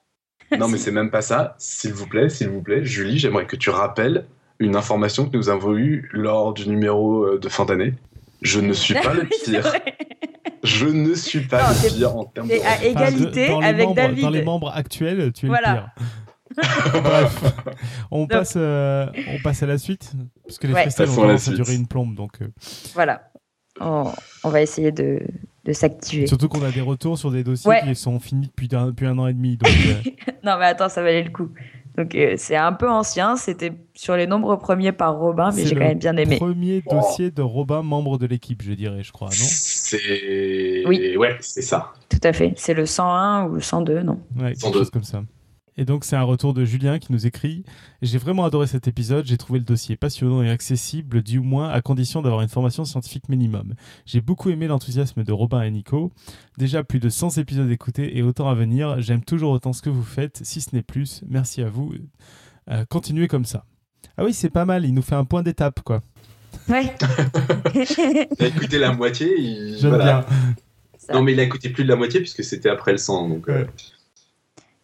non, 0.58 0.66
mais 0.68 0.76
c'est 0.78 0.90
même 0.90 1.10
pas 1.10 1.22
ça. 1.22 1.54
S'il 1.58 1.92
vous 1.92 2.06
plaît, 2.08 2.28
s'il 2.28 2.48
vous 2.48 2.62
plaît, 2.62 2.84
Julie, 2.84 3.18
j'aimerais 3.18 3.46
que 3.46 3.54
tu 3.56 3.70
rappelles 3.70 4.26
une 4.58 4.74
information 4.76 5.28
que 5.28 5.36
nous 5.36 5.48
avons 5.50 5.76
eue 5.76 6.08
lors 6.12 6.52
du 6.52 6.68
numéro 6.68 7.22
euh, 7.24 7.38
de 7.38 7.48
fin 7.48 7.64
d'année. 7.64 7.94
Je 8.42 8.58
ne 8.60 8.72
suis 8.72 8.94
pas 8.94 9.14
le 9.14 9.22
pire. 9.44 9.72
Je 10.64 10.86
ne 10.86 11.14
suis 11.14 11.40
pas 11.46 11.62
Non, 11.62 11.76
le 11.84 11.88
pire 11.96 12.16
en 12.16 12.24
termes 12.24 12.48
de. 12.48 12.54
À 12.66 12.84
égalité 12.84 13.48
Dans 13.48 13.60
les 13.60 13.66
avec 13.68 13.84
membres- 13.86 13.94
David. 13.96 14.20
Dans 14.22 14.30
les 14.30 14.42
membres 14.42 14.72
actuels, 14.74 15.32
tu 15.32 15.46
es 15.46 15.48
Voilà. 15.48 15.70
le 15.96 16.02
pire. 16.04 16.08
Bref, 17.02 17.44
on 18.10 18.26
passe, 18.26 18.54
euh, 18.56 19.06
on 19.28 19.42
passe 19.42 19.62
à 19.62 19.66
la 19.66 19.78
suite, 19.78 20.12
parce 20.46 20.58
que 20.58 20.66
les 20.66 20.74
Ouais. 20.74 20.82
freestyles 20.82 21.04
ont 21.04 21.08
Passons 21.08 21.22
à 21.22 21.26
la 21.26 21.28
tendance 21.34 21.42
à 21.42 21.44
suite. 21.52 21.56
durer 21.64 21.74
une 21.74 21.86
plombe, 21.86 22.14
donc 22.14 22.42
euh, 22.42 22.48
Voilà. 22.94 23.22
On, 23.80 24.10
on 24.44 24.48
va 24.50 24.60
essayer 24.60 24.90
de, 24.92 25.20
de 25.64 25.72
s'activer. 25.72 26.26
surtout 26.26 26.48
qu'on 26.48 26.62
a 26.64 26.70
des 26.70 26.80
retours 26.80 27.16
sur 27.18 27.30
des 27.30 27.44
dossiers 27.44 27.70
Ouais. 27.70 27.82
qui 27.82 27.94
sont 27.94 28.18
finis 28.18 28.48
depuis 28.48 28.68
un, 28.76 28.86
depuis 28.86 29.06
un 29.06 29.16
an 29.18 29.26
et 29.28 29.32
demi. 29.32 29.56
Donc, 29.56 29.70
euh, 29.70 30.10
Non, 30.44 30.56
mais 30.58 30.66
attends, 30.66 30.88
ça 30.88 31.02
valait 31.02 31.22
le 31.22 31.30
coup. 31.30 31.48
Donc, 31.96 32.14
euh, 32.14 32.34
c'est 32.36 32.56
un 32.56 32.72
peu 32.72 32.88
ancien. 32.90 33.36
C'était 33.36 33.72
sur 33.94 34.16
les 34.16 34.26
nombres 34.26 34.56
premiers 34.56 34.92
par 34.92 35.16
Robin, 35.18 35.50
mais 35.54 35.64
j'ai 35.66 35.74
quand 35.74 35.80
même 35.84 35.98
bien 35.98 36.16
aimé. 36.16 36.36
Premier 36.36 36.82
dossier 36.82 37.30
de 37.30 37.42
Robin, 37.42 37.82
membre 37.82 38.16
de 38.18 38.26
l'équipe, 38.26 38.62
je 38.62 38.72
dirais, 38.72 39.02
je 39.02 39.12
crois, 39.12 39.28
non? 39.28 39.34
C'est. 39.34 40.82
Oui. 40.86 41.16
Ouais, 41.16 41.36
c'est 41.40 41.62
ça. 41.62 41.92
Tout 42.08 42.20
à 42.22 42.32
fait. 42.32 42.52
C'est 42.56 42.74
le 42.74 42.86
101 42.86 43.44
ou 43.48 43.54
le 43.54 43.60
102, 43.60 44.02
non? 44.02 44.18
Ouais, 44.38 44.54
quelque 44.54 44.72
chose 44.78 44.90
comme 44.90 45.04
ça. 45.04 45.22
Et 45.80 45.86
donc, 45.86 46.04
c'est 46.04 46.14
un 46.14 46.24
retour 46.24 46.52
de 46.52 46.62
Julien 46.66 46.98
qui 46.98 47.10
nous 47.10 47.26
écrit 47.26 47.64
J'ai 48.02 48.18
vraiment 48.18 48.44
adoré 48.44 48.66
cet 48.66 48.86
épisode. 48.86 49.24
J'ai 49.24 49.38
trouvé 49.38 49.60
le 49.60 49.64
dossier 49.64 49.96
passionnant 49.96 50.42
et 50.42 50.50
accessible, 50.50 51.22
du 51.22 51.40
moins 51.40 51.70
à 51.70 51.80
condition 51.80 52.20
d'avoir 52.20 52.42
une 52.42 52.50
formation 52.50 52.84
scientifique 52.84 53.30
minimum. 53.30 53.72
J'ai 54.04 54.20
beaucoup 54.20 54.50
aimé 54.50 54.66
l'enthousiasme 54.66 55.24
de 55.24 55.32
Robin 55.32 55.62
et 55.62 55.70
Nico. 55.70 56.12
Déjà 56.58 56.84
plus 56.84 57.00
de 57.00 57.08
100 57.08 57.38
épisodes 57.38 57.70
écoutés 57.70 58.18
et 58.18 58.22
autant 58.22 58.50
à 58.50 58.54
venir. 58.54 59.00
J'aime 59.00 59.24
toujours 59.24 59.52
autant 59.52 59.72
ce 59.72 59.80
que 59.80 59.88
vous 59.88 60.02
faites, 60.02 60.40
si 60.44 60.60
ce 60.60 60.76
n'est 60.76 60.82
plus. 60.82 61.22
Merci 61.26 61.62
à 61.62 61.70
vous. 61.70 61.94
Euh, 62.70 62.84
continuez 62.84 63.26
comme 63.26 63.46
ça. 63.46 63.64
Ah 64.18 64.24
oui, 64.24 64.34
c'est 64.34 64.50
pas 64.50 64.66
mal. 64.66 64.84
Il 64.84 64.92
nous 64.92 65.00
fait 65.00 65.14
un 65.14 65.24
point 65.24 65.42
d'étape, 65.42 65.80
quoi. 65.80 66.02
Ouais. 66.68 66.94
Il 67.74 68.44
a 68.44 68.48
écouté 68.48 68.78
la 68.78 68.92
moitié. 68.92 69.32
Il... 69.38 69.78
J'aime 69.78 69.94
voilà. 69.94 70.26
bien. 70.28 71.14
Non, 71.14 71.22
mais 71.22 71.32
il 71.32 71.40
a 71.40 71.42
écouté 71.42 71.70
plus 71.70 71.82
de 71.84 71.88
la 71.88 71.96
moitié 71.96 72.20
puisque 72.20 72.44
c'était 72.44 72.68
après 72.68 72.92
le 72.92 72.98
100. 72.98 73.30
Donc, 73.30 73.48
euh, 73.48 73.64
Ouais. 73.64 73.66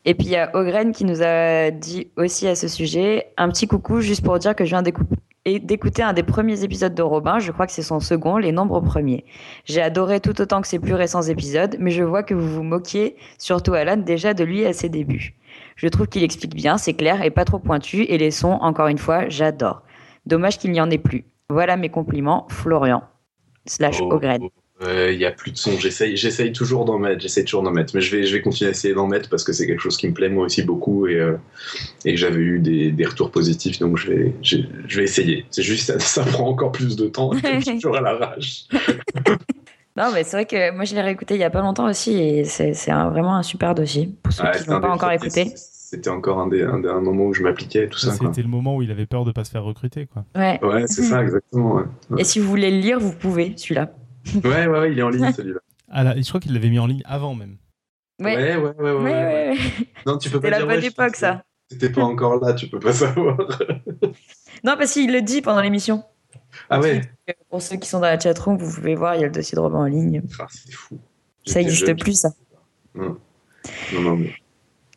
Et 0.08 0.14
puis 0.14 0.28
il 0.28 0.30
y 0.30 0.36
a 0.36 0.54
Ogren 0.54 0.92
qui 0.92 1.04
nous 1.04 1.20
a 1.20 1.72
dit 1.72 2.12
aussi 2.16 2.46
à 2.46 2.54
ce 2.54 2.68
sujet 2.68 3.32
un 3.36 3.48
petit 3.48 3.66
coucou 3.66 4.00
juste 4.00 4.24
pour 4.24 4.38
dire 4.38 4.54
que 4.54 4.64
je 4.64 4.70
viens 4.70 4.82
d'écouter 4.82 6.02
un 6.04 6.12
des 6.12 6.22
premiers 6.22 6.62
épisodes 6.62 6.94
de 6.94 7.02
Robin. 7.02 7.40
Je 7.40 7.50
crois 7.50 7.66
que 7.66 7.72
c'est 7.72 7.82
son 7.82 7.98
second, 7.98 8.36
les 8.36 8.52
nombres 8.52 8.80
premiers. 8.80 9.24
J'ai 9.64 9.82
adoré 9.82 10.20
tout 10.20 10.40
autant 10.40 10.60
que 10.60 10.68
ses 10.68 10.78
plus 10.78 10.94
récents 10.94 11.22
épisodes, 11.22 11.76
mais 11.80 11.90
je 11.90 12.04
vois 12.04 12.22
que 12.22 12.34
vous 12.34 12.48
vous 12.48 12.62
moquiez, 12.62 13.16
surtout 13.36 13.74
Alan, 13.74 13.96
déjà 13.96 14.32
de 14.32 14.44
lui 14.44 14.64
à 14.64 14.72
ses 14.72 14.88
débuts. 14.88 15.34
Je 15.74 15.88
trouve 15.88 16.06
qu'il 16.06 16.22
explique 16.22 16.54
bien, 16.54 16.78
c'est 16.78 16.94
clair 16.94 17.22
et 17.22 17.30
pas 17.32 17.44
trop 17.44 17.58
pointu, 17.58 18.04
et 18.04 18.16
les 18.16 18.30
sons, 18.30 18.58
encore 18.60 18.86
une 18.86 18.98
fois, 18.98 19.28
j'adore. 19.28 19.82
Dommage 20.24 20.58
qu'il 20.58 20.70
n'y 20.70 20.80
en 20.80 20.88
ait 20.88 20.98
plus. 20.98 21.24
Voilà 21.50 21.76
mes 21.76 21.88
compliments, 21.88 22.46
Florian. 22.48 23.02
Slash 23.66 24.00
oh, 24.00 24.12
Ogren. 24.12 24.42
oh, 24.42 24.46
euh, 24.46 24.65
Il 24.82 25.18
y 25.18 25.24
a 25.24 25.30
plus 25.32 25.52
de 25.52 25.56
son. 25.56 25.78
J'essaye, 25.78 26.16
j'essaye 26.16 26.52
toujours 26.52 26.84
d'en 26.84 26.98
mettre. 26.98 27.20
J'essaye 27.20 27.44
toujours 27.44 27.62
d'en 27.62 27.70
mettre. 27.70 27.94
Mais 27.94 28.02
je 28.02 28.14
vais, 28.14 28.24
je 28.26 28.32
vais 28.34 28.42
continuer 28.42 28.68
à 28.68 28.72
essayer 28.72 28.92
d'en 28.92 29.06
mettre 29.06 29.30
parce 29.30 29.42
que 29.42 29.52
c'est 29.54 29.66
quelque 29.66 29.80
chose 29.82 29.96
qui 29.96 30.06
me 30.06 30.12
plaît 30.12 30.28
moi 30.28 30.44
aussi 30.44 30.62
beaucoup 30.62 31.06
et, 31.06 31.14
euh, 31.18 31.36
et 32.04 32.12
que 32.12 32.18
j'avais 32.20 32.40
eu 32.40 32.58
des, 32.58 32.90
des 32.92 33.04
retours 33.06 33.30
positifs. 33.30 33.78
Donc 33.78 33.96
je 33.96 34.10
vais, 34.12 34.32
je, 34.42 34.58
je 34.86 34.96
vais 34.98 35.04
essayer. 35.04 35.46
C'est 35.50 35.62
juste 35.62 35.86
ça, 35.86 35.98
ça 35.98 36.24
prend 36.24 36.46
encore 36.48 36.72
plus 36.72 36.94
de 36.96 37.06
temps. 37.06 37.32
et 37.32 37.38
je 37.60 37.64
suis 37.64 37.74
toujours 37.80 37.96
à 37.96 38.00
l'arrache. 38.02 38.64
Non, 39.98 40.10
mais 40.12 40.24
c'est 40.24 40.36
vrai 40.36 40.44
que 40.44 40.74
moi 40.74 40.84
je 40.84 40.94
l'ai 40.94 41.00
réécouté 41.00 41.36
il 41.36 41.40
y 41.40 41.44
a 41.44 41.48
pas 41.48 41.62
longtemps 41.62 41.88
aussi 41.88 42.12
et 42.18 42.44
c'est 42.44 42.74
c'est 42.74 42.90
un- 42.90 43.08
vraiment 43.08 43.34
un 43.34 43.42
super 43.42 43.74
dossier 43.74 44.10
pour 44.22 44.30
ceux 44.30 44.44
Ouais, 44.44 44.50
qui 44.52 44.58
c'était 44.58 44.70
l'ont 44.72 44.80
pas 44.82 44.90
encore 44.90 45.10
écouté. 45.10 45.52
C'était 45.56 46.10
encore 46.10 46.38
un 46.38 46.48
des, 46.48 46.64
un 46.64 46.80
des 46.80 46.88
un 46.90 47.00
moment 47.00 47.24
où 47.28 47.32
je 47.32 47.42
m'appliquais 47.42 47.88
tout 47.88 47.96
Ça, 47.98 48.14
quoi. 48.14 48.28
C'était 48.28 48.42
le 48.42 48.48
moment 48.48 48.76
où 48.76 48.82
il 48.82 48.90
avait 48.90 49.06
peur 49.06 49.24
de 49.24 49.32
pas 49.32 49.44
se 49.44 49.50
faire 49.50 49.64
recruter, 49.64 50.04
quoi. 50.06 50.26
Ouais. 50.36 50.62
Ouais, 50.62 50.86
c'est 50.86 51.02
ça 51.02 51.22
exactement. 51.22 51.76
Ouais. 52.10 52.20
Et 52.20 52.24
si 52.24 52.40
vous 52.40 52.46
voulez 52.46 52.70
le 52.70 52.76
lire, 52.76 53.00
vous 53.00 53.12
pouvez, 53.12 53.54
celui-là. 53.56 53.90
Ouais, 54.34 54.66
ouais, 54.66 54.66
ouais, 54.66 54.92
il 54.92 54.98
est 54.98 55.02
en 55.02 55.08
ligne 55.10 55.32
celui-là. 55.32 55.60
Ah 55.88 56.02
là, 56.02 56.14
je 56.16 56.26
crois 56.28 56.40
qu'il 56.40 56.52
l'avait 56.52 56.68
mis 56.68 56.80
en 56.80 56.86
ligne 56.86 57.02
avant 57.04 57.36
même. 57.36 57.58
Ouais. 58.20 58.34
Ouais, 58.34 58.56
ouais, 58.56 58.56
ouais, 58.56 58.72
ouais. 58.76 58.90
Ouais, 58.90 58.92
ouais, 58.92 59.02
ouais, 59.02 59.50
ouais. 59.50 59.58
Non, 60.04 60.18
tu 60.18 60.30
peux 60.30 60.40
pas 60.40 60.48
C'était 60.48 60.50
la 60.50 60.66
dire, 60.66 60.66
bonne 60.66 60.84
époque, 60.84 61.14
ça. 61.14 61.44
C'était 61.70 61.90
pas 61.90 62.02
encore 62.02 62.40
là, 62.44 62.54
tu 62.54 62.66
peux 62.68 62.80
pas 62.80 62.92
savoir. 62.92 63.38
Non, 64.64 64.74
parce 64.76 64.92
qu'il 64.92 65.12
le 65.12 65.22
dit 65.22 65.42
pendant 65.42 65.60
l'émission. 65.60 66.02
Ah 66.70 66.80
ouais. 66.80 67.02
Pour 67.50 67.62
ceux 67.62 67.76
qui 67.76 67.88
sont 67.88 68.00
dans 68.00 68.06
la 68.06 68.18
chatroom, 68.18 68.56
vous 68.56 68.74
pouvez 68.74 68.96
voir, 68.96 69.14
il 69.14 69.20
y 69.20 69.24
a 69.24 69.28
le 69.28 69.32
dossier 69.32 69.54
de 69.54 69.60
Robin 69.60 69.78
en 69.78 69.84
ligne. 69.84 70.22
Ah, 70.40 70.46
c'est 70.48 70.72
fou. 70.72 70.98
Ça 71.44 71.60
n'existe 71.60 71.96
plus, 71.96 72.20
ça. 72.20 72.30
Non, 72.96 73.16
non, 73.92 74.16
mais. 74.16 74.32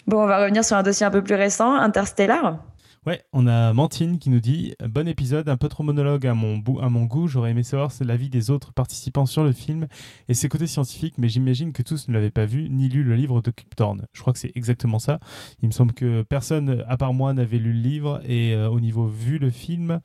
Bon, 0.08 0.24
on 0.24 0.28
va 0.28 0.40
revenir 0.42 0.64
sur 0.66 0.76
un 0.76 0.84
dossier 0.84 1.06
un 1.06 1.12
peu 1.12 1.24
plus 1.24 1.36
récent, 1.36 1.76
Interstellar. 1.76 2.64
Ouais, 3.06 3.24
on 3.32 3.48
a 3.48 3.72
Mantine 3.74 4.20
qui 4.20 4.30
nous 4.30 4.42
dit 4.42 4.76
Bon 4.86 5.08
épisode, 5.08 5.48
un 5.48 5.56
peu 5.58 5.70
trop 5.70 5.84
monologue 5.84 6.28
à 6.28 6.34
mon, 6.34 6.58
bou- 6.58 6.80
à 6.80 6.90
mon 6.90 7.06
goût. 7.06 7.28
J'aurais 7.28 7.52
aimé 7.52 7.64
savoir 7.64 7.92
c'est 7.92 8.04
l'avis 8.04 8.30
des 8.30 8.50
autres 8.52 8.74
participants 8.74 9.26
sur 9.26 9.44
le 9.44 9.54
film 9.54 9.88
et 10.28 10.34
ses 10.34 10.50
côtés 10.50 10.68
scientifiques, 10.68 11.18
mais 11.18 11.30
j'imagine 11.30 11.72
que 11.72 11.82
tous 11.82 12.08
ne 12.10 12.14
l'avaient 12.14 12.30
pas 12.30 12.46
vu 12.46 12.70
ni 12.70 12.90
lu 12.90 13.04
le 13.04 13.16
livre 13.16 13.42
de 13.42 13.52
Kip 13.52 13.74
Thorne. 13.76 14.06
Je 14.14 14.22
crois 14.22 14.34
que 14.34 14.40
c'est 14.40 14.52
exactement 14.56 15.00
ça. 15.00 15.20
Il 15.62 15.68
me 15.68 15.72
semble 15.72 15.94
que 15.94 16.24
personne, 16.24 16.84
à 16.88 16.98
part 16.98 17.14
moi, 17.14 17.34
n'avait 17.34 17.58
lu 17.58 17.72
le 17.74 17.80
livre 17.80 18.22
et 18.28 18.54
euh, 18.54 18.70
au 18.70 18.82
niveau 18.82 19.08
vu 19.08 19.38
le 19.40 19.50
film, 19.50 20.02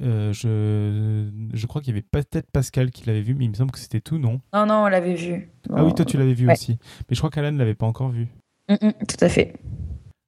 euh, 0.00 0.32
je, 0.32 1.28
je 1.52 1.66
crois 1.66 1.82
qu'il 1.82 1.92
y 1.92 1.98
avait 1.98 2.06
peut-être 2.08 2.50
Pascal 2.52 2.92
qui 2.92 3.04
l'avait 3.06 3.22
vu, 3.22 3.34
mais 3.34 3.46
il 3.46 3.50
me 3.50 3.54
semble 3.56 3.72
que 3.72 3.80
c'était 3.80 4.00
tout, 4.00 4.18
non? 4.18 4.40
Non, 4.54 4.64
non, 4.64 4.84
on 4.84 4.88
l'avait 4.88 5.14
vu. 5.16 5.50
Ah 5.74 5.84
oui, 5.84 5.92
toi 5.92 6.04
tu 6.04 6.16
l'avais 6.16 6.34
vu 6.34 6.46
Ouais. 6.46 6.52
aussi. 6.52 6.78
Mais 7.10 7.16
je 7.16 7.18
crois 7.20 7.30
qu'Alan 7.30 7.50
ne 7.50 7.58
l'avait 7.58 7.74
pas 7.74 7.86
encore 7.86 8.10
vu. 8.10 8.28
Mm, 8.70 8.74
mm, 8.80 8.92
tout 9.08 9.24
à 9.24 9.28
fait. 9.28 9.54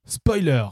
Spoiler 0.05 0.65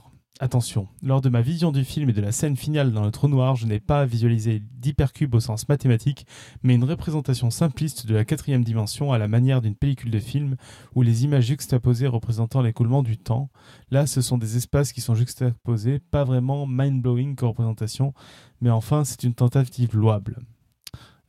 Attention, 0.43 0.89
lors 1.01 1.21
de 1.21 1.29
ma 1.29 1.39
vision 1.39 1.71
du 1.71 1.85
film 1.85 2.09
et 2.09 2.13
de 2.13 2.19
la 2.19 2.33
scène 2.33 2.57
finale 2.57 2.91
dans 2.91 3.05
le 3.05 3.11
trou 3.11 3.29
noir, 3.29 3.55
je 3.55 3.65
n'ai 3.65 3.79
pas 3.79 4.05
visualisé 4.05 4.61
d'hypercube 4.73 5.33
au 5.35 5.39
sens 5.39 5.69
mathématique, 5.69 6.27
mais 6.63 6.75
une 6.75 6.83
représentation 6.83 7.49
simpliste 7.49 8.05
de 8.07 8.13
la 8.13 8.25
quatrième 8.25 8.65
dimension 8.65 9.13
à 9.13 9.17
la 9.17 9.29
manière 9.29 9.61
d'une 9.61 9.73
pellicule 9.73 10.11
de 10.11 10.19
film, 10.19 10.57
où 10.95 11.01
les 11.01 11.23
images 11.23 11.45
juxtaposées 11.45 12.07
représentant 12.07 12.61
l'écoulement 12.61 13.03
du 13.03 13.17
temps. 13.17 13.51
Là, 13.89 14.05
ce 14.05 14.19
sont 14.19 14.37
des 14.37 14.57
espaces 14.57 14.91
qui 14.91 14.99
sont 14.99 15.15
juxtaposés, 15.15 15.99
pas 15.99 16.25
vraiment 16.25 16.67
mind-blowing 16.67 17.35
comme 17.35 17.47
représentation, 17.47 18.13
mais 18.59 18.69
enfin, 18.69 19.05
c'est 19.05 19.23
une 19.23 19.35
tentative 19.35 19.95
louable. 19.95 20.39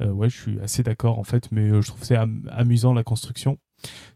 Euh, 0.00 0.10
ouais, 0.10 0.28
je 0.28 0.36
suis 0.36 0.58
assez 0.58 0.82
d'accord 0.82 1.20
en 1.20 1.24
fait, 1.24 1.52
mais 1.52 1.68
euh, 1.70 1.80
je 1.82 1.86
trouve 1.86 2.02
c'est 2.02 2.16
am- 2.16 2.50
amusant 2.50 2.92
la 2.92 3.04
construction. 3.04 3.58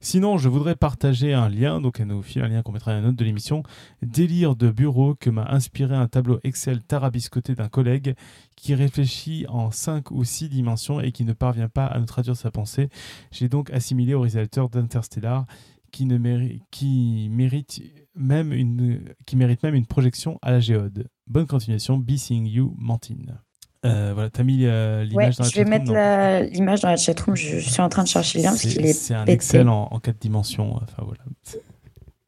Sinon, 0.01 0.39
je 0.39 0.49
voudrais 0.49 0.77
partager 0.77 1.35
un 1.35 1.49
lien, 1.49 1.81
donc 1.81 2.01
nous 2.01 2.23
file 2.23 2.43
un 2.43 2.49
lien 2.49 2.62
qu'on 2.62 2.73
mettra 2.73 2.93
dans 2.93 2.99
la 2.99 3.07
note 3.09 3.16
de 3.16 3.25
l'émission, 3.25 3.62
délire 4.03 4.57
de 4.57 4.71
bureau 4.71 5.14
que 5.14 5.31
m'a 5.31 5.47
inspiré 5.51 5.95
un 5.95 6.07
tableau 6.07 6.39
Excel 6.45 6.83
tarabiscoté 6.83 7.55
d'un 7.55 7.69
collègue 7.69 8.14
qui 8.57 8.75
réfléchit 8.75 9.47
en 9.49 9.71
5 9.71 10.11
ou 10.11 10.25
6 10.25 10.49
dimensions 10.49 11.01
et 11.01 11.12
qui 11.12 11.25
ne 11.25 11.33
parvient 11.33 11.69
pas 11.69 11.87
à 11.87 11.99
nous 11.99 12.07
traduire 12.07 12.37
sa 12.37 12.51
pensée. 12.51 12.89
J'ai 13.31 13.49
donc 13.49 13.71
assimilé 13.71 14.14
au 14.14 14.21
réalisateur 14.21 14.69
d'Interstellar 14.69 15.47
qui, 15.91 16.07
mérite 16.07 17.83
même 18.14 18.53
une, 18.53 19.14
qui 19.27 19.37
mérite 19.37 19.62
même 19.62 19.75
une 19.75 19.87
projection 19.87 20.39
à 20.43 20.51
la 20.51 20.61
géode. 20.61 21.09
Bonne 21.27 21.47
continuation, 21.47 21.99
Be 21.99 22.16
Seeing 22.16 22.47
You, 22.47 22.75
Mantine. 22.79 23.39
Euh, 23.85 24.12
voilà, 24.14 24.29
t'as 24.31 24.43
mis 24.43 24.64
euh, 24.64 25.01
Ouais, 25.01 25.07
l'image 25.07 25.37
dans 25.37 25.45
la 25.45 25.51
je 25.51 25.55
vais 25.57 25.61
chatroom, 25.64 25.68
mettre 25.70 25.93
la- 25.93 26.43
l'image 26.43 26.81
dans 26.81 26.89
la 26.89 26.97
chatroom. 26.97 27.37
Je, 27.37 27.59
je 27.61 27.70
suis 27.70 27.81
en 27.81 27.89
train 27.89 28.03
de 28.03 28.09
chercher 28.09 28.39
le 28.39 28.45
lien 28.45 28.51
parce 28.51 28.62
qu'il 28.62 28.85
est. 28.85 28.93
c'est 28.93 29.14
un 29.14 29.20
pété. 29.24 29.33
Excel 29.35 29.68
en, 29.68 29.85
en 29.91 30.01
quatre 30.01 30.18
dimensions. 30.18 30.74
Enfin 30.76 31.05
voilà. 31.05 31.22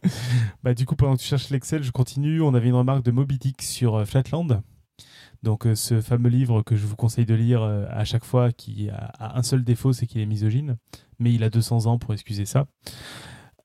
bah, 0.62 0.74
du 0.74 0.86
coup, 0.86 0.96
pendant 0.96 1.16
que 1.16 1.20
tu 1.20 1.26
cherches 1.26 1.50
l'Excel, 1.50 1.82
je 1.82 1.90
continue. 1.90 2.40
On 2.40 2.54
avait 2.54 2.68
une 2.68 2.74
remarque 2.74 3.04
de 3.04 3.10
Moby 3.10 3.38
Dick 3.38 3.62
sur 3.62 3.96
euh, 3.96 4.04
Flatland. 4.04 4.62
Donc, 5.42 5.66
euh, 5.66 5.74
ce 5.74 6.00
fameux 6.00 6.28
livre 6.28 6.62
que 6.62 6.76
je 6.76 6.86
vous 6.86 6.96
conseille 6.96 7.26
de 7.26 7.34
lire 7.34 7.62
euh, 7.62 7.86
à 7.90 8.04
chaque 8.04 8.24
fois, 8.24 8.52
qui 8.52 8.88
a, 8.90 8.96
a 9.18 9.38
un 9.38 9.42
seul 9.42 9.64
défaut, 9.64 9.92
c'est 9.92 10.06
qu'il 10.06 10.20
est 10.20 10.26
misogyne. 10.26 10.76
Mais 11.18 11.32
il 11.32 11.42
a 11.42 11.50
200 11.50 11.86
ans 11.86 11.98
pour 11.98 12.12
excuser 12.14 12.44
ça, 12.46 12.66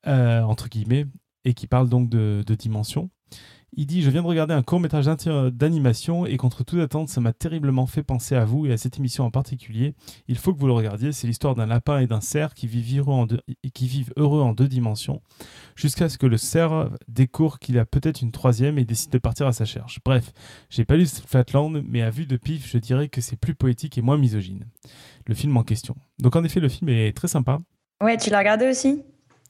euh, 0.07 0.41
entre 0.41 0.67
guillemets, 0.69 1.05
et 1.45 1.53
qui 1.53 1.67
parle 1.67 1.87
donc 1.89 2.09
de, 2.09 2.43
de 2.45 2.55
dimensions. 2.55 3.09
Il 3.73 3.85
dit 3.85 4.01
Je 4.01 4.09
viens 4.09 4.21
de 4.21 4.27
regarder 4.27 4.53
un 4.53 4.63
court 4.63 4.79
métrage 4.79 5.05
d'animation 5.05 6.25
et 6.25 6.37
contre 6.37 6.63
toute 6.63 6.79
attente, 6.79 7.09
ça 7.09 7.21
m'a 7.21 7.33
terriblement 7.33 7.85
fait 7.85 8.03
penser 8.03 8.35
à 8.35 8.45
vous 8.45 8.65
et 8.65 8.73
à 8.73 8.77
cette 8.77 8.97
émission 8.97 9.25
en 9.25 9.31
particulier. 9.31 9.93
Il 10.27 10.37
faut 10.37 10.53
que 10.53 10.59
vous 10.59 10.67
le 10.67 10.73
regardiez. 10.73 11.11
C'est 11.11 11.27
l'histoire 11.27 11.55
d'un 11.55 11.65
lapin 11.65 11.99
et 11.99 12.07
d'un 12.07 12.21
cerf 12.21 12.53
qui 12.53 12.67
vivent 12.67 12.99
heureux 12.99 13.13
en 13.13 13.25
deux, 13.25 13.41
qui 13.73 13.87
vivent 13.87 14.13
heureux 14.17 14.41
en 14.41 14.53
deux 14.53 14.67
dimensions, 14.67 15.21
jusqu'à 15.75 16.09
ce 16.09 16.17
que 16.17 16.25
le 16.25 16.37
cerf 16.37 16.89
découvre 17.07 17.59
qu'il 17.59 17.77
a 17.79 17.85
peut-être 17.85 18.21
une 18.21 18.31
troisième 18.31 18.77
et 18.77 18.85
décide 18.85 19.11
de 19.11 19.17
partir 19.17 19.47
à 19.47 19.53
sa 19.53 19.65
cherche. 19.65 19.99
Bref, 20.05 20.31
j'ai 20.69 20.85
pas 20.85 20.95
lu 20.95 21.05
Flatland, 21.05 21.83
mais 21.87 22.01
à 22.01 22.09
vue 22.09 22.25
de 22.25 22.37
pif, 22.37 22.69
je 22.69 22.77
dirais 22.77 23.09
que 23.09 23.21
c'est 23.21 23.37
plus 23.37 23.55
poétique 23.55 23.97
et 23.97 24.01
moins 24.01 24.17
misogyne. 24.17 24.65
Le 25.27 25.35
film 25.35 25.55
en 25.57 25.63
question. 25.63 25.95
Donc 26.19 26.35
en 26.35 26.43
effet, 26.43 26.59
le 26.59 26.69
film 26.69 26.89
est 26.89 27.15
très 27.15 27.27
sympa. 27.27 27.59
Ouais, 28.01 28.17
tu 28.17 28.29
l'as 28.29 28.39
regardé 28.39 28.67
aussi? 28.67 29.03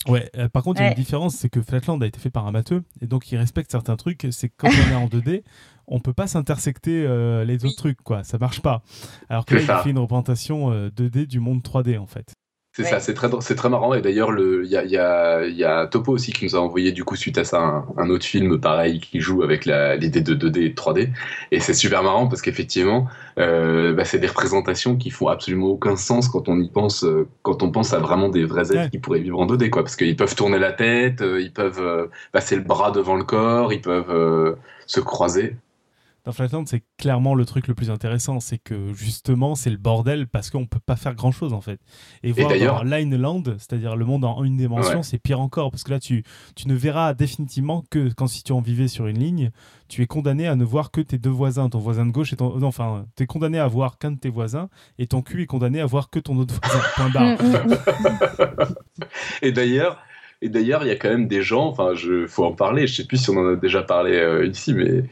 Ouais, 0.08 0.30
euh, 0.38 0.50
par 0.50 0.64
contre, 0.64 0.82
il 0.82 0.84
y 0.84 0.88
a 0.88 0.90
une 0.90 0.96
différence, 0.96 1.36
c'est 1.36 1.50
que 1.50 1.62
Flatland 1.62 2.02
a 2.02 2.08
été 2.08 2.20
fait 2.20 2.30
par 2.30 2.46
un 2.48 2.52
matheux, 2.52 2.84
et 3.02 3.08
donc 3.08 3.32
il 3.32 3.38
respecte 3.38 3.72
certains 3.72 3.96
trucs. 3.96 4.28
C'est 4.32 4.50
que 4.50 4.54
quand 4.58 4.70
on 4.70 4.92
est 4.92 4.96
en 4.96 5.08
2D, 5.08 5.44
on 5.88 6.00
peut 6.00 6.14
pas 6.14 6.28
s'intersecter 6.28 7.06
euh, 7.06 7.44
les 7.46 7.66
autres 7.66 7.78
trucs, 7.78 8.02
quoi. 8.02 8.24
Ça 8.24 8.38
marche 8.38 8.62
pas. 8.62 8.84
Alors 9.30 9.46
que 9.46 9.56
là, 9.56 9.62
C'est 9.62 9.74
il 9.74 9.84
fait 9.84 9.90
une 9.92 10.00
représentation 10.00 10.72
euh, 10.72 10.90
2D 10.90 11.28
du 11.28 11.40
monde 11.40 11.62
3D, 11.62 11.98
en 11.98 12.08
fait. 12.08 12.34
C'est 12.76 12.84
ça, 12.84 13.00
c'est 13.00 13.14
très, 13.14 13.30
c'est 13.40 13.56
très 13.56 13.70
marrant. 13.70 13.94
Et 13.94 14.02
d'ailleurs, 14.02 14.32
il 14.38 14.70
y 14.70 14.76
a, 14.76 14.84
y, 14.84 14.98
a, 14.98 15.46
y 15.46 15.64
a, 15.64 15.88
Topo 15.88 16.12
aussi 16.12 16.34
qui 16.34 16.44
nous 16.44 16.58
a 16.58 16.60
envoyé, 16.60 16.92
du 16.92 17.06
coup, 17.06 17.16
suite 17.16 17.38
à 17.38 17.46
ça, 17.46 17.86
un, 17.96 18.10
autre 18.10 18.26
film 18.26 18.60
pareil 18.60 19.00
qui 19.00 19.22
joue 19.22 19.44
avec 19.44 19.66
l'idée 19.66 20.20
de 20.20 20.36
2D 20.36 20.60
et 20.60 20.70
de 20.70 20.76
3D. 20.76 21.10
Et 21.52 21.62
c'est 21.62 21.74
super 21.74 22.04
marrant 22.04 22.28
parce 22.28 22.42
qu'effectivement, 22.42 23.08
euh, 23.40 23.94
bah, 23.94 24.04
c'est 24.04 24.20
des 24.20 24.28
représentations 24.28 24.98
qui 24.98 25.10
font 25.10 25.30
absolument 25.30 25.68
aucun 25.68 25.96
sens 25.96 26.28
quand 26.28 26.50
on 26.50 26.60
y 26.60 26.68
pense, 26.68 27.06
euh, 27.06 27.30
quand 27.44 27.64
on 27.64 27.72
pense 27.72 27.94
à 27.94 28.00
vraiment 28.00 28.28
des 28.28 28.44
vrais 28.44 28.76
êtres 28.76 28.90
qui 28.90 29.00
pourraient 29.00 29.22
vivre 29.22 29.40
en 29.40 29.46
2D, 29.46 29.70
quoi. 29.70 29.84
Parce 29.84 29.96
qu'ils 29.96 30.18
peuvent 30.18 30.36
tourner 30.36 30.60
la 30.60 30.74
tête, 30.74 31.22
euh, 31.22 31.40
ils 31.40 31.54
peuvent 31.54 31.80
euh, 31.80 32.08
passer 32.34 32.58
le 32.58 32.64
bras 32.64 32.92
devant 32.92 33.16
le 33.16 33.24
corps, 33.24 33.72
ils 33.72 33.82
peuvent 33.82 34.58
se 34.86 35.00
croiser 35.00 35.56
dans 36.26 36.32
Flatland, 36.32 36.66
c'est 36.68 36.84
clairement 36.98 37.36
le 37.36 37.46
truc 37.46 37.68
le 37.68 37.76
plus 37.76 37.92
intéressant. 37.92 38.40
C'est 38.40 38.58
que 38.58 38.94
justement, 38.94 39.54
c'est 39.54 39.70
le 39.70 39.78
bordel 39.78 40.28
parce 40.28 40.50
qu'on 40.50 40.66
peut 40.66 40.80
pas 40.84 40.96
faire 40.96 41.14
grand 41.14 41.32
chose 41.32 41.54
en 41.54 41.62
fait. 41.62 41.80
Et, 42.24 42.32
voir 42.32 42.50
dans 42.58 42.84
Lineland, 42.84 43.44
c'est-à-dire 43.58 43.96
le 43.96 44.06
monde 44.06 44.26
en 44.26 44.44
une 44.44 44.58
dimension, 44.58 45.04
c'est 45.04 45.20
pire 45.20 45.40
encore 45.40 45.70
parce 45.70 45.84
que 45.84 45.92
là, 45.92 46.00
tu, 46.00 46.24
tu 46.56 46.68
ne 46.68 46.74
verras 46.74 47.14
définitivement 47.14 47.84
que 47.92 48.12
quand 48.14 48.28
si 48.28 48.44
tu 48.44 48.52
en 48.52 48.62
vivais 48.62 48.88
sur 48.88 49.06
une 49.06 49.20
ligne, 49.20 49.52
tu 49.88 50.02
es 50.02 50.08
condamné 50.08 50.48
à 50.48 50.56
ne 50.56 50.64
voir 50.64 50.90
que 50.90 51.02
tes 51.02 51.20
deux 51.20 51.30
voisins, 51.30 51.70
ton 51.70 51.80
voisin 51.80 52.08
de 52.08 52.12
gauche 52.12 52.34
et 52.34 52.36
ton. 52.36 52.62
enfin, 52.64 53.06
tu 53.16 53.24
es 53.24 53.28
condamné 53.28 53.60
à 53.60 53.68
voir 53.68 54.00
qu'un 54.00 54.12
de 54.12 54.20
tes 54.20 54.30
voisins 54.30 54.70
et 54.98 55.06
ton 55.06 55.22
cul 55.22 55.44
est 55.44 55.48
condamné 55.48 55.80
à 55.80 55.86
voir 55.86 56.10
que 56.10 56.20
ton 56.20 56.38
autre 56.38 56.56
voisin. 56.64 57.38
et 59.44 59.52
d'ailleurs, 59.52 60.00
et 60.46 60.50
d'ailleurs, 60.50 60.84
il 60.84 60.90
y 60.90 60.92
a 60.92 60.96
quand 60.96 61.10
même 61.10 61.28
des 61.28 61.42
gens, 61.42 61.66
enfin, 61.66 61.94
il 61.96 62.28
faut 62.28 62.46
en 62.46 62.52
parler, 62.52 62.86
je 62.86 62.98
sais 62.98 63.06
plus 63.06 63.18
si 63.18 63.32
on 63.32 63.38
en 63.38 63.54
a 63.54 63.56
déjà 63.56 63.82
parlé 63.82 64.16
euh, 64.16 64.46
ici, 64.46 64.76
mais 64.76 65.04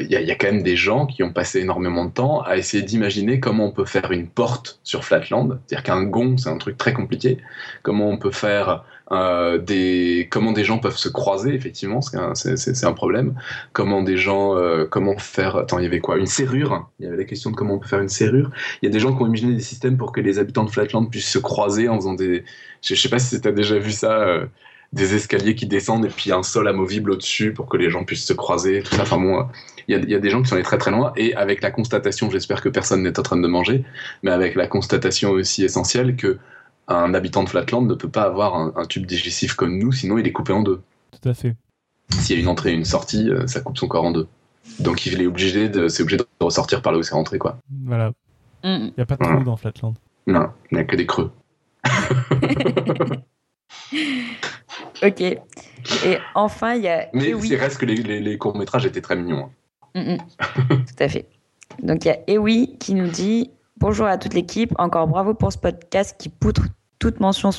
il 0.00 0.10
y, 0.10 0.30
a 0.30 0.34
quand 0.34 0.48
même 0.48 0.64
des 0.64 0.74
gens 0.74 1.06
qui 1.06 1.22
ont 1.22 1.32
passé 1.32 1.60
énormément 1.60 2.04
de 2.04 2.10
temps 2.10 2.40
à 2.40 2.56
essayer 2.56 2.82
d'imaginer 2.82 3.38
comment 3.38 3.66
on 3.66 3.70
peut 3.70 3.84
faire 3.84 4.10
une 4.10 4.26
porte 4.26 4.80
sur 4.82 5.04
Flatland. 5.04 5.60
C'est-à-dire 5.66 5.84
qu'un 5.84 6.02
gond, 6.02 6.36
c'est 6.36 6.48
un 6.48 6.58
truc 6.58 6.76
très 6.78 6.92
compliqué. 6.92 7.38
Comment 7.84 8.08
on 8.08 8.16
peut 8.16 8.32
faire 8.32 8.84
euh, 9.12 9.58
des, 9.58 10.26
comment 10.32 10.50
des 10.50 10.64
gens 10.64 10.78
peuvent 10.78 10.96
se 10.96 11.08
croiser, 11.08 11.54
effectivement, 11.54 12.00
c'est 12.00 12.84
un, 12.84 12.92
problème. 12.92 13.34
Comment 13.72 14.02
des 14.02 14.16
gens, 14.16 14.56
euh, 14.56 14.84
comment 14.84 15.16
faire, 15.16 15.56
attends, 15.56 15.78
il 15.78 15.84
y 15.84 15.86
avait 15.86 16.00
quoi? 16.00 16.16
Une 16.16 16.26
serrure. 16.26 16.90
Il 16.98 17.04
y 17.04 17.08
avait 17.08 17.18
la 17.18 17.24
question 17.24 17.52
de 17.52 17.54
comment 17.54 17.74
on 17.74 17.78
peut 17.78 17.88
faire 17.88 18.00
une 18.00 18.08
serrure. 18.08 18.50
Il 18.82 18.86
y 18.86 18.88
a 18.88 18.92
des 18.92 18.98
gens 18.98 19.14
qui 19.14 19.22
ont 19.22 19.26
imaginé 19.26 19.54
des 19.54 19.60
systèmes 19.60 19.96
pour 19.96 20.10
que 20.10 20.20
les 20.20 20.40
habitants 20.40 20.64
de 20.64 20.70
Flatland 20.70 21.08
puissent 21.08 21.30
se 21.30 21.38
croiser 21.38 21.88
en 21.88 21.96
faisant 21.96 22.14
des, 22.14 22.44
je, 22.82 22.94
sais 22.94 23.08
pas 23.08 23.18
si 23.18 23.40
tu 23.40 23.46
as 23.46 23.52
déjà 23.52 23.78
vu 23.78 23.92
ça, 23.92 24.20
euh, 24.20 24.46
des 24.92 25.14
escaliers 25.14 25.54
qui 25.54 25.66
descendent 25.66 26.04
et 26.04 26.08
puis 26.08 26.32
un 26.32 26.42
sol 26.42 26.68
amovible 26.68 27.12
au-dessus 27.12 27.52
pour 27.52 27.66
que 27.66 27.76
les 27.76 27.90
gens 27.90 28.04
puissent 28.04 28.26
se 28.26 28.32
croiser, 28.32 28.82
tout 28.82 28.94
ça. 28.94 29.02
Enfin 29.02 29.18
bon, 29.18 29.46
il 29.88 30.04
y, 30.04 30.10
y, 30.10 30.14
a 30.14 30.18
des 30.18 30.30
gens 30.30 30.42
qui 30.42 30.48
sont 30.48 30.54
allés 30.54 30.64
très 30.64 30.78
très 30.78 30.90
loin 30.90 31.12
et 31.16 31.34
avec 31.34 31.62
la 31.62 31.70
constatation, 31.70 32.30
j'espère 32.30 32.60
que 32.60 32.68
personne 32.68 33.02
n'est 33.02 33.18
en 33.18 33.22
train 33.22 33.38
de 33.38 33.48
manger, 33.48 33.84
mais 34.22 34.30
avec 34.30 34.54
la 34.54 34.66
constatation 34.66 35.30
aussi 35.30 35.64
essentielle 35.64 36.16
que 36.16 36.38
un 36.88 37.14
habitant 37.14 37.44
de 37.44 37.48
Flatland 37.48 37.86
ne 37.86 37.94
peut 37.94 38.10
pas 38.10 38.22
avoir 38.22 38.56
un, 38.56 38.84
tube 38.86 39.06
digestif 39.06 39.54
comme 39.54 39.78
nous, 39.78 39.92
sinon 39.92 40.18
il 40.18 40.26
est 40.26 40.32
coupé 40.32 40.52
en 40.52 40.62
deux. 40.62 40.82
Tout 41.12 41.28
à 41.28 41.34
fait. 41.34 41.56
S'il 42.10 42.36
y 42.36 42.38
a 42.38 42.42
une 42.42 42.48
entrée 42.48 42.72
et 42.72 42.74
une 42.74 42.84
sortie, 42.84 43.30
euh, 43.30 43.46
ça 43.46 43.60
coupe 43.60 43.78
son 43.78 43.88
corps 43.88 44.04
en 44.04 44.10
deux. 44.10 44.26
Donc 44.80 45.06
il 45.06 45.22
est 45.22 45.26
obligé 45.26 45.68
de, 45.68 45.88
c'est 45.88 46.02
obligé 46.02 46.18
de 46.18 46.26
ressortir 46.40 46.82
par 46.82 46.92
là 46.92 46.98
où 46.98 47.02
c'est 47.02 47.14
rentré, 47.14 47.38
quoi. 47.38 47.58
Voilà. 47.84 48.10
Mm. 48.64 48.88
Il 48.88 48.94
n'y 48.96 49.02
a 49.02 49.06
pas 49.06 49.16
de 49.16 49.24
trou 49.24 49.44
dans 49.44 49.56
Flatland. 49.56 49.94
Non, 50.26 50.50
il 50.70 50.74
n'y 50.74 50.80
a 50.80 50.84
que 50.84 50.96
des 50.96 51.06
creux. 51.06 51.30
ok. 55.02 55.20
Et 55.20 56.18
enfin, 56.34 56.74
il 56.74 56.82
y 56.82 56.88
a. 56.88 57.08
Mais 57.12 57.32
c'est 57.42 57.56
reste 57.56 57.78
que 57.78 57.86
les, 57.86 58.38
courts-métrages 58.38 58.86
étaient 58.86 59.00
très 59.00 59.16
mignons. 59.16 59.50
Hein. 59.94 60.02
Mm, 60.02 60.14
mm. 60.14 60.84
Tout 60.84 61.04
à 61.04 61.08
fait. 61.08 61.26
Donc 61.82 62.04
il 62.04 62.08
y 62.08 62.10
a 62.10 62.18
Ewi 62.28 62.76
qui 62.78 62.94
nous 62.94 63.08
dit 63.08 63.50
Bonjour 63.78 64.06
à 64.06 64.18
toute 64.18 64.34
l'équipe. 64.34 64.72
Encore 64.78 65.08
bravo 65.08 65.34
pour 65.34 65.52
ce 65.52 65.58
podcast 65.58 66.16
qui 66.18 66.28
poutre 66.28 66.62
toute 66.98 67.20
mention 67.20 67.50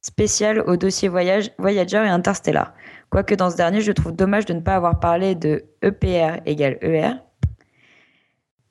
spéciale 0.00 0.60
au 0.60 0.76
dossier 0.76 1.08
voyage, 1.08 1.50
Voyager 1.58 1.96
et 1.96 2.08
Interstellar. 2.08 2.72
Quoique 3.10 3.34
dans 3.34 3.50
ce 3.50 3.56
dernier, 3.56 3.80
je 3.80 3.92
trouve 3.92 4.12
dommage 4.12 4.46
de 4.46 4.54
ne 4.54 4.60
pas 4.60 4.76
avoir 4.76 5.00
parlé 5.00 5.34
de 5.34 5.64
EPR 5.82 6.40
égale 6.46 6.78
ER, 6.80 7.14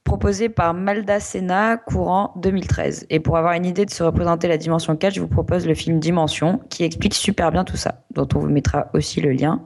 proposé 0.06 0.48
par 0.48 0.74
Malda 0.74 1.20
Sena, 1.20 1.76
courant 1.76 2.32
2013. 2.38 3.08
Et 3.10 3.20
pour 3.20 3.36
avoir 3.38 3.54
une 3.54 3.66
idée 3.66 3.86
de 3.86 3.90
se 3.90 4.04
représenter 4.04 4.48
la 4.48 4.58
dimension 4.58 4.96
4, 4.96 5.16
je 5.16 5.20
vous 5.20 5.28
propose 5.28 5.68
le 5.68 5.74
film 5.74 6.00
Dimension, 6.00 6.62
qui 6.70 6.86
explique 6.86 7.14
super 7.14 7.52
bien 7.52 7.66
tout 7.66 7.76
ça, 7.76 8.06
dont 8.14 8.28
on 8.36 8.40
vous 8.40 8.50
mettra 8.50 8.88
aussi 8.94 9.20
le 9.20 9.32
lien 9.32 9.62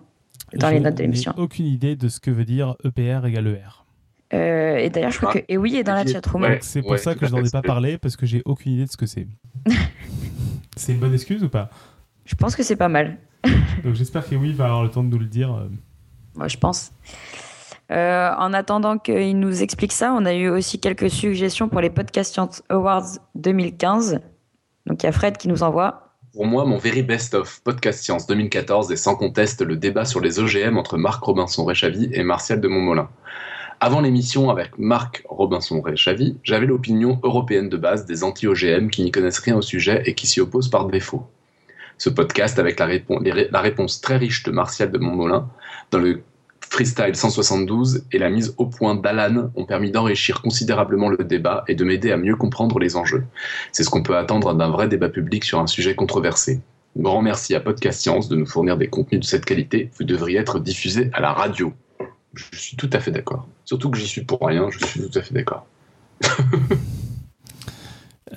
dans 0.55 0.69
les 0.69 0.79
notes 0.79 0.95
de 0.95 1.03
l'émission. 1.03 1.33
aucune 1.37 1.67
idée 1.67 1.95
de 1.95 2.07
ce 2.07 2.19
que 2.19 2.31
veut 2.31 2.45
dire 2.45 2.75
EPR 2.83 3.27
égale 3.27 3.47
ER. 3.47 3.85
Euh, 4.33 4.77
et 4.77 4.89
d'ailleurs, 4.89 5.11
je 5.11 5.17
crois 5.17 5.31
ah. 5.35 5.39
que 5.39 5.45
et 5.47 5.57
oui 5.57 5.75
est 5.75 5.83
dans 5.83 5.93
la 5.93 6.05
chatroom. 6.05 6.47
c'est 6.61 6.81
pour 6.81 6.97
ça 6.97 7.15
que 7.15 7.27
je 7.27 7.31
n'en 7.31 7.43
ai 7.43 7.49
pas 7.49 7.61
parlé, 7.61 7.97
parce 7.97 8.15
que 8.15 8.25
j'ai 8.25 8.41
aucune 8.45 8.73
idée 8.73 8.85
de 8.85 8.91
ce 8.91 8.97
que 8.97 9.05
c'est. 9.05 9.27
c'est 10.77 10.93
une 10.93 10.99
bonne 10.99 11.13
excuse 11.13 11.43
ou 11.43 11.49
pas? 11.49 11.69
Je 12.25 12.35
pense 12.35 12.55
que 12.55 12.63
c'est 12.63 12.75
pas 12.77 12.89
mal. 12.89 13.17
Donc 13.83 13.95
j'espère 13.95 14.27
que 14.27 14.35
oui 14.35 14.53
va 14.53 14.65
avoir 14.65 14.83
le 14.83 14.89
temps 14.89 15.03
de 15.03 15.09
nous 15.09 15.19
le 15.19 15.25
dire. 15.25 15.53
Euh. 15.53 15.67
Moi, 16.35 16.47
je 16.47 16.57
pense. 16.57 16.91
Euh, 17.91 18.29
en 18.37 18.53
attendant 18.53 18.97
qu'il 18.99 19.39
nous 19.39 19.63
explique 19.63 19.93
ça, 19.93 20.13
on 20.13 20.25
a 20.25 20.33
eu 20.33 20.49
aussi 20.49 20.79
quelques 20.79 21.09
suggestions 21.09 21.69
pour 21.69 21.81
les 21.81 21.89
Podcast 21.89 22.39
Awards 22.69 23.17
2015. 23.35 24.19
Donc 24.85 25.01
il 25.01 25.05
y 25.05 25.09
a 25.09 25.11
Fred 25.11 25.37
qui 25.37 25.47
nous 25.47 25.63
envoie. 25.63 26.09
Pour 26.33 26.45
moi, 26.45 26.65
mon 26.65 26.77
very 26.77 27.01
best 27.01 27.33
of 27.33 27.61
Podcast 27.63 28.03
Science 28.03 28.27
2014 28.27 28.91
est 28.91 28.95
sans 28.95 29.15
conteste 29.15 29.61
le 29.61 29.75
débat 29.75 30.05
sur 30.05 30.21
les 30.21 30.39
OGM 30.39 30.77
entre 30.77 30.97
Marc 30.97 31.23
Robinson-Réchavy 31.23 32.09
et 32.13 32.23
Martial 32.23 32.61
de 32.61 32.67
Montmolin. 32.67 33.09
Avant 33.79 34.01
l'émission 34.01 34.51
avec 34.51 34.77
Marc 34.77 35.23
Robinson-Réchavy, 35.27 36.37
j'avais 36.43 36.67
l'opinion 36.67 37.19
européenne 37.23 37.69
de 37.69 37.77
base 37.77 38.05
des 38.05 38.23
anti-OGM 38.23 38.89
qui 38.89 39.03
n'y 39.03 39.11
connaissent 39.11 39.39
rien 39.39 39.55
au 39.57 39.61
sujet 39.61 40.03
et 40.05 40.13
qui 40.13 40.27
s'y 40.27 40.39
opposent 40.39 40.69
par 40.69 40.85
défaut. 40.85 41.27
Ce 41.97 42.09
podcast, 42.09 42.59
avec 42.59 42.79
la, 42.79 42.87
la 43.51 43.61
réponse 43.61 43.99
très 43.99 44.17
riche 44.17 44.43
de 44.43 44.51
Martial 44.51 44.91
de 44.91 44.97
Montmolin, 44.99 45.49
dans 45.91 45.99
le 45.99 46.21
Freestyle 46.69 47.15
172 47.15 48.03
et 48.11 48.19
la 48.19 48.29
mise 48.29 48.53
au 48.57 48.67
point 48.67 48.95
d'Alan 48.95 49.51
ont 49.55 49.65
permis 49.65 49.91
d'enrichir 49.91 50.41
considérablement 50.41 51.09
le 51.09 51.23
débat 51.23 51.63
et 51.67 51.75
de 51.75 51.83
m'aider 51.83 52.11
à 52.11 52.17
mieux 52.17 52.35
comprendre 52.35 52.77
les 52.79 52.95
enjeux. 52.95 53.25
C'est 53.71 53.83
ce 53.83 53.89
qu'on 53.89 54.03
peut 54.03 54.15
attendre 54.15 54.53
d'un 54.53 54.69
vrai 54.69 54.87
débat 54.87 55.09
public 55.09 55.43
sur 55.43 55.59
un 55.59 55.67
sujet 55.67 55.95
controversé. 55.95 56.61
Grand 56.95 57.21
merci 57.21 57.55
à 57.55 57.59
Podcast 57.59 58.01
Science 58.01 58.29
de 58.29 58.35
nous 58.35 58.45
fournir 58.45 58.77
des 58.77 58.87
contenus 58.87 59.21
de 59.21 59.25
cette 59.25 59.45
qualité. 59.45 59.89
Vous 59.97 60.03
devriez 60.03 60.39
être 60.39 60.59
diffusé 60.59 61.09
à 61.13 61.21
la 61.21 61.33
radio. 61.33 61.73
Je 62.35 62.45
suis 62.57 62.77
tout 62.77 62.89
à 62.93 62.99
fait 62.99 63.11
d'accord. 63.11 63.47
Surtout 63.65 63.89
que 63.89 63.97
j'y 63.97 64.07
suis 64.07 64.23
pour 64.23 64.39
rien, 64.41 64.69
je 64.69 64.85
suis 64.85 65.01
tout 65.01 65.17
à 65.17 65.21
fait 65.21 65.33
d'accord. 65.33 65.65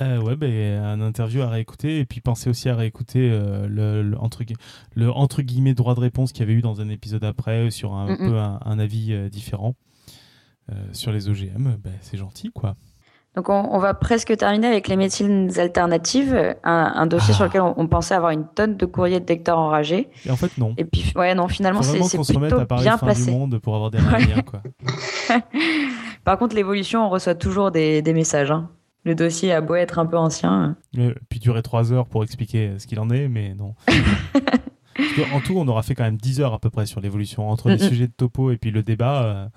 Euh, 0.01 0.20
ouais, 0.20 0.36
ben, 0.36 0.82
un 0.82 1.01
interview 1.01 1.43
à 1.43 1.48
réécouter 1.48 1.98
et 1.98 2.05
puis 2.06 2.20
pensez 2.20 2.48
aussi 2.48 2.69
à 2.69 2.74
réécouter 2.74 3.31
euh, 3.31 3.66
le, 3.69 4.16
entre, 4.19 4.43
le 4.94 5.10
entre 5.10 5.43
guillemets 5.43 5.74
droit 5.74 5.94
de 5.94 6.01
réponse 6.01 6.32
qu'il 6.32 6.40
y 6.40 6.44
avait 6.44 6.59
eu 6.59 6.62
dans 6.62 6.81
un 6.81 6.89
épisode 6.89 7.24
après 7.24 7.70
sur 7.70 7.94
un 7.94 8.16
peu 8.16 8.39
un, 8.39 8.78
avis 8.78 9.12
euh, 9.12 9.28
différent 9.28 9.74
sur 10.93 11.12
les 11.12 11.28
OGM. 11.28 11.77
Ben, 11.82 11.93
c'est 12.01 12.16
gentil, 12.16 12.51
quoi. 12.51 12.77
Donc 13.35 13.48
on, 13.48 13.78
va 13.78 13.94
presque 13.94 14.36
terminer 14.36 14.66
avec 14.66 14.89
les 14.89 14.97
médecines 14.97 15.51
alternatives, 15.59 16.55
un, 16.64 17.06
dossier 17.06 17.32
sur 17.32 17.44
ah. 17.44 17.47
lequel 17.47 17.62
on, 17.62 17.86
pensait 17.86 18.14
avoir 18.14 18.31
une 18.31 18.47
tonne 18.47 18.77
de 18.77 18.85
courriers 18.85 19.20
de 19.20 19.27
lecteurs 19.27 19.59
enragés. 19.59 20.10
Et 20.27 20.31
en 20.31 20.36
fait 20.36 20.59
non. 20.59 20.74
Et 20.77 20.85
puis 20.85 21.12
ouais 21.16 21.35
non 21.35 21.48
finalement 21.48 21.81
c'est 21.82 21.98
plutôt 21.98 22.60
bien 22.77 22.98
placé. 22.98 23.31
Du 23.31 23.36
monde 23.39 23.59
pour 23.59 23.74
avoir 23.74 23.90
des 23.90 23.98
ouais. 23.98 24.43
quoi. 24.44 24.62
Par 26.24 26.36
contre 26.36 26.55
l'évolution 26.55 27.06
on 27.06 27.09
reçoit 27.09 27.35
toujours 27.35 27.70
des, 27.70 28.02
des 28.02 28.12
messages. 28.12 28.51
Hein. 28.51 28.69
Le 29.05 29.15
dossier 29.15 29.53
a 29.53 29.61
beau 29.61 29.74
être 29.74 29.99
un 29.99 30.07
peu 30.07 30.16
ancien. 30.16 30.77
Et 30.97 31.12
puis 31.29 31.41
durer 31.41 31.62
trois 31.62 31.93
heures 31.93 32.07
pour 32.07 32.23
expliquer 32.23 32.79
ce 32.79 32.87
qu'il 32.87 33.01
en 33.01 33.11
est, 33.11 33.29
mais 33.29 33.55
non. 33.55 33.74
en 35.33 35.41
tout, 35.41 35.55
on 35.57 35.66
aura 35.66 35.83
fait 35.83 35.95
quand 35.95 36.05
même 36.05 36.16
10 36.16 36.41
heures 36.41 36.55
à 36.55 36.59
peu 36.59 36.70
près 36.70 36.87
sur 36.87 37.01
l'évolution 37.01 37.49
entre 37.49 37.70
les 37.70 37.79
sujets 37.79 38.07
de 38.07 38.12
topo 38.12 38.51
et 38.51 38.57
puis 38.57 38.70
le 38.70 38.83
débat. 38.83 39.24
Euh. 39.24 39.49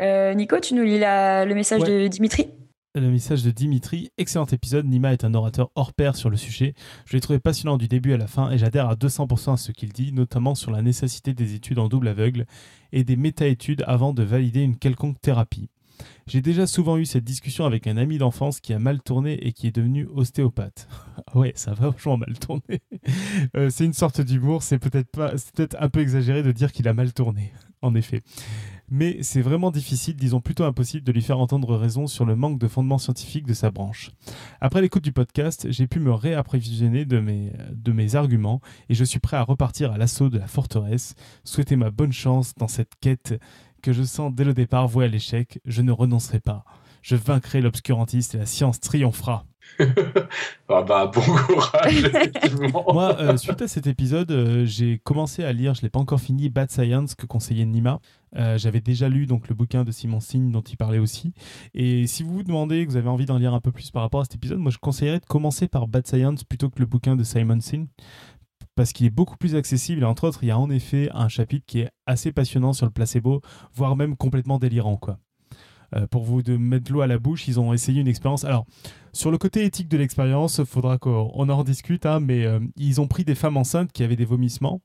Euh, 0.00 0.34
Nico, 0.34 0.58
tu 0.60 0.74
nous 0.74 0.82
lis 0.82 0.98
le 0.98 1.54
message 1.54 1.82
de 1.82 2.08
Dimitri? 2.08 2.48
Le 2.94 3.10
message 3.10 3.44
de 3.44 3.50
Dimitri. 3.50 4.10
Excellent 4.18 4.46
épisode. 4.46 4.86
Nima 4.86 5.12
est 5.12 5.22
un 5.22 5.34
orateur 5.34 5.70
hors 5.76 5.92
pair 5.92 6.16
sur 6.16 6.30
le 6.30 6.36
sujet. 6.36 6.74
Je 7.04 7.12
l'ai 7.12 7.20
trouvé 7.20 7.38
passionnant 7.38 7.76
du 7.76 7.86
début 7.86 8.14
à 8.14 8.16
la 8.16 8.26
fin 8.26 8.50
et 8.50 8.58
j'adhère 8.58 8.88
à 8.88 8.94
200% 8.94 9.52
à 9.52 9.56
ce 9.56 9.70
qu'il 9.70 9.92
dit, 9.92 10.12
notamment 10.12 10.54
sur 10.54 10.72
la 10.72 10.82
nécessité 10.82 11.34
des 11.34 11.54
études 11.54 11.78
en 11.78 11.88
double 11.88 12.08
aveugle 12.08 12.46
et 12.92 13.04
des 13.04 13.16
méta-études 13.16 13.84
avant 13.86 14.12
de 14.12 14.24
valider 14.24 14.62
une 14.62 14.76
quelconque 14.76 15.20
thérapie. 15.20 15.68
J'ai 16.26 16.42
déjà 16.42 16.66
souvent 16.66 16.98
eu 16.98 17.06
cette 17.06 17.24
discussion 17.24 17.64
avec 17.64 17.86
un 17.86 17.96
ami 17.96 18.18
d'enfance 18.18 18.60
qui 18.60 18.72
a 18.72 18.78
mal 18.78 19.00
tourné 19.00 19.34
et 19.46 19.52
qui 19.52 19.66
est 19.66 19.74
devenu 19.74 20.06
ostéopathe. 20.06 20.88
Ah 21.30 21.36
ouais, 21.36 21.52
ça 21.56 21.74
va 21.74 21.90
vachement 21.90 22.16
mal 22.16 22.38
tourné. 22.38 22.62
Euh, 23.56 23.70
c'est 23.70 23.84
une 23.84 23.92
sorte 23.92 24.20
d'humour, 24.20 24.62
c'est 24.62 24.78
peut-être 24.78 25.10
peut-être 25.10 25.76
un 25.78 25.88
peu 25.88 26.00
exagéré 26.00 26.42
de 26.42 26.52
dire 26.52 26.72
qu'il 26.72 26.86
a 26.88 26.92
mal 26.92 27.12
tourné, 27.12 27.52
en 27.82 27.94
effet. 27.94 28.22
Mais 28.90 29.22
c'est 29.22 29.42
vraiment 29.42 29.70
difficile, 29.70 30.16
disons 30.16 30.40
plutôt 30.40 30.64
impossible, 30.64 31.04
de 31.04 31.12
lui 31.12 31.22
faire 31.22 31.38
entendre 31.38 31.76
raison 31.76 32.06
sur 32.06 32.24
le 32.24 32.36
manque 32.36 32.58
de 32.58 32.68
fondement 32.68 32.98
scientifique 32.98 33.46
de 33.46 33.54
sa 33.54 33.70
branche. 33.70 34.10
Après 34.60 34.80
l'écoute 34.80 35.04
du 35.04 35.12
podcast, 35.12 35.66
j'ai 35.70 35.86
pu 35.86 36.00
me 36.00 36.12
réapprovisionner 36.12 37.04
de 37.04 37.20
mes, 37.20 37.52
de 37.72 37.92
mes 37.92 38.14
arguments 38.14 38.60
et 38.88 38.94
je 38.94 39.04
suis 39.04 39.20
prêt 39.20 39.36
à 39.36 39.42
repartir 39.42 39.92
à 39.92 39.98
l'assaut 39.98 40.30
de 40.30 40.38
la 40.38 40.46
forteresse, 40.46 41.14
souhaiter 41.44 41.76
ma 41.76 41.90
bonne 41.90 42.12
chance 42.12 42.54
dans 42.54 42.68
cette 42.68 42.92
quête 43.00 43.38
que 43.88 43.94
je 43.94 44.02
sens 44.02 44.34
dès 44.34 44.44
le 44.44 44.52
départ 44.52 44.86
vouée 44.86 45.06
à 45.06 45.08
l'échec, 45.08 45.60
je 45.64 45.80
ne 45.80 45.92
renoncerai 45.92 46.40
pas. 46.40 46.62
Je 47.00 47.16
vaincrai 47.16 47.62
l'obscurantiste 47.62 48.34
et 48.34 48.38
la 48.38 48.44
science 48.44 48.80
triomphera. 48.80 49.46
ah 50.68 50.82
bah, 50.82 51.06
bon 51.06 51.22
courage, 51.22 52.04
effectivement. 52.04 52.84
Moi, 52.92 53.16
euh, 53.18 53.38
suite 53.38 53.62
à 53.62 53.66
cet 53.66 53.86
épisode, 53.86 54.30
euh, 54.30 54.66
j'ai 54.66 54.98
commencé 54.98 55.42
à 55.42 55.54
lire, 55.54 55.72
je 55.72 55.80
ne 55.80 55.84
l'ai 55.84 55.88
pas 55.88 56.00
encore 56.00 56.20
fini, 56.20 56.50
Bad 56.50 56.70
Science 56.70 57.14
que 57.14 57.24
conseillait 57.24 57.64
Nima. 57.64 57.98
Euh, 58.36 58.58
j'avais 58.58 58.82
déjà 58.82 59.08
lu 59.08 59.24
donc 59.24 59.48
le 59.48 59.54
bouquin 59.54 59.84
de 59.84 59.90
Simon 59.90 60.20
Signe 60.20 60.52
dont 60.52 60.60
il 60.60 60.76
parlait 60.76 60.98
aussi. 60.98 61.32
Et 61.72 62.06
si 62.06 62.22
vous 62.22 62.34
vous 62.34 62.42
demandez 62.42 62.84
que 62.84 62.90
vous 62.90 62.98
avez 62.98 63.08
envie 63.08 63.24
d'en 63.24 63.38
lire 63.38 63.54
un 63.54 63.60
peu 63.60 63.72
plus 63.72 63.90
par 63.90 64.02
rapport 64.02 64.20
à 64.20 64.24
cet 64.24 64.34
épisode, 64.34 64.58
moi 64.58 64.70
je 64.70 64.76
conseillerais 64.76 65.20
de 65.20 65.24
commencer 65.24 65.66
par 65.66 65.88
Bad 65.88 66.06
Science 66.06 66.44
plutôt 66.44 66.68
que 66.68 66.78
le 66.78 66.84
bouquin 66.84 67.16
de 67.16 67.24
Simon 67.24 67.60
Signe 67.60 67.86
parce 68.78 68.92
qu'il 68.92 69.06
est 69.06 69.10
beaucoup 69.10 69.36
plus 69.36 69.56
accessible 69.56 70.02
et 70.02 70.04
entre 70.04 70.28
autres 70.28 70.44
il 70.44 70.46
y 70.46 70.50
a 70.52 70.58
en 70.58 70.70
effet 70.70 71.10
un 71.12 71.26
chapitre 71.26 71.66
qui 71.66 71.80
est 71.80 71.90
assez 72.06 72.30
passionnant 72.30 72.72
sur 72.72 72.86
le 72.86 72.92
placebo, 72.92 73.40
voire 73.74 73.96
même 73.96 74.16
complètement 74.16 74.60
délirant 74.60 74.96
quoi. 74.96 75.18
Euh, 75.96 76.06
pour 76.06 76.22
vous 76.22 76.42
de 76.42 76.56
mettre 76.56 76.92
l'eau 76.92 77.00
à 77.00 77.08
la 77.08 77.18
bouche, 77.18 77.48
ils 77.48 77.58
ont 77.58 77.72
essayé 77.72 78.00
une 78.00 78.06
expérience. 78.06 78.44
Alors, 78.44 78.66
sur 79.12 79.32
le 79.32 79.38
côté 79.38 79.64
éthique 79.64 79.88
de 79.88 79.96
l'expérience, 79.96 80.58
il 80.58 80.66
faudra 80.66 80.96
qu'on 80.96 81.48
en 81.48 81.56
rediscute, 81.56 82.06
hein, 82.06 82.20
mais 82.20 82.44
euh, 82.44 82.60
ils 82.76 83.00
ont 83.00 83.08
pris 83.08 83.24
des 83.24 83.34
femmes 83.34 83.56
enceintes 83.56 83.90
qui 83.90 84.04
avaient 84.04 84.14
des 84.14 84.24
vomissements 84.24 84.80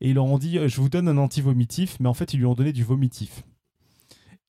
et 0.00 0.08
ils 0.08 0.14
leur 0.14 0.24
ont 0.24 0.38
dit 0.38 0.58
euh, 0.58 0.66
Je 0.66 0.80
vous 0.80 0.88
donne 0.88 1.06
un 1.06 1.18
anti-vomitif, 1.18 1.98
mais 2.00 2.08
en 2.08 2.14
fait, 2.14 2.34
ils 2.34 2.38
lui 2.38 2.46
ont 2.46 2.54
donné 2.54 2.72
du 2.72 2.82
vomitif. 2.82 3.44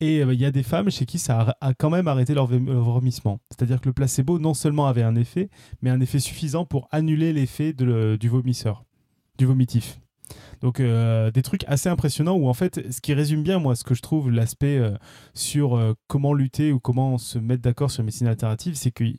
Et 0.01 0.19
il 0.19 0.39
y 0.39 0.45
a 0.45 0.51
des 0.51 0.63
femmes 0.63 0.89
chez 0.89 1.05
qui 1.05 1.19
ça 1.19 1.57
a, 1.59 1.73
quand 1.73 1.89
même 1.89 2.07
arrêté 2.07 2.33
leur, 2.33 2.47
vomissement. 2.47 3.39
C'est-à-dire 3.49 3.81
que 3.81 3.87
le 3.89 3.93
placebo, 3.93 4.39
non 4.39 4.53
seulement 4.53 4.87
avait 4.87 5.03
un 5.03 5.15
effet, 5.15 5.49
mais 5.81 5.89
un 5.89 5.99
effet 5.99 6.19
suffisant 6.19 6.65
pour 6.65 6.87
annuler 6.91 7.33
l'effet 7.33 7.73
du 7.73 8.29
vomisseur, 8.29 8.85
du 9.37 9.45
vomitif. 9.45 9.99
Donc 10.61 10.79
euh, 10.79 11.31
des 11.31 11.41
trucs 11.41 11.63
assez 11.67 11.89
impressionnants 11.89 12.35
où 12.35 12.47
en 12.47 12.53
fait, 12.53 12.91
ce 12.91 13.01
qui 13.01 13.13
résume 13.13 13.43
bien 13.43 13.59
moi, 13.59 13.75
ce 13.75 13.83
que 13.83 13.95
je 13.95 14.01
trouve 14.01 14.29
l'aspect 14.29 14.77
euh, 14.77 14.91
sur 15.33 15.75
euh, 15.75 15.93
comment 16.07 16.33
lutter 16.33 16.71
ou 16.71 16.79
comment 16.79 17.17
se 17.17 17.39
mettre 17.39 17.61
d'accord 17.61 17.91
sur 17.91 18.01
la 18.01 18.07
médecine 18.07 18.27
alternative, 18.27 18.75
c'est 18.75 18.91
qu'il 18.91 19.17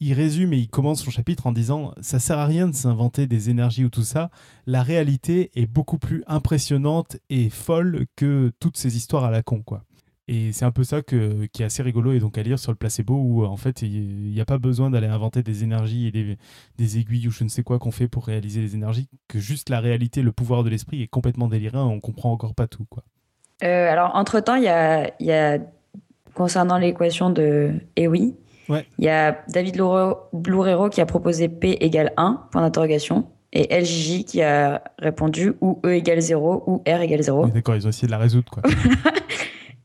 il 0.00 0.12
résume 0.12 0.52
et 0.52 0.58
il 0.58 0.68
commence 0.68 1.02
son 1.02 1.10
chapitre 1.10 1.46
en 1.46 1.52
disant 1.52 1.92
ça 2.00 2.18
sert 2.18 2.38
à 2.38 2.46
rien 2.46 2.68
de 2.68 2.74
s'inventer 2.74 3.26
des 3.26 3.50
énergies 3.50 3.84
ou 3.84 3.90
tout 3.90 4.02
ça. 4.02 4.30
La 4.66 4.82
réalité 4.82 5.50
est 5.54 5.66
beaucoup 5.66 5.98
plus 5.98 6.22
impressionnante 6.26 7.16
et 7.30 7.48
folle 7.50 8.06
que 8.16 8.52
toutes 8.60 8.76
ces 8.76 8.96
histoires 8.96 9.24
à 9.24 9.30
la 9.30 9.42
con 9.42 9.62
quoi. 9.62 9.84
Et 10.26 10.52
c'est 10.52 10.64
un 10.64 10.70
peu 10.70 10.84
ça 10.84 11.02
que, 11.02 11.44
qui 11.46 11.62
est 11.62 11.66
assez 11.66 11.82
rigolo 11.82 12.12
et 12.12 12.18
donc 12.18 12.38
à 12.38 12.42
lire 12.42 12.58
sur 12.58 12.72
le 12.72 12.76
placebo 12.76 13.14
où 13.14 13.44
en 13.44 13.58
fait 13.58 13.82
il 13.82 14.30
n'y 14.30 14.40
a 14.40 14.46
pas 14.46 14.56
besoin 14.56 14.88
d'aller 14.88 15.06
inventer 15.06 15.42
des 15.42 15.64
énergies 15.64 16.06
et 16.06 16.10
des, 16.10 16.38
des, 16.78 16.98
aiguilles 16.98 17.28
ou 17.28 17.30
je 17.30 17.44
ne 17.44 17.50
sais 17.50 17.62
quoi 17.62 17.78
qu'on 17.78 17.90
fait 17.90 18.08
pour 18.08 18.24
réaliser 18.24 18.62
les 18.62 18.74
énergies, 18.74 19.08
que 19.28 19.38
juste 19.38 19.68
la 19.68 19.80
réalité, 19.80 20.22
le 20.22 20.32
pouvoir 20.32 20.64
de 20.64 20.70
l'esprit 20.70 21.02
est 21.02 21.08
complètement 21.08 21.46
délirant, 21.46 21.84
on 21.84 22.00
comprend 22.00 22.32
encore 22.32 22.54
pas 22.54 22.66
tout. 22.66 22.86
Quoi. 22.88 23.02
Euh, 23.64 23.90
alors 23.90 24.12
entre-temps, 24.14 24.54
il 24.54 24.64
y 24.64 24.68
a, 24.68 25.10
y 25.20 25.30
a, 25.30 25.58
concernant 26.32 26.78
l'équation 26.78 27.28
de 27.28 27.72
EWI, 27.98 28.34
ouais. 28.70 28.86
il 28.98 29.04
y 29.04 29.10
a 29.10 29.38
David 29.48 29.76
Loureiro 29.76 30.88
qui 30.88 31.02
a 31.02 31.06
proposé 31.06 31.50
P 31.50 31.76
égale 31.80 32.14
1, 32.16 32.46
point 32.50 32.62
d'interrogation, 32.62 33.26
et 33.52 33.78
LJJ 33.78 34.24
qui 34.24 34.42
a 34.42 34.82
répondu 34.98 35.52
ou 35.60 35.80
E 35.84 35.94
égale 35.94 36.20
0 36.20 36.64
ou 36.66 36.82
R 36.88 37.02
égale 37.02 37.22
0. 37.22 37.48
D'accord, 37.48 37.76
ils 37.76 37.86
ont 37.86 37.90
essayé 37.90 38.06
de 38.06 38.12
la 38.12 38.18
résoudre 38.18 38.50
quoi. 38.50 38.62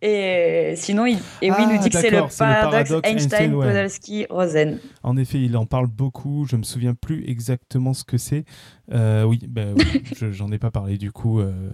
Et 0.01 0.73
sinon, 0.77 1.05
il, 1.05 1.17
et 1.41 1.51
oui, 1.51 1.57
il 1.59 1.67
nous 1.67 1.77
dit 1.77 1.89
que 1.89 1.99
c'est 1.99 2.09
le, 2.09 2.23
paradoxe 2.37 2.93
Einstein, 3.03 3.51
Podolsky, 3.51 4.25
Rosen. 4.29 4.79
En 5.03 5.17
effet, 5.17 5.39
il 5.41 5.57
en 5.57 5.65
parle 5.65 5.87
beaucoup. 5.87 6.45
Je 6.49 6.55
me 6.55 6.63
souviens 6.63 6.93
plus 6.93 7.27
exactement 7.27 7.93
ce 7.93 8.05
que 8.05 8.17
c'est. 8.17 8.45
Euh, 8.93 9.23
oui, 9.23 9.39
ben, 9.47 9.75
j'en 10.31 10.51
ai 10.51 10.57
pas 10.57 10.71
parlé 10.71 10.97
du 10.97 11.11
coup. 11.11 11.41
Euh, 11.41 11.69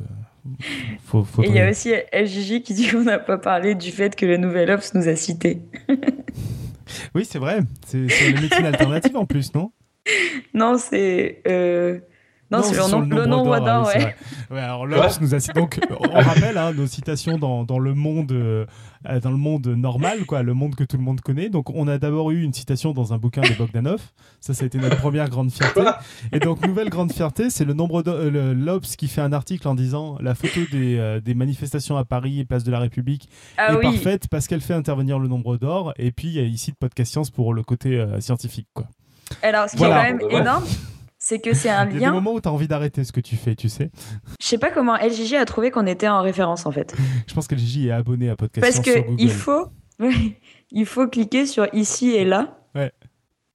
et 1.44 1.48
il 1.48 1.56
y 1.56 1.60
a 1.60 1.70
aussi 1.70 1.92
LGJ 2.14 2.62
qui 2.62 2.74
dit 2.74 2.88
qu'on 2.88 3.04
n'a 3.04 3.20
pas 3.20 3.38
parlé 3.38 3.76
du 3.76 3.92
fait 3.92 4.16
que 4.16 4.26
le 4.26 4.38
Nouvel 4.38 4.72
Ops 4.72 4.94
nous 4.94 5.08
a 5.08 5.16
cité. 5.16 5.62
oui, 7.16 7.26
c'est 7.26 7.40
vrai. 7.40 7.60
C'est 7.86 8.08
sur 8.10 8.28
les 8.28 8.42
médecines 8.42 8.66
alternatives 8.66 9.18
en 9.18 9.26
plus, 9.26 9.54
non? 9.54 9.72
Non, 10.54 10.78
c'est. 10.78 11.42
Euh... 11.48 12.00
Non, 12.52 12.62
c'est 12.62 12.76
le, 12.76 13.26
nombre 13.26 13.60
d'or, 13.60 13.88
ouais. 13.88 14.16
ouais. 14.52 14.60
alors 14.60 14.86
l'Obs 14.86 15.20
nous 15.20 15.34
a 15.34 15.40
donc 15.56 15.80
on 16.00 16.20
rappelle 16.20 16.58
hein, 16.60 16.74
nos 16.74 16.86
citations 16.86 17.40
dans, 17.40 17.64
dans, 17.64 17.80
le 17.80 17.96
monde 17.96 18.32
euh, 18.32 18.66
dans 19.24 19.32
le 19.32 19.38
monde 19.38 19.66
normal 19.66 20.26
quoi, 20.28 20.44
le 20.44 20.54
monde 20.54 20.76
que 20.76 20.84
tout 20.84 20.98
le 20.98 21.04
monde 21.04 21.22
connaît. 21.22 21.50
Donc 21.50 21.72
on 21.72 21.88
a 21.88 21.98
d'abord 21.98 22.30
eu 22.30 22.44
une 22.44 22.54
citation 22.54 22.94
dans 22.94 23.14
un 23.14 23.18
bouquin 23.18 23.42
de 23.42 23.54
Bogdanov. 23.58 24.00
Ça 24.42 24.54
ça 24.54 24.64
a 24.64 24.68
été 24.68 24.78
notre 24.78 24.98
première 24.98 25.28
grande 25.30 25.52
fierté. 25.52 25.82
Et 26.32 26.40
donc 26.40 26.66
nouvelle 26.68 26.90
grande 26.90 27.12
fierté, 27.12 27.50
c'est 27.50 27.66
le 27.66 27.74
nombre 27.74 28.04
euh, 28.06 28.54
l'Obs 28.54 28.96
qui 28.96 29.08
fait 29.08 29.22
un 29.22 29.34
article 29.34 29.68
en 29.68 29.74
disant 29.74 30.18
la 30.22 30.36
photo 30.36 30.60
des, 30.72 31.00
euh, 31.00 31.20
des 31.20 31.34
manifestations 31.34 31.98
à 31.98 32.06
Paris 32.06 32.42
et 32.42 32.46
place 32.46 32.64
de 32.64 32.72
la 32.72 32.80
République 32.80 33.28
ah 33.58 33.74
est 33.74 33.82
parfaite 33.82 34.28
parce 34.30 34.48
qu'elle 34.48 34.62
fait 34.62 34.76
intervenir 34.76 35.18
le 35.18 35.28
nombre 35.28 35.58
d'or 35.58 35.94
et 35.98 36.12
puis 36.12 36.28
il 36.28 36.34
y 36.36 36.40
a 36.40 36.44
ici 36.44 36.72
de 36.72 36.78
podcast 36.78 37.12
science 37.12 37.32
pour 37.32 37.56
le 37.56 37.64
côté 37.64 38.06
scientifique 38.20 38.68
quoi. 38.76 38.86
Alors 39.42 39.68
ce 39.68 39.76
qui 39.76 39.84
est 39.84 39.88
quand 39.88 40.04
même 40.04 40.22
énorme 40.30 40.64
c'est 41.26 41.40
que 41.40 41.56
c'est 41.56 41.72
un 41.72 41.86
lien. 41.86 41.92
Il 41.92 42.02
y 42.02 42.06
a 42.06 42.10
des 42.10 42.14
moments 42.14 42.34
où 42.34 42.40
tu 42.40 42.48
as 42.48 42.52
envie 42.52 42.68
d'arrêter 42.68 43.04
ce 43.04 43.12
que 43.12 43.20
tu 43.20 43.36
fais, 43.36 43.56
tu 43.56 43.68
sais. 43.68 43.90
Je 44.40 44.46
sais 44.46 44.60
pas 44.60 44.70
comment 44.70 44.96
LJJ 44.96 45.34
a 45.34 45.46
trouvé 45.46 45.72
qu'on 45.72 45.88
était 45.88 46.08
en 46.08 46.22
référence 46.22 46.68
en 46.68 46.72
fait. 46.72 46.96
Je 47.28 47.34
pense 47.34 47.48
que 47.48 47.56
LJJ 47.56 47.88
est 47.88 47.92
abonné 47.92 48.30
à 48.30 48.36
Podcast 48.36 48.64
Parce 48.64 48.80
que 48.80 49.00
il 49.18 49.32
faut, 49.32 49.70
il 50.72 50.86
faut 50.86 51.08
cliquer 51.08 51.48
sur 51.48 51.68
ici 51.74 52.12
et 52.12 52.26
là. 52.26 52.60
Ouais. 52.76 52.92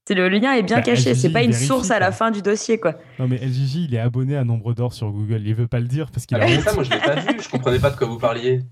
C'est 0.09 0.15
le 0.15 0.29
lien 0.29 0.55
est 0.55 0.65
bien 0.65 0.79
bah, 0.79 0.83
caché, 0.83 1.15
c'est 1.15 1.31
pas 1.31 1.45
une 1.45 1.53
source 1.53 1.93
à 1.93 2.01
la 2.01 2.11
fin 2.11 2.33
du 2.33 2.43
dossier 2.43 2.81
quoi. 2.81 2.97
Non 3.21 3.29
mais 3.29 3.37
LJJ 3.37 3.77
il 3.77 3.95
est 3.95 4.01
abonné 4.01 4.37
à 4.37 4.43
Nombre 4.43 4.75
d'Or 4.75 4.93
sur 4.93 5.13
Google, 5.13 5.43
il 5.45 5.55
veut 5.55 5.69
pas 5.69 5.79
le 5.79 5.87
dire 5.87 6.11
parce 6.11 6.27
qu'il 6.27 6.39
a 6.39 6.61
ça 6.63 6.75
moi 6.75 6.83
je 6.83 6.91
l'ai 6.91 6.99
pas 6.99 7.15
vu, 7.15 7.41
je 7.41 7.49
comprenais 7.49 7.79
pas 7.79 7.91
de 7.91 7.97
quoi 7.97 8.09
vous 8.09 8.19
parliez. 8.19 8.63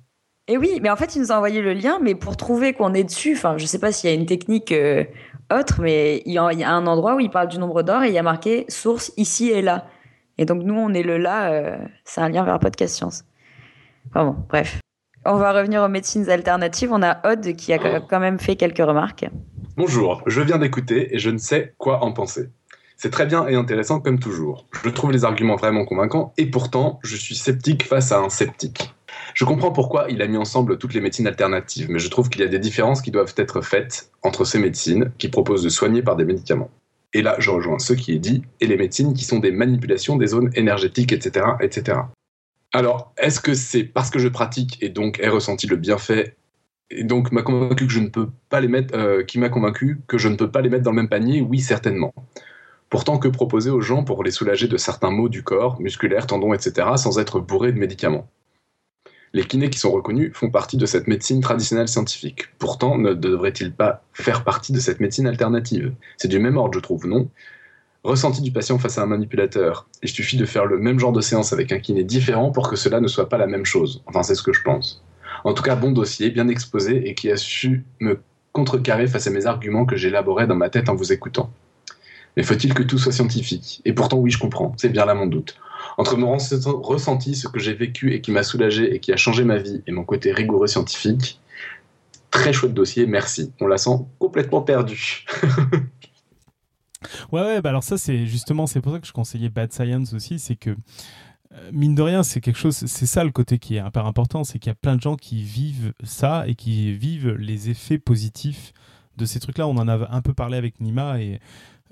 Et 0.49 0.57
oui, 0.57 0.81
mais 0.83 0.91
en 0.91 0.97
fait 0.97 1.15
il 1.15 1.21
nous 1.21 1.31
a 1.31 1.37
envoyé 1.37 1.61
le 1.61 1.75
lien, 1.75 2.01
mais 2.03 2.17
pour 2.17 2.37
trouver 2.37 2.73
qu'on 2.73 2.95
est 2.95 3.05
dessus, 3.05 3.35
enfin 3.37 3.59
je 3.59 3.67
sais 3.67 3.79
pas 3.79 3.93
s'il 3.93 4.11
y 4.11 4.13
a 4.13 4.17
une 4.17 4.27
technique 4.27 4.73
euh, 4.73 5.05
autre, 5.53 5.81
mais 5.81 6.23
il 6.27 6.33
y, 6.33 6.39
a, 6.39 6.71
un 6.71 6.87
endroit 6.87 7.17
où 7.17 7.21
il 7.21 7.31
parle 7.31 7.49
du 7.49 7.59
nombre 7.59 7.83
d'or 7.83 8.03
et 8.03 8.09
il 8.09 8.15
y 8.15 8.19
a 8.19 8.23
marqué 8.23 8.67
source 8.69 9.13
ici 9.17 9.51
et 9.51 9.63
là. 9.63 9.87
Et 10.37 10.45
donc 10.45 10.63
nous, 10.63 10.75
on 10.75 10.93
est 10.95 11.03
le 11.03 11.19
là, 11.19 11.51
euh, 11.51 11.79
c'est 12.05 12.21
un 12.21 12.29
lien 12.29 12.45
vers 12.45 12.59
Podcast 12.59 12.95
Science. 12.95 13.25
Enfin 14.11 14.25
bon, 14.25 14.37
bref. 14.49 14.81
On 15.25 15.37
va 15.37 15.53
revenir 15.53 15.83
aux 15.83 15.89
médecines 15.89 16.31
alternatives. 16.31 16.91
On 16.93 17.03
a 17.03 17.21
Odd 17.29 17.55
qui 17.55 17.73
a 17.73 18.01
quand 18.01 18.21
même 18.21 18.39
fait 18.39 18.57
quelques 18.57 18.79
remarques. 18.79 19.27
Bonjour, 19.77 20.23
je 20.27 20.41
viens 20.41 20.59
d'écouter 20.59 21.15
et 21.15 21.19
je 21.19 21.31
ne 21.31 21.39
sais 21.39 21.75
quoi 21.79 22.03
en 22.03 22.13
penser. 22.13 22.51
C'est 22.97 23.11
très 23.11 23.27
bien 23.27 23.47
et 23.47 23.55
intéressant 23.55 24.01
comme 24.01 24.19
toujours. 24.19 24.67
Je 24.83 24.91
trouve 24.91 25.13
les 25.13 25.25
arguments 25.25 25.57
vraiment 25.57 25.85
convaincants 25.85 26.33
et 26.37 26.47
pourtant, 26.47 26.99
je 27.05 27.17
suis 27.17 27.37
sceptique 27.37 27.85
face 27.85 28.11
à 28.11 28.19
un 28.19 28.29
sceptique. 28.29 28.93
Je 29.39 29.45
comprends 29.45 29.71
pourquoi 29.71 30.07
il 30.11 30.21
a 30.21 30.27
mis 30.27 30.37
ensemble 30.37 30.79
toutes 30.79 30.95
les 30.95 31.01
médecines 31.01 31.29
alternatives, 31.29 31.89
mais 31.89 32.01
je 32.01 32.09
trouve 32.09 32.29
qu'il 32.29 32.41
y 32.41 32.45
a 32.45 32.49
des 32.49 32.59
différences 32.59 33.01
qui 33.01 33.13
doivent 33.13 33.35
être 33.37 33.61
faites 33.61 34.11
entre 34.25 34.45
ces 34.45 34.59
médecines 34.59 35.13
qui 35.17 35.29
proposent 35.29 35.63
de 35.63 35.69
soigner 35.69 36.03
par 36.03 36.17
des 36.17 36.25
médicaments. 36.25 36.73
Et 37.15 37.23
là, 37.23 37.37
je 37.39 37.51
rejoins 37.51 37.79
ce 37.79 37.93
qui 37.93 38.11
est 38.11 38.19
dit, 38.19 38.43
et 38.61 38.67
les 38.67 38.77
médecines 38.77 39.15
qui 39.15 39.25
sont 39.25 39.39
des 39.39 39.53
manipulations 39.53 40.17
des 40.17 40.27
zones 40.27 40.51
énergétiques, 40.57 41.13
etc. 41.13 41.47
etc. 41.61 41.99
Alors, 42.73 43.13
est-ce 43.17 43.39
que 43.39 43.55
c'est 43.55 43.85
parce 43.85 44.11
que 44.11 44.19
je 44.19 44.27
pratique 44.27 44.77
et 44.83 44.89
donc 44.89 45.21
ai 45.21 45.29
ressenti 45.29 45.69
le 45.69 45.77
bienfait 45.77 46.35
et 46.91 47.05
donc 47.05 47.31
m'a 47.31 47.43
convaincu 47.43 47.87
que 47.87 47.93
je 47.93 48.01
ne 48.01 48.09
peux 48.09 48.31
pas 48.49 48.61
les 48.61 48.67
mettre, 48.67 48.99
euh, 48.99 49.23
qui 49.23 49.39
m'a 49.39 49.51
convaincu 49.51 50.01
que 50.09 50.19
je 50.19 50.27
ne 50.27 50.35
peux 50.35 50.51
pas 50.51 50.63
les 50.63 50.69
mettre 50.69 50.83
dans 50.83 50.91
le 50.91 50.97
même 50.97 51.09
panier? 51.09 51.43
Oui, 51.43 51.61
certainement. 51.61 52.13
Pourtant, 52.91 53.19
que 53.19 53.29
proposer 53.29 53.71
aux 53.71 53.83
gens 53.83 54.03
pour 54.03 54.25
les 54.25 54.33
soulager 54.33 54.67
de 54.67 54.77
certains 54.77 55.13
maux 55.13 55.29
du 55.29 55.45
corps, 55.45 55.81
musculaires, 55.81 56.27
tendons, 56.27 56.55
etc., 56.55 56.89
sans 56.97 57.21
être 57.21 57.39
bourrés 57.39 57.71
de 57.71 57.79
médicaments? 57.79 58.29
Les 59.33 59.45
kinés 59.45 59.71
qui 59.71 59.79
sont 59.79 59.91
reconnus 59.91 60.33
font 60.35 60.51
partie 60.51 60.77
de 60.77 60.87
cette 60.87 61.07
médecine 61.07 61.41
traditionnelle 61.41 61.89
scientifique. 61.89 62.47
Pourtant, 62.59 62.99
ne 62.99 63.15
devraient-ils 63.15 63.73
pas 63.73 64.03
faire 64.13 64.45
partie 64.45 64.73
de 64.73 64.81
cette 64.81 65.01
médecine 65.01 65.27
alternative? 65.27 65.93
C'est 66.17 66.29
du 66.29 66.39
même 66.39 66.57
ordre, 66.57 66.75
je 66.75 66.81
trouve, 66.81 67.07
non? 67.07 67.29
Ressenti 68.05 68.41
du 68.41 68.53
patient 68.53 68.79
face 68.79 68.97
à 68.97 69.03
un 69.03 69.07
manipulateur. 69.07 69.87
Il 70.03 70.09
suffit 70.09 70.37
de 70.37 70.47
faire 70.47 70.65
le 70.65 70.79
même 70.79 70.99
genre 70.99 71.13
de 71.13 71.21
séance 71.21 71.53
avec 71.53 71.73
un 71.73 71.79
kiné 71.79 72.05
différent 72.05 72.51
pour 72.51 72.71
que 72.71 72.77
cela 72.77 73.01
ne 73.01 73.09
soit 73.09 73.29
pas 73.29 73.39
la 73.39 73.47
même 73.47 73.67
chose. 73.67 74.03
Enfin, 74.07 74.23
c'est 74.23 74.35
ce 74.35 74.43
que 74.43 74.53
je 74.53 74.63
pense. 74.63 75.03
En 75.45 75.53
tout 75.53 75.63
cas, 75.63 75.77
bon 75.77 75.93
dossier, 75.93 76.31
bien 76.31 76.49
exposé 76.49 77.09
et 77.09 77.15
qui 77.15 77.31
a 77.31 77.37
su 77.37 77.85
me 78.01 78.21
contrecarrer 78.53 79.07
face 79.07 79.27
à 79.27 79.31
mes 79.31 79.47
arguments 79.47 79.85
que 79.85 79.97
j'élaborais 79.97 80.47
dans 80.47 80.57
ma 80.57 80.71
tête 80.71 80.89
en 80.89 80.95
vous 80.95 81.13
écoutant. 81.13 81.51
Mais 82.37 82.43
faut-il 82.43 82.73
que 82.73 82.83
tout 82.83 82.99
soit 82.99 83.13
scientifique? 83.13 83.83
Et 83.85 83.93
pourtant, 83.93 84.17
oui, 84.17 84.31
je 84.31 84.39
comprends, 84.39 84.75
c'est 84.79 84.89
bien 84.89 85.05
là 85.05 85.15
mon 85.15 85.27
doute. 85.27 85.57
Entre 85.97 86.17
mon 86.17 86.37
ressenti, 86.37 87.35
ce 87.35 87.49
que 87.49 87.59
j'ai 87.59 87.75
vécu 87.75 88.15
et 88.15 88.21
qui 88.21 88.31
m'a 88.31 88.43
soulagé 88.43 88.95
et 88.95 89.01
qui 89.01 89.13
a 89.13 89.17
changé 89.17 89.45
ma 89.45 89.59
vie, 89.59 89.83
et 89.87 89.93
mon 89.93 90.05
côté 90.05 90.33
rigoureux 90.33 90.67
scientifique, 90.67 91.41
très 92.31 92.53
chouette 92.53 92.75
dossier, 92.75 93.07
merci. 93.07 93.53
On 93.61 93.67
la 93.67 93.79
sent 93.79 93.99
complètement 94.19 94.61
perdue. 94.61 95.25
ouais, 97.33 97.41
ouais, 97.43 97.61
bah 97.63 97.71
alors 97.71 97.85
ça, 97.85 97.99
c'est 97.99 98.27
justement, 98.27 98.67
c'est 98.67 98.81
pour 98.81 98.93
ça 98.93 99.01
que 99.01 99.07
je 99.07 99.13
conseillais 99.13 99.49
Bad 99.49 99.73
Science 99.73 100.13
aussi, 100.13 100.39
c'est 100.39 100.57
que 100.57 100.71
euh, 101.53 101.71
mine 101.73 101.95
de 101.95 102.03
rien, 102.03 102.23
c'est 102.23 102.41
quelque 102.41 102.59
chose, 102.59 102.77
c'est 102.77 103.07
ça 103.07 103.25
le 103.25 103.31
côté 103.31 103.59
qui 103.59 103.77
est 103.77 103.87
hyper 103.87 104.07
important, 104.07 104.45
c'est 104.45 104.59
qu'il 104.59 104.71
y 104.71 104.73
a 104.73 104.77
plein 104.77 104.97
de 104.97 105.01
gens 105.01 105.17
qui 105.17 105.43
vivent 105.43 105.93
ça 106.05 106.45
et 106.47 106.55
qui 106.55 106.93
vivent 106.93 107.31
les 107.31 107.71
effets 107.71 107.99
positifs 107.99 108.73
de 109.17 109.25
ces 109.25 109.41
trucs-là. 109.41 109.67
On 109.67 109.77
en 109.77 109.89
a 109.89 110.09
un 110.11 110.21
peu 110.21 110.35
parlé 110.35 110.57
avec 110.57 110.81
Nima 110.81 111.21
et 111.21 111.41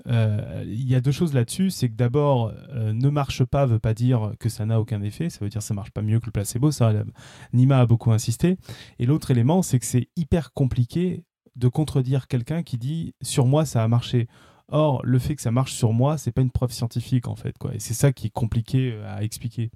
il 0.07 0.87
y 0.87 0.95
a 0.95 1.01
deux 1.01 1.11
choses 1.11 1.33
là-dessus. 1.33 1.69
C'est 1.69 1.89
que 1.89 1.95
d'abord, 1.95 2.53
euh, 2.69 2.93
ne 2.93 3.09
marche 3.09 3.43
pas 3.43 3.65
veut 3.65 3.79
pas 3.79 3.93
dire 3.93 4.33
que 4.39 4.49
ça 4.49 4.65
n'a 4.65 4.79
aucun 4.79 5.01
effet. 5.01 5.29
Ça 5.29 5.39
veut 5.41 5.49
dire 5.49 5.59
que 5.59 5.65
ça 5.65 5.73
marche 5.73 5.91
pas 5.91 6.01
mieux 6.01 6.19
que 6.19 6.25
le 6.27 6.31
placebo. 6.31 6.71
Ça, 6.71 6.93
Nima 7.53 7.79
a 7.79 7.85
beaucoup 7.85 8.11
insisté. 8.11 8.57
Et 8.99 9.05
l'autre 9.05 9.31
élément, 9.31 9.61
c'est 9.61 9.79
que 9.79 9.85
c'est 9.85 10.09
hyper 10.15 10.53
compliqué 10.53 11.23
de 11.55 11.67
contredire 11.67 12.27
quelqu'un 12.27 12.63
qui 12.63 12.77
dit 12.77 13.13
sur 13.21 13.45
moi 13.45 13.65
ça 13.65 13.83
a 13.83 13.87
marché. 13.87 14.27
Or, 14.69 15.01
le 15.05 15.17
fait 15.17 15.35
que 15.35 15.41
ça 15.41 15.51
marche 15.51 15.73
sur 15.73 15.93
moi, 15.93 16.17
c'est 16.17 16.31
pas 16.31 16.41
une 16.41 16.51
preuve 16.51 16.71
scientifique 16.71 17.27
en 17.27 17.35
fait, 17.35 17.57
quoi. 17.57 17.73
Et 17.73 17.79
c'est 17.79 17.93
ça 17.93 18.11
qui 18.11 18.27
est 18.27 18.31
compliqué 18.31 18.91
euh, 18.93 19.15
à 19.15 19.23
expliquer. 19.23 19.71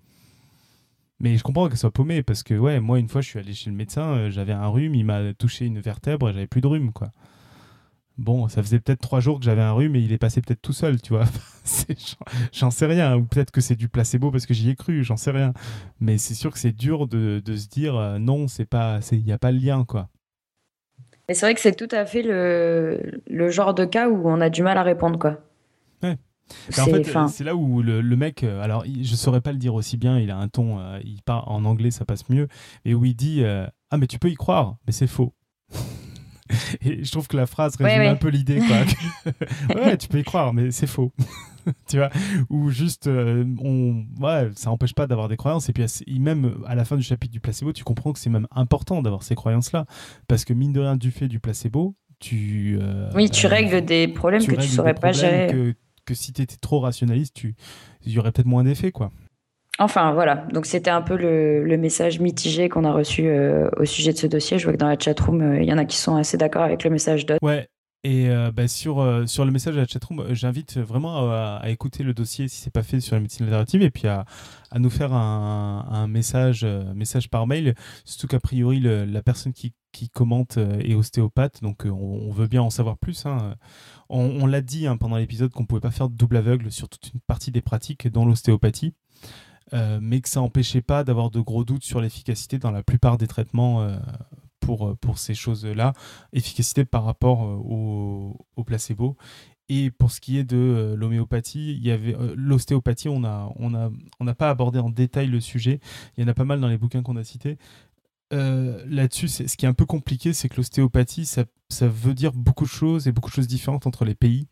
Mais 1.19 1.37
je 1.37 1.43
comprends 1.43 1.67
qu'elle 1.67 1.77
soit 1.77 1.91
paumée 1.91 2.23
parce 2.23 2.43
que 2.43 2.55
ouais, 2.55 2.79
moi 2.79 2.99
une 2.99 3.07
fois 3.07 3.21
je 3.21 3.29
suis 3.29 3.39
allé 3.39 3.53
chez 3.53 3.69
le 3.69 3.75
médecin, 3.75 4.01
euh, 4.15 4.29
j'avais 4.31 4.53
un 4.53 4.67
rhume, 4.67 4.95
il 4.95 5.05
m'a 5.05 5.33
touché 5.33 5.65
une 5.65 5.79
vertèbre 5.79 6.29
et 6.29 6.33
j'avais 6.33 6.47
plus 6.47 6.61
de 6.61 6.67
rhume 6.67 6.91
quoi. 6.91 7.11
Bon, 8.17 8.47
ça 8.49 8.61
faisait 8.61 8.79
peut-être 8.79 8.99
trois 8.99 9.19
jours 9.19 9.39
que 9.39 9.45
j'avais 9.45 9.61
un 9.61 9.71
rhume 9.71 9.95
et 9.95 9.99
il 9.99 10.11
est 10.11 10.17
passé 10.17 10.41
peut-être 10.41 10.61
tout 10.61 10.73
seul, 10.73 11.01
tu 11.01 11.13
vois. 11.13 11.25
j'en 12.53 12.69
sais 12.69 12.85
rien. 12.85 13.15
Ou 13.15 13.23
peut-être 13.23 13.51
que 13.51 13.61
c'est 13.61 13.75
du 13.75 13.87
placebo 13.87 14.31
parce 14.31 14.45
que 14.45 14.53
j'y 14.53 14.69
ai 14.69 14.75
cru, 14.75 15.03
j'en 15.03 15.17
sais 15.17 15.31
rien. 15.31 15.53
Mais 15.99 16.17
c'est 16.17 16.33
sûr 16.33 16.51
que 16.51 16.59
c'est 16.59 16.71
dur 16.73 17.07
de, 17.07 17.41
se 17.45 17.67
dire 17.67 17.95
euh, 17.95 18.19
non, 18.19 18.47
c'est 18.47 18.65
pas, 18.65 18.99
il 19.11 19.23
n'y 19.23 19.31
a 19.31 19.37
pas 19.37 19.51
le 19.51 19.59
lien, 19.59 19.85
quoi. 19.85 20.09
Et 21.29 21.33
c'est 21.33 21.45
vrai 21.45 21.55
que 21.55 21.61
c'est 21.61 21.75
tout 21.75 21.87
à 21.91 22.05
fait 22.05 22.23
le, 22.23 23.21
le, 23.27 23.49
genre 23.49 23.73
de 23.73 23.85
cas 23.85 24.09
où 24.09 24.27
on 24.27 24.41
a 24.41 24.49
du 24.49 24.63
mal 24.63 24.77
à 24.77 24.83
répondre, 24.83 25.17
quoi. 25.17 25.39
Ouais. 26.03 26.17
en 26.77 26.85
fait, 26.85 27.27
c'est 27.29 27.43
là 27.45 27.55
où 27.55 27.81
le, 27.81 28.01
mec, 28.17 28.43
euh, 28.43 28.61
alors 28.61 28.83
je 28.85 29.15
saurais 29.15 29.39
pas 29.39 29.53
le 29.53 29.57
dire 29.57 29.73
aussi 29.73 29.95
bien, 29.95 30.19
il 30.19 30.29
a 30.29 30.37
un 30.37 30.49
ton, 30.49 30.79
euh, 30.79 30.99
il 31.05 31.21
parle 31.23 31.43
en 31.47 31.63
anglais, 31.63 31.89
ça 31.89 32.03
passe 32.03 32.27
mieux, 32.29 32.49
et 32.83 32.93
où 32.93 33.05
il 33.05 33.15
dit 33.15 33.43
Ah, 33.45 33.97
mais 33.97 34.07
tu 34.07 34.19
peux 34.19 34.29
y 34.29 34.35
croire, 34.35 34.75
mais 34.85 34.91
c'est 34.91 35.07
faux. 35.07 35.33
Et 36.85 37.03
je 37.03 37.11
trouve 37.11 37.27
que 37.27 37.37
la 37.37 37.45
phrase 37.45 37.75
résume 37.75 38.01
un 38.01 38.15
peu 38.15 38.29
l'idée. 38.29 38.59
ouais, 39.75 39.97
tu 39.97 40.07
peux 40.07 40.19
y 40.19 40.23
croire, 40.23 40.53
mais 40.53 40.71
c'est 40.71 40.87
faux. 40.87 41.11
tu 41.87 41.97
vois 41.97 42.09
Ou 42.49 42.69
juste, 42.69 43.07
euh, 43.07 43.45
on, 43.59 44.05
ouais, 44.19 44.49
ça 44.55 44.69
n'empêche 44.69 44.93
pas 44.93 45.07
d'avoir 45.07 45.27
des 45.27 45.37
croyances. 45.37 45.69
Et 45.69 45.73
puis, 45.73 45.85
même 46.19 46.55
à 46.65 46.75
la 46.75 46.85
fin 46.85 46.97
du 46.97 47.03
chapitre 47.03 47.31
du 47.31 47.39
placebo, 47.39 47.73
tu 47.73 47.83
comprends 47.83 48.13
que 48.13 48.19
c'est 48.19 48.29
même 48.29 48.47
important 48.51 49.01
d'avoir 49.01 49.23
ces 49.23 49.35
croyances-là. 49.35 49.85
Parce 50.27 50.45
que, 50.45 50.53
mine 50.53 50.73
de 50.73 50.79
rien, 50.79 50.95
du 50.95 51.11
fait 51.11 51.27
du 51.27 51.39
placebo, 51.39 51.95
tu. 52.19 52.77
Euh, 52.81 53.09
oui, 53.15 53.29
tu 53.29 53.47
règles 53.47 53.83
des 53.83 54.07
problèmes 54.07 54.45
que 54.45 54.51
tu 54.51 54.57
ne 54.57 54.61
saurais 54.61 54.93
pas 54.93 55.11
gérer. 55.11 55.47
Que, 55.51 55.73
que 56.05 56.13
si 56.13 56.33
tu 56.33 56.41
étais 56.41 56.57
trop 56.57 56.79
rationaliste, 56.79 57.43
il 57.43 58.11
y 58.11 58.19
aurait 58.19 58.31
peut-être 58.31 58.47
moins 58.47 58.63
d'effet, 58.63 58.91
quoi. 58.91 59.11
Enfin, 59.81 60.13
voilà. 60.13 60.35
Donc, 60.53 60.67
c'était 60.67 60.91
un 60.91 61.01
peu 61.01 61.17
le, 61.17 61.75
message 61.75 62.19
mitigé 62.19 62.69
qu'on 62.69 62.83
a 62.83 62.91
reçu 62.91 63.25
euh, 63.25 63.67
au 63.77 63.85
sujet 63.85 64.13
de 64.13 64.17
ce 64.17 64.27
dossier. 64.27 64.59
Je 64.59 64.65
vois 64.65 64.73
que 64.73 64.77
dans 64.77 64.87
la 64.87 64.99
chatroom, 64.99 65.41
euh, 65.41 65.59
il 65.59 65.67
y 65.67 65.73
en 65.73 65.77
a 65.79 65.85
qui 65.85 65.97
sont 65.97 66.15
assez 66.15 66.37
d'accord 66.37 66.61
avec 66.61 66.83
le 66.83 66.91
message 66.91 67.25
d'autres. 67.25 67.43
Ouais. 67.43 67.67
Et 68.03 68.29
euh, 68.29 68.51
bah, 68.51 68.67
sur, 68.67 69.23
sur 69.27 69.43
le 69.43 69.51
message 69.51 69.73
de 69.73 69.79
la 69.79 69.87
chatroom, 69.87 70.35
j'invite 70.35 70.77
vraiment 70.77 71.31
à, 71.31 71.63
écouter 71.67 72.03
le 72.03 72.13
dossier 72.13 72.47
si 72.47 72.57
c'est 72.57 72.73
pas 72.73 72.83
fait 72.83 72.99
sur 72.99 73.15
la 73.15 73.21
médecine 73.21 73.45
alternative 73.45 73.81
et 73.81 73.89
puis 73.89 74.07
à, 74.07 74.25
à 74.69 74.77
nous 74.77 74.89
faire 74.91 75.13
un, 75.13 75.87
un 75.89 76.07
message, 76.07 76.63
message 76.95 77.29
par 77.29 77.47
mail. 77.47 77.73
Surtout 78.05 78.27
qu'a 78.27 78.39
priori, 78.39 78.79
la 78.79 79.21
personne 79.23 79.53
qui, 79.53 79.73
qui 79.91 80.09
commente 80.09 80.57
est 80.57 80.95
ostéopathe, 80.95 81.61
donc 81.61 81.85
on, 81.85 82.31
veut 82.31 82.47
bien 82.47 82.61
en 82.61 82.71
savoir 82.71 82.97
plus. 82.97 83.25
Hein. 83.25 83.55
On, 84.09 84.45
l'a 84.45 84.61
dit 84.61 84.87
hein, 84.87 84.97
pendant 84.97 85.17
l'épisode 85.17 85.51
qu'on 85.51 85.65
pouvait 85.65 85.81
pas 85.81 85.91
faire 85.91 86.09
double 86.09 86.37
aveugle 86.37 86.71
sur 86.71 86.89
toute 86.89 87.11
une 87.13 87.19
partie 87.21 87.51
des 87.51 87.61
pratiques 87.61 88.07
dans 88.07 88.25
l'ostéopathie. 88.25 88.93
Euh, 89.73 89.99
mais 90.01 90.19
que 90.21 90.29
ça 90.29 90.41
n'empêchait 90.41 90.81
pas 90.81 91.03
d'avoir 91.03 91.31
de 91.31 91.39
gros 91.39 91.63
doutes 91.63 91.83
sur 91.83 92.01
l'efficacité 92.01 92.57
dans 92.57 92.71
la 92.71 92.83
plupart 92.83 93.17
des 93.17 93.27
traitements 93.27 93.81
euh, 93.81 93.97
pour, 94.59 94.89
euh, 94.89 94.95
pour 94.95 95.17
ces 95.17 95.33
choses-là, 95.33 95.93
efficacité 96.33 96.83
par 96.83 97.05
rapport 97.05 97.41
au, 97.41 98.63
placebo. 98.65 99.17
Et 99.69 99.89
pour 99.89 100.11
ce 100.11 100.19
qui 100.19 100.37
est 100.37 100.43
de 100.43 100.95
l'homéopathie, 100.97 101.73
il 101.73 101.83
y 101.83 101.91
avait 101.91 102.15
l'ostéopathie, 102.35 103.09
on 103.09 103.21
n'a 103.21 103.49
on 103.55 103.73
a, 103.73 103.89
on 104.19 104.27
a 104.27 104.35
pas 104.35 104.49
abordé 104.49 104.79
en 104.79 104.89
détail 104.89 105.27
le 105.27 105.39
sujet. 105.39 105.79
Il 106.15 106.21
y 106.21 106.25
en 106.25 106.27
a 106.27 106.33
pas 106.33 106.43
mal 106.43 106.59
dans 106.59 106.67
les 106.67 106.77
bouquins 106.77 107.01
qu'on 107.01 107.15
a 107.15 107.23
cités. 107.23 107.57
Là-dessus, 108.31 109.29
ce 109.29 109.57
qui 109.57 109.65
est 109.65 109.69
un 109.69 109.73
peu 109.73 109.85
compliqué, 109.85 110.33
c'est 110.33 110.49
que 110.49 110.57
l'ostéopathie, 110.57 111.25
ça, 111.25 111.45
ça, 111.69 111.87
veut 111.87 112.13
dire 112.13 112.33
beaucoup 112.33 112.65
de 112.65 112.69
choses 112.69 113.07
et 113.07 113.11
beaucoup 113.11 113.29
de 113.29 113.35
choses 113.35 113.47
différentes 113.47 113.87
entre 113.87 114.05
les 114.05 114.15
pays. 114.15 114.47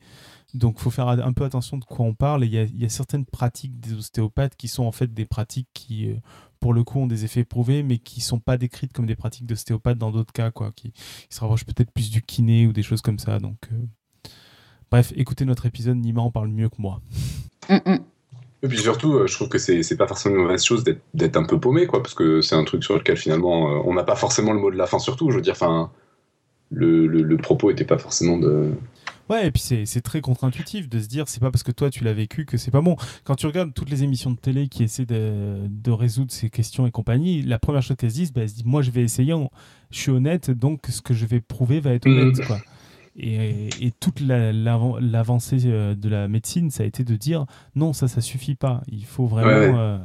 Donc, 0.53 0.76
il 0.80 0.81
faut 0.81 0.89
faire 0.89 1.07
un 1.07 1.34
peu 1.34 1.43
attention 1.43 1.77
de 1.77 1.85
quoi 1.85 2.05
on 2.05 2.13
parle. 2.13 2.43
il 2.43 2.53
y, 2.53 2.85
a, 2.85 2.89
certaines 2.89 3.26
pratiques 3.26 3.80
des 3.80 3.93
ostéopathes 3.93 4.55
qui 4.55 4.67
sont 4.67 4.84
en 4.84 4.91
fait 4.91 5.13
des 5.13 5.26
pratiques 5.26 5.67
qui, 5.73 6.09
euh, 6.09 6.15
pour 6.59 6.73
le 6.73 6.84
coup, 6.84 6.99
ont 6.99 7.07
des 7.07 7.23
effets 7.23 7.43
prouvés, 7.43 7.84
mais 7.84 7.99
qui 7.99 8.19
ne 8.19 8.23
sont 8.23 8.39
pas 8.39 8.57
décrites 8.57 8.91
comme 8.91 9.05
des 9.05 9.15
pratiques 9.15 9.45
d'ostéopathe 9.45 9.97
dans 9.97 10.11
d'autres 10.11 10.34
cas, 10.34 10.49
quoi, 10.49 10.71
qui, 10.76 10.93
se 11.30 11.39
rapprochent 11.39 11.65
peut-être 11.65 11.91
plus 11.91 12.09
du 12.09 12.23
kiné 12.23 12.65
ou 12.65 12.73
des 12.73 12.81
choses 12.81 13.01
comme 13.01 13.19
ça. 13.19 13.39
Donc, 13.39 13.57
euh, 13.71 14.30
bref, 14.89 15.13
écoutez 15.15 15.45
notre 15.45 15.67
épisode, 15.67 15.97
Nima 15.97 16.21
en 16.21 16.31
parle 16.31 16.49
mieux 16.49 16.69
que 16.69 16.80
moi. 16.81 17.01
Mm, 17.69 17.76
mm. 17.85 17.99
Et 18.61 18.67
puis 18.67 18.80
surtout, 18.80 19.13
euh, 19.13 19.27
je 19.27 19.35
trouve 19.35 19.49
que 19.49 19.57
c'est 19.59 19.97
pas 19.97 20.07
forcément 20.07 20.35
une 20.35 20.41
mauvaise 20.41 20.65
chose 20.65 20.84
d'être 21.13 21.38
un 21.38 21.45
peu 21.45 21.59
paumé, 21.59 21.85
quoi, 21.85 22.01
parce 22.01 22.15
que 22.15 22.41
c'est 22.41 22.55
un 22.55 22.63
truc 22.63 22.84
sur 22.84 22.95
lequel 22.95 23.17
finalement 23.17 23.88
on 23.88 23.93
n'a 23.93 24.03
pas 24.03 24.15
forcément 24.15 24.51
le 24.51 24.59
mot 24.59 24.71
de 24.71 24.76
la 24.76 24.88
fin, 24.88 24.99
surtout. 24.99 25.30
Je 25.30 25.35
veux 25.35 25.41
dire, 25.41 25.53
enfin, 25.53 25.91
le, 26.71 27.07
le, 27.07 27.38
propos 27.38 27.69
n'était 27.69 27.85
pas 27.85 27.97
forcément 27.97 28.38
de. 28.38 28.71
Ouais, 29.30 29.47
et 29.47 29.51
puis 29.51 29.61
c'est 29.61 30.01
très 30.01 30.22
contre-intuitif 30.22 30.89
de 30.89 30.99
se 30.99 31.07
dire 31.07 31.27
c'est 31.27 31.39
pas 31.39 31.51
parce 31.51 31.64
que 31.64 31.72
toi 31.72 31.89
tu 31.89 32.03
l'as 32.03 32.14
vécu 32.14 32.45
que 32.45 32.57
c'est 32.57 32.72
pas 32.72 32.81
bon. 32.81 32.95
Quand 33.23 33.35
tu 33.35 33.45
regardes 33.45 33.73
toutes 33.73 33.89
les 33.89 34.03
émissions 34.03 34.31
de 34.31 34.38
télé 34.38 34.68
qui 34.68 34.84
essaient 34.84 35.06
de, 35.06 35.60
de 35.68 35.91
résoudre 35.91 36.31
ces 36.31 36.49
questions 36.49 36.88
et 36.88 36.91
compagnie, 36.91 37.41
la 37.43 37.60
première 37.60 37.84
chose 37.84 37.97
qu'elles 37.97 38.11
se 38.11 38.15
disent, 38.15 38.34
bah, 38.34 38.41
elles 38.41 38.49
se 38.49 38.56
disent 38.56 38.65
moi 38.65 38.81
je 38.81 38.91
vais 38.91 39.03
essayer, 39.03 39.35
je 39.91 39.99
suis 39.99 40.11
honnête, 40.11 40.49
donc 40.49 40.88
ce 40.89 41.01
que 41.01 41.14
je 41.14 41.26
vais 41.26 41.41
prouver 41.41 41.80
va 41.80 41.93
être 41.93 42.07
honnête. 42.07 42.39
Mmh. 42.39 42.45
Quoi. 42.45 42.60
Et, 43.22 43.69
et, 43.81 43.91
toute 43.99 44.22
l'avancée 44.22 45.57
euh, 45.65 45.93
de 45.93 46.07
la 46.07 46.27
médecine, 46.27 46.72
ça 46.72 46.84
a 46.84 46.85
été 46.85 47.03
de 47.03 47.15
dire 47.15 47.45
non, 47.76 47.91
ça, 47.91 48.07
ça 48.07 48.22
suffit 48.22 48.56
pas. 48.56 48.81
Il 48.88 49.03
faut 49.06 49.26
vraiment. 49.26 49.77
Euh, 49.77 49.97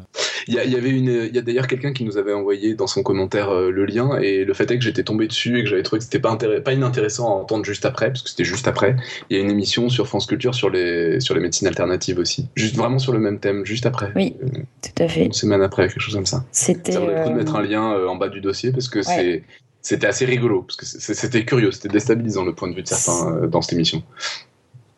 il 0.48 0.54
y, 0.54 0.76
avait 0.76 0.90
une, 0.90 1.08
il 1.08 1.34
y 1.34 1.38
a 1.38 1.42
d'ailleurs 1.42 1.66
quelqu'un 1.66 1.92
qui 1.92 2.04
nous 2.04 2.16
avait 2.16 2.32
envoyé 2.32 2.74
dans 2.74 2.86
son 2.86 3.02
commentaire 3.02 3.50
euh, 3.50 3.70
le 3.70 3.84
lien 3.86 4.18
et 4.18 4.44
le 4.44 4.54
fait 4.54 4.70
est 4.70 4.78
que 4.78 4.84
j'étais 4.84 5.02
tombé 5.02 5.26
dessus 5.26 5.58
et 5.58 5.64
que 5.64 5.68
j'avais 5.68 5.82
trouvé 5.82 5.98
que 5.98 6.04
c'était 6.04 6.18
pas, 6.18 6.36
pas 6.36 6.72
inintéressant 6.72 7.26
à 7.26 7.40
entendre 7.40 7.64
juste 7.64 7.84
après 7.86 8.08
parce 8.08 8.22
que 8.22 8.30
c'était 8.30 8.44
juste 8.44 8.68
après. 8.68 8.96
Il 9.30 9.36
y 9.36 9.40
a 9.40 9.42
une 9.42 9.50
émission 9.50 9.88
sur 9.88 10.06
France 10.06 10.26
Culture 10.26 10.54
sur 10.54 10.70
les, 10.70 11.20
sur 11.20 11.34
les 11.34 11.40
médecines 11.40 11.68
alternatives 11.68 12.18
aussi, 12.18 12.48
juste 12.54 12.76
vraiment 12.76 12.98
sur 12.98 13.12
le 13.12 13.18
même 13.18 13.38
thème, 13.40 13.64
juste 13.64 13.86
après. 13.86 14.12
Oui, 14.16 14.36
tout 14.82 15.02
à 15.02 15.08
fait. 15.08 15.24
Une 15.24 15.32
semaine 15.32 15.62
après, 15.62 15.88
quelque 15.88 16.00
chose 16.00 16.14
comme 16.14 16.26
ça. 16.26 16.44
C'était. 16.52 16.92
Ça 16.92 17.00
vaut 17.00 17.06
le 17.06 17.22
coup 17.22 17.30
de 17.30 17.34
mettre 17.34 17.56
un 17.56 17.62
lien 17.62 18.06
en 18.06 18.16
bas 18.16 18.28
du 18.28 18.40
dossier 18.40 18.72
parce 18.72 18.88
que 18.88 19.02
c'est 19.02 19.42
c'était 19.84 20.06
assez 20.06 20.24
rigolo, 20.24 20.62
parce 20.62 20.76
que 20.76 20.86
c'était 20.86 21.44
curieux, 21.44 21.70
c'était 21.70 21.90
déstabilisant 21.90 22.44
le 22.44 22.54
point 22.54 22.68
de 22.68 22.74
vue 22.74 22.82
de 22.82 22.88
certains 22.88 23.30
euh, 23.30 23.46
dans 23.46 23.60
cette 23.60 23.74
émission. 23.74 24.02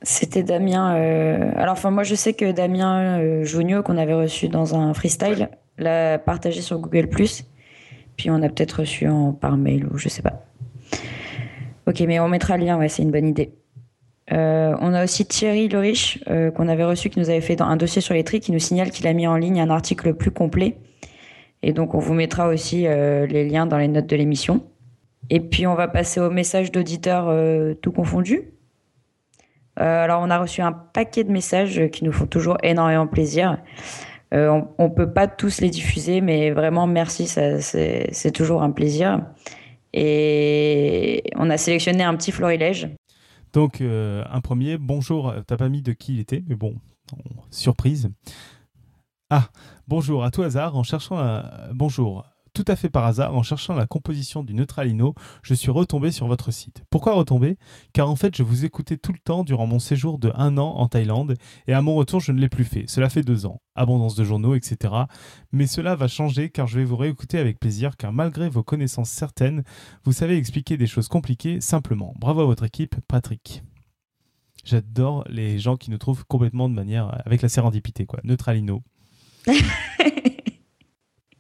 C'était 0.09 0.45
Damien. 0.45 0.95
Euh, 0.97 1.51
alors, 1.57 1.73
enfin, 1.73 1.91
moi, 1.91 2.05
je 2.05 2.15
sais 2.15 2.33
que 2.33 2.53
Damien 2.53 3.19
euh, 3.19 3.83
qu'on 3.83 3.97
avait 3.97 4.15
reçu 4.15 4.49
dans 4.49 4.77
un 4.77 4.95
freestyle, 4.95 5.49
l'a 5.79 6.19
partagé 6.19 6.61
sur 6.61 6.79
Google. 6.79 7.09
Puis 7.09 8.31
on 8.31 8.41
a 8.43 8.49
peut-être 8.49 8.81
reçu 8.81 9.09
en, 9.09 9.33
par 9.33 9.57
mail 9.57 9.85
ou 9.87 9.99
je 9.99 10.09
sais 10.09 10.23
pas. 10.23 10.45
Ok, 11.87 12.01
mais 12.07 12.21
on 12.21 12.29
mettra 12.29 12.57
le 12.57 12.65
lien, 12.65 12.79
ouais, 12.79 12.89
c'est 12.89 13.03
une 13.03 13.11
bonne 13.11 13.27
idée. 13.27 13.51
Euh, 14.33 14.77
on 14.81 14.95
a 14.95 15.03
aussi 15.03 15.27
Thierry 15.27 15.69
Leriche, 15.69 16.23
qu'on 16.55 16.69
avait 16.69 16.85
reçu, 16.85 17.11
qui 17.11 17.19
nous 17.19 17.29
avait 17.29 17.41
fait 17.41 17.61
un 17.61 17.77
dossier 17.77 18.01
sur 18.01 18.15
les 18.15 18.23
tri, 18.23 18.39
qui 18.39 18.53
nous 18.53 18.59
signale 18.61 18.91
qu'il 18.91 19.09
a 19.09 19.13
mis 19.13 19.27
en 19.27 19.37
ligne 19.37 19.61
un 19.61 19.71
article 19.71 20.15
plus 20.15 20.31
complet. 20.31 20.77
Et 21.63 21.73
donc, 21.73 21.95
on 21.95 21.99
vous 21.99 22.15
mettra 22.15 22.49
aussi 22.49 22.83
les 22.83 23.49
liens 23.49 23.67
dans 23.67 23.79
les 23.79 23.89
notes 23.89 24.07
de 24.07 24.17
l'émission. 24.17 24.63
Et 25.31 25.41
puis 25.41 25.67
on 25.67 25.75
va 25.75 25.89
passer 25.89 26.21
au 26.21 26.31
message 26.31 26.71
d'auditeurs 26.71 27.27
euh, 27.29 27.75
tout 27.75 27.93
confondu. 27.93 28.53
Euh, 29.79 30.05
alors 30.05 30.23
on 30.23 30.31
a 30.31 30.39
reçu 30.39 30.63
un 30.63 30.73
paquet 30.73 31.25
de 31.25 31.31
messages 31.31 31.89
qui 31.93 32.05
nous 32.05 32.13
font 32.13 32.27
toujours 32.27 32.57
énormément 32.63 33.07
plaisir. 33.07 33.59
Euh, 34.35 34.63
on 34.79 34.85
ne 34.85 34.95
peut 34.95 35.13
pas 35.13 35.27
tous 35.27 35.61
les 35.61 35.71
diffuser, 35.71 36.21
mais 36.21 36.51
vraiment 36.51 36.87
merci, 36.87 37.27
c'est 37.27 38.33
toujours 38.33 38.63
un 38.63 38.71
plaisir. 38.71 39.21
Et 39.93 41.23
on 41.37 41.49
a 41.51 41.57
sélectionné 41.57 42.05
un 42.05 42.15
petit 42.17 42.33
florilège. 42.33 42.89
Donc 43.53 43.81
un 43.81 44.41
premier, 44.41 44.79
bonjour, 44.79 45.35
t'as 45.47 45.57
pas 45.57 45.69
mis 45.69 45.83
de 45.83 45.93
qui 45.93 46.15
il 46.15 46.21
était, 46.21 46.43
mais 46.47 46.55
bon, 46.55 46.75
surprise. 47.51 48.11
Ah, 49.31 49.49
bonjour, 49.89 50.25
à 50.25 50.31
tout 50.31 50.43
hasard, 50.43 50.77
en 50.77 50.83
cherchant 50.83 51.19
un... 51.19 51.45
Bonjour, 51.73 52.25
tout 52.57 52.65
à 52.69 52.75
fait 52.75 52.89
par 52.89 53.05
hasard, 53.05 53.37
en 53.37 53.43
cherchant 53.43 53.75
la 53.75 53.87
composition 53.87 54.43
du 54.43 54.55
Neutralino, 54.55 55.15
je 55.43 55.53
suis 55.53 55.71
retombé 55.71 56.11
sur 56.11 56.27
votre 56.27 56.51
site. 56.51 56.85
Pourquoi 56.89 57.13
retomber? 57.13 57.59
Car 57.93 58.09
en 58.09 58.17
fait, 58.17 58.35
je 58.35 58.43
vous 58.43 58.65
écoutais 58.65 58.97
tout 58.97 59.13
le 59.13 59.19
temps 59.19 59.45
durant 59.45 59.67
mon 59.67 59.79
séjour 59.79 60.19
de 60.19 60.33
un 60.35 60.57
an 60.57 60.71
en 60.77 60.89
Thaïlande, 60.89 61.35
et 61.67 61.75
à 61.75 61.83
mon 61.83 61.95
retour, 61.97 62.21
je 62.21 62.33
ne 62.33 62.41
l'ai 62.41 62.49
plus 62.49 62.65
fait. 62.65 62.85
Cela 62.87 63.11
fait 63.11 63.21
deux 63.21 63.45
ans. 63.45 63.61
Abondance 63.75 64.15
de 64.15 64.25
journaux, 64.25 64.55
etc. 64.55 64.95
Mais 65.53 65.67
cela 65.67 65.97
va 65.97 66.09
changer 66.09 66.49
car 66.49 66.67
je 66.67 66.79
vais 66.79 66.87
vous 66.87 66.97
réécouter 66.97 67.39
avec 67.39 67.61
plaisir, 67.61 67.99
car 67.99 68.11
malgré 68.11 68.49
vos 68.49 68.63
connaissances 68.63 69.11
certaines, 69.11 69.63
vous 70.05 70.13
savez 70.13 70.39
expliquer 70.39 70.79
des 70.79 70.87
choses 70.87 71.09
compliquées 71.09 71.61
simplement. 71.61 72.15
Bravo 72.19 72.41
à 72.41 72.47
votre 72.47 72.65
équipe, 72.65 72.97
Patrick. 73.07 73.65
J'adore 74.65 75.25
les 75.29 75.59
gens 75.59 75.77
qui 75.77 75.91
nous 75.91 75.99
trouvent 75.99 76.25
complètement 76.25 76.71
de 76.71 76.75
manière 76.75 77.21
avec 77.27 77.43
la 77.43 77.51
sérendipité, 77.51 78.07
quoi. 78.07 78.21
Neutralino. 78.25 78.83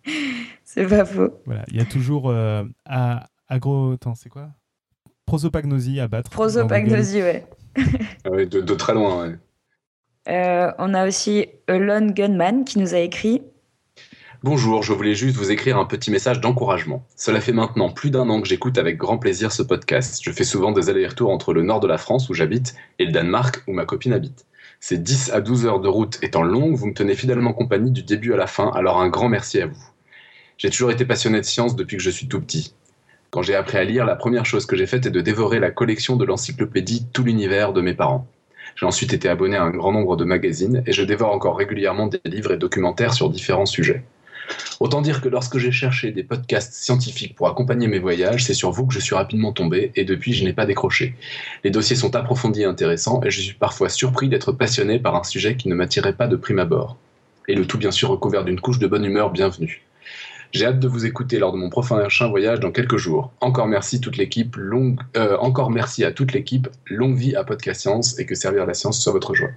C'est 0.64 0.86
pas 0.86 1.04
faux. 1.04 1.40
Voilà, 1.46 1.64
il 1.68 1.76
y 1.76 1.80
a 1.80 1.84
toujours 1.84 2.30
euh, 2.30 2.64
agro. 3.48 3.92
Attends, 3.92 4.14
c'est 4.14 4.28
quoi? 4.28 4.48
Prosopagnosie 5.24 6.00
à 6.00 6.08
battre. 6.08 6.30
Prosopagnosie, 6.30 7.22
ouais. 7.22 7.46
ah 8.24 8.30
ouais 8.30 8.46
de, 8.46 8.74
très 8.74 8.94
loin, 8.94 9.22
ouais. 9.22 9.36
Euh, 10.28 10.72
on 10.78 10.94
a 10.94 11.06
aussi 11.06 11.46
Elon 11.68 12.08
Gunman 12.10 12.64
qui 12.64 12.78
nous 12.78 12.94
a 12.94 12.98
écrit. 12.98 13.42
Bonjour, 14.42 14.82
je 14.82 14.92
voulais 14.92 15.14
juste 15.14 15.36
vous 15.36 15.50
écrire 15.50 15.78
un 15.78 15.86
petit 15.86 16.10
message 16.10 16.40
d'encouragement. 16.40 17.04
Cela 17.16 17.40
fait 17.40 17.52
maintenant 17.52 17.90
plus 17.90 18.10
d'un 18.10 18.28
an 18.28 18.40
que 18.40 18.48
j'écoute 18.48 18.76
avec 18.78 18.96
grand 18.96 19.18
plaisir 19.18 19.50
ce 19.50 19.62
podcast. 19.62 20.20
Je 20.22 20.30
fais 20.30 20.44
souvent 20.44 20.72
des 20.72 20.90
allers-retours 20.90 21.30
entre 21.30 21.52
le 21.52 21.62
nord 21.62 21.80
de 21.80 21.86
la 21.86 21.98
France 21.98 22.28
où 22.28 22.34
j'habite 22.34 22.74
et 22.98 23.06
le 23.06 23.12
Danemark 23.12 23.62
où 23.66 23.72
ma 23.72 23.84
copine 23.84 24.12
habite. 24.12 24.46
Ces 24.78 24.98
10 24.98 25.32
à 25.32 25.40
12 25.40 25.66
heures 25.66 25.80
de 25.80 25.88
route 25.88 26.18
étant 26.22 26.42
longues, 26.42 26.74
vous 26.74 26.86
me 26.86 26.94
tenez 26.94 27.14
fidèlement 27.14 27.52
compagnie 27.52 27.90
du 27.90 28.02
début 28.02 28.34
à 28.34 28.36
la 28.36 28.46
fin, 28.46 28.70
alors 28.74 29.00
un 29.00 29.08
grand 29.08 29.28
merci 29.28 29.60
à 29.60 29.66
vous. 29.66 29.90
J'ai 30.58 30.70
toujours 30.70 30.90
été 30.90 31.04
passionné 31.04 31.38
de 31.38 31.44
science 31.44 31.76
depuis 31.76 31.98
que 31.98 32.02
je 32.02 32.08
suis 32.08 32.28
tout 32.28 32.40
petit. 32.40 32.72
Quand 33.30 33.42
j'ai 33.42 33.54
appris 33.54 33.76
à 33.76 33.84
lire, 33.84 34.06
la 34.06 34.16
première 34.16 34.46
chose 34.46 34.64
que 34.64 34.74
j'ai 34.74 34.86
faite 34.86 35.04
est 35.04 35.10
de 35.10 35.20
dévorer 35.20 35.60
la 35.60 35.70
collection 35.70 36.16
de 36.16 36.24
l'encyclopédie 36.24 37.06
Tout 37.12 37.24
l'univers 37.24 37.74
de 37.74 37.82
mes 37.82 37.92
parents. 37.92 38.26
J'ai 38.74 38.86
ensuite 38.86 39.12
été 39.12 39.28
abonné 39.28 39.56
à 39.56 39.64
un 39.64 39.70
grand 39.70 39.92
nombre 39.92 40.16
de 40.16 40.24
magazines 40.24 40.82
et 40.86 40.92
je 40.92 41.02
dévore 41.02 41.32
encore 41.32 41.58
régulièrement 41.58 42.06
des 42.06 42.20
livres 42.24 42.52
et 42.52 42.56
documentaires 42.56 43.12
sur 43.12 43.28
différents 43.28 43.66
sujets. 43.66 44.02
Autant 44.80 45.02
dire 45.02 45.20
que 45.20 45.28
lorsque 45.28 45.58
j'ai 45.58 45.72
cherché 45.72 46.10
des 46.10 46.22
podcasts 46.22 46.72
scientifiques 46.72 47.34
pour 47.34 47.48
accompagner 47.48 47.86
mes 47.86 47.98
voyages, 47.98 48.44
c'est 48.44 48.54
sur 48.54 48.70
vous 48.70 48.86
que 48.86 48.94
je 48.94 49.00
suis 49.00 49.14
rapidement 49.14 49.52
tombé 49.52 49.92
et 49.94 50.04
depuis 50.04 50.32
je 50.32 50.44
n'ai 50.44 50.54
pas 50.54 50.64
décroché. 50.64 51.16
Les 51.64 51.70
dossiers 51.70 51.96
sont 51.96 52.16
approfondis 52.16 52.62
et 52.62 52.64
intéressants 52.64 53.20
et 53.22 53.30
je 53.30 53.42
suis 53.42 53.54
parfois 53.54 53.90
surpris 53.90 54.30
d'être 54.30 54.52
passionné 54.52 54.98
par 54.98 55.16
un 55.16 55.24
sujet 55.24 55.56
qui 55.56 55.68
ne 55.68 55.74
m'attirait 55.74 56.14
pas 56.14 56.28
de 56.28 56.36
prime 56.36 56.60
abord. 56.60 56.96
Et 57.46 57.54
le 57.54 57.66
tout 57.66 57.76
bien 57.76 57.90
sûr 57.90 58.08
recouvert 58.08 58.44
d'une 58.44 58.60
couche 58.60 58.78
de 58.78 58.86
bonne 58.86 59.04
humeur 59.04 59.30
bienvenue. 59.30 59.85
J'ai 60.52 60.66
hâte 60.66 60.80
de 60.80 60.88
vous 60.88 61.06
écouter 61.06 61.38
lors 61.38 61.52
de 61.52 61.58
mon 61.58 61.70
prochain 61.70 62.28
voyage 62.28 62.60
dans 62.60 62.70
quelques 62.70 62.96
jours. 62.96 63.32
Encore 63.40 63.66
merci 63.66 64.00
toute 64.00 64.16
l'équipe, 64.16 64.56
longue, 64.56 65.00
euh, 65.16 65.36
encore 65.38 65.70
merci 65.70 66.04
à 66.04 66.12
toute 66.12 66.32
l'équipe, 66.32 66.68
longue 66.86 67.16
vie 67.16 67.36
à 67.36 67.44
Podcast 67.44 67.80
Science 67.80 68.18
et 68.18 68.26
que 68.26 68.34
servir 68.34 68.66
la 68.66 68.74
science 68.74 69.00
soit 69.00 69.12
votre 69.12 69.34
joie. 69.34 69.50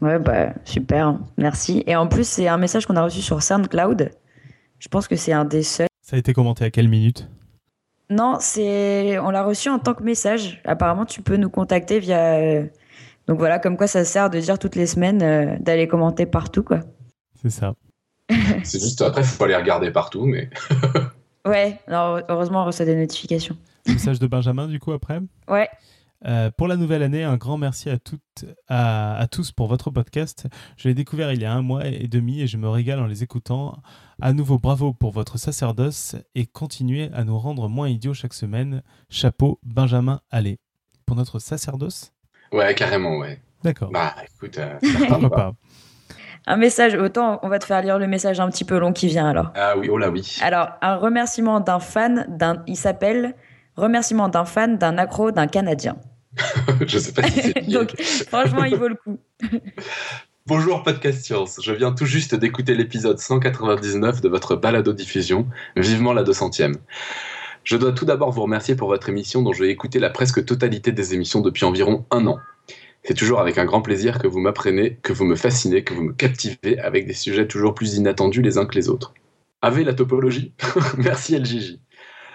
Ouais, 0.00 0.18
bah 0.18 0.54
super, 0.64 1.18
merci. 1.36 1.84
Et 1.86 1.94
en 1.94 2.06
plus, 2.06 2.26
c'est 2.26 2.48
un 2.48 2.56
message 2.56 2.86
qu'on 2.86 2.96
a 2.96 3.02
reçu 3.02 3.20
sur 3.20 3.42
SoundCloud. 3.42 4.10
Je 4.78 4.88
pense 4.88 5.08
que 5.08 5.16
c'est 5.16 5.32
un 5.32 5.44
des 5.44 5.62
seuls. 5.62 5.88
Ça 6.00 6.16
a 6.16 6.18
été 6.18 6.32
commenté 6.32 6.64
à 6.64 6.70
quelle 6.70 6.88
minute? 6.88 7.28
Non, 8.08 8.38
c'est 8.40 9.18
on 9.18 9.30
l'a 9.30 9.44
reçu 9.44 9.68
en 9.68 9.78
tant 9.78 9.94
que 9.94 10.02
message. 10.02 10.60
Apparemment, 10.64 11.04
tu 11.04 11.22
peux 11.22 11.36
nous 11.36 11.50
contacter 11.50 12.00
via. 12.00 12.34
Euh, 12.36 12.66
donc 13.28 13.38
voilà, 13.38 13.58
comme 13.58 13.76
quoi 13.76 13.86
ça 13.86 14.04
sert 14.04 14.30
de 14.30 14.40
dire 14.40 14.58
toutes 14.58 14.74
les 14.74 14.86
semaines 14.86 15.22
euh, 15.22 15.56
d'aller 15.60 15.86
commenter 15.86 16.26
partout, 16.26 16.64
quoi. 16.64 16.80
C'est 17.40 17.50
ça. 17.50 17.74
c'est 18.64 18.80
juste 18.80 19.02
après, 19.02 19.22
il 19.22 19.26
faut 19.26 19.44
aller 19.44 19.56
regarder 19.56 19.90
partout, 19.90 20.24
mais. 20.24 20.50
ouais, 21.46 21.78
heureusement, 21.88 22.62
on 22.62 22.66
reçoit 22.66 22.86
des 22.86 22.96
notifications. 22.96 23.56
Message 23.86 24.18
de 24.18 24.26
Benjamin, 24.26 24.68
du 24.68 24.78
coup, 24.78 24.92
après 24.92 25.20
Ouais. 25.48 25.68
Euh, 26.26 26.50
pour 26.50 26.68
la 26.68 26.76
nouvelle 26.76 27.02
année, 27.02 27.24
un 27.24 27.36
grand 27.36 27.56
merci 27.56 27.88
à 27.88 27.98
toutes, 27.98 28.44
à, 28.68 29.26
tous 29.30 29.52
pour 29.52 29.68
votre 29.68 29.90
podcast. 29.90 30.46
Je 30.76 30.88
l'ai 30.88 30.94
découvert 30.94 31.32
il 31.32 31.40
y 31.40 31.46
a 31.46 31.52
un 31.52 31.62
mois 31.62 31.86
et 31.86 32.08
demi 32.08 32.42
et 32.42 32.46
je 32.46 32.58
me 32.58 32.68
régale 32.68 33.00
en 33.00 33.06
les 33.06 33.22
écoutant. 33.22 33.78
À 34.20 34.32
nouveau, 34.34 34.58
bravo 34.58 34.92
pour 34.92 35.12
votre 35.12 35.38
sacerdoce 35.38 36.16
et 36.34 36.46
continuez 36.46 37.10
à 37.14 37.24
nous 37.24 37.38
rendre 37.38 37.68
moins 37.68 37.88
idiots 37.88 38.12
chaque 38.12 38.34
semaine. 38.34 38.82
Chapeau, 39.08 39.58
Benjamin 39.62 40.20
Allez. 40.30 40.58
Pour 41.06 41.16
notre 41.16 41.38
sacerdoce? 41.38 42.12
Ouais, 42.52 42.74
carrément, 42.74 43.16
ouais. 43.16 43.40
D'accord. 43.64 43.90
Bah, 43.90 44.14
écoute, 44.34 44.58
euh, 44.58 44.78
pourquoi 45.08 45.30
pas. 45.30 45.54
Un 46.46 46.56
message, 46.56 46.94
autant 46.94 47.38
on 47.42 47.48
va 47.48 47.58
te 47.58 47.64
faire 47.64 47.82
lire 47.82 47.98
le 47.98 48.06
message 48.06 48.40
un 48.40 48.48
petit 48.48 48.64
peu 48.64 48.78
long 48.78 48.92
qui 48.92 49.06
vient 49.06 49.28
alors. 49.28 49.52
Ah 49.54 49.76
oui, 49.76 49.88
oh 49.90 49.98
là 49.98 50.10
oui. 50.10 50.38
Alors, 50.42 50.70
un 50.82 50.96
remerciement 50.96 51.60
d'un 51.60 51.80
fan, 51.80 52.26
d'un, 52.28 52.62
il 52.66 52.76
s'appelle 52.76 53.34
Remerciement 53.76 54.28
d'un 54.28 54.44
fan, 54.44 54.76
d'un 54.76 54.98
accro, 54.98 55.30
d'un 55.30 55.46
Canadien. 55.46 55.96
je 56.86 56.98
sais 56.98 57.12
pas 57.12 57.22
si 57.22 57.40
c'est. 57.40 57.62
Donc, 57.70 57.98
franchement, 58.00 58.64
il 58.64 58.76
vaut 58.76 58.88
le 58.88 58.96
coup. 58.96 59.18
Bonjour 60.46 60.82
Podcast 60.82 61.24
Science, 61.24 61.60
je 61.62 61.72
viens 61.72 61.92
tout 61.92 62.06
juste 62.06 62.34
d'écouter 62.34 62.74
l'épisode 62.74 63.18
199 63.18 64.20
de 64.20 64.28
votre 64.28 64.56
balado-diffusion, 64.56 65.46
vivement 65.76 66.12
la 66.12 66.24
200e. 66.24 66.74
Je 67.62 67.76
dois 67.76 67.92
tout 67.92 68.04
d'abord 68.04 68.32
vous 68.32 68.42
remercier 68.42 68.74
pour 68.74 68.88
votre 68.88 69.08
émission 69.08 69.42
dont 69.42 69.52
je 69.52 69.62
vais 69.62 69.70
écouter 69.70 69.98
la 69.98 70.10
presque 70.10 70.44
totalité 70.44 70.92
des 70.92 71.14
émissions 71.14 71.40
depuis 71.40 71.64
environ 71.64 72.04
un 72.10 72.26
an. 72.26 72.38
C'est 73.02 73.14
toujours 73.14 73.40
avec 73.40 73.58
un 73.58 73.64
grand 73.64 73.82
plaisir 73.82 74.18
que 74.18 74.26
vous 74.26 74.40
m'apprenez, 74.40 74.98
que 75.02 75.12
vous 75.12 75.24
me 75.24 75.36
fascinez, 75.36 75.84
que 75.84 75.94
vous 75.94 76.02
me 76.02 76.12
captivez 76.12 76.78
avec 76.78 77.06
des 77.06 77.14
sujets 77.14 77.46
toujours 77.46 77.74
plus 77.74 77.94
inattendus 77.94 78.42
les 78.42 78.58
uns 78.58 78.66
que 78.66 78.74
les 78.74 78.88
autres. 78.88 79.14
Avez 79.62 79.84
la 79.84 79.94
topologie? 79.94 80.52
Merci 80.98 81.38
LGJ. 81.38 81.78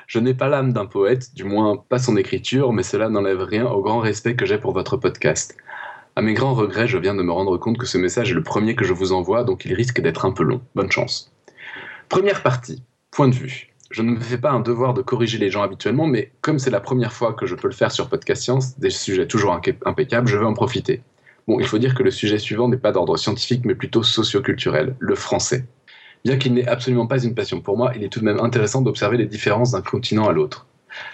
Je 0.07 0.19
n'ai 0.19 0.33
pas 0.33 0.47
l'âme 0.47 0.73
d'un 0.73 0.85
poète, 0.85 1.33
du 1.33 1.43
moins 1.43 1.77
pas 1.77 1.97
son 1.97 2.17
écriture, 2.17 2.73
mais 2.73 2.83
cela 2.83 3.09
n'enlève 3.09 3.41
rien 3.41 3.65
au 3.65 3.81
grand 3.81 3.99
respect 3.99 4.35
que 4.35 4.45
j'ai 4.45 4.57
pour 4.57 4.73
votre 4.73 4.97
podcast. 4.97 5.55
À 6.15 6.21
mes 6.21 6.33
grands 6.33 6.53
regrets, 6.53 6.87
je 6.87 6.97
viens 6.97 7.15
de 7.15 7.23
me 7.23 7.31
rendre 7.31 7.57
compte 7.57 7.77
que 7.77 7.87
ce 7.87 7.97
message 7.97 8.31
est 8.31 8.35
le 8.35 8.43
premier 8.43 8.75
que 8.75 8.85
je 8.85 8.93
vous 8.93 9.11
envoie, 9.11 9.43
donc 9.43 9.65
il 9.65 9.73
risque 9.73 10.01
d'être 10.01 10.25
un 10.25 10.31
peu 10.31 10.43
long. 10.43 10.61
Bonne 10.75 10.91
chance. 10.91 11.31
Première 12.09 12.41
partie. 12.43 12.83
Point 13.11 13.27
de 13.27 13.35
vue. 13.35 13.74
Je 13.95 14.01
ne 14.01 14.11
me 14.11 14.19
fais 14.19 14.37
pas 14.37 14.51
un 14.51 14.59
devoir 14.59 14.93
de 14.93 15.01
corriger 15.01 15.37
les 15.37 15.49
gens 15.49 15.61
habituellement, 15.63 16.05
mais 16.05 16.33
comme 16.41 16.59
c'est 16.59 16.69
la 16.69 16.81
première 16.81 17.13
fois 17.13 17.31
que 17.31 17.45
je 17.45 17.55
peux 17.55 17.69
le 17.69 17.73
faire 17.73 17.93
sur 17.93 18.09
Podcast 18.09 18.43
Science, 18.43 18.77
des 18.77 18.89
sujets 18.89 19.25
toujours 19.25 19.57
impeccables, 19.85 20.27
je 20.27 20.35
veux 20.35 20.45
en 20.45 20.53
profiter. 20.53 21.01
Bon, 21.47 21.61
il 21.61 21.65
faut 21.65 21.77
dire 21.77 21.95
que 21.95 22.03
le 22.03 22.11
sujet 22.11 22.37
suivant 22.37 22.67
n'est 22.67 22.75
pas 22.75 22.91
d'ordre 22.91 23.15
scientifique, 23.15 23.63
mais 23.63 23.73
plutôt 23.73 24.03
socio-culturel, 24.03 24.97
le 24.99 25.15
français. 25.15 25.63
Bien 26.25 26.37
qu'il 26.37 26.53
n'ait 26.55 26.67
absolument 26.67 27.07
pas 27.07 27.23
une 27.23 27.35
passion 27.35 27.61
pour 27.61 27.77
moi, 27.77 27.93
il 27.95 28.03
est 28.03 28.09
tout 28.09 28.19
de 28.19 28.25
même 28.25 28.41
intéressant 28.41 28.81
d'observer 28.81 29.15
les 29.15 29.27
différences 29.27 29.71
d'un 29.71 29.81
continent 29.81 30.27
à 30.27 30.33
l'autre. 30.33 30.67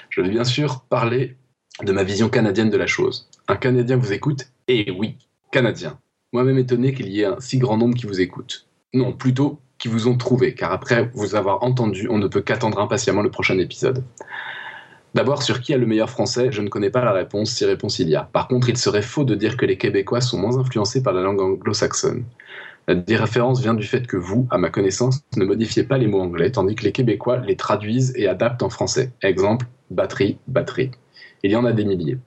Je 0.10 0.22
vais 0.22 0.30
bien 0.30 0.44
sûr 0.44 0.82
parler 0.90 1.36
de 1.84 1.92
ma 1.92 2.04
vision 2.04 2.30
canadienne 2.30 2.72
de 2.72 2.78
la 2.78 2.88
chose. 2.88 3.30
Un 3.48 3.58
Canadien 3.58 3.98
vous 3.98 4.12
écoute? 4.12 4.48
Eh 4.68 4.90
oui, 4.90 5.18
Canadien. 5.52 6.00
Moi-même 6.34 6.58
étonné 6.58 6.96
qu'il 6.96 7.10
y 7.10 7.22
ait 7.22 7.26
un 7.26 7.40
si 7.40 7.60
grand 7.60 7.78
nombre 7.78 7.94
qui 7.94 8.08
vous 8.08 8.22
écoute. 8.22 8.66
Non, 8.96 9.14
plutôt 9.14 9.60
qui 9.82 9.88
vous 9.88 10.08
ont 10.08 10.16
trouvé, 10.16 10.54
car 10.54 10.72
après 10.72 11.10
vous 11.16 11.34
avoir 11.36 11.64
entendu, 11.64 12.08
on 12.08 12.20
ne 12.20 12.28
peut 12.28 12.42
qu'attendre 12.42 12.80
impatiemment 12.80 13.24
le 13.24 13.32
prochain 13.32 13.58
épisode. 13.58 14.04
D'abord, 15.16 15.42
sur 15.42 15.60
qui 15.60 15.74
a 15.74 15.78
le 15.78 15.88
meilleur 15.88 16.12
français, 16.12 16.52
je 16.52 16.62
ne 16.62 16.70
connais 16.70 16.92
pas 16.92 17.04
la 17.04 17.12
réponse, 17.12 17.50
si 17.50 17.66
réponse 17.66 17.98
il 17.98 18.08
y 18.08 18.16
a. 18.16 18.30
Par 18.32 18.48
contre, 18.48 18.70
il 18.70 18.78
serait 18.78 19.02
faux 19.02 19.24
de 19.24 19.34
dire 19.34 19.58
que 19.58 19.66
les 19.66 19.80
Québécois 19.80 20.22
sont 20.22 20.38
moins 20.38 20.60
influencés 20.60 21.02
par 21.02 21.14
la 21.14 21.24
langue 21.24 21.42
anglo-saxonne. 21.42 22.26
La 22.88 22.94
différence 22.94 23.60
vient 23.60 23.74
du 23.74 23.88
fait 23.88 24.06
que 24.06 24.18
vous, 24.18 24.48
à 24.52 24.60
ma 24.60 24.70
connaissance, 24.70 25.22
ne 25.36 25.46
modifiez 25.46 25.84
pas 25.84 25.98
les 25.98 26.06
mots 26.06 26.22
anglais, 26.22 26.52
tandis 26.52 26.76
que 26.76 26.84
les 26.84 26.92
Québécois 26.92 27.38
les 27.38 27.56
traduisent 27.56 28.14
et 28.16 28.28
adaptent 28.28 28.62
en 28.62 28.70
français. 28.70 29.12
Exemple, 29.24 29.66
batterie, 29.90 30.38
batterie. 30.48 30.92
Il 31.42 31.50
y 31.50 31.56
en 31.56 31.66
a 31.66 31.72
des 31.72 31.86
milliers. 31.86 32.20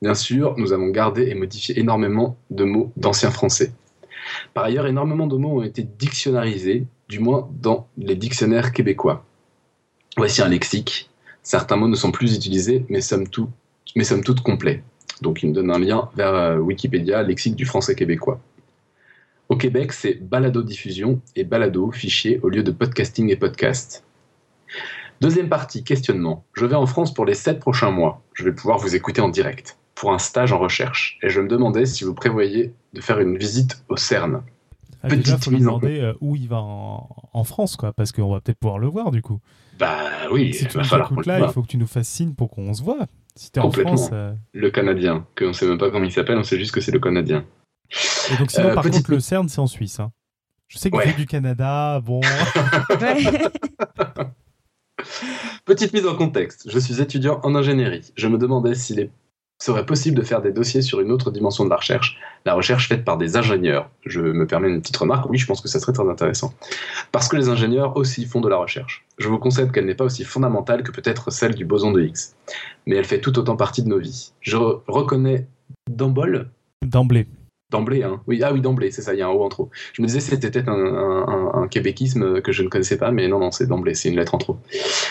Bien 0.00 0.14
sûr, 0.14 0.54
nous 0.56 0.72
avons 0.72 0.88
gardé 0.88 1.28
et 1.28 1.34
modifié 1.34 1.78
énormément 1.78 2.38
de 2.50 2.64
mots 2.64 2.90
d'anciens 2.96 3.30
français. 3.30 3.72
Par 4.52 4.64
ailleurs, 4.64 4.86
énormément 4.86 5.26
de 5.26 5.36
mots 5.36 5.60
ont 5.60 5.62
été 5.62 5.82
dictionnarisés, 5.82 6.86
du 7.08 7.18
moins 7.18 7.48
dans 7.60 7.88
les 7.96 8.16
dictionnaires 8.16 8.72
québécois. 8.72 9.24
Voici 10.16 10.42
un 10.42 10.48
lexique. 10.48 11.10
Certains 11.42 11.76
mots 11.76 11.88
ne 11.88 11.96
sont 11.96 12.12
plus 12.12 12.34
utilisés, 12.34 12.86
mais 12.88 13.00
somme 13.00 13.28
toute, 13.28 13.50
mais 13.96 14.04
somme 14.04 14.24
toute 14.24 14.40
complets. 14.40 14.82
Donc 15.20 15.42
il 15.42 15.50
me 15.50 15.54
donne 15.54 15.70
un 15.70 15.78
lien 15.78 16.08
vers 16.16 16.34
euh, 16.34 16.58
Wikipédia, 16.58 17.22
lexique 17.22 17.56
du 17.56 17.66
français 17.66 17.94
québécois. 17.94 18.40
Au 19.48 19.56
Québec, 19.56 19.92
c'est 19.92 20.14
balado-diffusion 20.14 21.20
et 21.36 21.44
balado, 21.44 21.90
fichier, 21.90 22.40
au 22.42 22.48
lieu 22.48 22.62
de 22.62 22.70
podcasting 22.70 23.30
et 23.30 23.36
podcast. 23.36 24.04
Deuxième 25.20 25.48
partie, 25.48 25.84
questionnement. 25.84 26.44
Je 26.54 26.64
vais 26.64 26.74
en 26.74 26.86
France 26.86 27.12
pour 27.12 27.24
les 27.24 27.34
sept 27.34 27.60
prochains 27.60 27.90
mois. 27.90 28.22
Je 28.32 28.44
vais 28.44 28.52
pouvoir 28.52 28.78
vous 28.78 28.96
écouter 28.96 29.20
en 29.20 29.28
direct 29.28 29.76
pour 29.94 30.12
un 30.12 30.18
stage 30.18 30.52
en 30.52 30.58
recherche. 30.58 31.18
Et 31.22 31.30
je 31.30 31.40
me 31.40 31.48
demandais 31.48 31.86
si 31.86 32.04
vous 32.04 32.14
prévoyez 32.14 32.74
de 32.92 33.00
faire 33.00 33.20
une 33.20 33.36
visite 33.38 33.84
au 33.88 33.96
CERN. 33.96 34.42
Ah, 35.02 35.08
déjà, 35.08 35.36
faut 35.36 35.50
lui 35.50 35.58
demander 35.58 36.00
euh, 36.00 36.14
où 36.20 36.34
il 36.34 36.48
va 36.48 36.60
en, 36.62 37.44
France, 37.44 37.76
quoi, 37.76 37.92
parce 37.92 38.10
qu'on 38.10 38.32
va 38.32 38.40
peut-être 38.40 38.58
pouvoir 38.58 38.78
le 38.78 38.86
voir 38.86 39.10
du 39.10 39.20
coup. 39.20 39.38
Bah 39.78 40.08
oui, 40.32 40.54
si 40.54 40.66
tu 40.66 40.78
va 40.78 40.84
falloir 40.84 41.12
là, 41.26 41.40
il 41.40 41.52
faut 41.52 41.60
que 41.62 41.66
tu 41.68 41.76
nous 41.76 41.86
fasses 41.86 42.08
signe 42.08 42.32
pour 42.32 42.50
qu'on 42.50 42.72
se 42.72 42.82
voit. 42.82 43.06
Si 43.36 43.50
es 43.54 43.58
en 43.58 43.70
France, 43.70 44.08
euh, 44.12 44.32
le 44.52 44.70
Canadien, 44.70 45.26
qu'on 45.36 45.52
sait 45.52 45.66
même 45.66 45.76
pas 45.76 45.90
comment 45.90 46.04
il 46.04 46.12
s'appelle, 46.12 46.38
on 46.38 46.44
sait 46.44 46.58
juste 46.58 46.72
que 46.72 46.80
c'est 46.80 46.92
le 46.92 47.00
Canadien. 47.00 47.44
Et 48.32 48.36
donc 48.38 48.50
sinon, 48.50 48.68
euh, 48.68 48.74
par 48.74 48.84
contre, 48.84 49.10
le 49.10 49.20
CERN, 49.20 49.48
c'est 49.48 49.58
en 49.58 49.66
Suisse. 49.66 50.00
Hein. 50.00 50.10
Je 50.68 50.78
sais 50.78 50.90
que 50.90 50.96
ouais. 50.96 51.12
du 51.12 51.26
Canada, 51.26 52.00
bon. 52.00 52.20
Petite 55.66 55.92
mise 55.92 56.06
en 56.06 56.14
contexte. 56.14 56.70
Je 56.70 56.78
suis 56.78 57.02
étudiant 57.02 57.40
en 57.42 57.54
ingénierie. 57.54 58.12
Je 58.16 58.28
me 58.28 58.38
demandais 58.38 58.74
s'il 58.74 59.00
serait 59.58 59.86
possible 59.86 60.16
de 60.16 60.22
faire 60.22 60.42
des 60.42 60.52
dossiers 60.52 60.82
sur 60.82 61.00
une 61.00 61.10
autre 61.10 61.30
dimension 61.30 61.64
de 61.64 61.70
la 61.70 61.76
recherche, 61.76 62.18
la 62.44 62.54
recherche 62.54 62.88
faite 62.88 63.04
par 63.04 63.16
des 63.16 63.36
ingénieurs. 63.36 63.88
Je 64.04 64.20
me 64.20 64.46
permets 64.46 64.68
une 64.68 64.80
petite 64.80 64.96
remarque, 64.96 65.28
oui, 65.30 65.38
je 65.38 65.46
pense 65.46 65.60
que 65.60 65.68
ça 65.68 65.78
serait 65.78 65.92
très 65.92 66.08
intéressant. 66.08 66.52
Parce 67.12 67.28
que 67.28 67.36
les 67.36 67.48
ingénieurs 67.48 67.96
aussi 67.96 68.26
font 68.26 68.40
de 68.40 68.48
la 68.48 68.56
recherche. 68.56 69.04
Je 69.18 69.28
vous 69.28 69.38
concède 69.38 69.72
qu'elle 69.72 69.86
n'est 69.86 69.94
pas 69.94 70.04
aussi 70.04 70.24
fondamentale 70.24 70.82
que 70.82 70.90
peut-être 70.90 71.30
celle 71.30 71.54
du 71.54 71.64
boson 71.64 71.92
de 71.92 72.02
Higgs, 72.02 72.34
mais 72.86 72.96
elle 72.96 73.04
fait 73.04 73.20
tout 73.20 73.38
autant 73.38 73.56
partie 73.56 73.82
de 73.82 73.88
nos 73.88 73.98
vies. 73.98 74.32
Je 74.40 74.56
reconnais 74.56 75.46
d'emblée 75.88 76.42
D'emblée. 76.82 77.26
D'emblée, 77.74 78.04
hein. 78.04 78.20
Oui, 78.28 78.40
ah 78.40 78.52
oui, 78.52 78.60
d'emblée, 78.60 78.92
c'est 78.92 79.02
ça, 79.02 79.14
il 79.14 79.18
y 79.18 79.22
a 79.22 79.26
un 79.26 79.30
haut 79.30 79.42
en 79.42 79.48
trop. 79.48 79.68
Je 79.94 80.00
me 80.00 80.06
disais 80.06 80.20
c'était 80.20 80.48
peut-être 80.48 80.68
un, 80.68 81.66
québéquisme 81.68 82.40
que 82.40 82.52
je 82.52 82.62
ne 82.62 82.68
connaissais 82.68 82.96
pas, 82.96 83.10
mais 83.10 83.26
non, 83.26 83.40
non, 83.40 83.50
c'est 83.50 83.66
d'emblée, 83.66 83.94
c'est 83.94 84.10
une 84.10 84.14
lettre 84.14 84.36
en 84.36 84.38
trop. 84.38 84.58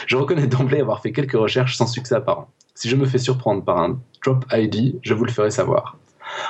Je 0.07 0.15
reconnais 0.15 0.47
d'emblée 0.47 0.79
avoir 0.79 1.01
fait 1.01 1.11
quelques 1.11 1.33
recherches 1.33 1.75
sans 1.75 1.87
succès 1.87 2.15
apparent. 2.15 2.49
Si 2.73 2.87
je 2.87 2.95
me 2.95 3.05
fais 3.05 3.17
surprendre 3.17 3.65
par 3.65 3.79
un 3.79 3.99
drop 4.23 4.45
ID, 4.49 4.95
je 5.01 5.13
vous 5.13 5.25
le 5.25 5.31
ferai 5.33 5.51
savoir. 5.51 5.97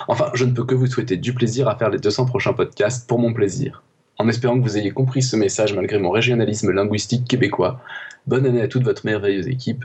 Enfin, 0.07 0.29
je 0.35 0.45
ne 0.45 0.51
peux 0.51 0.63
que 0.65 0.75
vous 0.75 0.85
souhaiter 0.85 1.17
du 1.17 1.33
plaisir 1.33 1.67
à 1.67 1.75
faire 1.75 1.89
les 1.89 1.97
200 1.97 2.27
prochains 2.27 2.53
podcasts 2.53 3.09
pour 3.09 3.17
mon 3.17 3.33
plaisir. 3.33 3.81
En 4.19 4.29
espérant 4.29 4.59
que 4.59 4.63
vous 4.63 4.77
ayez 4.77 4.91
compris 4.91 5.23
ce 5.23 5.35
message 5.35 5.73
malgré 5.73 5.97
mon 5.97 6.11
régionalisme 6.11 6.69
linguistique 6.69 7.27
québécois. 7.27 7.81
Bonne 8.27 8.45
année 8.45 8.61
à 8.61 8.67
toute 8.67 8.83
votre 8.83 9.03
merveilleuse 9.03 9.47
équipe. 9.47 9.83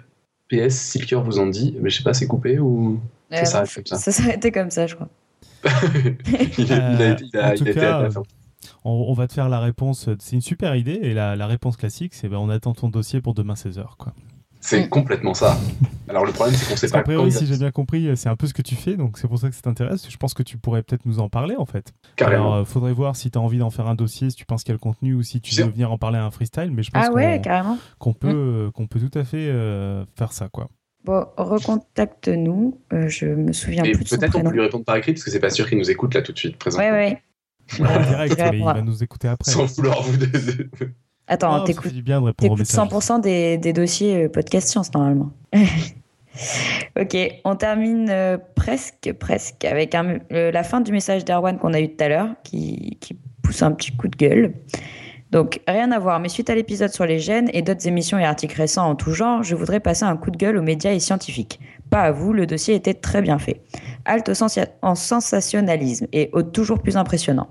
PS, 0.51 0.75
si 0.75 0.99
le 0.99 1.07
cœur 1.07 1.23
vous 1.23 1.39
en 1.39 1.47
dit, 1.47 1.75
mais 1.81 1.89
je 1.89 1.97
sais 1.97 2.05
pas, 2.05 2.13
c'est 2.13 2.27
coupé 2.27 2.59
ou 2.59 3.01
ça 3.31 3.47
s'arrête 3.47 3.75
comme 3.75 3.87
ça? 3.87 3.97
Ça 3.97 4.13
s'arrêtait 4.13 4.53
comme 4.53 4.71
ça, 4.71 4.87
je 4.87 4.95
crois. 4.95 5.09
Il, 5.65 5.71
a, 6.73 6.93
il 6.93 7.03
a- 7.03 7.17
il 7.21 7.37
a- 7.37 7.49
Euh, 7.49 7.53
en 7.53 7.55
tout 7.57 7.65
il 7.65 7.69
a 7.69 7.71
été 7.71 7.73
cas, 7.81 7.99
à 7.99 8.03
la 8.03 8.11
fin. 8.11 8.23
On, 8.85 8.91
on 9.09 9.13
va 9.13 9.27
te 9.27 9.33
faire 9.33 9.49
la 9.49 9.61
réponse. 9.61 10.09
C'est 10.19 10.37
une 10.37 10.43
super 10.43 10.75
idée. 10.77 10.99
Et 11.03 11.15
la, 11.15 11.37
la 11.37 11.47
réponse 11.47 11.77
classique, 11.77 12.15
c'est 12.15 12.29
ben, 12.29 12.37
on 12.39 12.49
attend 12.49 12.75
ton 12.75 12.89
dossier 12.89 13.21
pour 13.21 13.35
demain 13.35 13.55
16h. 13.55 13.85
Quoi. 13.99 14.13
C'est 14.61 14.89
complètement 14.89 15.35
ça. 15.35 15.57
Alors 16.09 16.25
le 16.27 16.33
problème, 16.33 16.55
c'est 16.57 16.69
qu'on 16.69 16.75
sait 16.77 16.87
Parce 16.89 16.93
qu'en 16.93 16.99
pas 16.99 17.05
priori, 17.05 17.31
quand 17.31 17.39
si 17.39 17.47
j'ai 17.47 17.57
bien 17.57 17.71
compris, 17.71 18.11
c'est 18.17 18.29
un 18.29 18.35
peu 18.35 18.47
ce 18.49 18.55
que 18.55 18.61
tu 18.63 18.75
fais. 18.75 18.97
Donc 18.97 19.17
c'est 19.19 19.29
pour 19.29 19.39
ça 19.39 19.49
que 19.49 19.55
ça 19.55 19.63
t'intéresse. 19.63 20.11
Je 20.11 20.17
pense 20.17 20.35
que 20.35 20.43
tu 20.43 20.59
pourrais 20.59 20.83
peut-être 20.83 21.07
nous 21.07 21.21
en 21.21 21.29
parler 21.29 21.55
en 21.57 21.65
fait. 21.65 21.93
Carrément. 22.17 22.43
Alors, 22.53 22.55
euh, 22.57 22.65
faudrait 22.65 22.93
voir 22.93 23.15
si 23.15 23.31
tu 23.31 23.39
as 23.39 23.41
envie 23.41 23.59
d'en 23.59 23.71
faire 23.71 23.87
un 23.87 23.95
dossier, 23.95 24.31
si 24.31 24.37
tu 24.37 24.45
penses 24.47 24.65
qu'il 24.65 24.71
y 24.71 24.73
a 24.73 24.75
le 24.75 24.79
contenu 24.81 25.15
ou 25.15 25.23
si 25.23 25.41
tu 25.41 25.55
veux 25.55 25.69
venir 25.71 25.93
en 25.93 25.99
parler 25.99 26.19
à 26.19 26.25
un 26.25 26.31
freestyle. 26.33 26.71
Mais 26.73 26.83
je 26.83 26.91
pense 26.91 27.07
Ah 27.09 27.13
ouais, 27.13 27.41
qu'on 27.45 27.79
qu'on 27.99 28.13
peut, 28.15 28.29
euh, 28.35 28.71
qu'on 28.73 28.87
peut 28.89 28.99
tout 29.01 29.17
à 29.17 29.23
fait 29.25 29.49
euh, 29.49 30.05
faire 30.17 30.33
ça. 30.33 30.49
quoi. 30.49 30.69
Bon, 31.05 31.25
recontacte-nous. 31.37 32.79
Euh, 32.93 33.09
je 33.09 33.27
me 33.27 33.53
souviens 33.53 33.85
Et 33.85 33.93
plus 33.93 34.05
de 34.05 34.09
son 34.09 34.17
peut-être 34.17 34.31
on 34.31 34.39
prénom. 34.39 34.51
peut 34.51 34.57
lui 34.57 34.63
répondre 34.63 34.85
par 34.85 34.97
écrit 34.97 35.13
parce 35.13 35.25
que 35.25 35.31
c'est 35.31 35.41
pas 35.41 35.51
sûr 35.51 35.69
qu'il 35.69 35.79
nous 35.79 35.91
écoute 35.91 36.15
là 36.15 36.23
tout 36.23 36.33
de 36.33 36.39
suite 36.39 36.57
présent. 36.59 36.79
Ouais, 36.79 36.91
ouais. 36.91 37.23
Direct, 37.79 38.37
mais 38.51 38.59
il 38.59 38.65
va 38.65 38.83
nous 38.83 39.03
écouter 39.03 39.29
après. 39.29 39.51
Sans 39.51 39.67
vouloir 39.77 40.03
vous. 40.03 40.17
Attends, 41.27 41.61
Oh, 41.63 41.65
t'écoutes 41.67 41.93
du 41.93 42.03
bien 42.03 42.21
de 42.21 42.27
répondre 42.27 42.53
aux 42.53 42.57
T'écoutes 42.57 42.71
messages. 42.71 43.19
100% 43.19 43.21
des, 43.21 43.59
des 43.59 43.73
dossiers 43.75 44.25
euh, 44.25 44.29
podcast 44.31 44.69
science 44.69 44.93
normalement. 44.95 45.31
ok, 46.99 47.17
on 47.45 47.57
termine 47.57 48.09
euh, 48.11 48.39
presque, 48.55 49.13
presque 49.19 49.65
avec 49.65 49.95
un- 49.95 50.19
euh, 50.33 50.51
la 50.51 50.63
fin 50.63 50.81
du 50.81 50.93
message 50.93 51.25
d'Erwan 51.25 51.59
qu'on 51.59 51.75
a 51.75 51.81
eu 51.81 51.89
tout 51.95 52.03
à 52.05 52.09
l'heure, 52.09 52.29
qui, 52.45 52.97
qui 53.01 53.17
pousse 53.43 53.63
un 53.63 53.73
petit 53.73 53.95
coup 53.95 54.09
de 54.09 54.17
gueule. 54.17 54.55
Donc, 55.31 55.61
rien 55.69 55.93
à 55.93 55.99
voir, 55.99 56.21
mais 56.21 56.29
suite 56.29 56.49
à 56.49 56.55
l'épisode 56.55 56.91
sur 56.91 57.05
les 57.05 57.19
gènes 57.19 57.51
et 57.53 57.63
d'autres 57.63 57.87
émissions 57.87 58.19
et 58.19 58.25
articles 58.25 58.57
récents 58.57 58.89
en 58.89 58.95
tout 58.95 59.13
genre, 59.13 59.43
je 59.43 59.55
voudrais 59.55 59.81
passer 59.81 60.05
un 60.05 60.17
coup 60.17 60.31
de 60.31 60.39
gueule 60.39 60.57
aux 60.57 60.63
médias 60.63 60.93
et 60.93 61.01
scientifiques. 61.01 61.61
Pas 61.91 62.03
à 62.03 62.11
vous, 62.13 62.33
le 62.33 62.47
dossier 62.47 62.75
était 62.75 62.95
très 62.95 63.21
bien 63.21 63.39
fait. 63.39 63.61
Halte 64.05 64.31
en 64.83 64.95
sensationnalisme 64.95 66.07
et 66.13 66.31
au 66.33 66.43
toujours 66.43 66.81
plus 66.81 66.97
impressionnant. 66.97 67.49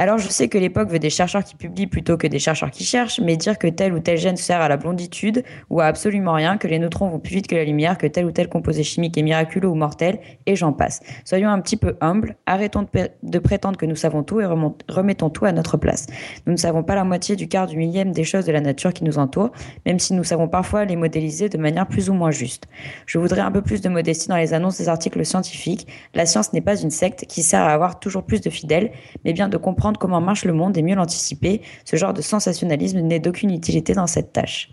Alors 0.00 0.16
je 0.16 0.28
sais 0.28 0.48
que 0.48 0.56
l'époque 0.56 0.88
veut 0.88 0.98
des 0.98 1.10
chercheurs 1.10 1.44
qui 1.44 1.56
publient 1.56 1.86
plutôt 1.86 2.16
que 2.16 2.26
des 2.26 2.38
chercheurs 2.38 2.70
qui 2.70 2.84
cherchent, 2.84 3.20
mais 3.20 3.36
dire 3.36 3.58
que 3.58 3.66
tel 3.66 3.92
ou 3.92 4.00
tel 4.00 4.16
gène 4.16 4.38
sert 4.38 4.62
à 4.62 4.66
la 4.66 4.78
blonditude 4.78 5.44
ou 5.68 5.82
à 5.82 5.84
absolument 5.84 6.32
rien, 6.32 6.56
que 6.56 6.66
les 6.66 6.78
neutrons 6.78 7.10
vont 7.10 7.18
plus 7.18 7.34
vite 7.34 7.46
que 7.46 7.54
la 7.54 7.64
lumière, 7.64 7.98
que 7.98 8.06
tel 8.06 8.24
ou 8.24 8.30
tel 8.30 8.48
composé 8.48 8.82
chimique 8.82 9.18
est 9.18 9.22
miraculeux 9.22 9.68
ou 9.68 9.74
mortel, 9.74 10.20
et 10.46 10.56
j'en 10.56 10.72
passe. 10.72 11.00
Soyons 11.26 11.50
un 11.50 11.60
petit 11.60 11.76
peu 11.76 11.98
humbles, 12.00 12.36
arrêtons 12.46 12.86
de, 13.22 13.38
prétendre 13.40 13.76
que 13.76 13.84
nous 13.84 13.94
savons 13.94 14.22
tout 14.22 14.40
et 14.40 14.46
remettons 14.46 15.28
tout 15.28 15.44
à 15.44 15.52
notre 15.52 15.76
place. 15.76 16.06
Nous 16.46 16.54
ne 16.54 16.58
savons 16.58 16.82
pas 16.82 16.94
la 16.94 17.04
moitié 17.04 17.36
du 17.36 17.46
quart 17.46 17.66
du 17.66 17.76
millième 17.76 18.12
des 18.12 18.24
choses 18.24 18.46
de 18.46 18.52
la 18.52 18.62
nature 18.62 18.94
qui 18.94 19.04
nous 19.04 19.18
entourent, 19.18 19.50
même 19.84 19.98
si 19.98 20.14
nous 20.14 20.24
savons 20.24 20.48
parfois 20.48 20.86
les 20.86 20.96
modéliser 20.96 21.50
de 21.50 21.58
manière 21.58 21.86
plus 21.86 22.08
ou 22.08 22.14
moins 22.14 22.30
juste. 22.30 22.68
Je 23.04 23.18
voudrais 23.18 23.42
un 23.42 23.50
peu 23.50 23.60
plus 23.60 23.82
de 23.82 23.90
modestie 23.90 24.28
dans 24.28 24.38
les 24.38 24.54
annonces 24.54 24.78
des 24.78 24.88
articles 24.88 25.22
scientifiques. 25.26 25.86
La 26.14 26.24
science 26.24 26.54
n'est 26.54 26.62
pas 26.62 26.80
une 26.80 26.90
secte 26.90 27.26
qui 27.26 27.42
sert 27.42 27.60
à 27.60 27.74
avoir 27.74 28.00
toujours 28.00 28.22
plus 28.22 28.40
de 28.40 28.48
fidèles, 28.48 28.92
mais 29.26 29.34
bien 29.34 29.50
de 29.50 29.58
comprendre 29.58 29.89
comment 29.98 30.20
marche 30.20 30.44
le 30.44 30.52
monde 30.52 30.76
et 30.76 30.82
mieux 30.82 30.94
l'anticiper. 30.94 31.62
Ce 31.84 31.96
genre 31.96 32.12
de 32.12 32.22
sensationnalisme 32.22 33.00
n'est 33.00 33.20
d'aucune 33.20 33.50
utilité 33.50 33.92
dans 33.94 34.06
cette 34.06 34.32
tâche. 34.32 34.70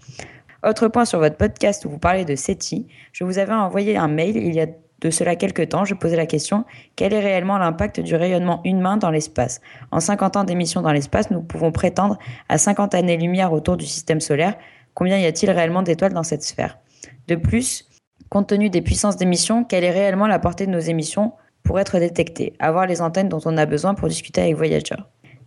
Autre 0.66 0.88
point 0.88 1.06
sur 1.06 1.20
votre 1.20 1.38
podcast 1.38 1.86
où 1.86 1.90
vous 1.90 2.00
parlez 2.00 2.26
de 2.26 2.36
SETI, 2.36 2.88
je 3.14 3.24
vous 3.24 3.38
avais 3.38 3.54
envoyé 3.54 3.96
un 3.98 4.08
mail 4.08 4.38
il 4.38 4.54
y 4.54 4.60
a 4.60 4.68
de 5.00 5.10
cela 5.12 5.36
quelques 5.36 5.70
temps, 5.70 5.86
je 5.86 5.94
posais 5.94 6.16
la 6.16 6.26
question 6.26 6.66
quel 6.96 7.14
est 7.14 7.20
réellement 7.20 7.58
l'impact 7.58 8.00
du 8.00 8.16
rayonnement 8.16 8.62
humain 8.66 8.98
dans 8.98 9.12
l'espace? 9.12 9.62
En 9.92 10.00
50 10.00 10.38
ans 10.38 10.44
d'émission 10.44 10.82
dans 10.82 10.92
l'espace, 10.92 11.30
nous 11.30 11.42
pouvons 11.42 11.72
prétendre 11.72 12.18
à 12.50 12.58
50 12.58 12.96
années-lumière 12.96 13.54
autour 13.54 13.78
du 13.78 13.86
système 13.86 14.20
solaire. 14.20 14.56
Combien 14.94 15.20
y 15.20 15.26
a-t-il 15.26 15.52
réellement 15.52 15.84
d'étoiles 15.84 16.14
dans 16.14 16.24
cette 16.24 16.42
sphère? 16.44 16.80
De 17.28 17.36
plus, 17.36 17.88
compte 18.30 18.48
tenu 18.48 18.70
des 18.70 18.82
puissances 18.82 19.18
d'émission, 19.18 19.64
quelle 19.64 19.84
est 19.84 19.92
réellement 19.92 20.28
la 20.28 20.40
portée 20.40 20.66
de 20.66 20.72
nos 20.72 20.80
émissions? 20.80 21.34
Pour 21.68 21.80
être 21.82 22.00
détectées 22.00 22.54
Avoir 22.60 22.88
les 22.88 23.02
antennes 23.02 23.28
dont 23.28 23.42
on 23.46 23.58
a 23.58 23.66
besoin 23.66 23.94
pour 23.94 24.08
discuter 24.08 24.42
avec 24.42 24.56
Voyager. 24.56 24.96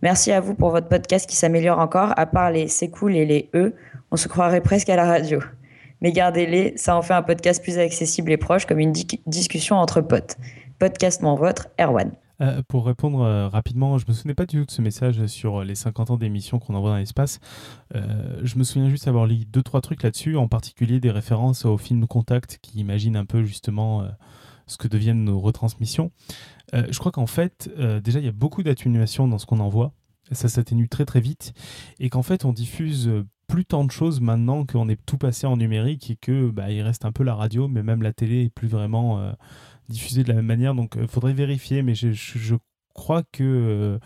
Merci 0.03 0.31
à 0.31 0.39
vous 0.39 0.53
pour 0.53 0.69
votre 0.69 0.87
podcast 0.87 1.27
qui 1.27 1.35
s'améliore 1.35 1.79
encore. 1.79 2.13
À 2.15 2.27
part 2.27 2.51
les 2.51 2.67
c'est 2.67 2.89
cool 2.89 3.15
et 3.15 3.25
les 3.25 3.49
E, 3.55 3.73
on 4.11 4.17
se 4.17 4.27
croirait 4.27 4.61
presque 4.61 4.89
à 4.89 4.95
la 4.95 5.05
radio. 5.05 5.39
Mais 5.99 6.11
gardez-les, 6.11 6.73
ça 6.77 6.95
en 6.95 7.01
fait 7.01 7.15
un 7.15 7.23
podcast 7.23 7.61
plus 7.61 7.79
accessible 7.79 8.31
et 8.31 8.37
proche, 8.37 8.67
comme 8.67 8.79
une 8.79 8.91
di- 8.91 9.19
discussion 9.25 9.77
entre 9.77 10.01
potes. 10.01 10.37
Podcastement 10.77 11.35
votre, 11.35 11.69
Erwan. 11.79 12.11
Euh, 12.41 12.61
pour 12.67 12.85
répondre 12.85 13.21
euh, 13.21 13.47
rapidement, 13.47 13.97
je 13.97 14.05
me 14.07 14.13
souvenais 14.13 14.33
pas 14.35 14.45
du 14.45 14.59
tout 14.59 14.65
de 14.65 14.71
ce 14.71 14.81
message 14.81 15.25
sur 15.25 15.63
les 15.63 15.75
50 15.75 16.11
ans 16.11 16.17
d'émissions 16.17 16.59
qu'on 16.59 16.75
envoie 16.75 16.91
dans 16.91 16.97
l'espace. 16.97 17.39
Euh, 17.95 18.39
je 18.43 18.57
me 18.57 18.63
souviens 18.63 18.89
juste 18.89 19.07
avoir 19.07 19.25
lu 19.25 19.45
deux 19.51 19.63
trois 19.63 19.81
trucs 19.81 20.03
là-dessus, 20.03 20.37
en 20.37 20.47
particulier 20.47 20.99
des 20.99 21.11
références 21.11 21.65
au 21.65 21.77
film 21.77 22.05
Contact 22.05 22.59
qui 22.61 22.79
imagine 22.79 23.15
un 23.15 23.25
peu 23.25 23.43
justement 23.43 24.03
ce 24.67 24.77
que 24.77 24.87
deviennent 24.87 25.23
nos 25.23 25.39
retransmissions. 25.39 26.11
Euh, 26.73 26.87
je 26.89 26.99
crois 26.99 27.11
qu'en 27.11 27.27
fait, 27.27 27.69
euh, 27.77 27.99
déjà 27.99 28.19
il 28.19 28.25
y 28.25 28.29
a 28.29 28.33
beaucoup 28.33 28.63
d'atténuation 28.63 29.27
dans 29.27 29.37
ce 29.37 29.45
qu'on 29.45 29.59
envoie. 29.59 29.93
Ça 30.31 30.47
s'atténue 30.47 30.87
très 30.87 31.05
très 31.05 31.19
vite 31.19 31.53
et 31.99 32.09
qu'en 32.09 32.23
fait 32.23 32.45
on 32.45 32.53
diffuse 32.53 33.09
euh, 33.09 33.27
plus 33.47 33.65
tant 33.65 33.83
de 33.83 33.91
choses 33.91 34.21
maintenant 34.21 34.65
qu'on 34.65 34.87
est 34.87 34.99
tout 35.05 35.17
passé 35.17 35.45
en 35.45 35.57
numérique 35.57 36.09
et 36.09 36.15
que 36.15 36.49
bah, 36.49 36.67
reste 36.67 37.03
un 37.03 37.11
peu 37.11 37.23
la 37.23 37.35
radio, 37.35 37.67
mais 37.67 37.83
même 37.83 38.01
la 38.01 38.13
télé 38.13 38.45
est 38.45 38.49
plus 38.49 38.69
vraiment 38.69 39.33
diffusée 39.89 40.23
de 40.23 40.29
la 40.29 40.35
même 40.35 40.45
manière. 40.45 40.73
Donc 40.73 40.95
il 40.97 41.09
faudrait 41.09 41.33
vérifier, 41.33 41.81
mais 41.81 41.93
je, 41.93 42.55
crois 42.93 43.23
que, 43.33 43.99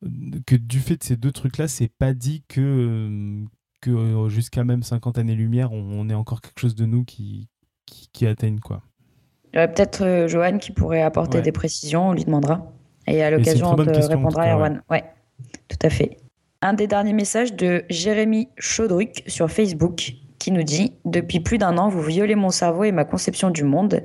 du 0.00 0.80
fait 0.80 0.96
de 0.96 1.04
ces 1.04 1.18
deux 1.18 1.32
trucs-là, 1.32 1.68
c'est 1.68 1.92
pas 1.98 2.14
dit 2.14 2.44
que, 2.48 3.44
jusqu'à 4.28 4.64
même 4.64 4.82
50 4.82 5.18
années-lumière, 5.18 5.70
on, 5.72 6.00
on 6.00 6.08
ait 6.08 6.14
encore 6.14 6.40
quelque 6.40 6.58
chose 6.58 6.74
de 6.74 6.86
nous 6.86 7.04
qui, 7.04 7.50
qui 8.14 8.26
atteigne. 8.26 8.60
Quoi. 8.60 8.82
Il 9.52 9.56
y 9.56 9.58
aurait 9.58 9.72
peut-être 9.72 10.02
euh, 10.04 10.28
Johan 10.28 10.58
qui 10.58 10.72
pourrait 10.72 11.02
apporter 11.02 11.38
Ouais. 11.38 11.42
des 11.44 11.52
précisions, 11.52 12.08
on 12.08 12.12
lui 12.12 12.24
demandera. 12.24 12.70
Et 13.06 13.22
à 13.22 13.30
l'occasion, 13.30 13.70
on 13.70 13.76
te 13.76 13.82
question, 13.84 14.16
répondra, 14.18 14.44
cas, 14.44 14.52
Erwan. 14.54 14.82
Ouais. 14.90 15.04
tout 15.68 15.78
à 15.82 15.88
fait. 15.90 16.18
Un 16.60 16.74
des 16.74 16.86
derniers 16.86 17.12
messages 17.12 17.54
de 17.54 17.84
Jérémy 17.88 18.48
Chaudruc 18.58 19.22
sur 19.26 19.50
Facebook 19.50 20.12
qui 20.38 20.50
nous 20.52 20.62
dit 20.64 20.92
Depuis 21.04 21.40
plus 21.40 21.56
d'un 21.58 21.78
an, 21.78 21.88
vous 21.88 22.02
violez 22.02 22.34
mon 22.34 22.50
cerveau 22.50 22.84
et 22.84 22.92
ma 22.92 23.04
conception 23.04 23.50
du 23.50 23.64
monde. 23.64 24.02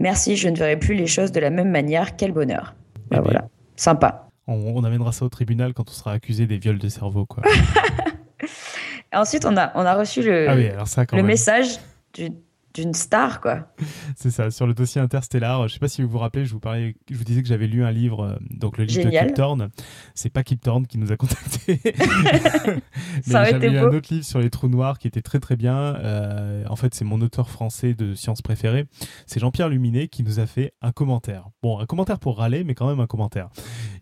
Merci, 0.00 0.36
je 0.36 0.48
ne 0.48 0.56
verrai 0.56 0.76
plus 0.76 0.94
les 0.94 1.06
choses 1.06 1.32
de 1.32 1.40
la 1.40 1.50
même 1.50 1.70
manière. 1.70 2.16
Quel 2.16 2.32
bonheur. 2.32 2.74
Bah 2.94 3.00
Eh 3.02 3.14
bien, 3.14 3.20
voilà, 3.22 3.48
sympa. 3.76 4.28
On, 4.46 4.54
on 4.76 4.84
amènera 4.84 5.12
ça 5.12 5.24
au 5.24 5.28
tribunal 5.30 5.72
quand 5.72 5.88
on 5.88 5.92
sera 5.92 6.12
accusé 6.12 6.46
des 6.46 6.58
viols 6.58 6.78
de 6.78 6.88
cerveau. 6.88 7.24
Quoi. 7.24 7.44
Ensuite, 9.12 9.46
on 9.46 9.56
a, 9.56 9.70
on 9.76 9.80
a 9.86 9.94
reçu 9.94 10.22
le, 10.22 10.48
ah 10.50 10.54
oui, 10.56 10.66
alors 10.68 10.88
ça 10.88 11.06
quand 11.06 11.16
le 11.16 11.22
message 11.22 11.78
du- 12.14 12.30
d'une 12.74 12.92
star, 12.92 13.40
quoi. 13.40 13.68
C'est 14.16 14.30
ça, 14.30 14.50
sur 14.50 14.66
le 14.66 14.74
dossier 14.74 15.00
interstellar. 15.00 15.68
Je 15.68 15.74
sais 15.74 15.78
pas 15.78 15.88
si 15.88 16.02
vous 16.02 16.08
vous 16.08 16.18
rappelez, 16.18 16.44
je 16.44 16.52
vous 16.52 16.60
parlais, 16.60 16.96
je 17.08 17.16
vous 17.16 17.24
disais 17.24 17.40
que 17.40 17.48
j'avais 17.48 17.68
lu 17.68 17.84
un 17.84 17.92
livre, 17.92 18.24
euh, 18.24 18.36
donc 18.50 18.78
le 18.78 18.84
livre 18.84 19.02
Génial. 19.02 19.24
de 19.24 19.28
Kip 19.28 19.36
Thorne. 19.36 19.70
C'est 20.14 20.30
pas 20.30 20.42
Kip 20.42 20.60
Thorne 20.60 20.86
qui 20.86 20.98
nous 20.98 21.12
a 21.12 21.16
contactés. 21.16 21.80
Ça 23.22 23.40
aurait 23.40 23.44
Mais 23.44 23.50
j'avais 23.50 23.70
lu 23.70 23.78
un 23.78 23.92
autre 23.92 24.12
livre 24.12 24.24
sur 24.24 24.40
les 24.40 24.50
trous 24.50 24.68
noirs 24.68 24.98
qui 24.98 25.06
était 25.06 25.22
très 25.22 25.40
très 25.40 25.56
bien. 25.56 25.76
Euh, 25.76 26.64
en 26.68 26.76
fait, 26.76 26.94
c'est 26.94 27.04
mon 27.04 27.20
auteur 27.20 27.48
français 27.48 27.94
de 27.94 28.14
sciences 28.14 28.42
préféré. 28.42 28.86
C'est 29.26 29.38
Jean-Pierre 29.38 29.68
Luminet 29.68 30.08
qui 30.08 30.24
nous 30.24 30.40
a 30.40 30.46
fait 30.46 30.74
un 30.82 30.90
commentaire. 30.90 31.48
Bon, 31.62 31.78
un 31.78 31.86
commentaire 31.86 32.18
pour 32.18 32.38
râler, 32.38 32.64
mais 32.64 32.74
quand 32.74 32.88
même 32.88 33.00
un 33.00 33.06
commentaire. 33.06 33.50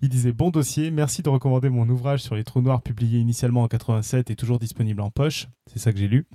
Il 0.01 0.09
disait 0.09 0.32
Bon 0.32 0.51
dossier, 0.51 0.90
merci 0.90 1.23
de 1.23 1.28
recommander 1.28 1.69
mon 1.69 1.89
ouvrage 1.89 2.23
sur 2.23 2.35
les 2.35 2.44
trous 2.44 2.62
noirs 2.62 2.81
publié 2.81 3.20
initialement 3.20 3.62
en 3.62 3.69
87 3.69 4.31
et 4.31 4.36
toujours 4.36 4.59
disponible 4.59 5.03
en 5.03 5.11
poche. 5.11 5.49
C'est 5.66 5.78
ça 5.78 5.93
que 5.93 5.99
j'ai 5.99 6.09
lu. 6.09 6.27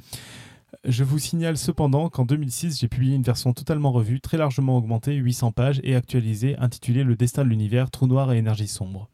Je 0.88 1.04
vous 1.04 1.20
signale 1.20 1.58
cependant 1.58 2.10
qu'en 2.10 2.24
2006, 2.24 2.80
j'ai 2.80 2.88
publié 2.88 3.16
une 3.16 3.22
version 3.22 3.52
totalement 3.52 3.92
revue, 3.92 4.22
très 4.22 4.38
largement 4.38 4.78
augmentée, 4.78 5.16
800 5.16 5.52
pages 5.52 5.82
et 5.84 5.96
actualisée, 5.96 6.56
intitulée 6.60 7.04
Le 7.04 7.18
destin 7.18 7.44
de 7.44 7.50
l'univers, 7.50 7.92
trou 7.92 8.08
noir 8.08 8.32
et 8.32 8.38
énergie 8.38 8.70
sombre. 8.70 9.10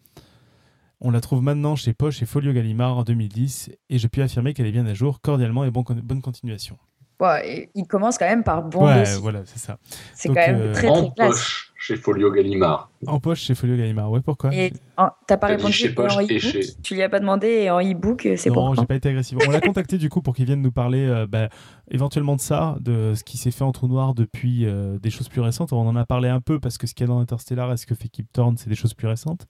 On 1.02 1.10
la 1.10 1.20
trouve 1.20 1.42
maintenant 1.42 1.76
chez 1.76 1.94
Poche 1.94 2.22
et 2.22 2.26
Folio 2.28 2.54
Gallimard 2.54 2.98
en 3.00 3.04
2010 3.04 3.72
et 3.90 3.98
je 3.98 4.08
puis 4.08 4.22
affirmer 4.22 4.54
qu'elle 4.54 4.68
est 4.68 4.72
bien 4.72 4.86
à 4.86 4.94
jour, 4.94 5.20
cordialement 5.20 5.66
et 5.66 5.72
bon- 5.72 5.84
bonne 6.04 6.22
continuation. 6.22 6.78
Ouais, 7.20 7.72
il 7.74 7.86
commence 7.88 8.18
quand 8.20 8.28
même 8.30 8.44
par 8.44 8.64
bon 8.64 8.86
ouais, 8.86 9.00
dossier. 9.00 9.20
voilà, 9.20 9.42
c'est 9.46 9.60
ça. 9.60 9.78
C'est 10.14 10.28
quand 10.30 10.36
même 10.36 10.56
euh, 10.62 10.74
très 10.74 10.88
très 10.88 11.12
classe. 11.16 11.30
poche 11.30 11.73
chez 11.86 11.98
Folio 11.98 12.32
Gallimard. 12.32 12.90
En 13.08 13.20
poche 13.20 13.42
chez 13.42 13.56
Folio 13.56 13.76
Gallimard, 13.76 14.10
ouais, 14.10 14.22
pourquoi 14.22 14.56
Et 14.56 14.72
en- 14.96 15.10
t'as 15.28 15.36
pas 15.36 15.48
répondu 15.48 15.74
chez 15.74 15.90
Poche 15.90 16.16
en 16.16 16.22
e-book 16.22 16.38
chez- 16.40 16.62
Tu 16.82 16.94
lui 16.96 17.02
as 17.02 17.10
pas 17.10 17.20
demandé 17.20 17.48
et 17.48 17.70
en 17.70 17.80
e-book, 17.82 18.22
c'est 18.38 18.48
non, 18.50 18.56
pourquoi 18.56 18.76
j'ai 18.80 18.86
pas 18.86 18.96
été 18.96 19.10
agressif. 19.10 19.38
On 19.46 19.52
l'a 19.52 19.60
contacté 19.60 19.98
du 19.98 20.08
coup 20.10 20.22
pour 20.22 20.34
qu'il 20.34 20.46
vienne 20.46 20.62
nous 20.62 20.72
parler 20.72 21.06
euh, 21.06 21.28
bah, 21.28 21.50
éventuellement 21.92 22.38
de 22.38 22.42
ça, 22.42 22.78
de 22.80 23.14
ce 23.16 23.26
qui 23.26 23.38
s'est 23.38 23.52
fait 23.52 23.66
en 23.66 23.74
trou 23.74 23.90
noir 23.90 24.14
depuis 24.14 24.66
euh, 24.66 24.98
des 25.00 25.10
choses 25.10 25.28
plus 25.28 25.42
récentes. 25.42 25.74
On 25.74 25.86
en 25.86 25.96
a 25.98 26.06
parlé 26.06 26.30
un 26.30 26.40
peu 26.40 26.60
parce 26.62 26.78
que 26.78 26.88
ce 26.88 26.94
qu'il 26.94 27.06
y 27.06 27.10
a 27.10 27.14
dans 27.14 27.20
Interstellar 27.20 27.74
et 27.74 27.76
ce 27.78 27.86
que 27.86 27.96
fait 27.96 28.08
Kip 28.08 28.32
Thorne, 28.32 28.56
c'est 28.56 28.70
des 28.70 28.76
choses 28.76 28.94
plus 28.94 29.08
récentes. 29.10 29.46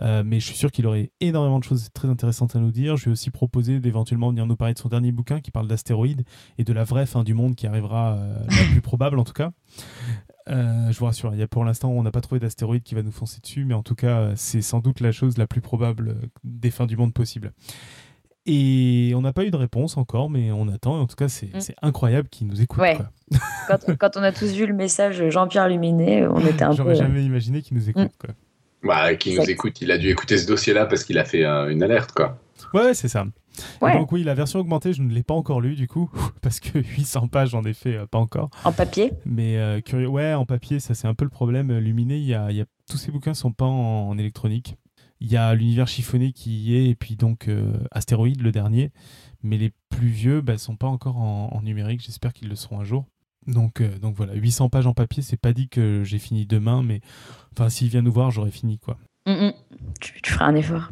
Euh, 0.00 0.22
mais 0.24 0.38
je 0.38 0.46
suis 0.46 0.56
sûr 0.56 0.70
qu'il 0.70 0.86
aurait 0.86 1.10
énormément 1.20 1.58
de 1.58 1.64
choses 1.64 1.88
très 1.92 2.08
intéressantes 2.08 2.54
à 2.54 2.60
nous 2.60 2.70
dire. 2.70 2.96
Je 2.96 3.04
lui 3.06 3.10
ai 3.10 3.12
aussi 3.12 3.30
proposé 3.30 3.80
d'éventuellement 3.80 4.28
venir 4.30 4.46
nous 4.46 4.56
parler 4.56 4.74
de 4.74 4.78
son 4.78 4.88
dernier 4.88 5.10
bouquin 5.10 5.40
qui 5.40 5.50
parle 5.50 5.66
d'astéroïdes 5.66 6.22
et 6.58 6.64
de 6.64 6.72
la 6.72 6.84
vraie 6.84 7.06
fin 7.06 7.24
du 7.24 7.34
monde 7.34 7.56
qui 7.56 7.66
arrivera, 7.66 8.12
euh, 8.14 8.38
la 8.48 8.64
plus 8.70 8.80
probable 8.82 9.18
en 9.18 9.24
tout 9.24 9.32
cas. 9.32 9.50
Euh, 10.48 10.90
je 10.90 10.98
vous 10.98 11.06
rassure, 11.06 11.34
il 11.34 11.40
y 11.40 11.42
a 11.42 11.48
pour 11.48 11.64
l'instant, 11.64 11.90
on 11.90 12.02
n'a 12.02 12.12
pas 12.12 12.20
trouvé 12.20 12.38
d'astéroïde 12.38 12.82
qui 12.82 12.94
va 12.94 13.02
nous 13.02 13.10
foncer 13.10 13.40
dessus, 13.40 13.64
mais 13.64 13.74
en 13.74 13.82
tout 13.82 13.94
cas, 13.96 14.32
c'est 14.36 14.62
sans 14.62 14.80
doute 14.80 15.00
la 15.00 15.12
chose 15.12 15.38
la 15.38 15.46
plus 15.46 15.60
probable 15.60 16.16
des 16.44 16.70
fins 16.70 16.86
du 16.86 16.96
monde 16.96 17.12
possible. 17.12 17.52
Et 18.48 19.12
on 19.16 19.22
n'a 19.22 19.32
pas 19.32 19.44
eu 19.44 19.50
de 19.50 19.56
réponse 19.56 19.96
encore, 19.96 20.30
mais 20.30 20.52
on 20.52 20.68
attend. 20.68 21.00
En 21.00 21.06
tout 21.06 21.16
cas, 21.16 21.28
c'est 21.28 21.52
mm. 21.52 21.72
incroyable 21.82 22.28
qu'ils 22.28 22.46
nous 22.46 22.62
écoutent. 22.62 22.84
quand, 23.98 24.16
on 24.16 24.22
a 24.22 24.30
tous 24.30 24.52
vu 24.52 24.66
le 24.66 24.74
message 24.74 25.30
Jean-Pierre 25.30 25.68
Luminet, 25.68 26.28
on 26.28 26.38
était 26.46 26.62
un 26.62 26.70
peu. 26.70 26.76
J'aurais 26.76 26.94
jamais 26.94 27.24
imaginé 27.24 27.60
qu'ils 27.60 27.76
nous 27.76 27.90
écoutent. 27.90 28.04
Mm. 28.04 28.26
Quoi. 28.26 28.34
Bah, 28.84 29.14
qui 29.16 29.36
nous 29.36 29.50
écoute, 29.50 29.80
il 29.80 29.90
a 29.90 29.98
dû 29.98 30.10
écouter 30.10 30.38
ce 30.38 30.46
dossier-là 30.46 30.86
parce 30.86 31.02
qu'il 31.02 31.18
a 31.18 31.24
fait 31.24 31.44
euh, 31.44 31.70
une 31.70 31.82
alerte, 31.82 32.12
quoi. 32.12 32.38
Ouais, 32.72 32.94
c'est 32.94 33.08
ça. 33.08 33.26
Donc 33.80 34.12
oui, 34.12 34.22
la 34.22 34.34
version 34.34 34.60
augmentée, 34.60 34.92
je 34.92 35.02
ne 35.02 35.12
l'ai 35.12 35.22
pas 35.22 35.34
encore 35.34 35.60
lue 35.60 35.76
du 35.76 35.88
coup, 35.88 36.10
parce 36.42 36.60
que 36.60 36.78
800 36.78 37.28
pages, 37.28 37.50
j'en 37.50 37.62
ai 37.64 37.74
fait 37.74 37.96
euh, 37.96 38.06
pas 38.06 38.18
encore. 38.18 38.50
En 38.64 38.72
papier 38.72 39.12
Mais 39.24 39.56
euh, 39.56 39.80
curieux, 39.80 40.08
ouais, 40.08 40.34
en 40.34 40.46
papier, 40.46 40.80
ça 40.80 40.94
c'est 40.94 41.08
un 41.08 41.14
peu 41.14 41.24
le 41.24 41.30
problème. 41.30 41.76
Luminé, 41.78 42.18
il 42.18 42.26
y 42.26 42.34
a, 42.34 42.50
y 42.52 42.60
a... 42.60 42.66
tous 42.88 42.96
ces 42.96 43.10
bouquins 43.10 43.34
sont 43.34 43.52
pas 43.52 43.66
en, 43.66 44.16
électronique. 44.18 44.76
Il 45.20 45.30
y 45.30 45.36
a 45.36 45.54
l'univers 45.54 45.88
chiffonné 45.88 46.32
qui 46.32 46.58
y 46.58 46.76
est, 46.76 46.90
et 46.90 46.94
puis 46.94 47.16
donc 47.16 47.48
Astéroïde, 47.90 48.42
le 48.42 48.52
dernier. 48.52 48.92
Mais 49.42 49.56
les 49.56 49.72
plus 49.88 50.08
vieux, 50.08 50.42
bah, 50.42 50.58
sont 50.58 50.76
pas 50.76 50.88
encore 50.88 51.16
en, 51.16 51.62
numérique. 51.62 52.02
J'espère 52.02 52.34
qu'ils 52.34 52.48
le 52.48 52.54
seront 52.54 52.80
un 52.80 52.84
jour. 52.84 53.06
Donc, 53.46 53.80
donc 54.00 54.14
voilà, 54.14 54.34
800 54.34 54.68
pages 54.68 54.86
en 54.86 54.92
papier, 54.92 55.22
c'est 55.22 55.38
pas 55.38 55.54
dit 55.54 55.68
que 55.68 56.02
j'ai 56.04 56.18
fini 56.18 56.44
demain, 56.44 56.82
mais 56.82 57.00
enfin, 57.52 57.70
s'il 57.70 57.88
vient 57.88 58.02
nous 58.02 58.12
voir, 58.12 58.30
j'aurai 58.30 58.50
fini 58.50 58.78
quoi. 58.78 58.98
Mm, 59.26 59.46
mm. 59.46 59.52
Tu, 60.00 60.20
tu, 60.20 60.32
feras 60.32 60.46
un 60.46 60.54
effort. 60.54 60.90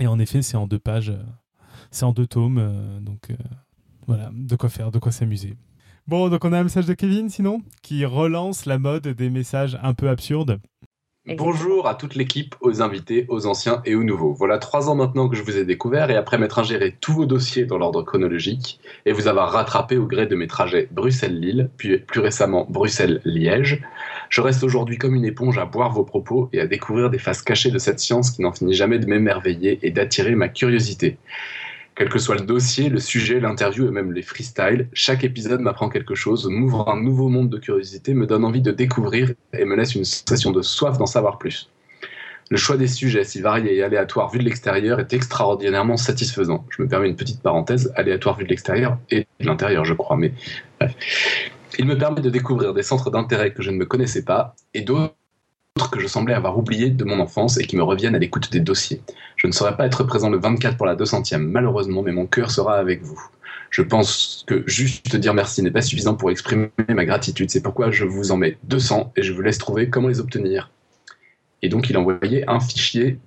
Et 0.00 0.06
en 0.06 0.18
effet, 0.18 0.40
c'est 0.42 0.56
en 0.56 0.66
deux 0.66 0.78
pages, 0.78 1.10
euh, 1.10 1.22
c'est 1.90 2.04
en 2.04 2.12
deux 2.12 2.26
tomes, 2.26 2.58
euh, 2.58 3.00
donc 3.00 3.30
euh, 3.30 3.34
voilà, 4.06 4.30
de 4.32 4.56
quoi 4.56 4.68
faire, 4.68 4.90
de 4.90 4.98
quoi 4.98 5.12
s'amuser. 5.12 5.56
Bon, 6.06 6.28
donc 6.28 6.44
on 6.44 6.52
a 6.52 6.58
un 6.58 6.64
message 6.64 6.86
de 6.86 6.94
Kevin, 6.94 7.28
sinon, 7.28 7.62
qui 7.82 8.04
relance 8.04 8.66
la 8.66 8.78
mode 8.78 9.08
des 9.08 9.30
messages 9.30 9.78
un 9.82 9.94
peu 9.94 10.08
absurdes. 10.08 10.60
Bonjour 11.26 11.86
à 11.86 11.94
toute 11.94 12.14
l'équipe, 12.14 12.56
aux 12.62 12.80
invités, 12.80 13.26
aux 13.28 13.46
anciens 13.46 13.82
et 13.84 13.94
aux 13.94 14.02
nouveaux. 14.02 14.32
Voilà 14.32 14.58
trois 14.58 14.88
ans 14.88 14.94
maintenant 14.94 15.28
que 15.28 15.36
je 15.36 15.42
vous 15.42 15.58
ai 15.58 15.66
découvert 15.66 16.10
et 16.10 16.16
après 16.16 16.38
m'être 16.38 16.58
ingéré 16.58 16.96
tous 16.98 17.12
vos 17.12 17.26
dossiers 17.26 17.66
dans 17.66 17.76
l'ordre 17.76 18.02
chronologique 18.02 18.80
et 19.04 19.12
vous 19.12 19.28
avoir 19.28 19.52
rattrapé 19.52 19.98
au 19.98 20.06
gré 20.06 20.26
de 20.26 20.34
mes 20.34 20.46
trajets 20.46 20.88
Bruxelles-Lille, 20.90 21.70
puis 21.76 21.98
plus 21.98 22.20
récemment 22.20 22.66
Bruxelles-Liège, 22.70 23.82
je 24.30 24.40
reste 24.40 24.64
aujourd'hui 24.64 24.96
comme 24.96 25.14
une 25.14 25.26
éponge 25.26 25.58
à 25.58 25.66
boire 25.66 25.92
vos 25.92 26.04
propos 26.04 26.48
et 26.54 26.60
à 26.60 26.66
découvrir 26.66 27.10
des 27.10 27.18
faces 27.18 27.42
cachées 27.42 27.70
de 27.70 27.78
cette 27.78 28.00
science 28.00 28.30
qui 28.30 28.40
n'en 28.40 28.52
finit 28.52 28.74
jamais 28.74 28.98
de 28.98 29.06
m'émerveiller 29.06 29.78
et 29.82 29.90
d'attirer 29.90 30.34
ma 30.34 30.48
curiosité. 30.48 31.18
Quel 32.00 32.08
que 32.08 32.18
soit 32.18 32.36
le 32.36 32.46
dossier, 32.46 32.88
le 32.88 32.98
sujet, 32.98 33.40
l'interview 33.40 33.86
et 33.86 33.90
même 33.90 34.10
les 34.12 34.22
freestyles, 34.22 34.88
chaque 34.94 35.22
épisode 35.22 35.60
m'apprend 35.60 35.90
quelque 35.90 36.14
chose, 36.14 36.48
m'ouvre 36.48 36.88
un 36.88 36.98
nouveau 36.98 37.28
monde 37.28 37.50
de 37.50 37.58
curiosité, 37.58 38.14
me 38.14 38.26
donne 38.26 38.42
envie 38.42 38.62
de 38.62 38.70
découvrir 38.70 39.34
et 39.52 39.66
me 39.66 39.76
laisse 39.76 39.94
une 39.94 40.06
sensation 40.06 40.50
de 40.50 40.62
soif 40.62 40.96
d'en 40.96 41.04
savoir 41.04 41.36
plus. 41.36 41.68
Le 42.48 42.56
choix 42.56 42.78
des 42.78 42.86
sujets, 42.86 43.24
si 43.24 43.42
variés 43.42 43.76
et 43.76 43.82
aléatoires 43.82 44.30
vu 44.30 44.38
de 44.38 44.44
l'extérieur, 44.44 44.98
est 44.98 45.12
extraordinairement 45.12 45.98
satisfaisant. 45.98 46.64
Je 46.70 46.80
me 46.80 46.88
permets 46.88 47.06
une 47.06 47.16
petite 47.16 47.42
parenthèse, 47.42 47.92
aléatoire 47.96 48.38
vu 48.38 48.44
de 48.44 48.48
l'extérieur 48.48 48.96
et 49.10 49.26
de 49.38 49.46
l'intérieur, 49.46 49.84
je 49.84 49.92
crois, 49.92 50.16
mais 50.16 50.32
bref. 50.80 50.94
Il 51.78 51.84
me 51.84 51.98
permet 51.98 52.22
de 52.22 52.30
découvrir 52.30 52.72
des 52.72 52.82
centres 52.82 53.10
d'intérêt 53.10 53.52
que 53.52 53.62
je 53.62 53.70
ne 53.70 53.76
me 53.76 53.84
connaissais 53.84 54.24
pas 54.24 54.56
et 54.72 54.80
d'autres 54.80 55.12
que 55.92 56.00
je 56.00 56.06
semblais 56.06 56.34
avoir 56.34 56.56
oubliés 56.56 56.88
de 56.88 57.04
mon 57.04 57.20
enfance 57.20 57.58
et 57.58 57.64
qui 57.64 57.76
me 57.76 57.82
reviennent 57.82 58.14
à 58.14 58.18
l'écoute 58.18 58.50
des 58.50 58.60
dossiers. 58.60 59.02
Je 59.40 59.46
ne 59.46 59.52
saurais 59.52 59.74
pas 59.74 59.86
être 59.86 60.04
présent 60.04 60.28
le 60.28 60.38
24 60.38 60.76
pour 60.76 60.84
la 60.84 60.94
200e, 60.94 61.38
malheureusement, 61.38 62.02
mais 62.02 62.12
mon 62.12 62.26
cœur 62.26 62.50
sera 62.50 62.76
avec 62.76 63.02
vous. 63.02 63.18
Je 63.70 63.80
pense 63.80 64.44
que 64.46 64.62
juste 64.66 65.16
dire 65.16 65.32
merci 65.32 65.62
n'est 65.62 65.70
pas 65.70 65.80
suffisant 65.80 66.14
pour 66.14 66.30
exprimer 66.30 66.68
ma 66.90 67.06
gratitude. 67.06 67.50
C'est 67.50 67.62
pourquoi 67.62 67.90
je 67.90 68.04
vous 68.04 68.32
en 68.32 68.36
mets 68.36 68.58
200 68.64 69.14
et 69.16 69.22
je 69.22 69.32
vous 69.32 69.40
laisse 69.40 69.56
trouver 69.56 69.88
comment 69.88 70.08
les 70.08 70.20
obtenir. 70.20 70.70
Et 71.62 71.70
donc, 71.70 71.88
il 71.88 71.96
a 71.96 72.00
envoyé 72.00 72.46
un 72.50 72.60
fichier 72.60 73.18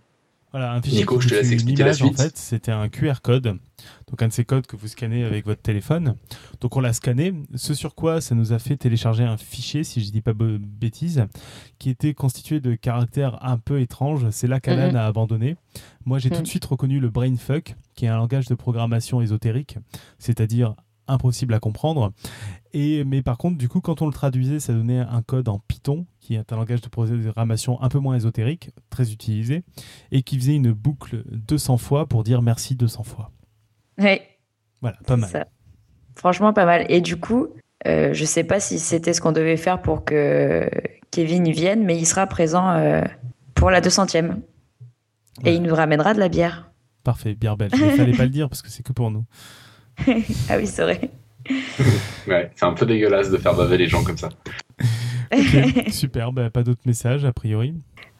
voilà, 0.53 0.73
un 0.73 0.83
fichier 0.83 0.99
Nico, 0.99 1.19
je 1.19 1.29
te 1.29 1.33
laisse 1.33 1.51
expliquer 1.51 1.83
la 1.83 1.93
suite. 1.93 2.19
En 2.19 2.23
fait, 2.23 2.37
c'était 2.37 2.71
un 2.71 2.87
QR 2.87 3.15
code, 3.23 3.57
donc 4.07 4.21
un 4.21 4.27
de 4.27 4.33
ces 4.33 4.45
codes 4.45 4.67
que 4.67 4.75
vous 4.75 4.87
scannez 4.87 5.23
avec 5.23 5.47
votre 5.47 5.63
téléphone. 5.63 6.15
Donc 6.61 6.77
on 6.77 6.79
l'a 6.79 6.93
scanné, 6.93 7.33
ce 7.55 7.73
sur 7.73 7.95
quoi 7.95 8.21
ça 8.21 8.35
nous 8.35 8.53
a 8.53 8.59
fait 8.59 8.77
télécharger 8.77 9.23
un 9.23 9.37
fichier, 9.37 9.83
si 9.83 9.99
je 9.99 10.05
ne 10.05 10.11
dis 10.11 10.21
pas 10.21 10.33
bêtise, 10.33 11.25
qui 11.79 11.89
était 11.89 12.13
constitué 12.13 12.59
de 12.59 12.75
caractères 12.75 13.43
un 13.43 13.57
peu 13.57 13.81
étranges. 13.81 14.29
C'est 14.29 14.45
là 14.45 14.59
qu'Alan 14.59 14.91
mhm. 14.91 14.95
a 14.95 15.07
abandonné. 15.07 15.55
Moi, 16.05 16.19
j'ai 16.19 16.29
tout 16.29 16.35
de 16.35 16.41
mhm. 16.41 16.45
suite 16.45 16.65
reconnu 16.65 16.99
le 16.99 17.09
brainfuck, 17.09 17.75
qui 17.95 18.05
est 18.05 18.09
un 18.09 18.17
langage 18.17 18.45
de 18.45 18.53
programmation 18.53 19.21
ésotérique, 19.21 19.79
c'est-à-dire 20.19 20.75
impossible 21.07 21.53
à 21.53 21.59
comprendre. 21.59 22.11
Et, 22.73 23.03
mais 23.03 23.21
par 23.21 23.37
contre, 23.37 23.57
du 23.57 23.69
coup, 23.69 23.81
quand 23.81 24.01
on 24.01 24.07
le 24.07 24.13
traduisait, 24.13 24.59
ça 24.59 24.73
donnait 24.73 24.99
un 24.99 25.21
code 25.21 25.47
en 25.47 25.59
Python, 25.59 26.05
qui 26.19 26.35
est 26.35 26.51
un 26.51 26.55
langage 26.55 26.81
de 26.81 26.89
programmation 26.89 27.81
un 27.81 27.89
peu 27.89 27.99
moins 27.99 28.15
ésotérique, 28.15 28.71
très 28.89 29.11
utilisé, 29.11 29.63
et 30.11 30.23
qui 30.23 30.37
faisait 30.37 30.55
une 30.55 30.71
boucle 30.71 31.23
200 31.31 31.77
fois 31.77 32.07
pour 32.07 32.23
dire 32.23 32.41
merci 32.41 32.75
200 32.75 33.03
fois. 33.03 33.31
Oui. 33.99 34.19
Voilà, 34.81 34.97
pas 35.05 35.17
mal. 35.17 35.47
Franchement, 36.15 36.53
pas 36.53 36.65
mal. 36.65 36.85
Et 36.89 37.01
du 37.01 37.17
coup, 37.17 37.47
euh, 37.87 38.13
je 38.13 38.25
sais 38.25 38.43
pas 38.43 38.59
si 38.59 38.79
c'était 38.79 39.13
ce 39.13 39.21
qu'on 39.21 39.31
devait 39.31 39.57
faire 39.57 39.81
pour 39.81 40.03
que 40.03 40.69
Kevin 41.11 41.51
vienne, 41.51 41.83
mais 41.83 41.97
il 41.97 42.05
sera 42.05 42.27
présent 42.27 42.71
euh, 42.71 43.01
pour 43.53 43.69
la 43.69 43.81
200e. 43.81 44.37
Et 45.45 45.55
il 45.55 45.61
nous 45.61 45.75
ramènera 45.75 46.13
de 46.13 46.19
la 46.19 46.29
bière. 46.29 46.71
Parfait, 47.03 47.35
bière 47.35 47.57
belge. 47.57 47.73
Il 47.75 47.91
fallait 47.91 48.13
pas 48.13 48.23
le 48.23 48.29
dire 48.29 48.49
parce 48.49 48.61
que 48.61 48.69
c'est 48.69 48.83
que 48.83 48.93
pour 48.93 49.11
nous. 49.11 49.25
ah 50.49 50.57
oui, 50.57 50.67
c'est 50.67 50.83
vrai. 50.83 51.09
ouais, 52.27 52.51
c'est 52.55 52.65
un 52.65 52.73
peu 52.73 52.85
dégueulasse 52.85 53.29
de 53.29 53.37
faire 53.37 53.55
baver 53.55 53.77
les 53.77 53.87
gens 53.87 54.03
comme 54.03 54.17
ça. 54.17 54.29
Ok, 55.33 55.89
super, 55.89 56.31
bah, 56.31 56.49
pas 56.49 56.63
d'autres 56.63 56.81
messages 56.85 57.25
a 57.25 57.33
priori. 57.33 57.73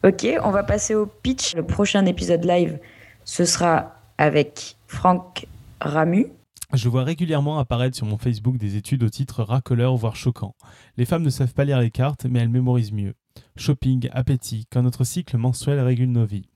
Ok, 0.04 0.26
on 0.42 0.50
va 0.50 0.62
passer 0.62 0.94
au 0.94 1.06
pitch. 1.06 1.54
Le 1.54 1.62
prochain 1.62 2.04
épisode 2.06 2.44
live, 2.44 2.78
ce 3.24 3.44
sera 3.44 3.94
avec 4.18 4.76
Franck 4.86 5.46
Ramu. 5.80 6.26
Je 6.72 6.88
vois 6.88 7.04
régulièrement 7.04 7.58
apparaître 7.58 7.96
sur 7.96 8.06
mon 8.06 8.18
Facebook 8.18 8.56
des 8.56 8.76
études 8.76 9.04
au 9.04 9.08
titre 9.08 9.42
racoleur 9.42 9.96
voire 9.96 10.16
choquant. 10.16 10.56
Les 10.96 11.04
femmes 11.04 11.22
ne 11.22 11.30
savent 11.30 11.54
pas 11.54 11.64
lire 11.64 11.80
les 11.80 11.90
cartes, 11.90 12.26
mais 12.28 12.40
elles 12.40 12.48
mémorisent 12.48 12.92
mieux. 12.92 13.14
Shopping, 13.56 14.08
appétit, 14.12 14.66
quand 14.70 14.82
notre 14.82 15.04
cycle 15.04 15.36
mensuel 15.36 15.78
régule 15.80 16.10
nos 16.10 16.26
vies. 16.26 16.48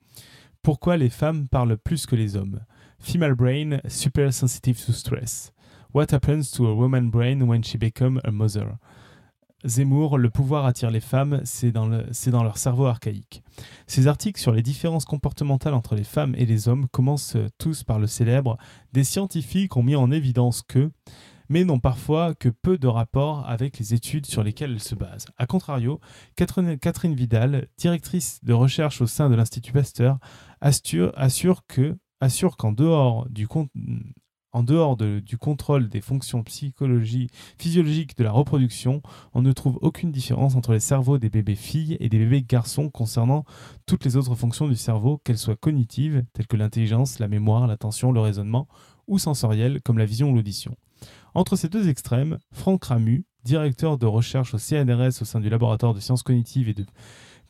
Pourquoi 0.62 0.96
les 0.96 1.08
femmes 1.08 1.46
parlent 1.48 1.78
plus 1.78 2.04
que 2.06 2.16
les 2.16 2.36
hommes? 2.36 2.60
Female 3.00 3.34
brain 3.34 3.80
super 3.88 4.32
sensitive 4.32 4.84
to 4.84 4.92
stress. 4.92 5.52
What 5.94 6.12
happens 6.12 6.50
to 6.52 6.66
a 6.66 6.74
woman 6.74 7.10
brain 7.10 7.46
when 7.46 7.62
she 7.62 7.78
becomes 7.78 8.20
a 8.24 8.30
mother? 8.30 8.78
Zemmour, 9.64 10.18
le 10.18 10.30
pouvoir 10.30 10.66
attire 10.66 10.90
les 10.90 11.00
femmes, 11.00 11.40
c'est 11.44 11.72
dans, 11.72 11.88
leur 11.88 12.58
cerveau 12.58 12.86
archaïque. 12.86 13.42
Ces 13.88 14.06
articles 14.06 14.40
sur 14.40 14.52
les 14.52 14.62
différences 14.62 15.04
comportementales 15.04 15.74
entre 15.74 15.96
les 15.96 16.04
femmes 16.04 16.34
et 16.36 16.46
les 16.46 16.68
hommes 16.68 16.86
commencent 16.88 17.36
tous 17.58 17.82
par 17.82 17.98
le 17.98 18.06
célèbre 18.06 18.56
Des 18.92 19.02
scientifiques 19.02 19.76
ont 19.76 19.82
mis 19.82 19.96
en 19.96 20.12
évidence 20.12 20.62
que, 20.62 20.92
mais 21.48 21.64
n'ont 21.64 21.80
parfois 21.80 22.34
que 22.34 22.48
peu 22.48 22.78
de 22.78 22.86
rapport 22.86 23.48
avec 23.48 23.78
les 23.78 23.94
études 23.94 24.26
sur 24.26 24.44
lesquelles 24.44 24.72
elles 24.72 24.80
se 24.80 24.94
basent. 24.94 25.26
A 25.38 25.46
contrario, 25.46 25.98
Catherine 26.36 27.14
Vidal, 27.14 27.68
directrice 27.78 28.38
de 28.44 28.52
recherche 28.52 29.00
au 29.00 29.06
sein 29.06 29.28
de 29.28 29.34
l'Institut 29.34 29.72
Pasteur, 29.72 30.18
assure, 30.60 31.12
assure 31.16 31.66
que 31.66 31.96
assure 32.20 32.56
qu'en 32.56 32.72
dehors 32.72 33.28
du, 33.28 33.46
dehors 34.62 34.96
du 34.96 35.38
contrôle 35.38 35.88
des 35.88 36.00
fonctions 36.00 36.44
physiologiques 36.46 38.16
de 38.16 38.24
la 38.24 38.32
reproduction, 38.32 39.02
on 39.34 39.42
ne 39.42 39.52
trouve 39.52 39.78
aucune 39.82 40.10
différence 40.10 40.56
entre 40.56 40.72
les 40.72 40.80
cerveaux 40.80 41.18
des 41.18 41.30
bébés 41.30 41.54
filles 41.54 41.96
et 42.00 42.08
des 42.08 42.18
bébés 42.18 42.42
garçons 42.42 42.90
concernant 42.90 43.44
toutes 43.86 44.04
les 44.04 44.16
autres 44.16 44.34
fonctions 44.34 44.68
du 44.68 44.76
cerveau, 44.76 45.18
qu'elles 45.18 45.38
soient 45.38 45.56
cognitives, 45.56 46.24
telles 46.32 46.46
que 46.46 46.56
l'intelligence, 46.56 47.18
la 47.18 47.28
mémoire, 47.28 47.66
l'attention, 47.66 48.12
le 48.12 48.20
raisonnement, 48.20 48.68
ou 49.06 49.18
sensorielles, 49.18 49.80
comme 49.82 49.98
la 49.98 50.04
vision 50.04 50.30
ou 50.30 50.34
l'audition. 50.34 50.76
Entre 51.34 51.56
ces 51.56 51.68
deux 51.68 51.88
extrêmes, 51.88 52.38
Franck 52.52 52.84
Ramu, 52.84 53.24
directeur 53.44 53.96
de 53.96 54.06
recherche 54.06 54.54
au 54.54 54.58
CNRS 54.58 55.22
au 55.22 55.24
sein 55.24 55.40
du 55.40 55.48
laboratoire 55.48 55.94
de 55.94 56.00
sciences 56.00 56.22
cognitives 56.22 56.68
et 56.68 56.74
de 56.74 56.84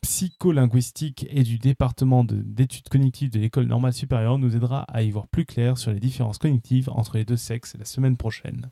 psycholinguistique 0.01 1.27
et 1.29 1.43
du 1.43 1.57
département 1.57 2.23
d'études 2.23 2.89
cognitives 2.89 3.29
de 3.29 3.39
l'école 3.39 3.65
normale 3.65 3.93
supérieure 3.93 4.37
nous 4.37 4.55
aidera 4.55 4.83
à 4.83 5.01
y 5.01 5.11
voir 5.11 5.27
plus 5.27 5.45
clair 5.45 5.77
sur 5.77 5.91
les 5.91 5.99
différences 5.99 6.37
cognitives 6.37 6.89
entre 6.91 7.17
les 7.17 7.25
deux 7.25 7.37
sexes 7.37 7.75
la 7.77 7.85
semaine 7.85 8.17
prochaine. 8.17 8.69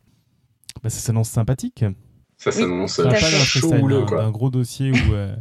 Bah, 0.83 0.89
ça 0.89 0.99
s'annonce 0.99 1.29
sympathique. 1.29 1.83
Ça 2.37 2.51
s'annonce 2.51 2.99
oui, 2.99 3.11
chaud 3.19 3.73
un, 3.73 4.31
gros 4.31 4.49
dossier 4.49 4.91
où, 4.91 5.13
euh, 5.13 5.35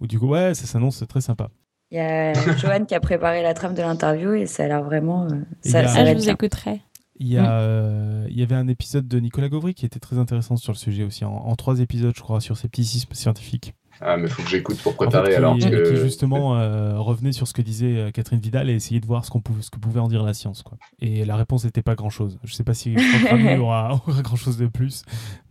où, 0.00 0.06
du 0.06 0.18
coup, 0.18 0.28
ouais, 0.28 0.54
ça 0.54 0.66
s'annonce 0.66 1.04
très 1.08 1.20
sympa. 1.20 1.48
Il 1.90 1.98
y 1.98 2.00
a 2.00 2.32
Joanne 2.56 2.86
qui 2.86 2.94
a 2.94 3.00
préparé 3.00 3.42
la 3.42 3.54
trame 3.54 3.74
de 3.74 3.82
l'interview 3.82 4.34
et 4.34 4.46
ça 4.46 4.64
a 4.64 4.68
l'air 4.68 4.82
vraiment. 4.82 5.24
Euh, 5.24 5.42
ça, 5.62 5.80
ah, 5.84 6.04
je 6.06 6.12
vous 6.14 6.30
écouterai. 6.30 6.80
Il 7.18 7.28
y, 7.28 7.38
a, 7.38 7.42
mm. 7.42 7.46
euh, 7.48 8.26
il 8.28 8.38
y 8.38 8.42
avait 8.42 8.54
un 8.54 8.68
épisode 8.68 9.08
de 9.08 9.18
Nicolas 9.18 9.48
Gauvry 9.48 9.74
qui 9.74 9.86
était 9.86 9.98
très 9.98 10.18
intéressant 10.18 10.56
sur 10.56 10.72
le 10.72 10.78
sujet 10.78 11.02
aussi, 11.02 11.24
en, 11.24 11.32
en 11.32 11.56
trois 11.56 11.80
épisodes, 11.80 12.14
je 12.14 12.20
crois, 12.20 12.40
sur 12.40 12.56
scepticisme 12.56 13.12
scientifique. 13.14 13.74
Ah, 14.00 14.16
mais 14.16 14.28
faut 14.28 14.42
que 14.42 14.48
j'écoute 14.48 14.78
pour 14.82 14.94
préparer 14.94 15.34
alors. 15.34 15.56
Qui, 15.56 15.70
que... 15.70 15.90
qui 15.90 15.96
justement 15.96 16.58
euh, 16.58 16.98
revenait 16.98 17.32
sur 17.32 17.48
ce 17.48 17.54
que 17.54 17.62
disait 17.62 17.96
euh, 17.96 18.10
Catherine 18.10 18.40
Vidal 18.40 18.68
et 18.70 18.74
essayait 18.74 19.00
de 19.00 19.06
voir 19.06 19.24
ce, 19.24 19.30
qu'on 19.30 19.40
pouvait, 19.40 19.62
ce 19.62 19.70
que 19.70 19.78
pouvait 19.78 20.00
en 20.00 20.08
dire 20.08 20.22
la 20.22 20.34
science. 20.34 20.62
Quoi. 20.62 20.78
Et 21.00 21.24
la 21.24 21.36
réponse 21.36 21.64
n'était 21.64 21.82
pas 21.82 21.94
grand 21.94 22.10
chose. 22.10 22.38
Je 22.44 22.54
sais 22.54 22.64
pas 22.64 22.74
si 22.74 22.96
Franck 22.96 23.40
aura, 23.60 24.02
aura 24.06 24.22
grand 24.22 24.36
chose 24.36 24.58
de 24.58 24.66
plus, 24.66 25.02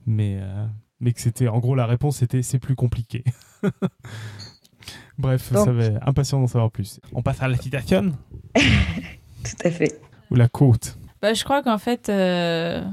mais, 0.05 0.38
euh, 0.41 0.65
mais 0.99 1.13
que 1.13 1.22
c'était, 1.22 1.47
en 1.47 1.59
gros, 1.59 1.76
la 1.76 1.85
réponse 1.85 2.17
c'était 2.17 2.41
c'est 2.41 2.59
plus 2.59 2.76
compliqué. 2.76 3.23
Bref, 5.17 5.51
ça 5.53 5.72
va 5.72 5.84
impatient 6.05 6.39
d'en 6.39 6.47
savoir 6.47 6.72
plus. 6.72 6.99
On 7.13 7.22
passe 7.22 7.41
à 7.41 7.47
la 7.47 7.57
citation 7.57 8.11
Tout 8.55 9.67
à 9.67 9.72
fait. 9.72 9.99
Ou 10.31 10.35
la 10.35 10.49
côte 10.49 10.97
bah, 11.22 11.34
Je 11.34 11.43
crois 11.43 11.63
qu'en 11.63 11.77
fait, 11.77 12.09
euh, 12.09 12.84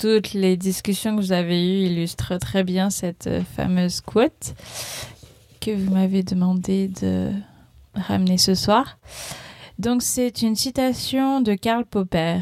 toutes 0.00 0.32
les 0.32 0.56
discussions 0.56 1.14
que 1.14 1.20
vous 1.20 1.32
avez 1.32 1.62
eues 1.62 1.86
illustrent 1.86 2.38
très 2.38 2.64
bien 2.64 2.88
cette 2.88 3.26
euh, 3.26 3.42
fameuse 3.42 4.00
quote 4.00 4.54
que 5.60 5.72
vous 5.72 5.92
m'avez 5.92 6.22
demandé 6.22 6.88
de 6.88 7.30
ramener 7.94 8.38
ce 8.38 8.54
soir. 8.54 8.98
Donc, 9.78 10.00
c'est 10.00 10.40
une 10.40 10.56
citation 10.56 11.42
de 11.42 11.52
Karl 11.52 11.84
Popper. 11.84 12.40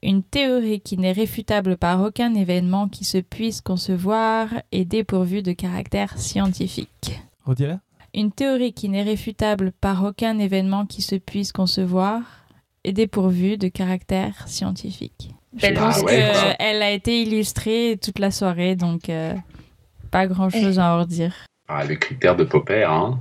Une 0.00 0.22
théorie 0.22 0.80
qui 0.80 0.96
n'est 0.96 1.10
réfutable 1.10 1.76
par 1.76 2.00
aucun 2.02 2.34
événement 2.34 2.88
qui 2.88 3.04
se 3.04 3.18
puisse 3.18 3.60
concevoir 3.60 4.48
est 4.70 4.84
dépourvue 4.84 5.42
de 5.42 5.52
caractère 5.52 6.16
scientifique. 6.20 7.18
Redis-la. 7.44 7.80
Une 8.14 8.30
théorie 8.30 8.72
qui 8.72 8.88
n'est 8.88 9.02
réfutable 9.02 9.72
par 9.72 10.04
aucun 10.04 10.38
événement 10.38 10.86
qui 10.86 11.02
se 11.02 11.16
puisse 11.16 11.50
concevoir 11.50 12.22
est 12.84 12.92
dépourvue 12.92 13.58
de 13.58 13.66
caractère 13.66 14.46
scientifique. 14.46 15.35
Je 15.56 15.72
pense 15.74 16.02
qu'elle 16.02 16.82
a 16.82 16.90
été 16.90 17.22
illustrée 17.22 17.98
toute 18.02 18.18
la 18.18 18.30
soirée, 18.30 18.76
donc 18.76 19.08
euh, 19.08 19.34
pas 20.10 20.26
grand-chose 20.26 20.78
à 20.78 20.94
en 20.94 21.00
redire. 21.00 21.34
Ah, 21.68 21.84
les 21.84 21.98
critères 21.98 22.36
de 22.36 22.44
Popper, 22.44 22.84
hein. 22.84 23.18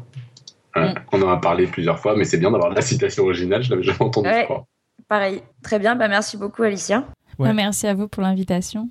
Mm. 0.76 0.94
On 1.14 1.22
en 1.22 1.30
a 1.30 1.38
parlé 1.38 1.68
plusieurs 1.68 2.00
fois, 2.00 2.16
mais 2.16 2.26
c'est 2.26 2.38
bien 2.38 2.52
d'avoir 2.52 2.70
la 2.70 2.82
citation 2.82 3.24
originale, 3.24 3.64
je 3.64 3.70
l'avais 3.70 3.84
jamais 3.84 4.02
entendu. 4.02 4.30
Pareil, 5.08 5.42
très 5.64 5.80
bien, 5.80 5.96
bah, 5.96 6.08
merci 6.08 6.38
beaucoup 6.38 6.64
Alicia. 6.64 7.06
Bah, 7.40 7.54
merci 7.54 7.88
à 7.88 7.94
vous 7.94 8.08
pour 8.08 8.24
l'invitation. 8.24 8.90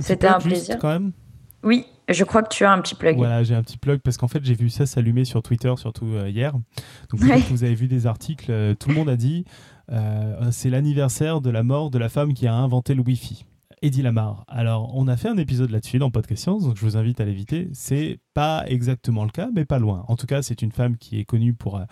C'était 0.00 0.26
un 0.26 0.38
plaisir. 0.38 0.78
quand 0.78 0.88
même? 0.88 1.12
Oui, 1.62 1.86
je 2.08 2.24
crois 2.24 2.42
que 2.42 2.54
tu 2.54 2.64
as 2.64 2.72
un 2.72 2.80
petit 2.80 2.94
plug. 2.94 3.16
Voilà, 3.16 3.42
j'ai 3.42 3.54
un 3.54 3.62
petit 3.62 3.78
plug 3.78 4.00
parce 4.00 4.16
qu'en 4.16 4.28
fait, 4.28 4.44
j'ai 4.44 4.54
vu 4.54 4.70
ça 4.70 4.86
s'allumer 4.86 5.24
sur 5.24 5.42
Twitter, 5.42 5.72
surtout 5.76 6.06
euh, 6.06 6.28
hier. 6.28 6.52
Donc, 6.52 7.20
vous 7.50 7.64
avez 7.64 7.74
vu 7.74 7.88
des 7.88 8.06
articles, 8.06 8.50
euh, 8.50 8.74
tout 8.74 8.88
le 8.88 8.94
monde 8.94 9.08
a 9.08 9.16
dit 9.16 9.44
euh, 9.90 10.50
c'est 10.50 10.70
l'anniversaire 10.70 11.40
de 11.40 11.50
la 11.50 11.62
mort 11.62 11.90
de 11.90 11.98
la 11.98 12.08
femme 12.08 12.34
qui 12.34 12.46
a 12.46 12.54
inventé 12.54 12.94
le 12.94 13.02
Wi-Fi. 13.02 13.44
Eddie 13.80 14.02
Lamar. 14.02 14.44
Alors, 14.48 14.90
on 14.96 15.06
a 15.06 15.16
fait 15.16 15.28
un 15.28 15.36
épisode 15.36 15.70
là-dessus 15.70 15.98
dans 15.98 16.10
Podcast 16.10 16.42
Science, 16.42 16.64
donc 16.64 16.76
je 16.76 16.84
vous 16.84 16.96
invite 16.96 17.20
à 17.20 17.24
l'éviter. 17.24 17.68
C'est 17.72 18.18
pas 18.38 18.62
exactement 18.68 19.24
le 19.24 19.30
cas, 19.30 19.48
mais 19.52 19.64
pas 19.64 19.80
loin. 19.80 20.04
En 20.06 20.14
tout 20.14 20.28
cas, 20.28 20.42
c'est 20.42 20.62
une 20.62 20.70
femme 20.70 20.96
qui 20.96 21.18
est 21.18 21.24
connue 21.24 21.54
pour 21.54 21.76
euh, 21.76 21.82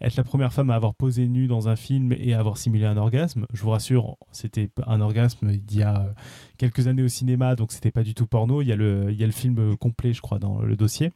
être 0.00 0.16
la 0.16 0.24
première 0.24 0.52
femme 0.52 0.68
à 0.70 0.74
avoir 0.74 0.96
posé 0.96 1.28
nue 1.28 1.46
dans 1.46 1.68
un 1.68 1.76
film 1.76 2.12
et 2.18 2.34
avoir 2.34 2.58
simulé 2.58 2.86
un 2.86 2.96
orgasme. 2.96 3.46
Je 3.52 3.62
vous 3.62 3.70
rassure, 3.70 4.16
c'était 4.32 4.68
un 4.88 5.00
orgasme 5.00 5.52
il 5.52 5.78
y 5.78 5.84
a 5.84 6.00
euh, 6.00 6.12
quelques 6.58 6.88
années 6.88 7.04
au 7.04 7.08
cinéma, 7.08 7.54
donc 7.54 7.70
c'était 7.70 7.92
pas 7.92 8.02
du 8.02 8.14
tout 8.14 8.26
porno. 8.26 8.62
Il 8.62 8.66
y, 8.66 8.72
a 8.72 8.76
le, 8.76 9.30
film 9.30 9.76
complet, 9.76 10.12
je 10.12 10.20
crois, 10.20 10.40
dans 10.40 10.60
le 10.60 10.74
dossier. 10.74 11.12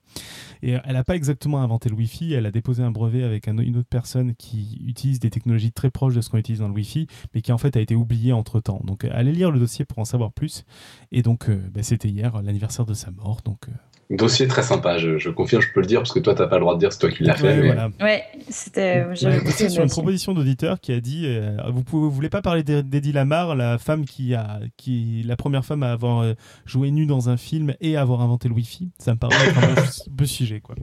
Et 0.63 0.77
elle 0.85 0.93
n'a 0.93 1.03
pas 1.03 1.17
exactement 1.17 1.61
inventé 1.63 1.89
le 1.89 1.97
Wi-Fi, 1.97 2.35
elle 2.35 2.47
a 2.47 2.53
déposé 2.53 2.85
un 2.85 2.93
brevet 2.93 3.25
avec 3.25 3.49
une 3.49 3.77
autre 3.77 3.89
personne 3.91 4.37
qui 4.37 4.81
utilise 4.87 5.19
des 5.19 5.31
technologies 5.31 5.73
très 5.73 5.91
proches 5.91 6.15
de 6.15 6.21
ce 6.21 6.31
qu'on 6.31 6.39
utilise 6.39 6.61
dans 6.61 6.69
le 6.69 6.75
Wi-Fi, 6.75 7.09
mais 7.35 7.43
qui 7.43 7.51
en 7.51 7.59
fait 7.59 7.77
a 7.77 7.81
été 7.81 7.97
oubliée 7.97 8.33
entre 8.33 8.61
temps. 8.61 8.81
Donc 8.85 9.05
allez 9.05 9.33
lire 9.33 9.51
le 9.51 9.59
dossier 9.59 9.85
pour 9.85 9.99
en 9.99 10.05
savoir 10.05 10.33
plus. 10.33 10.65
Et 11.11 11.23
donc 11.23 11.51
euh, 11.51 11.61
bah, 11.75 11.83
c'était 11.83 12.09
hier 12.09 12.41
l'anniversaire 12.41 12.87
de 12.87 12.95
sa 12.95 13.11
mort. 13.11 13.41
Donc 13.45 13.69
Dossier 14.09 14.47
très 14.47 14.63
sympa, 14.63 14.99
je, 14.99 15.29
confirme, 15.31 15.63
je 15.63 15.73
peux 15.73 15.81
le 15.81 15.87
dire, 15.87 15.99
parce 15.99 16.13
que 16.13 16.21
toi, 16.21 16.33
tu 16.33 16.41
n'as 16.41 16.47
pas 16.47 16.57
le 16.57 16.61
droit 16.61 16.75
de 16.75 16.79
dire 16.79 16.93
c'est 16.93 17.01
toi 17.01 17.11
qui 17.11 17.25
l'as 17.25 17.35
fait. 17.35 17.75
Ouais, 18.01 18.25
c'était. 18.49 19.05
C'est 19.15 19.69
sur 19.69 19.83
une 19.83 19.91
proposition 19.91 20.33
d'auditeur 20.33 20.81
qui 20.81 20.93
a 20.93 21.01
dit 21.01 21.25
euh, 21.27 21.57
vous, 21.71 21.83
pouvez, 21.83 22.09
voulez 22.09 22.29
pas 22.29 22.41
parler 22.41 22.63
d'Eddie 22.63 23.13
Lamar, 23.13 23.57
la 23.57 23.79
femme 23.79 24.05
qui 24.05 24.35
a, 24.35 24.61
qui, 24.77 25.25
la 25.27 25.35
première 25.37 25.65
femme 25.65 25.83
à 25.83 25.91
avoir 25.91 26.21
euh, 26.21 26.35
joué 26.67 26.93
nue 26.93 27.07
dans 27.07 27.31
un 27.31 27.37
film 27.37 27.75
et 27.81 27.97
à 27.97 28.03
avoir 28.03 28.21
inventé 28.21 28.49
le 28.49 28.55
Wi-Fi? 28.55 28.93
Ça 28.99 29.13
me 29.15 29.19
paraît 29.19 29.35
un 29.35 29.75
peu, 30.17 30.27
sujet, 30.27 30.61
quoi. 30.61 30.77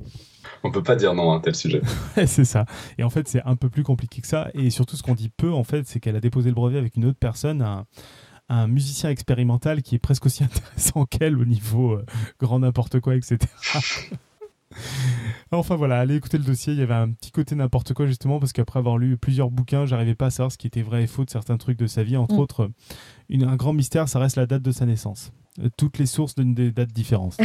On 0.64 0.72
peut 0.72 0.84
pas 0.84 0.98
dire 0.98 1.14
non 1.14 1.32
à 1.32 1.36
un 1.36 1.40
tel 1.40 1.56
sujet. 1.56 1.82
c'est 2.26 2.46
ça. 2.46 2.66
Et 2.98 3.04
en 3.04 3.10
fait, 3.10 3.30
c'est 3.30 3.42
un 3.46 3.56
peu 3.56 3.70
plus 3.70 3.84
compliqué 3.84 4.22
que 4.22 4.28
ça. 4.28 4.50
Et 4.54 4.70
surtout, 4.70 4.98
ce 4.98 5.04
qu'on 5.04 5.16
dit 5.16 5.30
peu, 5.30 5.52
en 5.54 5.64
fait, 5.64 5.88
c'est 5.88 6.02
qu'elle 6.02 6.18
a 6.18 6.22
déposé 6.22 6.50
le 6.50 6.56
brevet 6.56 6.78
avec 6.78 6.98
une 6.98 7.06
autre 7.06 7.20
personne, 7.20 7.62
un, 7.62 7.86
un 8.50 8.68
musicien 8.68 9.10
expérimental 9.10 9.82
qui 9.82 9.96
est 9.96 10.00
presque 10.00 10.26
aussi 10.26 10.44
intéressant 10.44 11.06
qu'elle 11.06 11.38
au 11.38 11.46
niveau 11.46 11.94
euh, 11.94 12.06
grand 12.40 12.60
n'importe 12.60 13.00
quoi, 13.00 13.16
etc. 13.16 13.40
enfin 15.52 15.76
voilà, 15.76 16.00
allez 16.00 16.16
écouter 16.16 16.38
le 16.38 16.44
dossier. 16.44 16.74
Il 16.74 16.80
y 16.80 16.82
avait 16.82 16.94
un 16.94 17.12
petit 17.12 17.32
côté 17.32 17.56
n'importe 17.56 17.94
quoi 17.94 18.06
justement 18.08 18.40
parce 18.40 18.54
qu'après 18.54 18.80
avoir 18.80 18.98
lu 18.98 19.18
plusieurs 19.18 19.52
bouquins, 19.52 19.86
j'arrivais 19.86 20.16
pas 20.16 20.28
à 20.28 20.30
savoir 20.32 20.52
ce 20.52 20.58
qui 20.58 20.68
était 20.68 20.82
vrai 20.82 21.04
et 21.04 21.08
faux 21.08 21.26
de 21.26 21.30
certains 21.30 21.58
trucs 21.58 21.78
de 21.78 21.88
sa 21.88 22.04
vie. 22.04 22.18
Entre 22.18 22.36
mm. 22.36 22.40
autres, 22.40 22.72
une, 23.30 23.44
un 23.44 23.56
grand 23.56 23.74
mystère, 23.74 24.10
ça 24.10 24.20
reste 24.20 24.36
la 24.36 24.46
date 24.46 24.62
de 24.62 24.72
sa 24.72 24.86
naissance. 24.86 25.32
Euh, 25.60 25.70
toutes 25.78 26.00
les 26.00 26.08
sources 26.08 26.36
donnent 26.36 26.56
des 26.56 26.72
dates 26.72 26.92
différentes. 26.94 27.38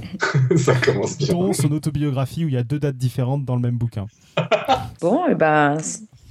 ça 0.56 0.74
commence 0.76 1.18
bien. 1.18 1.34
Dont 1.34 1.52
son 1.52 1.72
autobiographie 1.72 2.44
où 2.44 2.48
il 2.48 2.54
y 2.54 2.58
a 2.58 2.64
deux 2.64 2.78
dates 2.78 2.96
différentes 2.96 3.44
dans 3.44 3.54
le 3.54 3.62
même 3.62 3.76
bouquin. 3.76 4.06
bon, 5.00 5.26
et 5.26 5.34
ben. 5.34 5.76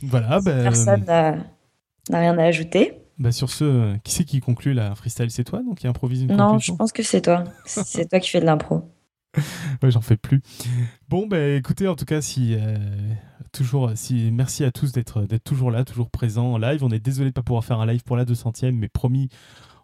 Voilà. 0.02 0.40
Ben, 0.42 0.64
personne 0.64 1.04
n'a 1.06 1.36
rien 2.12 2.38
à 2.38 2.44
ajouter. 2.44 2.94
Bah 3.20 3.34
sur 3.34 3.50
ce, 3.50 3.64
euh, 3.66 3.98
qui 4.04 4.14
c'est 4.14 4.24
qui 4.24 4.40
conclut 4.40 4.74
la 4.74 4.96
freestyle? 4.96 5.30
C'est 5.30 5.44
toi 5.44 5.62
donc 5.62 5.80
qui 5.80 5.88
improvise 5.88 6.22
une 6.22 6.36
Non, 6.36 6.58
je 6.58 6.72
pense 6.72 6.94
que 6.94 7.04
c'est 7.04 7.22
toi. 7.22 7.44
c'est 7.66 8.10
toi 8.10 8.20
qui 8.20 8.30
fais 8.30 8.40
de 8.40 8.46
l'impro. 8.46 8.90
ouais, 9.84 9.92
j'en 9.92 10.02
fais 10.02 10.18
plus. 10.18 10.42
Bon, 11.10 11.28
bah 11.28 11.50
écoutez, 11.50 11.88
en 11.88 11.96
tout 11.96 12.06
cas, 12.06 12.22
si 12.22 12.56
euh, 12.56 12.78
toujours, 13.52 13.92
si 13.96 14.32
merci 14.32 14.64
à 14.64 14.72
tous 14.72 14.92
d'être 14.94 15.24
d'être 15.24 15.44
toujours 15.44 15.70
là, 15.70 15.84
toujours 15.84 16.10
présents 16.10 16.54
en 16.54 16.58
live. 16.58 16.84
On 16.84 16.90
est 16.90 17.00
désolé 17.00 17.30
de 17.30 17.34
pas 17.34 17.44
pouvoir 17.44 17.66
faire 17.66 17.80
un 17.80 17.86
live 17.86 18.04
pour 18.04 18.16
la 18.16 18.26
200e, 18.26 18.72
mais 18.72 18.88
promis, 18.88 19.30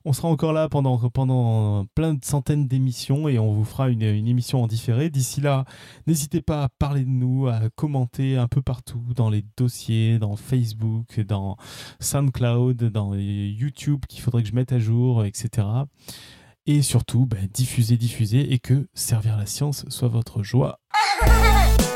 on 0.06 0.14
sera 0.14 0.28
encore 0.28 0.54
là 0.54 0.70
pendant, 0.70 1.86
plein 1.96 2.14
de 2.14 2.24
centaines 2.24 2.68
d'émissions 2.68 3.28
et 3.28 3.40
on 3.40 3.52
vous 3.52 3.66
fera 3.66 3.90
une, 3.90 4.04
émission 4.04 4.64
en 4.64 4.68
différé. 4.68 5.10
D'ici 5.10 5.42
là, 5.42 5.66
n'hésitez 6.06 6.42
pas 6.42 6.64
à 6.64 6.70
parler 6.70 7.04
de 7.04 7.10
nous, 7.10 7.48
à 7.48 7.70
commenter 7.76 8.38
un 8.38 8.48
peu 8.48 8.62
partout 8.62 9.02
dans 9.16 9.30
les 9.30 9.44
dossiers, 9.58 10.20
dans 10.20 10.36
Facebook, 10.36 11.20
dans 11.22 11.58
SoundCloud, 12.00 12.84
dans 12.84 13.16
YouTube 13.16 14.06
qu'il 14.08 14.22
faudrait 14.22 14.44
que 14.44 14.50
je 14.50 14.56
mette 14.56 14.72
à 14.72 14.80
jour, 14.80 15.26
etc. 15.26 15.68
Et 16.68 16.84
surtout, 16.84 17.26
bah, 17.26 17.38
diffuser, 17.52 17.98
diffuser 17.98 18.54
et 18.54 18.60
que 18.60 18.88
servir 18.94 19.38
la 19.38 19.48
science 19.48 19.86
soit 19.90 20.08
votre 20.08 20.44
joie. 20.44 20.80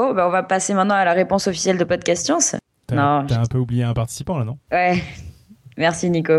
Bon, 0.00 0.14
bah, 0.14 0.26
on 0.26 0.30
va 0.30 0.42
passer 0.42 0.72
maintenant 0.72 0.94
à 0.94 1.04
la 1.04 1.12
réponse 1.12 1.46
officielle 1.46 1.76
de 1.76 1.84
Podcast 1.84 2.24
Science. 2.24 2.56
T'as 2.86 2.96
un 2.96 3.44
peu 3.50 3.58
oublié 3.58 3.82
un 3.82 3.92
participant 3.92 4.38
là, 4.38 4.46
non? 4.46 4.58
Ouais. 4.72 5.02
Merci 5.76 6.08
Nico. 6.08 6.32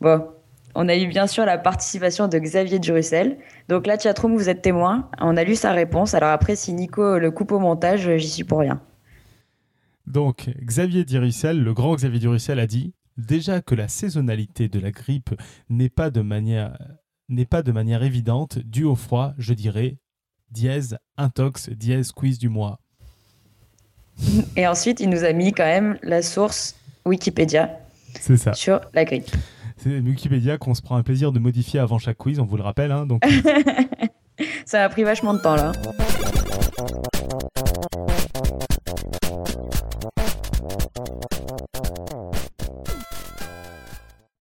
Bon, 0.00 0.26
on 0.74 0.88
a 0.88 0.96
eu 0.96 1.06
bien 1.06 1.26
sûr 1.26 1.44
la 1.44 1.58
participation 1.58 2.28
de 2.28 2.38
Xavier 2.38 2.78
Durussel. 2.78 3.36
Donc 3.68 3.86
là, 3.86 3.98
chatroom, 3.98 4.34
vous 4.34 4.48
êtes 4.48 4.62
témoin. 4.62 5.10
On 5.20 5.36
a 5.36 5.44
lu 5.44 5.54
sa 5.54 5.72
réponse. 5.72 6.14
Alors 6.14 6.30
après, 6.30 6.56
si 6.56 6.72
Nico 6.72 7.18
le 7.18 7.30
coupe 7.30 7.52
au 7.52 7.58
montage, 7.58 8.08
j'y 8.16 8.30
suis 8.30 8.44
pour 8.44 8.60
rien. 8.60 8.80
Donc, 10.06 10.48
Xavier 10.62 11.04
Durussel, 11.04 11.62
le 11.62 11.74
grand 11.74 11.96
Xavier 11.96 12.20
Durussel 12.20 12.58
a 12.58 12.66
dit 12.66 12.94
déjà 13.18 13.60
que 13.60 13.74
la 13.74 13.88
saisonnalité 13.88 14.70
de 14.70 14.80
la 14.80 14.92
grippe 14.92 15.34
n'est 15.68 15.90
pas 15.90 16.08
de 16.08 16.22
manière 16.22 16.78
n'est 17.28 17.44
pas 17.44 17.62
de 17.62 17.70
manière 17.70 18.02
évidente 18.02 18.60
due 18.60 18.84
au 18.84 18.94
froid, 18.94 19.34
je 19.36 19.52
dirais 19.52 19.98
dièse 20.50 20.96
intox 21.18 21.68
dièse 21.68 22.10
quiz 22.10 22.38
du 22.38 22.48
mois. 22.48 22.80
Et 24.56 24.66
ensuite, 24.66 25.00
il 25.00 25.10
nous 25.10 25.24
a 25.24 25.32
mis 25.32 25.52
quand 25.52 25.64
même 25.64 25.98
la 26.02 26.22
source 26.22 26.76
Wikipédia 27.04 27.70
ça. 28.20 28.52
sur 28.54 28.80
la 28.94 29.04
grippe. 29.04 29.30
C'est 29.76 29.98
Wikipédia 29.98 30.56
qu'on 30.56 30.74
se 30.74 30.82
prend 30.82 30.96
un 30.96 31.02
plaisir 31.02 31.32
de 31.32 31.38
modifier 31.38 31.80
avant 31.80 31.98
chaque 31.98 32.16
quiz, 32.16 32.40
on 32.40 32.44
vous 32.44 32.56
le 32.56 32.62
rappelle. 32.62 32.92
Hein, 32.92 33.06
donc... 33.06 33.22
ça 34.64 34.82
a 34.82 34.88
pris 34.88 35.04
vachement 35.04 35.34
de 35.34 35.40
temps 35.40 35.56
là. 35.56 35.72